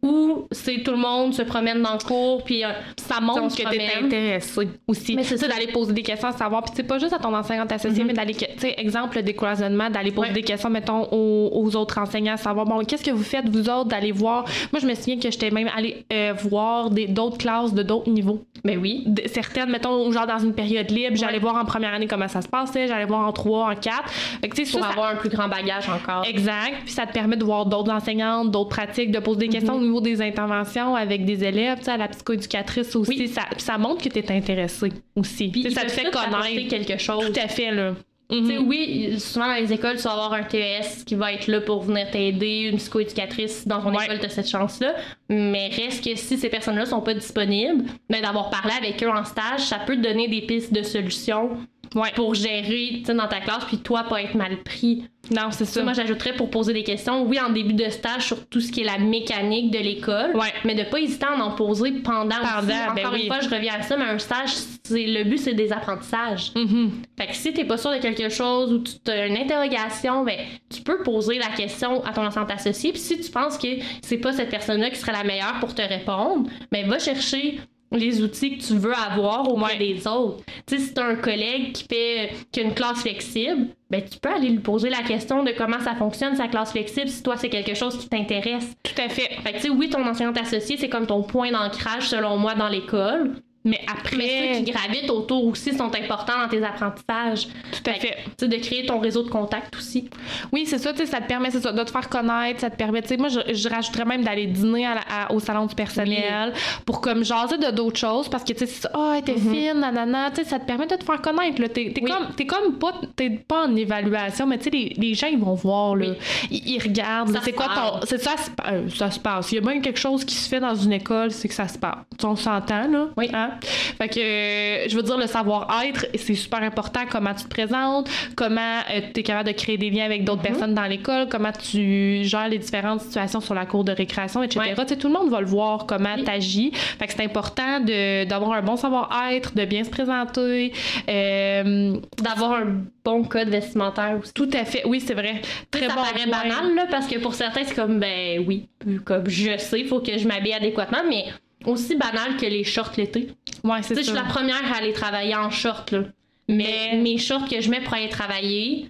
Ou 0.04 0.48
c'est 0.52 0.84
tout 0.84 0.92
le 0.92 0.98
monde 0.98 1.34
se 1.34 1.42
promène 1.42 1.82
dans 1.82 1.94
le 1.94 2.06
cours 2.06 2.44
puis 2.44 2.64
euh, 2.64 2.70
ça 2.98 3.16
on 3.20 3.24
montre 3.24 3.52
se 3.52 3.58
que 3.58 3.68
tu 3.70 3.76
es 3.76 3.88
promène. 3.88 4.06
intéressé 4.06 4.68
aussi. 4.88 5.16
Mais 5.16 5.24
c'est 5.24 5.38
ça. 5.38 5.48
d'aller 5.48 5.68
poser 5.68 5.94
des 5.94 6.02
questions 6.04 6.28
à 6.28 6.34
savoir. 6.34 6.64
Puis 6.64 6.74
c'est 6.76 6.84
pas 6.84 7.00
juste 7.00 7.14
à 7.14 7.20
ton 7.20 7.34
enseignante 7.36 7.72
associée, 7.72 8.02
Mhm. 8.04 8.08
mais 8.08 8.14
d'aller, 8.14 8.34
tu 8.36 8.46
sais, 8.58 8.76
exemple, 8.78 9.16
le 9.18 9.24
décloisonnement, 9.24 9.90
d'aller 9.90 10.12
poser 10.12 10.28
Ouais. 10.30 10.34
des 10.34 10.42
questions, 10.44 10.70
mettons, 10.70 11.08
aux, 11.12 11.50
aux 11.54 11.76
autres 11.76 11.98
enseignants, 11.98 12.38
savoir, 12.38 12.66
bon, 12.66 12.84
qu'est-ce 12.86 13.04
que 13.04 13.12
vous 13.12 13.24
faites, 13.24 13.48
vous 13.50 13.70
autres, 13.70 13.86
d'aller 13.86 14.12
voir. 14.12 14.46
Moi, 14.72 14.80
je 14.82 14.86
me 14.88 14.94
souviens 14.96 15.18
que 15.20 15.32
j'étais 15.32 15.52
même 15.52 15.70
allée 15.76 16.06
euh, 16.12 16.34
voir 16.44 16.90
des, 16.90 17.08
d'autres 17.08 17.38
classes 17.38 17.74
de 17.74 17.84
d'autres 17.84 18.10
niveaux. 18.10 18.44
Ben 18.66 18.78
oui. 18.78 19.04
De- 19.06 19.24
certaines, 19.28 19.70
mettons, 19.70 20.12
genre 20.12 20.28
dans 20.28 20.40
une 20.40 20.54
période 20.54 20.90
libre, 20.92 21.16
j'allais 21.16 21.34
Ouais. 21.34 21.40
voir 21.40 21.56
en 21.58 21.66
première 21.66 21.94
année 21.94 22.08
comment 22.08 22.28
ça 22.28 22.42
se 22.42 22.48
passait, 22.48 22.88
j'allais 22.88 23.06
voir 23.06 23.28
en 23.28 23.32
trois, 23.32 23.72
en 23.72 23.76
quatre. 23.76 24.10
Fait 24.10 24.50
que, 24.50 24.56
Pour 24.56 24.66
ça, 24.66 24.80
ça- 24.80 24.88
avoir 24.88 25.10
un 25.12 25.16
plus 25.16 25.30
grand 25.30 25.48
bagage 25.48 25.88
encore. 25.90 26.26
Exact. 26.28 26.74
Puis 26.86 26.94
ça 26.94 27.06
te 27.06 27.14
permet 27.14 27.36
de 27.38 27.44
voir 27.44 27.66
d'autres 27.66 27.92
enseignantes, 27.92 28.52
d'autres 28.52 28.70
pratiques, 28.70 29.12
de 29.12 29.20
poser 29.20 29.40
des 29.42 29.50
questions 29.50 29.76
au 29.76 29.80
niveau 29.94 30.02
des 30.02 30.22
interventions 30.22 30.96
avec 30.96 31.26
des 31.26 31.44
élèves, 31.44 31.80
tu 31.80 31.86
sais, 31.86 31.92
à 31.92 31.98
la 31.98 32.08
psychoéducatrice 32.08 32.96
aussi. 32.96 33.12
Oui. 33.20 33.32
Ça, 33.58 33.78
montre 33.78 34.04
que 34.04 34.10
tu 34.10 34.20
es 34.20 34.32
intéressé 34.32 34.92
aussi. 35.16 35.50
Puis 35.50 35.72
ça 35.72 35.82
te 35.84 35.92
fait 35.92 36.10
connaître. 36.12 36.68
quelque 36.70 36.98
chose. 36.98 37.32
Tout 37.34 37.40
à 37.40 37.48
fait, 37.48 37.72
là. 37.72 37.94
Sais, 38.32 38.40
Mhm. 38.40 38.68
oui, 38.68 39.20
souvent 39.20 39.48
dans 39.48 39.54
les 39.56 39.72
écoles, 39.72 39.98
tu 39.98 40.04
vas 40.04 40.14
avoir 40.14 40.34
un 40.34 40.44
TES 40.44 41.04
qui 41.06 41.14
va 41.14 41.34
être 41.34 41.46
là 41.48 41.62
pour 41.62 41.84
venir 41.84 42.10
t'aider, 42.10 42.70
une 42.72 42.78
psychoéducatrice 42.78 43.68
dans 43.68 43.82
ton 43.82 43.94
Ouais. 43.94 44.06
école, 44.06 44.20
tu 44.20 44.26
as 44.26 44.30
cette 44.30 44.50
chance-là. 44.50 44.96
Mais 45.30 45.68
reste 45.68 46.04
que 46.04 46.16
si 46.16 46.38
ces 46.38 46.50
personnes-là 46.50 46.86
sont 46.86 47.02
pas 47.02 47.14
disponibles, 47.14 47.84
ben 48.10 48.22
d'avoir 48.22 48.50
parlé 48.50 48.72
avec 48.76 49.04
eux 49.04 49.10
en 49.10 49.24
stage, 49.26 49.60
ça 49.62 49.80
peut 49.86 49.96
te 49.96 50.02
donner 50.02 50.28
des 50.30 50.42
pistes 50.42 50.74
de 50.74 50.82
solutions 50.82 51.58
Ouais. 51.96 52.12
pour 52.16 52.34
gérer 52.34 53.04
dans 53.08 53.28
ta 53.28 53.40
classe, 53.40 53.66
puis 53.66 53.78
toi, 53.78 54.04
pas 54.04 54.22
être 54.22 54.36
mal 54.36 54.58
pris. 54.64 55.04
Non, 55.32 55.52
c'est 55.52 55.64
ça. 55.66 55.82
moi, 55.84 55.94
j'ajouterais 55.94 56.34
pour 56.34 56.50
poser 56.50 56.74
des 56.74 56.84
questions, 56.84 57.24
oui, 57.24 57.40
en 57.40 57.50
début 57.50 57.74
de 57.74 57.90
stage, 57.90 58.24
sur 58.26 58.46
tout 58.50 58.60
ce 58.60 58.72
qui 58.72 58.82
est 58.82 58.84
la 58.84 58.98
mécanique 58.98 59.72
de 59.72 59.78
l'école, 59.80 60.36
Ouais. 60.36 60.52
mais 60.66 60.76
de 60.76 60.84
pas 60.84 61.00
hésiter 61.00 61.26
à 61.26 61.36
en 61.42 61.52
poser 61.52 61.92
pendant, 61.92 62.36
Pendant, 62.36 62.58
aussi. 62.58 62.68
ben 62.68 62.90
Encore 63.00 63.14
oui. 63.14 63.22
une 63.22 63.28
fois, 63.28 63.40
je 63.40 63.50
reviens 63.50 63.76
à 63.80 63.82
ça, 63.84 63.96
mais 63.96 64.04
un 64.04 64.20
stage, 64.20 64.50
c'est 64.84 65.06
le 65.06 65.24
but, 65.24 65.38
c'est 65.38 65.54
des 65.54 65.72
apprentissages. 65.72 66.52
Mhm. 66.56 66.92
Fait 67.18 67.28
que 67.28 67.36
si 67.36 67.54
t'es 67.54 67.64
pas 67.64 67.78
sûr 67.78 67.92
de 67.92 67.98
quelque 68.00 68.28
chose 68.28 68.74
ou 68.74 68.80
tu 68.80 69.10
as 69.12 69.28
une 69.28 69.38
interrogation, 69.38 70.26
ben 70.26 70.38
tu 70.70 70.82
peux 70.82 71.02
poser 71.04 71.38
la 71.40 71.48
question 71.56 72.04
à 72.04 72.12
ton 72.12 72.26
enseignante 72.26 72.52
associée. 72.52 72.92
Puis 72.92 73.00
si 73.02 73.20
tu 73.22 73.32
penses 73.32 73.58
que 73.58 73.68
c'est 74.02 74.18
pas 74.18 74.34
cette 74.34 74.50
personne-là 74.50 74.90
qui 74.90 74.98
serait 74.98 75.14
la 75.14 75.24
meilleure 75.24 75.58
pour 75.62 75.74
te 75.74 75.82
répondre, 75.82 76.50
ben 76.72 76.86
va 76.90 77.00
chercher 77.00 77.60
les 77.94 78.22
outils 78.22 78.58
que 78.58 78.64
tu 78.64 78.74
veux 78.74 78.94
avoir 78.94 79.48
auprès 79.50 79.78
Ouais. 79.78 79.94
des 79.94 80.08
autres. 80.08 80.44
Tu 80.66 80.78
sais, 80.78 80.84
si 80.84 80.94
t'as 80.94 81.06
un 81.06 81.16
collègue 81.16 81.72
qui 81.74 81.84
fait 81.86 82.32
qui 82.52 82.60
a 82.60 82.64
une 82.64 82.74
classe 82.74 83.02
flexible, 83.02 83.68
ben 83.90 84.02
tu 84.04 84.18
peux 84.20 84.30
aller 84.30 84.50
lui 84.50 84.60
poser 84.60 84.90
la 84.90 85.04
question 85.04 85.44
de 85.44 85.52
comment 85.58 85.80
ça 85.80 85.94
fonctionne 85.96 86.36
sa 86.36 86.48
classe 86.48 86.72
flexible 86.72 87.08
si 87.10 87.22
toi 87.24 87.38
c'est 87.38 87.50
quelque 87.50 87.76
chose 87.76 87.98
qui 87.98 88.10
t'intéresse. 88.10 88.74
Tout 88.84 89.00
à 89.02 89.10
fait. 89.10 89.30
Fait 89.44 89.52
que 89.52 89.58
tu 89.58 89.64
sais, 89.64 89.70
oui, 89.70 89.90
ton 89.90 90.06
enseignante 90.08 90.38
associée, 90.38 90.78
c'est 90.78 90.90
comme 90.90 91.06
ton 91.08 91.22
point 91.24 91.52
d'ancrage 91.52 92.10
selon 92.10 92.38
moi 92.38 92.56
dans 92.56 92.70
l'école. 92.70 93.36
Mais 93.66 93.80
Mais 93.80 93.86
après, 93.92 94.54
ceux 94.60 94.64
qui 94.66 94.72
gravitent 94.72 95.10
autour 95.10 95.46
aussi 95.46 95.74
sont 95.76 95.86
importants 95.96 96.38
dans 96.42 96.48
tes 96.50 96.64
apprentissages. 96.64 97.48
tout 97.72 97.90
à 97.90 97.94
fait. 97.94 98.18
Tu 98.26 98.32
sais, 98.40 98.48
de 98.48 98.56
créer 98.58 98.86
ton 98.86 99.00
réseau 99.00 99.24
de 99.24 99.30
contacts 99.30 99.76
aussi. 99.78 100.10
Oui, 100.52 100.66
c'est 100.66 100.78
ça, 100.78 100.92
tu 100.92 101.00
sais, 101.00 101.06
ça 101.06 101.22
te 101.22 101.28
permet 101.28 101.50
ça, 101.50 101.72
de 101.72 101.84
te 101.84 101.90
faire 101.92 102.10
connaître, 102.10 102.60
ça 102.60 102.70
te 102.70 102.76
permet, 102.76 103.02
tu 103.02 103.08
sais, 103.10 103.18
moi, 103.18 103.30
je, 103.30 103.54
je 103.54 103.70
rajouterais 103.70 104.06
même 104.06 104.24
d'aller 104.24 104.48
dîner 104.48 104.86
à 104.86 104.96
la- 104.96 105.02
à- 105.28 105.32
au 105.34 105.40
salon 105.40 105.66
du 105.66 105.76
personnel 105.76 106.54
pour 106.86 107.00
comme 107.02 107.24
jaser 107.24 107.58
de 107.58 107.72
d'autres 107.72 108.00
choses 108.00 108.28
parce 108.30 108.44
que, 108.44 108.54
tu 108.54 108.60
sais, 108.60 108.66
c'est 108.66 108.82
ça, 108.82 108.92
ah, 108.94 109.20
t'es 109.24 109.36
fine, 109.38 109.80
nanana, 109.80 110.30
tu 110.32 110.44
sais, 110.44 110.50
ça 110.50 110.60
te 110.60 110.66
permet 110.66 110.86
de 110.88 110.96
te 110.96 111.04
faire 111.04 111.22
connaître, 111.22 111.62
là. 111.62 111.70
T'es. 111.70 111.94
Oui. 112.02 112.10
comme, 112.12 112.36
t'es 112.36 112.46
comme 112.46 112.78
pas, 112.78 112.94
t'es 113.16 113.30
pas 113.30 113.66
en 113.68 113.76
évaluation, 113.76 114.46
mais 114.46 114.58
tu 114.58 114.66
sais, 114.66 114.70
les, 114.72 114.94
les 114.98 115.14
gens, 115.14 115.28
ils 115.28 115.40
vont 115.40 115.54
voir, 115.56 115.96
là. 115.96 116.08
Oui. 116.10 116.16
Ils, 116.52 116.70
ils 116.76 116.84
regardent, 116.84 117.38
c'est 117.44 117.54
quoi 117.54 117.68
ton. 117.74 118.06
C'est 118.06 118.22
ça, 118.22 118.36
euh, 118.72 118.90
ça 118.90 119.10
se 119.10 119.20
passe. 119.20 119.52
Il 119.52 119.56
y 119.56 119.58
a 119.60 119.62
bien 119.62 119.80
quelque 119.82 120.00
chose 120.00 120.26
qui 120.26 120.36
se 120.36 120.50
fait 120.50 120.60
dans 120.60 120.76
une 120.76 120.92
école, 120.94 121.32
c'est 121.32 121.48
que 121.48 121.54
ça 121.54 121.68
se 121.68 121.78
passe. 121.78 121.96
On 122.24 122.36
s'entend, 122.36 122.88
là. 122.88 123.08
Oui. 123.18 123.30
Hein? 123.34 123.52
Fait 123.62 124.08
que, 124.10 124.20
euh, 124.20 124.90
je 124.90 124.96
veux 124.96 125.04
dire, 125.04 125.18
le 125.18 125.28
savoir-être, 125.28 126.06
c'est 126.16 126.36
super 126.36 126.62
important. 126.64 127.02
Comment 127.10 127.34
tu 127.34 127.44
te 127.44 127.50
présentes, 127.50 128.10
comment 128.36 128.80
tu 129.14 129.20
es 129.20 129.24
capable 129.24 129.48
de 129.50 129.54
créer 129.54 129.78
des 129.78 129.90
liens 129.90 130.06
avec 130.06 130.24
d'autres 130.24 130.42
Mhm. 130.42 130.48
personnes 130.48 130.74
dans 130.74 130.86
l'école, 130.86 131.28
comment 131.30 131.52
tu 131.52 132.24
gères 132.24 132.48
les 132.50 132.58
différentes 132.60 133.02
situations 133.02 133.40
sur 133.42 133.54
la 133.54 133.66
cour 133.66 133.84
de 133.84 133.92
récréation, 133.92 134.44
etc. 134.44 134.60
Ouais. 134.60 134.76
Tu 134.76 134.88
sais, 134.90 134.98
tout 134.98 135.08
le 135.08 135.14
monde 135.14 135.30
va 135.30 135.40
le 135.42 135.46
voir, 135.48 135.86
comment 135.86 136.16
Oui. 136.16 136.24
tu 136.24 136.30
agis. 136.32 136.72
Fait 136.74 137.08
que 137.08 137.14
c'est 137.14 137.24
important 137.24 137.80
d'avoir 137.80 138.54
un 138.54 138.62
bon 138.62 138.76
savoir-être, 138.76 139.56
de 139.56 139.66
bien 139.66 139.84
se 139.84 139.90
présenter. 139.90 140.74
Euh, 141.10 141.96
D'avoir 142.22 142.54
un 142.54 142.82
bon 143.04 143.24
code 143.24 143.50
vestimentaire 143.50 144.18
aussi. 144.22 144.34
tout 144.34 144.50
à 144.54 144.66
fait. 144.66 144.84
Oui, 144.86 145.00
c'est 145.00 145.14
vrai. 145.14 145.42
Très 145.72 145.88
ça 145.88 145.96
bon 145.96 146.02
paraît 146.02 146.24
point. 146.30 146.44
banal, 146.44 146.76
là, 146.76 146.86
parce 146.90 147.08
que 147.08 147.20
pour 147.20 147.34
certains, 147.34 147.64
c'est 147.64 147.76
comme, 147.76 148.00
ben 148.00 148.44
oui, 148.48 148.68
comme 149.06 149.28
je 149.30 149.58
sais, 149.58 149.80
il 149.82 149.88
faut 149.88 150.00
que 150.00 150.18
je 150.18 150.28
m'habille 150.28 150.54
adéquatement, 150.54 151.00
mais 151.08 151.26
aussi 151.66 151.96
banal 151.96 152.38
que 152.38 152.46
les 152.46 152.64
shorts 152.64 152.92
l'été. 152.98 153.30
Ouais, 153.64 153.78
Tu 153.82 153.90
c'est 153.90 153.96
sais, 153.96 154.02
je 154.04 154.08
ça. 154.08 154.14
suis 154.16 154.22
la 154.24 154.30
première 154.30 154.74
à 154.74 154.78
aller 154.78 154.94
travailler 154.94 155.36
en 155.36 155.50
short, 155.50 155.92
là. 155.92 156.04
Mais 156.50 156.98
mes 156.98 157.18
shorts 157.18 157.48
que 157.48 157.62
je 157.62 157.70
mets 157.70 157.82
pour 157.82 157.94
aller 157.94 158.10
travailler, 158.10 158.90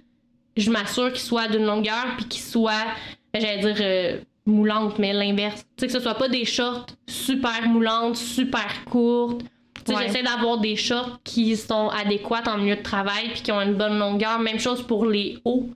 je 0.56 0.70
m'assure 0.70 1.10
qu'ils 1.12 1.20
soient 1.22 1.48
d'une 1.48 1.64
longueur 1.64 2.14
puis 2.16 2.26
qu'ils 2.26 2.42
soient, 2.42 2.84
j'allais 3.32 3.58
dire, 3.60 3.76
euh, 3.80 4.18
moulantes, 4.46 4.98
mais 4.98 5.12
l'inverse. 5.12 5.64
Tu 5.76 5.82
sais, 5.82 5.86
que 5.86 5.92
ce 5.92 6.00
soit 6.00 6.14
pas 6.14 6.28
des 6.28 6.44
shorts 6.44 6.86
super 7.06 7.68
moulantes, 7.68 8.16
super 8.16 8.84
courtes. 8.84 9.42
Tu 9.84 9.92
sais, 9.92 9.96
Ouais. 9.98 10.06
j'essaie 10.06 10.22
d'avoir 10.22 10.58
des 10.58 10.76
shorts 10.76 11.20
qui 11.24 11.56
sont 11.56 11.88
adéquats 11.88 12.42
en 12.46 12.58
milieu 12.58 12.76
de 12.76 12.82
travail 12.82 13.28
puis 13.32 13.42
qui 13.42 13.52
ont 13.52 13.60
une 13.60 13.74
bonne 13.74 13.98
longueur. 13.98 14.38
Même 14.40 14.58
chose 14.58 14.82
pour 14.82 15.06
les 15.06 15.38
hauts 15.44 15.68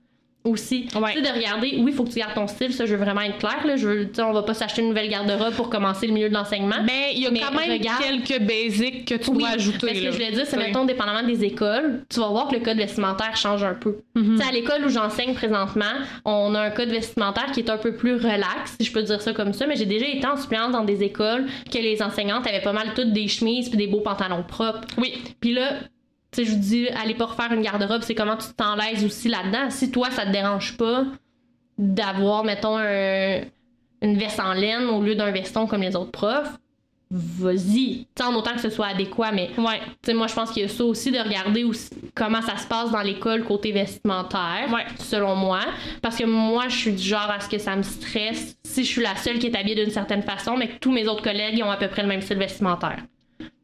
aussi. 0.49 0.87
Ouais. 0.95 1.13
Tu 1.15 1.23
sais, 1.25 1.31
de 1.31 1.37
regarder, 1.37 1.75
oui, 1.79 1.87
il 1.89 1.93
faut 1.95 2.05
que 2.05 2.11
tu 2.11 2.19
gardes 2.19 2.35
ton 2.35 2.47
style, 2.47 2.73
ça, 2.73 2.87
je 2.87 2.95
veux 2.95 3.03
vraiment 3.05 3.21
être 3.23 3.39
clair. 3.39 3.67
Là. 3.67 3.77
Je 3.77 3.87
veux, 3.89 4.11
on 4.21 4.33
va 4.33 4.43
pas 4.43 4.55
s'acheter 4.55 4.83
une 4.83 4.89
nouvelle 4.89 5.09
garde-robe 5.09 5.55
pour 5.55 5.71
commencer 5.71 6.07
le 6.07 6.13
milieu 6.13 6.29
de 6.29 6.35
l'enseignement. 6.35 6.77
Mais 6.85 7.13
il 7.15 7.23
y 7.23 7.27
a 7.27 7.31
Mais 7.31 7.41
quand 7.41 7.53
même 7.53 7.71
regarde- 7.71 8.03
quelques 8.03 8.43
basics 8.43 9.05
que 9.05 9.15
tu 9.15 9.31
Oui, 9.31 9.39
dois 9.39 9.49
ajouter. 9.51 9.79
mais 9.87 9.95
ce 9.95 10.01
que 10.01 10.07
je 10.07 10.11
voulais 10.13 10.31
dire, 10.33 10.45
c'est 10.45 10.51
sais. 10.53 10.57
mettons, 10.57 10.85
dépendamment 10.85 11.23
des 11.27 11.45
écoles, 11.45 12.05
tu 12.09 12.21
vas 12.21 12.29
voir 12.29 12.49
que 12.49 12.55
le 12.55 12.61
code 12.61 12.77
vestimentaire 12.77 13.37
change 13.37 13.63
un 13.65 13.75
peu. 13.75 13.97
Mhm. 14.15 14.37
Tu 14.39 14.43
sais, 14.43 14.49
à 14.49 14.53
l'école 14.53 14.85
où 14.85 14.89
j'enseigne 14.89 15.35
présentement, 15.35 15.85
on 16.25 16.55
a 16.55 16.61
un 16.61 16.71
code 16.71 16.89
vestimentaire 16.91 17.51
qui 17.53 17.61
est 17.61 17.71
un 17.71 17.79
peu 17.79 17.93
plus 17.95 18.15
relax, 18.15 18.77
si 18.81 18.87
je 18.87 18.93
peux 18.93 19.03
dire 19.03 19.21
ça 19.23 19.33
comme 19.33 19.53
ça, 19.53 19.67
mais 19.67 19.77
j'ai 19.77 19.87
déjà 19.87 20.07
été 20.07 20.27
en 20.27 20.37
suppléance 20.37 20.73
dans 20.73 20.85
des 20.85 21.03
écoles 21.03 21.47
que 21.71 21.79
les 21.79 22.03
enseignantes 22.03 22.47
avaient 22.47 22.61
pas 22.63 22.73
mal 22.73 22.89
toutes 22.95 23.13
des 23.13 23.29
chemises 23.29 23.69
puis 23.69 23.79
des 23.79 23.87
beaux 23.87 24.01
pantalons 24.01 24.43
propres. 24.43 24.81
Oui, 24.97 25.15
Puis 25.41 25.53
là, 25.53 25.73
tu 26.33 26.37
sais, 26.37 26.45
je 26.45 26.53
vous 26.53 26.59
dis, 26.61 26.89
allez 26.91 27.15
pas 27.15 27.27
refaire 27.27 27.53
une 27.53 27.63
garde-robe, 27.63 28.03
c'est 28.03 28.15
comment 28.15 28.37
tu 28.37 28.49
t'enlaises 28.57 29.05
aussi 29.05 29.29
là-dedans. 29.29 29.71
Si 29.71 29.91
toi, 29.91 30.11
ça 30.11 30.27
te 30.27 30.31
dérange 30.31 30.77
pas 30.77 31.05
d'avoir, 31.79 32.45
mettons, 32.45 32.77
un- 32.79 33.41
une 34.03 34.17
veste 34.19 34.41
en 34.41 34.53
laine 34.53 34.85
au 34.87 35.03
lieu 35.03 35.15
d'un 35.15 35.31
veston 35.31 35.67
comme 35.67 35.83
les 35.83 35.97
autres 35.97 36.11
profs, 36.13 36.57
vas-y. 37.11 38.07
Tu 38.15 38.23
en 38.23 38.35
autant 38.35 38.53
que 38.53 38.61
ce 38.61 38.69
soit 38.71 38.89
adéquat, 38.89 39.33
mais 39.33 39.49
ouais. 39.57 39.79
tu 39.81 40.07
sais, 40.07 40.15
moi, 40.15 40.27
je 40.27 40.35
pense 40.35 40.51
qu'il 40.51 40.63
y 40.63 40.65
a 40.67 40.69
ça 40.69 40.85
aussi 40.85 41.11
de 41.11 41.19
regarder 41.19 41.65
aussi 41.65 41.89
comment 42.15 42.43
ça 42.43 42.59
se 42.59 42.67
passe 42.67 42.91
dans 42.91 43.01
l'école 43.01 43.45
côté 43.45 43.73
vestimentaire, 43.73 44.69
Ouais. 44.73 44.85
selon 44.99 45.35
moi. 45.35 45.61
Parce 46.03 46.17
que 46.19 46.25
moi, 46.25 46.65
je 46.69 46.77
suis 46.77 46.93
du 46.93 47.03
genre 47.03 47.31
à 47.31 47.41
ce 47.41 47.49
que 47.49 47.59
ça 47.59 47.75
me 47.77 47.83
stresse 47.83 48.57
si 48.65 48.85
je 48.85 48.89
suis 48.89 49.03
la 49.03 49.17
seule 49.17 49.39
qui 49.39 49.47
est 49.47 49.57
habillée 49.57 49.83
d'une 49.83 49.93
certaine 49.93 50.23
façon, 50.23 50.57
mais 50.57 50.69
que 50.69 50.79
tous 50.79 50.93
mes 50.93 51.09
autres 51.09 51.23
collègues 51.23 51.55
ils 51.57 51.63
ont 51.63 51.71
à 51.71 51.77
peu 51.79 51.89
près 51.89 52.03
le 52.03 52.09
même 52.09 52.21
style 52.21 52.39
vestimentaire. 52.39 52.99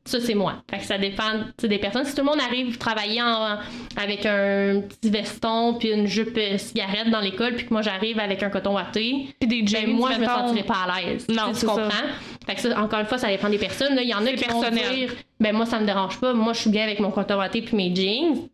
Ça, 0.07 0.20
c'est 0.20 0.34
moi. 0.34 0.62
Fait 0.70 0.78
que 0.78 0.84
ça 0.84 0.98
dépend 0.98 1.44
des 1.62 1.78
personnes. 1.78 2.05
Si 2.05 2.14
tout 2.14 2.20
le 2.20 2.26
monde 2.26 2.40
arrive 2.40 2.76
travailler 2.76 3.22
en- 3.22 3.57
avec 3.96 4.26
un 4.26 4.82
petit 4.82 5.09
veston 5.11 5.74
puis 5.78 5.92
une 5.92 6.07
jupe 6.07 6.36
euh, 6.36 6.59
cigarette 6.59 7.09
dans 7.11 7.20
l'école, 7.20 7.55
puis 7.55 7.66
que 7.66 7.72
moi, 7.72 7.80
j'arrive 7.80 8.18
avec 8.18 8.42
un 8.42 8.50
coton 8.50 8.74
watté, 8.74 9.28
Puis 9.40 9.48
des 9.48 9.66
jeans, 9.66 9.86
ben, 9.86 9.92
moi, 9.96 10.11
je 10.14 10.20
me 10.20 10.26
sentirais 10.26 10.64
pas 10.64 10.84
à 10.86 11.00
l'aise. 11.00 11.26
Non, 11.28 11.52
Tu 11.52 11.61
ça. 11.61 11.66
comprends? 11.66 12.07
Fait 12.46 12.55
que 12.55 12.61
ça, 12.61 12.78
encore 12.78 13.00
une 13.00 13.07
fois, 13.07 13.16
ça 13.16 13.28
dépend 13.28 13.48
des 13.48 13.57
personnes. 13.59 13.98
Il 14.02 14.09
y 14.09 14.14
en 14.14 14.26
a 14.26 14.32
qui 14.32 14.44
vont 14.44 14.61
personnel. 14.61 14.94
dire, 14.94 15.14
ben 15.40 15.57
moi, 15.57 15.64
ça 15.64 15.80
me 15.80 15.86
dérange 15.86 16.20
pas. 16.20 16.34
Moi, 16.34 16.52
je 16.52 16.61
suis 16.61 16.70
bien 16.70 16.82
avec 16.84 17.00
mon 17.00 17.11
coton 17.11 17.36
watté 17.38 17.62
puis 17.62 17.74
mes 17.74 17.94
jeans. 17.94 18.46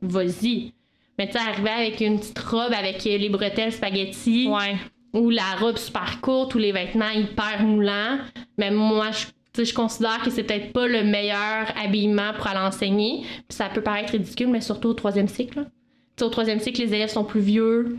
Vas-y. 0.00 0.72
Mais 1.18 1.26
tu 1.26 1.32
sais, 1.32 1.38
arriver 1.38 1.70
avec 1.70 2.00
une 2.00 2.18
petite 2.18 2.38
robe 2.38 2.72
avec 2.72 3.06
euh, 3.06 3.18
les 3.18 3.28
bretelles 3.28 3.72
spaghetti, 3.72 4.48
Ouais. 4.48 4.76
ou 5.12 5.30
la 5.30 5.54
robe 5.58 5.76
super 5.76 6.20
courte 6.20 6.54
ou 6.54 6.58
les 6.58 6.72
vêtements 6.72 7.10
hyper 7.10 7.62
moulants, 7.62 8.18
mais 8.58 8.70
moi, 8.70 9.10
je, 9.12 9.26
je 9.62 9.72
considère 9.74 10.20
que 10.24 10.30
c'est 10.30 10.42
peut-être 10.42 10.72
pas 10.72 10.86
le 10.88 11.04
meilleur 11.04 11.66
habillement 11.76 12.32
pour 12.36 12.46
aller 12.48 12.60
enseigner. 12.60 13.20
Puis 13.48 13.56
ça 13.56 13.66
peut 13.72 13.82
paraître 13.82 14.12
ridicule, 14.12 14.48
mais 14.48 14.60
surtout 14.60 14.88
au 14.88 14.94
troisième 14.94 15.28
cycle. 15.28 15.66
au 16.20 16.28
troisième 16.28 16.60
cycle, 16.60 16.80
les 16.80 16.94
élèves 16.94 17.10
sont 17.10 17.24
plus 17.24 17.40
vieux. 17.40 17.98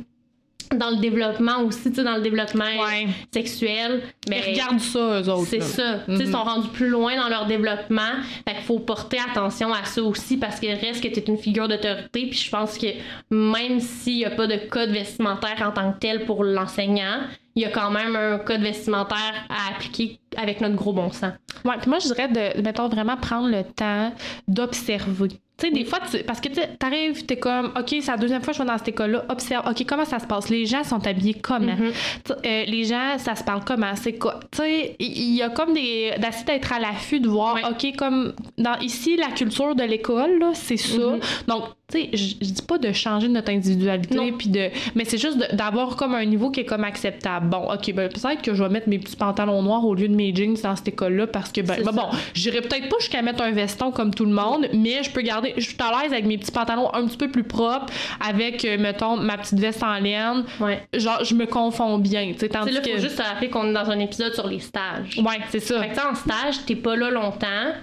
Dans 0.76 0.90
le 0.90 0.96
développement 0.98 1.62
aussi, 1.62 1.92
dans 1.92 2.16
le 2.16 2.22
développement 2.22 2.64
Ouais. 2.66 3.06
sexuel. 3.32 4.02
Mais 4.28 4.42
Mais 4.44 4.52
regarde 4.54 4.80
ça, 4.80 5.22
eux 5.22 5.30
autres. 5.30 5.48
c'est 5.48 5.62
ça. 5.62 6.00
Tu 6.08 6.18
sais, 6.18 6.24
Ils 6.24 6.32
sont 6.32 6.44
rendus 6.44 6.70
plus 6.70 6.88
loin 6.90 7.16
dans 7.16 7.30
leur 7.30 7.46
développement. 7.46 8.14
Fait 8.48 8.56
qu'il 8.56 8.64
faut 8.64 8.80
porter 8.80 9.20
attention 9.30 9.72
à 9.72 9.84
ça 9.84 10.02
aussi 10.02 10.38
parce 10.38 10.60
qu'il 10.60 10.74
reste 10.74 11.04
que 11.04 11.08
tu 11.10 11.20
es 11.20 11.24
une 11.28 11.38
figure 11.38 11.68
d'autorité. 11.68 12.28
Puis 12.30 12.34
je 12.46 12.50
pense 12.50 12.78
que 12.80 12.88
même 13.30 13.80
s'il 13.80 14.16
n'y 14.18 14.26
a 14.26 14.32
pas 14.32 14.48
de 14.48 14.56
code 14.70 14.90
vestimentaire 14.90 15.62
en 15.64 15.72
tant 15.72 15.94
que 15.94 16.00
tel 16.00 16.26
pour 16.26 16.44
l'enseignant, 16.44 17.20
il 17.56 17.62
y 17.62 17.66
a 17.66 17.70
quand 17.70 17.90
même 17.92 18.16
un 18.16 18.38
code 18.40 18.62
vestimentaire 18.62 19.46
à 19.50 19.74
appliquer 19.74 20.20
avec 20.38 20.60
notre 20.62 20.76
gros 20.76 20.92
bon 20.94 21.12
sens. 21.12 21.32
Ouais, 21.64 21.76
puis 21.80 21.90
moi, 21.90 22.00
je 22.00 22.08
dirais 22.08 22.28
de, 22.28 22.62
mettons, 22.62 22.90
vraiment 22.90 23.16
prendre 23.18 23.48
le 23.50 23.64
temps 23.64 24.12
d'observer. 24.48 25.30
Tu 25.58 25.68
sais, 25.68 25.72
des 25.72 25.86
fois, 25.86 26.00
tu- 26.12 26.22
parce 26.24 26.42
que 26.42 26.50
tu 26.50 26.60
t'arrives, 26.78 27.26
t'es 27.26 27.38
comme, 27.38 27.68
OK, 27.80 27.88
c'est 28.02 28.08
la 28.12 28.18
deuxième 28.18 28.42
fois 28.42 28.52
que 28.52 28.58
je 28.58 28.64
vais 28.64 28.68
dans 28.68 28.78
cette 28.78 28.90
école-là, 28.90 29.24
observe, 29.30 29.66
OK, 29.70 29.86
comment 29.88 30.04
ça 30.04 30.20
se 30.20 30.28
passe? 30.28 30.50
Les 30.50 30.66
gens 30.66 30.84
sont 30.84 31.08
habillés 31.08 31.36
comment? 31.36 31.78
Mhm. 31.78 31.94
Tu- 32.26 32.34
euh, 32.34 32.66
les 32.66 32.84
gens, 32.84 33.18
ça 33.18 33.36
se 33.36 33.44
parle 33.46 33.64
comment? 33.66 33.96
C'est 33.96 34.18
quoi? 34.18 34.42
Tu 34.52 34.58
sais, 34.58 34.96
il 35.00 35.34
y, 35.34 35.42
a 35.42 35.50
comme 35.50 35.74
des. 35.74 36.12
d'essayer 36.20 36.44
d'être 36.46 36.74
à 36.74 36.80
l'affût, 36.80 37.22
de 37.22 37.30
voir, 37.30 37.56
Ouais. 37.56 37.62
OK, 37.70 37.96
comme, 37.96 38.34
dans, 38.58 38.78
ici, 38.80 39.16
la 39.16 39.28
culture 39.32 39.76
de 39.76 39.84
l'école, 39.84 40.40
là, 40.40 40.52
c'est 40.54 40.76
ça. 40.76 40.98
Mhm. 40.98 41.20
Donc, 41.48 41.64
sais, 41.96 42.10
je 42.14 42.52
dis 42.52 42.62
pas 42.62 42.78
de 42.78 42.92
changer 42.92 43.28
notre 43.28 43.52
individualité, 43.52 44.32
puis 44.38 44.50
de. 44.50 44.70
Mais 44.96 45.06
c'est 45.06 45.18
juste 45.18 45.38
d'avoir 45.54 45.96
comme 45.96 46.14
un 46.16 46.26
niveau 46.26 46.52
qui 46.52 46.62
est 46.62 46.66
comme 46.66 46.84
acceptable. 46.84 47.50
Bon, 47.50 47.72
OK, 47.72 47.94
ben, 47.94 48.10
peut-être 48.10 48.42
que 48.42 48.54
je 48.54 48.64
vais 48.64 48.70
mettre 48.70 48.90
mes 48.90 49.00
petits 49.00 49.16
pantalons 49.16 49.62
noirs 49.62 49.86
au 49.86 49.96
lieu 49.96 50.08
de 50.08 50.16
mes 50.16 50.34
jeans 50.36 50.56
dans 50.62 50.76
cette 50.76 50.88
école-là, 50.90 51.28
parce 51.28 51.52
que, 51.52 51.62
ben, 51.62 51.84
ben, 51.84 51.92
bon, 51.92 52.08
j'irai 52.34 52.62
peut-être 52.62 52.90
pas 52.90 52.98
jusqu'à 53.00 53.22
mettre 53.22 53.42
un 53.42 53.52
veston 53.52 53.92
comme 53.92 54.14
tout 54.14 54.26
le 54.26 54.34
monde, 54.34 54.68
mais 54.74 55.04
je 55.04 55.12
peux 55.12 55.22
garder. 55.22 55.54
Je 55.58 55.64
suis 55.64 55.78
à 55.80 56.02
l'aise 56.02 56.12
avec 56.12 56.26
mes 56.26 56.38
petits 56.38 56.52
pantalons 56.52 56.94
un 56.94 57.06
petit 57.08 57.18
peu 57.18 57.30
plus 57.30 57.44
propres, 57.44 57.92
avec, 58.26 58.66
euh, 58.66 58.78
mettons, 58.78 59.18
ma 59.18 59.38
petite 59.38 59.60
veste 59.60 59.84
en 59.84 60.00
laine. 60.00 60.44
Ouais. 60.60 60.88
Genre, 60.94 61.24
je 61.24 61.36
me 61.36 61.46
confonds 61.46 61.98
bien, 61.98 62.32
tu 62.34 62.40
sais, 62.40 62.50
tandis 62.50 62.72
là, 62.72 62.82
que... 62.82 62.92
faut 62.92 63.00
juste 63.00 63.20
rappeler 63.20 63.50
qu'on 63.50 63.70
est 63.70 63.74
dans 63.74 63.90
un 63.90 64.00
épisode 64.00 64.34
sur 64.34 64.48
les 64.48 64.60
stages. 64.60 65.18
Ouais, 65.18 65.40
c'est 65.50 65.60
ça. 65.60 65.82
Fait 65.82 65.90
que 65.90 66.10
en 66.10 66.16
stage, 66.16 66.66
t'es 66.66 66.76
pas 66.76 66.96
là 66.96 67.10
longtemps. 67.10 67.74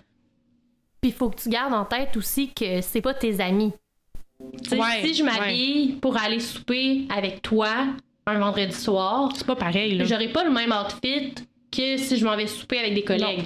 Puis 1.01 1.11
il 1.11 1.15
faut 1.15 1.31
que 1.31 1.41
tu 1.41 1.49
gardes 1.49 1.75
en 1.75 1.85
tête 1.85 2.17
aussi 2.17 2.53
que 2.53 2.81
c'est 2.81 3.01
pas 3.01 3.15
tes 3.15 3.41
amis. 3.41 3.73
Ouais, 4.73 5.03
si 5.05 5.15
je 5.15 5.25
m'habille 5.25 5.93
pour 6.01 6.17
aller 6.17 6.41
souper 6.41 7.03
avec 7.15 7.43
toi 7.43 7.69
un 8.27 8.39
vendredi 8.39 8.75
soir, 8.75 9.31
C'est 9.35 9.47
pas 9.47 9.57
pareil, 9.57 10.01
j'aurai 10.05 10.29
pas 10.29 10.45
le 10.45 10.51
même 10.51 10.73
outfit 10.73 11.35
que 11.71 11.97
si 11.97 12.17
je 12.17 12.25
m'en 12.25 12.37
vais 12.37 12.47
souper 12.47 12.79
avec 12.79 12.95
des 12.95 13.03
collègues. 13.03 13.45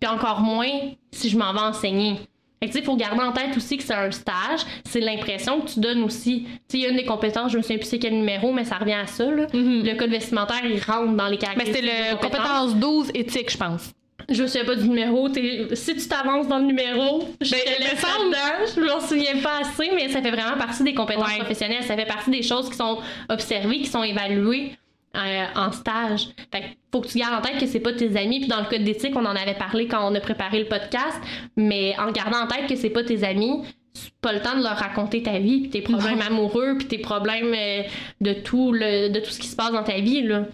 Puis 0.00 0.10
encore 0.10 0.40
moins 0.40 0.90
si 1.12 1.28
je 1.28 1.36
m'en 1.38 1.52
vais 1.52 1.60
enseigner. 1.60 2.16
Fait 2.60 2.66
que 2.66 2.72
tu 2.72 2.78
sais, 2.78 2.78
il 2.80 2.84
faut 2.84 2.96
garder 2.96 3.20
en 3.20 3.30
tête 3.32 3.56
aussi 3.56 3.76
que 3.76 3.84
c'est 3.84 3.94
un 3.94 4.10
stage, 4.10 4.60
c'est 4.84 4.98
l'impression 5.00 5.60
que 5.60 5.70
tu 5.70 5.80
donnes 5.80 6.02
aussi. 6.02 6.42
Tu 6.42 6.48
sais, 6.68 6.78
il 6.78 6.80
y 6.80 6.86
a 6.86 6.88
une 6.88 6.96
des 6.96 7.04
compétences, 7.04 7.52
je 7.52 7.56
me 7.58 7.62
souviens 7.62 7.78
plus 7.78 7.86
c'est 7.86 8.00
quel 8.00 8.14
numéro, 8.14 8.52
mais 8.52 8.64
ça 8.64 8.78
revient 8.78 8.94
à 8.94 9.06
ça, 9.06 9.30
là. 9.30 9.46
Mhm. 9.52 9.84
Le 9.84 9.94
code 9.94 10.10
vestimentaire, 10.10 10.64
il 10.64 10.80
rentre 10.82 11.12
dans 11.14 11.26
les 11.26 11.32
Mais 11.32 11.38
caractéristiques. 11.38 11.84
c'était 11.84 12.04
des 12.04 12.10
le 12.10 12.16
compétence 12.16 12.74
12 12.74 13.10
éthique, 13.14 13.52
je 13.52 13.58
pense. 13.58 13.92
Je 14.28 14.42
me 14.42 14.46
souviens 14.46 14.64
pas 14.64 14.74
du 14.76 14.88
numéro. 14.88 15.28
T'es- 15.28 15.68
Si 15.74 15.94
tu 15.96 16.06
t'avances 16.08 16.48
dans 16.48 16.58
le 16.58 16.64
numéro, 16.66 17.24
je 17.40 17.50
Ben, 17.50 17.60
te 17.60 17.82
laisse 17.82 18.00
semble-. 18.00 18.36
Je 18.76 18.80
m'en 18.80 19.00
souviens 19.00 19.40
pas 19.42 19.60
assez, 19.60 19.90
mais 19.94 20.08
ça 20.08 20.20
fait 20.22 20.30
vraiment 20.30 20.56
partie 20.58 20.82
des 20.84 20.94
compétences 20.94 21.28
Ouais. 21.28 21.38
professionnelles. 21.38 21.82
Ça 21.84 21.96
fait 21.96 22.06
partie 22.06 22.30
des 22.30 22.42
choses 22.42 22.68
qui 22.70 22.76
sont 22.76 22.98
observées, 23.28 23.78
qui 23.78 23.86
sont 23.86 24.02
évaluées 24.02 24.72
euh, 25.16 25.44
en 25.56 25.72
stage. 25.72 26.28
Fait 26.52 26.60
que 26.60 26.66
faut 26.92 27.00
que 27.00 27.08
tu 27.08 27.18
gardes 27.18 27.34
en 27.34 27.40
tête 27.40 27.58
que 27.58 27.66
c'est 27.66 27.80
pas 27.80 27.92
tes 27.92 28.14
amis. 28.16 28.40
Puis 28.40 28.48
dans 28.48 28.60
le 28.60 28.66
code 28.66 28.84
d'éthique, 28.84 29.16
on 29.16 29.24
en 29.24 29.34
avait 29.34 29.54
parlé 29.54 29.86
quand 29.86 30.06
on 30.10 30.14
a 30.14 30.20
préparé 30.20 30.58
le 30.60 30.66
podcast, 30.66 31.18
mais 31.56 31.94
en 31.98 32.12
gardant 32.12 32.42
en 32.42 32.46
tête 32.46 32.66
que 32.68 32.76
c'est 32.76 32.90
pas 32.90 33.02
tes 33.02 33.24
amis, 33.24 33.62
c'est 33.94 34.12
pas 34.20 34.32
le 34.34 34.40
temps 34.40 34.56
de 34.56 34.62
leur 34.62 34.76
raconter 34.76 35.22
ta 35.22 35.38
vie, 35.38 35.60
puis 35.62 35.70
tes 35.70 35.80
problèmes 35.80 36.18
Non. 36.18 36.26
amoureux, 36.26 36.76
puis 36.78 36.86
tes 36.86 36.98
problèmes 36.98 37.52
euh, 37.56 37.82
de 38.20 38.32
tout 38.34 38.70
le, 38.72 39.08
de 39.08 39.18
tout 39.20 39.30
ce 39.30 39.40
qui 39.40 39.48
se 39.48 39.56
passe 39.56 39.72
dans 39.72 39.82
ta 39.82 39.98
vie 39.98 40.22
là. 40.22 40.44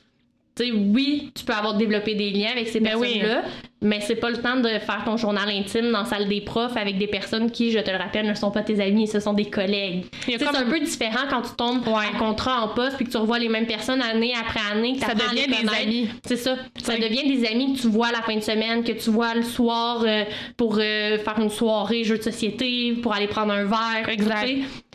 Tu 0.57 0.66
sais, 0.66 0.70
oui, 0.72 1.32
tu 1.34 1.44
peux 1.44 1.52
avoir 1.52 1.74
développé 1.74 2.14
des 2.14 2.30
liens 2.30 2.50
avec 2.52 2.68
ces 2.68 2.78
Ben 2.78 2.94
oui. 2.96 3.18
personnes-là, 3.18 3.42
mais 3.82 4.00
c'est 4.00 4.14
pas 4.14 4.30
le 4.30 4.36
temps 4.36 4.55
de 4.61 4.68
faire 4.68 5.02
ton 5.05 5.16
journal 5.16 5.48
intime 5.48 5.90
dans 5.90 6.00
la 6.00 6.05
salle 6.05 6.28
des 6.28 6.40
profs 6.42 6.76
avec 6.76 6.96
des 6.96 7.09
personnes 7.09 7.50
qui, 7.50 7.72
je 7.72 7.80
te 7.80 7.90
le 7.90 7.96
rappelle, 7.96 8.24
ne 8.28 8.34
sont 8.34 8.52
pas 8.52 8.62
tes 8.62 8.80
amis, 8.80 9.09
ce 9.09 9.18
sont 9.18 9.32
des 9.32 9.46
collègues. 9.50 10.05
Comme- 10.24 10.36
C'est 10.38 10.57
un 10.57 10.70
peu 10.70 10.78
différent 10.78 11.26
quand 11.28 11.42
tu 11.42 11.57
tombes 11.57 11.84
Ouais. 11.88 12.05
à 12.14 12.16
contrat 12.18 12.62
en 12.62 12.68
poste 12.68 12.96
puis 12.96 13.05
que 13.07 13.11
tu 13.11 13.16
revois 13.16 13.40
les 13.40 13.48
mêmes 13.48 13.66
personnes 13.66 14.00
année 14.00 14.32
après 14.40 14.61
année. 14.72 14.94
que 14.96 15.00
Ça 15.05 15.14
devient 15.14 15.46
des 15.48 15.68
amis. 15.68 16.09
C'est 16.24 16.36
ça. 16.36 16.57
Ça 16.80 16.96
devient 16.96 17.28
des 17.36 17.46
amis 17.48 17.74
que 17.74 17.80
tu 17.80 17.88
vois 17.88 18.12
la 18.12 18.22
fin 18.22 18.36
de 18.36 18.40
semaine, 18.42 18.84
que 18.84 18.92
tu 18.92 19.11
vois 19.11 19.34
le 19.34 19.42
soir 19.42 20.05
euh, 20.07 20.22
pour 20.57 20.76
euh, 20.78 21.18
faire 21.18 21.38
une 21.40 21.50
soirée 21.50 22.05
jeu 22.05 22.16
de 22.18 22.22
société, 22.22 22.92
pour 23.02 23.12
aller 23.12 23.26
prendre 23.26 23.52
un 23.52 23.64
verre. 23.64 24.09
Exact. 24.09 24.48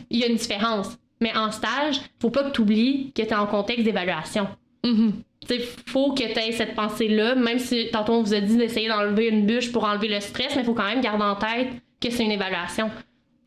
Il 0.08 0.18
y 0.20 0.24
a 0.24 0.28
une 0.28 0.36
différence. 0.36 0.96
Mais 1.20 1.36
en 1.36 1.52
stage, 1.52 2.00
faut 2.18 2.30
pas 2.30 2.44
que 2.44 2.50
tu 2.52 2.62
oublies 2.62 3.12
que 3.14 3.20
tu 3.20 3.28
es 3.28 3.34
en 3.34 3.46
contexte 3.46 3.84
d'évaluation. 3.84 4.48
Mhm. 4.84 5.12
Tu 5.48 5.54
sais, 5.56 5.60
faut 5.86 6.12
que 6.12 6.22
tu 6.22 6.38
aies 6.38 6.52
cette 6.52 6.74
pensée-là, 6.74 7.34
même 7.34 7.58
si 7.58 7.88
tantôt 7.90 8.12
on 8.14 8.22
vous 8.22 8.34
a 8.34 8.40
dit 8.40 8.56
d'essayer 8.56 8.88
d'enlever 8.88 9.28
une 9.28 9.46
bûche 9.46 9.72
pour 9.72 9.84
enlever 9.84 10.08
le 10.08 10.20
stress, 10.20 10.54
mais 10.54 10.62
il 10.62 10.64
faut 10.66 10.74
quand 10.74 10.84
même 10.88 11.00
garder 11.00 11.24
en 11.24 11.34
tête 11.36 11.68
que 12.00 12.10
c'est 12.10 12.24
une 12.24 12.32
évaluation. 12.32 12.90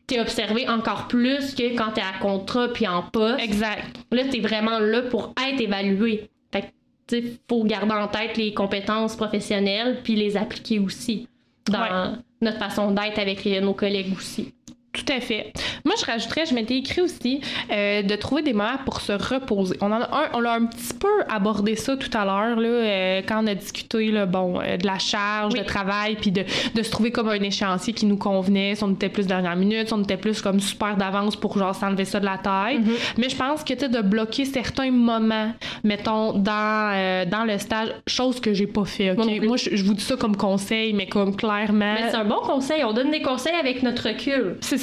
T'es 0.06 0.20
observé 0.20 0.68
encore 0.68 1.08
plus 1.08 1.54
que 1.54 1.74
quand 1.76 1.92
t'es 1.92 2.02
à 2.02 2.18
contrat 2.20 2.68
puis 2.72 2.86
en 2.86 3.02
poste. 3.02 3.40
Exact. 3.42 3.84
Là, 4.12 4.24
t'es 4.30 4.40
vraiment 4.40 4.78
là 4.78 5.02
pour 5.02 5.32
être 5.48 5.60
évalué. 5.60 6.28
Fait 6.52 6.70
que, 7.08 7.16
faut 7.48 7.64
garder 7.64 7.94
en 7.94 8.08
tête 8.08 8.36
les 8.36 8.52
compétences 8.52 9.16
professionnelles 9.16 10.00
puis 10.04 10.14
les 10.14 10.36
appliquer 10.36 10.78
aussi 10.78 11.26
dans 11.70 11.80
Ouais. 11.80 12.16
notre 12.42 12.58
façon 12.58 12.90
d'être 12.90 13.18
avec 13.18 13.46
nos 13.62 13.72
collègues 13.72 14.12
aussi. 14.16 14.52
Tout 14.94 15.12
à 15.12 15.20
fait. 15.20 15.52
Moi, 15.84 15.94
je 16.00 16.06
rajouterais, 16.06 16.46
je 16.46 16.54
m'étais 16.54 16.76
écrit 16.76 17.00
aussi 17.02 17.40
euh, 17.70 18.02
de 18.02 18.14
trouver 18.16 18.42
des 18.42 18.52
moments 18.52 18.78
pour 18.84 19.00
se 19.00 19.12
reposer. 19.12 19.76
On 19.80 19.90
en 19.92 20.00
a 20.00 20.04
un, 20.04 20.28
on 20.34 20.44
a 20.44 20.52
un 20.52 20.66
petit 20.66 20.94
peu 20.94 21.08
abordé 21.28 21.74
ça 21.74 21.96
tout 21.96 22.10
à 22.16 22.24
l'heure 22.24 22.58
là, 22.58 22.68
euh, 22.68 23.22
quand 23.26 23.42
on 23.42 23.46
a 23.48 23.54
discuté 23.54 24.10
là, 24.12 24.24
bon, 24.26 24.60
euh, 24.60 24.76
de 24.76 24.86
la 24.86 24.98
charge 24.98 25.52
Oui. 25.54 25.58
de 25.58 25.64
travail, 25.64 26.16
puis 26.20 26.30
de, 26.30 26.44
de 26.74 26.82
se 26.82 26.90
trouver 26.90 27.10
comme 27.10 27.28
un 27.28 27.42
échéancier 27.42 27.92
qui 27.92 28.06
nous 28.06 28.16
convenait. 28.16 28.76
Si 28.76 28.84
on 28.84 28.92
était 28.92 29.08
plus 29.08 29.26
dernière 29.26 29.56
minute, 29.56 29.88
si 29.88 29.92
on 29.94 30.02
était 30.02 30.16
plus 30.16 30.40
comme 30.40 30.60
super 30.60 30.96
d'avance 30.96 31.34
pour 31.36 31.58
genre 31.58 31.74
s'enlever 31.74 32.04
ça 32.04 32.20
de 32.20 32.24
la 32.26 32.38
tête. 32.38 32.80
Mhm. 32.80 32.94
Mais 33.18 33.28
je 33.28 33.36
pense 33.36 33.64
que 33.64 33.74
tu 33.74 33.88
de 33.88 34.00
bloquer 34.00 34.44
certains 34.44 34.90
moments, 34.92 35.52
mettons 35.82 36.32
dans 36.32 37.28
dans 37.28 37.44
le 37.44 37.58
stage, 37.58 37.88
chose 38.06 38.40
que 38.40 38.54
j'ai 38.54 38.66
pas 38.68 38.84
fait. 38.84 39.14
Moi 39.14 39.56
je 39.56 39.84
vous 39.84 39.94
dis 39.94 40.04
ça 40.04 40.16
comme 40.16 40.36
conseil, 40.36 40.92
mais 40.92 41.06
comme 41.06 41.34
clairement. 41.34 41.94
Mais 41.94 42.10
c'est 42.10 42.16
un 42.16 42.24
bon 42.24 42.40
conseil. 42.44 42.84
On 42.84 42.92
donne 42.92 43.10
des 43.10 43.22
conseils 43.22 43.54
avec 43.60 43.82
notre 43.82 44.08
recul. 44.08 44.56
C'est 44.60 44.78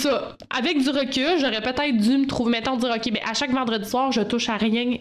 Avec 0.50 0.82
du 0.82 0.90
recul, 0.90 1.40
j'aurais 1.40 1.62
peut-être 1.62 1.98
dû 1.98 2.18
me 2.18 2.28
trouver, 2.28 2.52
mettons, 2.52 2.78
dire, 2.78 2.94
OK, 2.96 3.12
ben, 3.12 3.22
à 3.30 3.34
chaque 3.34 3.52
vendredi 3.52 3.88
soir, 3.88 4.12
je 4.12 4.22
touche 4.22 4.50
à 4.50 4.58
rien, 4.58 4.98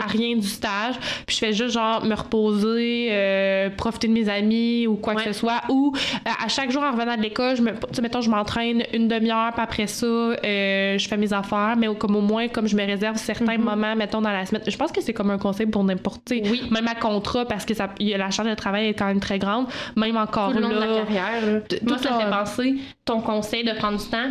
À 0.00 0.06
rien 0.06 0.36
du 0.36 0.46
stage, 0.46 0.94
puis 1.26 1.34
je 1.36 1.38
fais 1.40 1.52
juste, 1.52 1.70
genre, 1.74 2.04
me 2.04 2.14
reposer, 2.14 3.08
euh, 3.10 3.70
profiter 3.70 4.08
de 4.08 4.12
mes 4.12 4.28
amis 4.28 4.86
ou 4.86 4.96
quoi 4.96 5.14
Ouais. 5.14 5.24
que 5.24 5.32
ce 5.32 5.38
soit. 5.38 5.62
Ou 5.68 5.92
euh, 5.96 6.30
à 6.44 6.48
chaque 6.48 6.70
jour, 6.70 6.82
en 6.82 6.92
revenant 6.92 7.16
de 7.16 7.22
l'école, 7.22 7.56
je 7.56 7.62
me, 7.62 7.72
mettons, 8.02 8.20
je 8.20 8.30
m'entraîne 8.30 8.82
une 8.92 9.08
demi-heure, 9.08 9.52
puis 9.52 9.62
après 9.62 9.86
ça, 9.86 10.06
euh, 10.06 10.98
je 10.98 11.08
fais 11.08 11.16
mes 11.16 11.32
affaires, 11.32 11.74
mais 11.76 11.88
comme 11.96 12.16
au 12.16 12.20
moins, 12.20 12.48
comme 12.48 12.66
je 12.68 12.76
me 12.76 12.84
réserve 12.84 13.16
certains 13.16 13.56
Mhm. 13.58 13.64
moments, 13.64 13.96
mettons, 13.96 14.20
dans 14.20 14.30
la 14.32 14.46
semaine. 14.46 14.62
Je 14.66 14.76
pense 14.76 14.92
que 14.92 15.00
c'est 15.00 15.12
comme 15.14 15.30
un 15.30 15.38
conseil 15.38 15.66
pour 15.66 15.84
n'importe, 15.84 16.22
Oui. 16.30 16.62
même 16.70 16.86
à 16.88 16.94
contrat, 16.94 17.44
parce 17.46 17.64
que 17.64 17.74
ça, 17.74 17.88
y 17.98 18.14
a- 18.14 18.18
la 18.18 18.30
charge 18.30 18.48
de 18.48 18.54
travail 18.54 18.88
est 18.88 18.94
quand 18.94 19.06
même 19.06 19.20
très 19.20 19.38
grande, 19.38 19.66
même 19.96 20.16
encore 20.16 20.50
tout 20.52 20.56
le 20.56 20.62
long 20.62 20.68
là. 20.70 20.74
de 20.74 20.80
la 20.80 20.96
carrière. 21.02 21.46
là. 21.46 21.60
t- 21.60 21.80
Moi, 21.82 21.96
tout 21.96 22.02
ça 22.02 22.18
fait 22.18 22.30
penser 22.30 22.74
ton 23.04 23.20
conseil 23.20 23.64
de 23.64 23.72
prendre 23.72 23.98
du 23.98 24.04
temps 24.08 24.28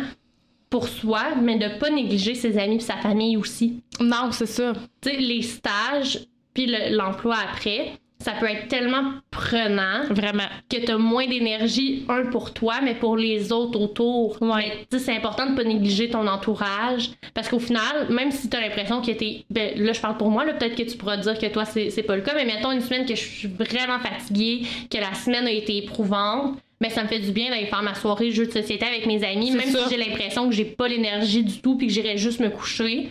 pour 0.70 0.88
soi, 0.88 1.34
mais 1.42 1.58
de 1.58 1.78
pas 1.78 1.90
négliger 1.90 2.34
ses 2.34 2.56
amis 2.58 2.76
et 2.76 2.80
sa 2.80 2.96
famille 2.96 3.36
aussi. 3.36 3.82
Non, 4.00 4.30
c'est 4.32 4.46
ça. 4.46 4.72
Tu 5.02 5.10
sais, 5.10 5.16
les 5.16 5.42
stages 5.42 6.20
puis 6.54 6.66
le- 6.66 6.96
l'emploi 6.96 7.36
après, 7.52 7.92
ça 8.22 8.32
peut 8.38 8.46
être 8.46 8.68
tellement 8.68 9.12
prenant 9.30 10.02
Vraiment. 10.10 10.42
que 10.68 10.76
tu 10.76 10.90
as 10.92 10.98
moins 10.98 11.26
d'énergie, 11.26 12.04
un 12.08 12.26
pour 12.26 12.52
toi, 12.52 12.74
mais 12.82 12.94
pour 12.94 13.16
les 13.16 13.50
autres 13.50 13.80
autour. 13.80 14.36
Ouais. 14.42 14.48
Mais, 14.68 14.86
tu 14.90 14.98
sais, 14.98 15.04
c'est 15.06 15.16
important 15.16 15.48
de 15.50 15.56
pas 15.56 15.64
négliger 15.64 16.10
ton 16.10 16.26
entourage 16.26 17.10
parce 17.34 17.48
qu'au 17.48 17.58
final, 17.60 18.08
même 18.10 18.30
si 18.30 18.50
tu 18.50 18.56
as 18.56 18.60
l'impression 18.60 19.00
que 19.00 19.10
t'es. 19.12 19.44
Ben, 19.48 19.72
là, 19.76 19.92
je 19.92 20.00
parle 20.00 20.18
pour 20.18 20.30
moi, 20.30 20.44
peut-être 20.44 20.76
que 20.76 20.82
tu 20.82 20.96
pourras 20.98 21.16
dire 21.16 21.38
que 21.38 21.46
toi, 21.46 21.64
c'est 21.64 21.88
c'est 21.90 22.02
pas 22.02 22.14
le 22.16 22.22
cas, 22.22 22.34
mais 22.34 22.44
mettons 22.44 22.72
une 22.72 22.82
semaine 22.82 23.06
que 23.06 23.14
je 23.14 23.24
suis 23.24 23.48
vraiment 23.48 23.98
fatiguée, 24.00 24.62
que 24.90 24.98
la 24.98 25.14
semaine 25.14 25.46
a 25.46 25.52
été 25.52 25.78
éprouvante. 25.78 26.58
Mais 26.80 26.90
ça 26.90 27.02
me 27.02 27.08
fait 27.08 27.18
du 27.18 27.30
bien 27.30 27.50
d'aller 27.50 27.66
faire 27.66 27.82
ma 27.82 27.94
soirée 27.94 28.30
jeu 28.30 28.46
de 28.46 28.52
société 28.52 28.86
avec 28.86 29.06
mes 29.06 29.22
amis, 29.22 29.50
même 29.50 29.68
ça. 29.68 29.84
si 29.84 29.94
j'ai 29.94 30.02
l'impression 30.02 30.48
que 30.48 30.54
j'ai 30.54 30.64
pas 30.64 30.88
l'énergie 30.88 31.44
du 31.44 31.60
tout 31.60 31.76
puis 31.76 31.86
que 31.86 31.92
j'irais 31.92 32.16
juste 32.16 32.40
me 32.40 32.48
coucher. 32.48 33.10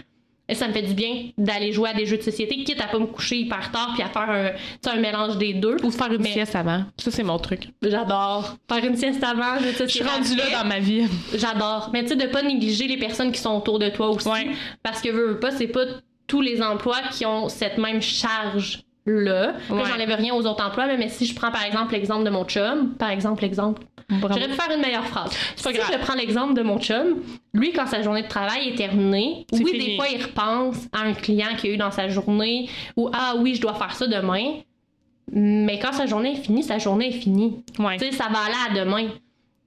Et 0.51 0.55
ça 0.55 0.67
me 0.67 0.73
fait 0.73 0.81
du 0.81 0.95
bien 0.95 1.29
d'aller 1.37 1.71
jouer 1.71 1.89
à 1.89 1.93
des 1.93 2.07
jeux 2.07 2.17
de 2.17 2.23
société, 2.23 2.63
quitte 2.63 2.81
à 2.81 2.87
pas 2.87 2.97
me 2.97 3.05
coucher 3.05 3.37
hyper 3.37 3.71
tard 3.71 3.91
puis 3.93 4.01
à 4.01 4.09
faire 4.09 4.57
un, 4.91 4.99
mélange 4.99 5.37
des 5.37 5.53
deux. 5.53 5.77
Ou 5.83 5.91
faire 5.91 6.11
une 6.11 6.23
Mais- 6.23 6.31
sieste 6.31 6.55
avant. 6.55 6.85
Ça, 6.97 7.11
c'est 7.11 7.21
mon 7.21 7.37
truc. 7.37 7.69
J'adore. 7.83 8.57
Faire 8.67 8.83
une 8.83 8.97
sieste 8.97 9.23
avant, 9.23 9.59
jeux 9.59 9.71
de 9.73 9.87
Je 9.87 9.93
suis 9.93 10.03
rendue 10.03 10.35
là 10.35 10.63
dans 10.63 10.67
ma 10.67 10.79
vie. 10.79 11.03
J'adore. 11.35 11.91
Mais 11.93 12.01
tu 12.01 12.09
sais, 12.09 12.15
de 12.15 12.25
pas 12.25 12.41
négliger 12.41 12.87
les 12.87 12.97
personnes 12.97 13.31
qui 13.31 13.39
sont 13.39 13.55
autour 13.55 13.77
de 13.77 13.89
toi 13.89 14.09
aussi. 14.09 14.27
Ouais. 14.27 14.47
Parce 14.81 15.01
que 15.01 15.09
veux, 15.09 15.33
veux 15.33 15.39
pas, 15.39 15.51
c'est 15.51 15.67
pas 15.67 15.85
tous 16.25 16.41
les 16.41 16.63
emplois 16.63 17.01
qui 17.11 17.27
ont 17.27 17.47
cette 17.47 17.77
même 17.77 18.01
charge 18.01 18.83
là. 19.11 19.53
Ouais. 19.69 19.83
J'enlève 19.85 20.11
rien 20.15 20.33
aux 20.33 20.45
autres 20.45 20.63
emplois, 20.65 20.87
mais 20.97 21.09
si 21.09 21.25
je 21.25 21.35
prends 21.35 21.51
par 21.51 21.63
exemple 21.63 21.93
l'exemple 21.93 22.23
de 22.23 22.29
mon 22.29 22.45
chum, 22.45 22.93
par 22.97 23.09
exemple, 23.09 23.41
l'exemple, 23.41 23.81
j'aurais 24.09 24.47
pu 24.47 24.53
faire 24.53 24.75
une 24.75 24.81
meilleure 24.81 25.05
phrase. 25.05 25.31
Pas 25.63 25.71
si 25.71 25.77
grave. 25.77 25.89
je 25.93 25.97
prends 26.05 26.15
l'exemple 26.15 26.53
de 26.53 26.61
mon 26.61 26.79
chum, 26.79 27.21
lui, 27.53 27.71
quand 27.73 27.87
sa 27.87 28.01
journée 28.01 28.23
de 28.23 28.27
travail 28.27 28.69
est 28.69 28.75
terminée, 28.75 29.45
oui, 29.51 29.65
fini. 29.65 29.85
des 29.85 29.95
fois, 29.95 30.07
il 30.09 30.21
repense 30.23 30.87
à 30.93 31.01
un 31.01 31.13
client 31.13 31.55
qu'il 31.57 31.71
a 31.71 31.73
eu 31.73 31.77
dans 31.77 31.91
sa 31.91 32.07
journée 32.09 32.69
ou 32.95 33.09
ah 33.13 33.35
oui, 33.37 33.55
je 33.55 33.61
dois 33.61 33.73
faire 33.73 33.93
ça 33.93 34.07
demain. 34.07 34.59
Mais 35.31 35.77
quand 35.77 35.93
sa 35.93 36.07
journée 36.07 36.31
est 36.33 36.41
finie, 36.41 36.63
sa 36.63 36.79
journée 36.79 37.09
est 37.09 37.19
finie. 37.19 37.63
Ouais. 37.77 37.97
Tu 37.97 38.05
sais, 38.05 38.11
ça 38.11 38.27
va 38.31 38.39
aller 38.39 38.79
à 38.79 38.83
demain. 38.83 39.09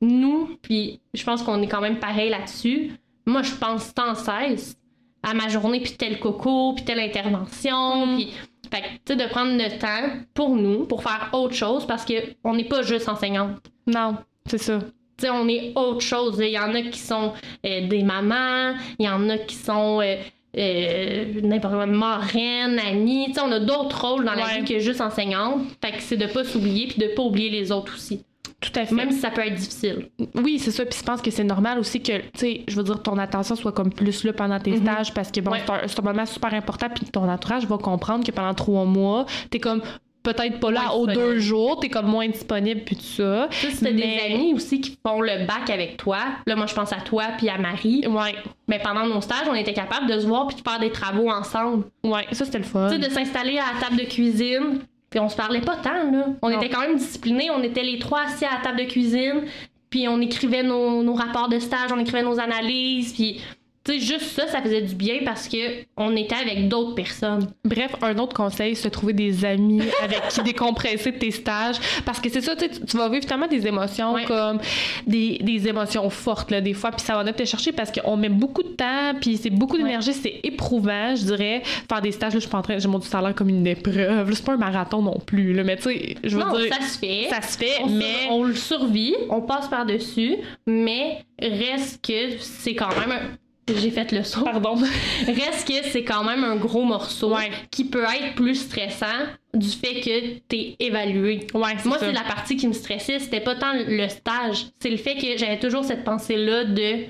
Nous, 0.00 0.58
puis 0.60 0.98
je 1.14 1.22
pense 1.22 1.42
qu'on 1.44 1.62
est 1.62 1.68
quand 1.68 1.80
même 1.80 1.98
pareil 2.00 2.30
là-dessus. 2.30 2.92
Moi, 3.26 3.42
je 3.42 3.52
pense 3.52 3.92
sans 3.96 4.16
cesse 4.16 4.76
à 5.22 5.34
ma 5.34 5.48
journée, 5.48 5.78
puis 5.78 5.92
tel 5.92 6.18
coco, 6.18 6.72
puis 6.74 6.84
telle 6.84 6.98
intervention, 6.98 8.06
Mm. 8.06 8.16
puis... 8.16 8.32
Fait 8.72 8.80
que, 8.80 8.86
tu 8.86 9.00
sais, 9.08 9.16
de 9.16 9.28
prendre 9.28 9.52
le 9.52 9.78
temps 9.78 10.16
pour 10.34 10.56
nous, 10.56 10.86
pour 10.86 11.02
faire 11.02 11.28
autre 11.32 11.54
chose, 11.54 11.86
parce 11.86 12.04
que 12.04 12.14
on 12.42 12.54
n'est 12.54 12.64
pas 12.64 12.82
juste 12.82 13.08
enseignante. 13.08 13.58
Non, 13.86 14.16
c'est 14.46 14.58
ça. 14.58 14.78
Tu 15.18 15.26
sais, 15.26 15.30
on 15.30 15.46
est 15.46 15.72
autre 15.76 16.00
chose. 16.00 16.38
Il 16.40 16.48
y 16.48 16.58
en 16.58 16.74
a 16.74 16.80
qui 16.82 16.98
sont 16.98 17.32
euh, 17.66 17.86
des 17.86 18.02
mamans, 18.02 18.74
il 18.98 19.04
y 19.04 19.08
en 19.08 19.28
a 19.28 19.36
qui 19.38 19.54
sont 19.54 20.00
euh, 20.00 20.16
euh, 20.56 21.40
n'importe 21.42 21.74
quoi, 21.74 21.86
marraines, 21.86 22.78
amies. 22.78 23.26
Tu 23.28 23.34
sais, 23.34 23.40
on 23.40 23.52
a 23.52 23.60
d'autres 23.60 24.00
rôles 24.06 24.24
dans 24.24 24.32
la 24.34 24.46
Ouais. 24.46 24.60
vie 24.60 24.64
que 24.64 24.78
juste 24.80 25.00
enseignante. 25.00 25.62
Fait 25.84 25.92
que 25.92 26.00
c'est 26.02 26.16
de 26.16 26.26
pas 26.26 26.44
s'oublier 26.44 26.86
puis 26.88 26.98
de 26.98 27.08
pas 27.14 27.22
oublier 27.22 27.50
les 27.50 27.70
autres 27.72 27.94
aussi. 27.94 28.24
Tout 28.62 28.70
à 28.80 28.86
fait. 28.86 28.94
Même 28.94 29.10
si 29.10 29.18
ça 29.18 29.30
peut 29.30 29.42
être 29.44 29.54
difficile. 29.56 30.08
Oui, 30.36 30.58
c'est 30.58 30.70
ça. 30.70 30.84
Puis 30.86 30.98
je 30.98 31.04
pense 31.04 31.20
que 31.20 31.30
c'est 31.30 31.44
normal 31.44 31.78
aussi 31.78 32.00
que, 32.02 32.18
tu 32.18 32.28
sais, 32.36 32.60
je 32.68 32.76
veux 32.76 32.84
dire, 32.84 33.02
ton 33.02 33.18
attention 33.18 33.56
soit 33.56 33.72
comme 33.72 33.92
plus 33.92 34.24
là 34.24 34.32
pendant 34.32 34.58
tes 34.58 34.70
Mhm. 34.70 34.82
stages 34.82 35.12
parce 35.12 35.30
que, 35.30 35.40
bon, 35.40 35.50
Ouais. 35.50 35.62
c'est 35.86 35.98
un, 35.98 36.02
moment 36.02 36.24
super 36.26 36.54
important. 36.54 36.86
Puis 36.94 37.04
ton 37.06 37.28
entourage 37.28 37.66
va 37.66 37.76
comprendre 37.78 38.24
que 38.24 38.30
pendant 38.30 38.54
trois 38.54 38.84
mois, 38.84 39.26
t'es 39.50 39.58
comme 39.58 39.82
peut-être 40.22 40.60
pas 40.60 40.70
là 40.70 40.94
aux 40.94 41.08
deux 41.08 41.40
jours, 41.40 41.80
t'es 41.80 41.88
comme 41.88 42.06
moins 42.06 42.28
disponible, 42.28 42.82
puis 42.86 42.94
tout 42.94 43.02
ça. 43.02 43.48
Tu 43.50 43.56
sais, 43.66 43.70
si 43.72 43.82
t'as 43.84 43.90
Mais- 43.90 43.96
des 44.28 44.34
amis 44.34 44.54
aussi 44.54 44.80
qui 44.80 44.96
font 45.04 45.20
le 45.20 45.44
bac 45.46 45.68
avec 45.68 45.96
toi, 45.96 46.18
là, 46.46 46.54
moi, 46.54 46.66
je 46.66 46.74
pense 46.74 46.92
à 46.92 47.00
toi 47.00 47.24
puis 47.36 47.48
à 47.48 47.58
Marie. 47.58 48.06
Ouais, 48.06 48.36
Mais 48.68 48.78
pendant 48.78 49.04
nos 49.04 49.20
stages, 49.20 49.48
on 49.50 49.54
était 49.54 49.72
capable 49.72 50.06
de 50.08 50.20
se 50.20 50.26
voir 50.26 50.46
puis 50.46 50.56
de 50.56 50.62
faire 50.62 50.78
des 50.78 50.92
travaux 50.92 51.28
ensemble. 51.28 51.84
ouais, 52.04 52.24
ça 52.30 52.44
c'était 52.44 52.58
le 52.58 52.64
fun. 52.64 52.88
Tu 52.88 53.00
sais, 53.02 53.08
de 53.08 53.12
s'installer 53.12 53.58
à 53.58 53.74
la 53.74 53.80
table 53.84 53.96
de 53.96 54.04
cuisine. 54.04 54.78
Puis 55.12 55.20
on 55.20 55.28
se 55.28 55.36
parlait 55.36 55.60
pas 55.60 55.76
tant, 55.76 56.10
là. 56.10 56.26
On 56.40 56.48
Non. 56.48 56.56
était 56.58 56.70
quand 56.70 56.80
même 56.80 56.96
disciplinés. 56.96 57.50
On 57.50 57.62
était 57.62 57.82
les 57.82 57.98
trois 57.98 58.22
assis 58.22 58.46
à 58.46 58.54
la 58.56 58.60
table 58.62 58.78
de 58.78 58.84
cuisine. 58.84 59.42
Puis 59.90 60.08
on 60.08 60.18
écrivait 60.22 60.62
nos, 60.62 61.02
nos 61.02 61.12
rapports 61.12 61.50
de 61.50 61.58
stage, 61.58 61.92
on 61.92 61.98
écrivait 61.98 62.22
nos 62.22 62.40
analyses. 62.40 63.12
Puis, 63.12 63.42
sais, 63.86 63.98
juste 64.00 64.26
ça, 64.36 64.46
ça 64.46 64.62
faisait 64.62 64.82
du 64.82 64.94
bien 64.94 65.16
parce 65.24 65.48
que 65.48 65.56
on 65.96 66.14
était 66.16 66.34
avec 66.36 66.68
d'autres 66.68 66.94
personnes. 66.94 67.48
Bref, 67.64 67.92
un 68.02 68.16
autre 68.18 68.34
conseil, 68.34 68.76
se 68.76 68.88
trouver 68.88 69.12
des 69.12 69.44
amis 69.44 69.82
avec 70.02 70.28
qui 70.28 70.42
décompresser 70.42 71.12
tes 71.12 71.30
stages. 71.30 71.76
Parce 72.04 72.20
que 72.20 72.28
c'est 72.30 72.40
ça, 72.40 72.54
tu 72.54 72.66
sais, 72.66 72.70
tu 72.86 72.96
vas 72.96 73.08
vivre 73.08 73.26
tellement 73.26 73.46
des 73.48 73.66
émotions 73.66 74.12
Ouais. 74.14 74.24
comme 74.24 74.58
des, 75.06 75.38
des 75.42 75.68
émotions 75.68 76.08
fortes, 76.10 76.50
là, 76.50 76.60
des 76.60 76.74
fois, 76.74 76.90
puis 76.90 77.04
ça 77.04 77.14
va 77.14 77.20
venir 77.20 77.34
te 77.34 77.44
chercher 77.44 77.72
parce 77.72 77.90
qu'on 77.90 78.16
met 78.16 78.28
beaucoup 78.28 78.62
de 78.62 78.68
temps, 78.68 79.14
puis 79.20 79.36
c'est 79.36 79.50
beaucoup 79.50 79.76
d'énergie, 79.76 80.12
c'est 80.12 80.40
éprouvant, 80.42 81.14
je 81.16 81.24
dirais. 81.24 81.62
Faire 81.88 82.02
des 82.02 82.12
stages, 82.12 82.34
là, 82.34 82.38
je 82.38 82.42
suis 82.44 82.50
pas 82.50 82.58
en 82.58 82.62
train, 82.62 82.78
j'ai 82.78 82.88
mon 82.88 83.00
salaire 83.00 83.34
comme 83.34 83.48
une 83.48 83.66
épreuve. 83.66 84.28
là, 84.28 84.34
C'est 84.36 84.44
pas 84.44 84.52
un 84.54 84.58
marathon 84.58 85.02
non 85.02 85.18
plus, 85.24 85.52
là, 85.54 85.64
mais 85.64 85.76
tu 85.76 85.82
sais, 85.84 86.16
je 86.24 86.36
veux 86.36 86.44
non, 86.44 86.56
dire. 86.58 86.72
ça 86.74 86.80
se 86.86 86.98
fait. 86.98 87.26
ça 87.30 87.40
se 87.42 87.56
fait, 87.58 87.80
on, 87.82 87.88
mais. 87.88 88.28
on 88.30 88.42
le 88.44 88.54
survit, 88.54 89.14
on 89.30 89.40
passe 89.40 89.68
par-dessus, 89.68 90.36
mais 90.66 91.24
reste 91.40 92.04
que 92.06 92.38
c'est 92.38 92.74
quand 92.74 92.90
même 92.98 93.12
un... 93.12 93.20
J'ai 93.68 93.90
fait 93.90 94.10
le 94.12 94.24
saut. 94.24 94.42
Pardon. 94.44 94.74
Reste 95.26 95.68
que 95.68 95.84
c'est 95.90 96.02
quand 96.04 96.24
même 96.24 96.42
un 96.42 96.56
gros 96.56 96.82
morceau 96.84 97.34
Ouais. 97.34 97.50
qui 97.70 97.84
peut 97.84 98.02
être 98.04 98.34
plus 98.34 98.56
stressant 98.56 99.06
du 99.54 99.68
fait 99.68 100.00
que 100.00 100.38
t'es 100.48 100.74
évalué. 100.80 101.46
Ouais, 101.54 101.74
Moi, 101.84 101.96
c'est 102.00 102.12
la 102.12 102.22
partie 102.22 102.56
qui 102.56 102.66
me 102.66 102.72
stressait, 102.72 103.18
c'était 103.20 103.40
pas 103.40 103.54
tant 103.54 103.72
le 103.74 104.08
stage, 104.08 104.66
c'est 104.80 104.90
le 104.90 104.96
fait 104.96 105.14
que 105.14 105.36
j'avais 105.38 105.58
toujours 105.60 105.84
cette 105.84 106.02
pensée-là 106.04 106.64
de 106.64 107.04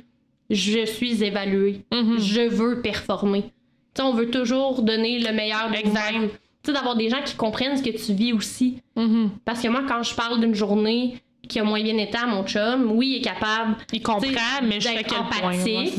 je 0.51 0.85
suis 0.85 1.23
évaluée, 1.25 1.81
Mhm. 1.93 2.19
je 2.21 2.43
veux 2.49 2.83
performer. 2.83 3.43
Tu 3.45 3.49
sais, 3.97 4.03
on 4.03 4.13
veut 4.13 4.31
toujours 4.31 4.83
donner 4.83 5.19
le 5.21 5.33
meilleur 5.33 5.71
de 5.71 5.77
nous-mêmes. 5.87 6.29
Tu 6.63 6.67
sais, 6.67 6.73
d'avoir 6.73 6.97
des 6.97 7.09
gens 7.09 7.23
qui 7.25 7.35
comprennent 7.35 7.77
ce 7.77 7.83
que 7.83 7.91
tu 7.91 8.13
vis 8.13 8.33
aussi. 8.35 8.83
Mhm. 8.97 9.31
Parce 9.45 9.63
que 9.63 9.69
moi, 9.69 9.83
quand 9.89 10.03
je 10.03 10.15
parle 10.15 10.39
d'une 10.41 10.55
journée 10.55 11.17
qui 11.49 11.59
a 11.59 11.65
moins 11.65 11.83
bien 11.83 11.97
été 11.97 12.17
à 12.19 12.27
mon 12.27 12.45
chum, 12.47 12.93
oui, 12.93 13.09
il 13.09 13.17
est 13.17 13.21
capable, 13.23 13.77
Il 13.93 14.03
comprend, 14.03 14.29
mais 14.63 14.81
jusqu'à 14.81 14.99
d'être 14.99 15.15
quel 15.31 15.41
point. 15.41 15.51
ouais. 15.65 15.91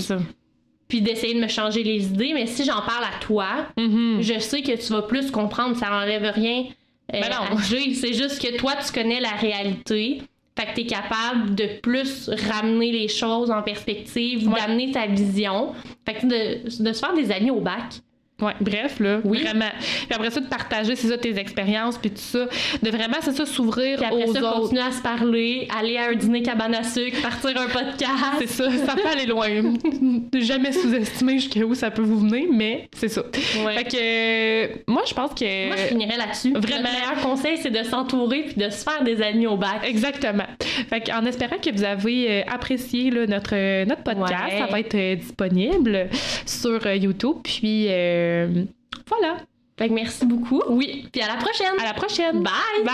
Puis 0.87 1.01
d'essayer 1.01 1.33
de 1.33 1.39
me 1.41 1.47
changer 1.47 1.83
les 1.83 2.05
idées, 2.05 2.31
mais 2.33 2.45
si 2.45 2.63
j'en 2.65 2.81
parle 2.81 3.03
à 3.05 3.19
toi, 3.21 3.67
Mhm. 3.77 4.21
je 4.21 4.39
sais 4.39 4.61
que 4.61 4.75
tu 4.75 4.93
vas 4.93 5.01
plus 5.03 5.31
comprendre, 5.31 5.75
ça 5.75 5.91
enlève 5.91 6.31
rien 6.33 6.65
euh, 7.13 7.19
Ben 7.21 7.29
non. 7.29 7.57
C'est 7.59 8.13
juste 8.13 8.41
que 8.41 8.55
toi, 8.57 8.73
tu 8.85 8.91
connais 8.93 9.19
la 9.19 9.31
réalité. 9.31 10.21
Fait 10.57 10.67
que 10.67 10.75
t'es 10.75 10.85
capable 10.85 11.55
de 11.55 11.65
plus 11.81 12.29
ramener 12.49 12.91
les 12.91 13.07
choses 13.07 13.49
en 13.51 13.61
perspective, 13.63 14.47
Ouais. 14.47 14.59
d'amener 14.59 14.91
ta 14.91 15.07
vision. 15.07 15.73
Fait 16.05 16.13
que 16.13 16.25
de, 16.27 16.83
de 16.83 16.93
se 16.93 16.99
faire 16.99 17.13
des 17.13 17.31
amis 17.31 17.49
au 17.51 17.59
bac. 17.59 17.95
Ouais, 18.41 18.53
bref, 18.59 18.99
là, 18.99 19.21
Oui. 19.23 19.43
vraiment. 19.43 19.69
Puis 19.79 20.07
après 20.13 20.31
ça, 20.31 20.39
de 20.41 20.47
partager, 20.47 20.95
c'est 20.95 21.07
ça, 21.07 21.17
tes 21.17 21.37
expériences, 21.37 21.97
puis 21.97 22.09
tout 22.09 22.17
ça. 22.17 22.45
De 22.81 22.89
vraiment, 22.89 23.17
c'est 23.21 23.31
ça, 23.31 23.45
s'ouvrir 23.45 23.97
Puis 23.97 24.05
après 24.05 24.23
aux 24.25 24.33
ça, 24.33 24.39
autres. 24.41 24.59
continuer 24.61 24.81
à 24.81 24.91
se 24.91 25.01
parler, 25.01 25.67
aller 25.77 25.97
à 25.97 26.09
un 26.09 26.13
dîner 26.15 26.41
cabane 26.41 26.73
à 26.75 26.83
sucre, 26.83 27.21
partir 27.21 27.51
un 27.51 27.67
podcast. 27.67 28.09
C'est 28.39 28.47
ça, 28.47 28.69
ça 28.85 28.95
peut 28.95 29.07
aller 29.07 29.27
loin. 29.27 29.47
Jamais 30.33 30.71
sous-estimer 30.71 31.39
jusqu'à 31.39 31.61
où 31.61 31.73
ça 31.75 31.91
peut 31.91 32.01
vous 32.01 32.19
venir, 32.19 32.47
mais 32.51 32.87
c'est 32.95 33.07
ça. 33.07 33.21
Ouais. 33.65 33.75
Fait 33.77 33.83
que 33.85 33.97
euh, 33.97 34.75
moi, 34.87 35.03
je 35.07 35.13
pense 35.13 35.31
que. 35.33 35.67
Moi, 35.67 35.75
je 35.77 35.83
finirais 35.87 36.17
là-dessus. 36.17 36.51
Vraiment. 36.53 36.89
Le 36.89 36.99
meilleur 36.99 37.21
conseil, 37.21 37.57
c'est 37.57 37.69
de 37.71 37.83
s'entourer 37.83 38.43
puis 38.47 38.55
de 38.55 38.69
se 38.69 38.83
faire 38.83 39.03
des 39.03 39.21
amis 39.21 39.47
au 39.47 39.55
bac. 39.57 39.81
Exactement. 39.85 40.43
Fait 40.89 41.03
en 41.13 41.25
espérant 41.25 41.57
que 41.63 41.69
vous 41.71 41.83
avez 41.83 42.27
euh, 42.29 42.41
apprécié 42.51 43.11
là, 43.11 43.25
notre, 43.27 43.51
euh, 43.53 43.85
notre 43.85 44.03
podcast, 44.03 44.51
Ouais. 44.53 44.59
ça 44.59 44.65
va 44.65 44.79
être 44.79 45.15
disponible 45.19 46.09
sur 46.45 46.85
YouTube. 46.91 47.37
Puis 47.43 47.85
euh, 47.89 48.22
voilà. 49.07 49.37
Fait 49.77 49.89
que 49.89 49.93
merci 49.93 50.25
beaucoup. 50.25 50.61
Oui. 50.69 51.07
Puis 51.11 51.21
à 51.21 51.27
la 51.27 51.35
prochaine. 51.37 51.79
À 51.79 51.85
la 51.85 51.93
prochaine. 51.93 52.43
Bye! 52.43 52.83
Bye. 52.85 52.93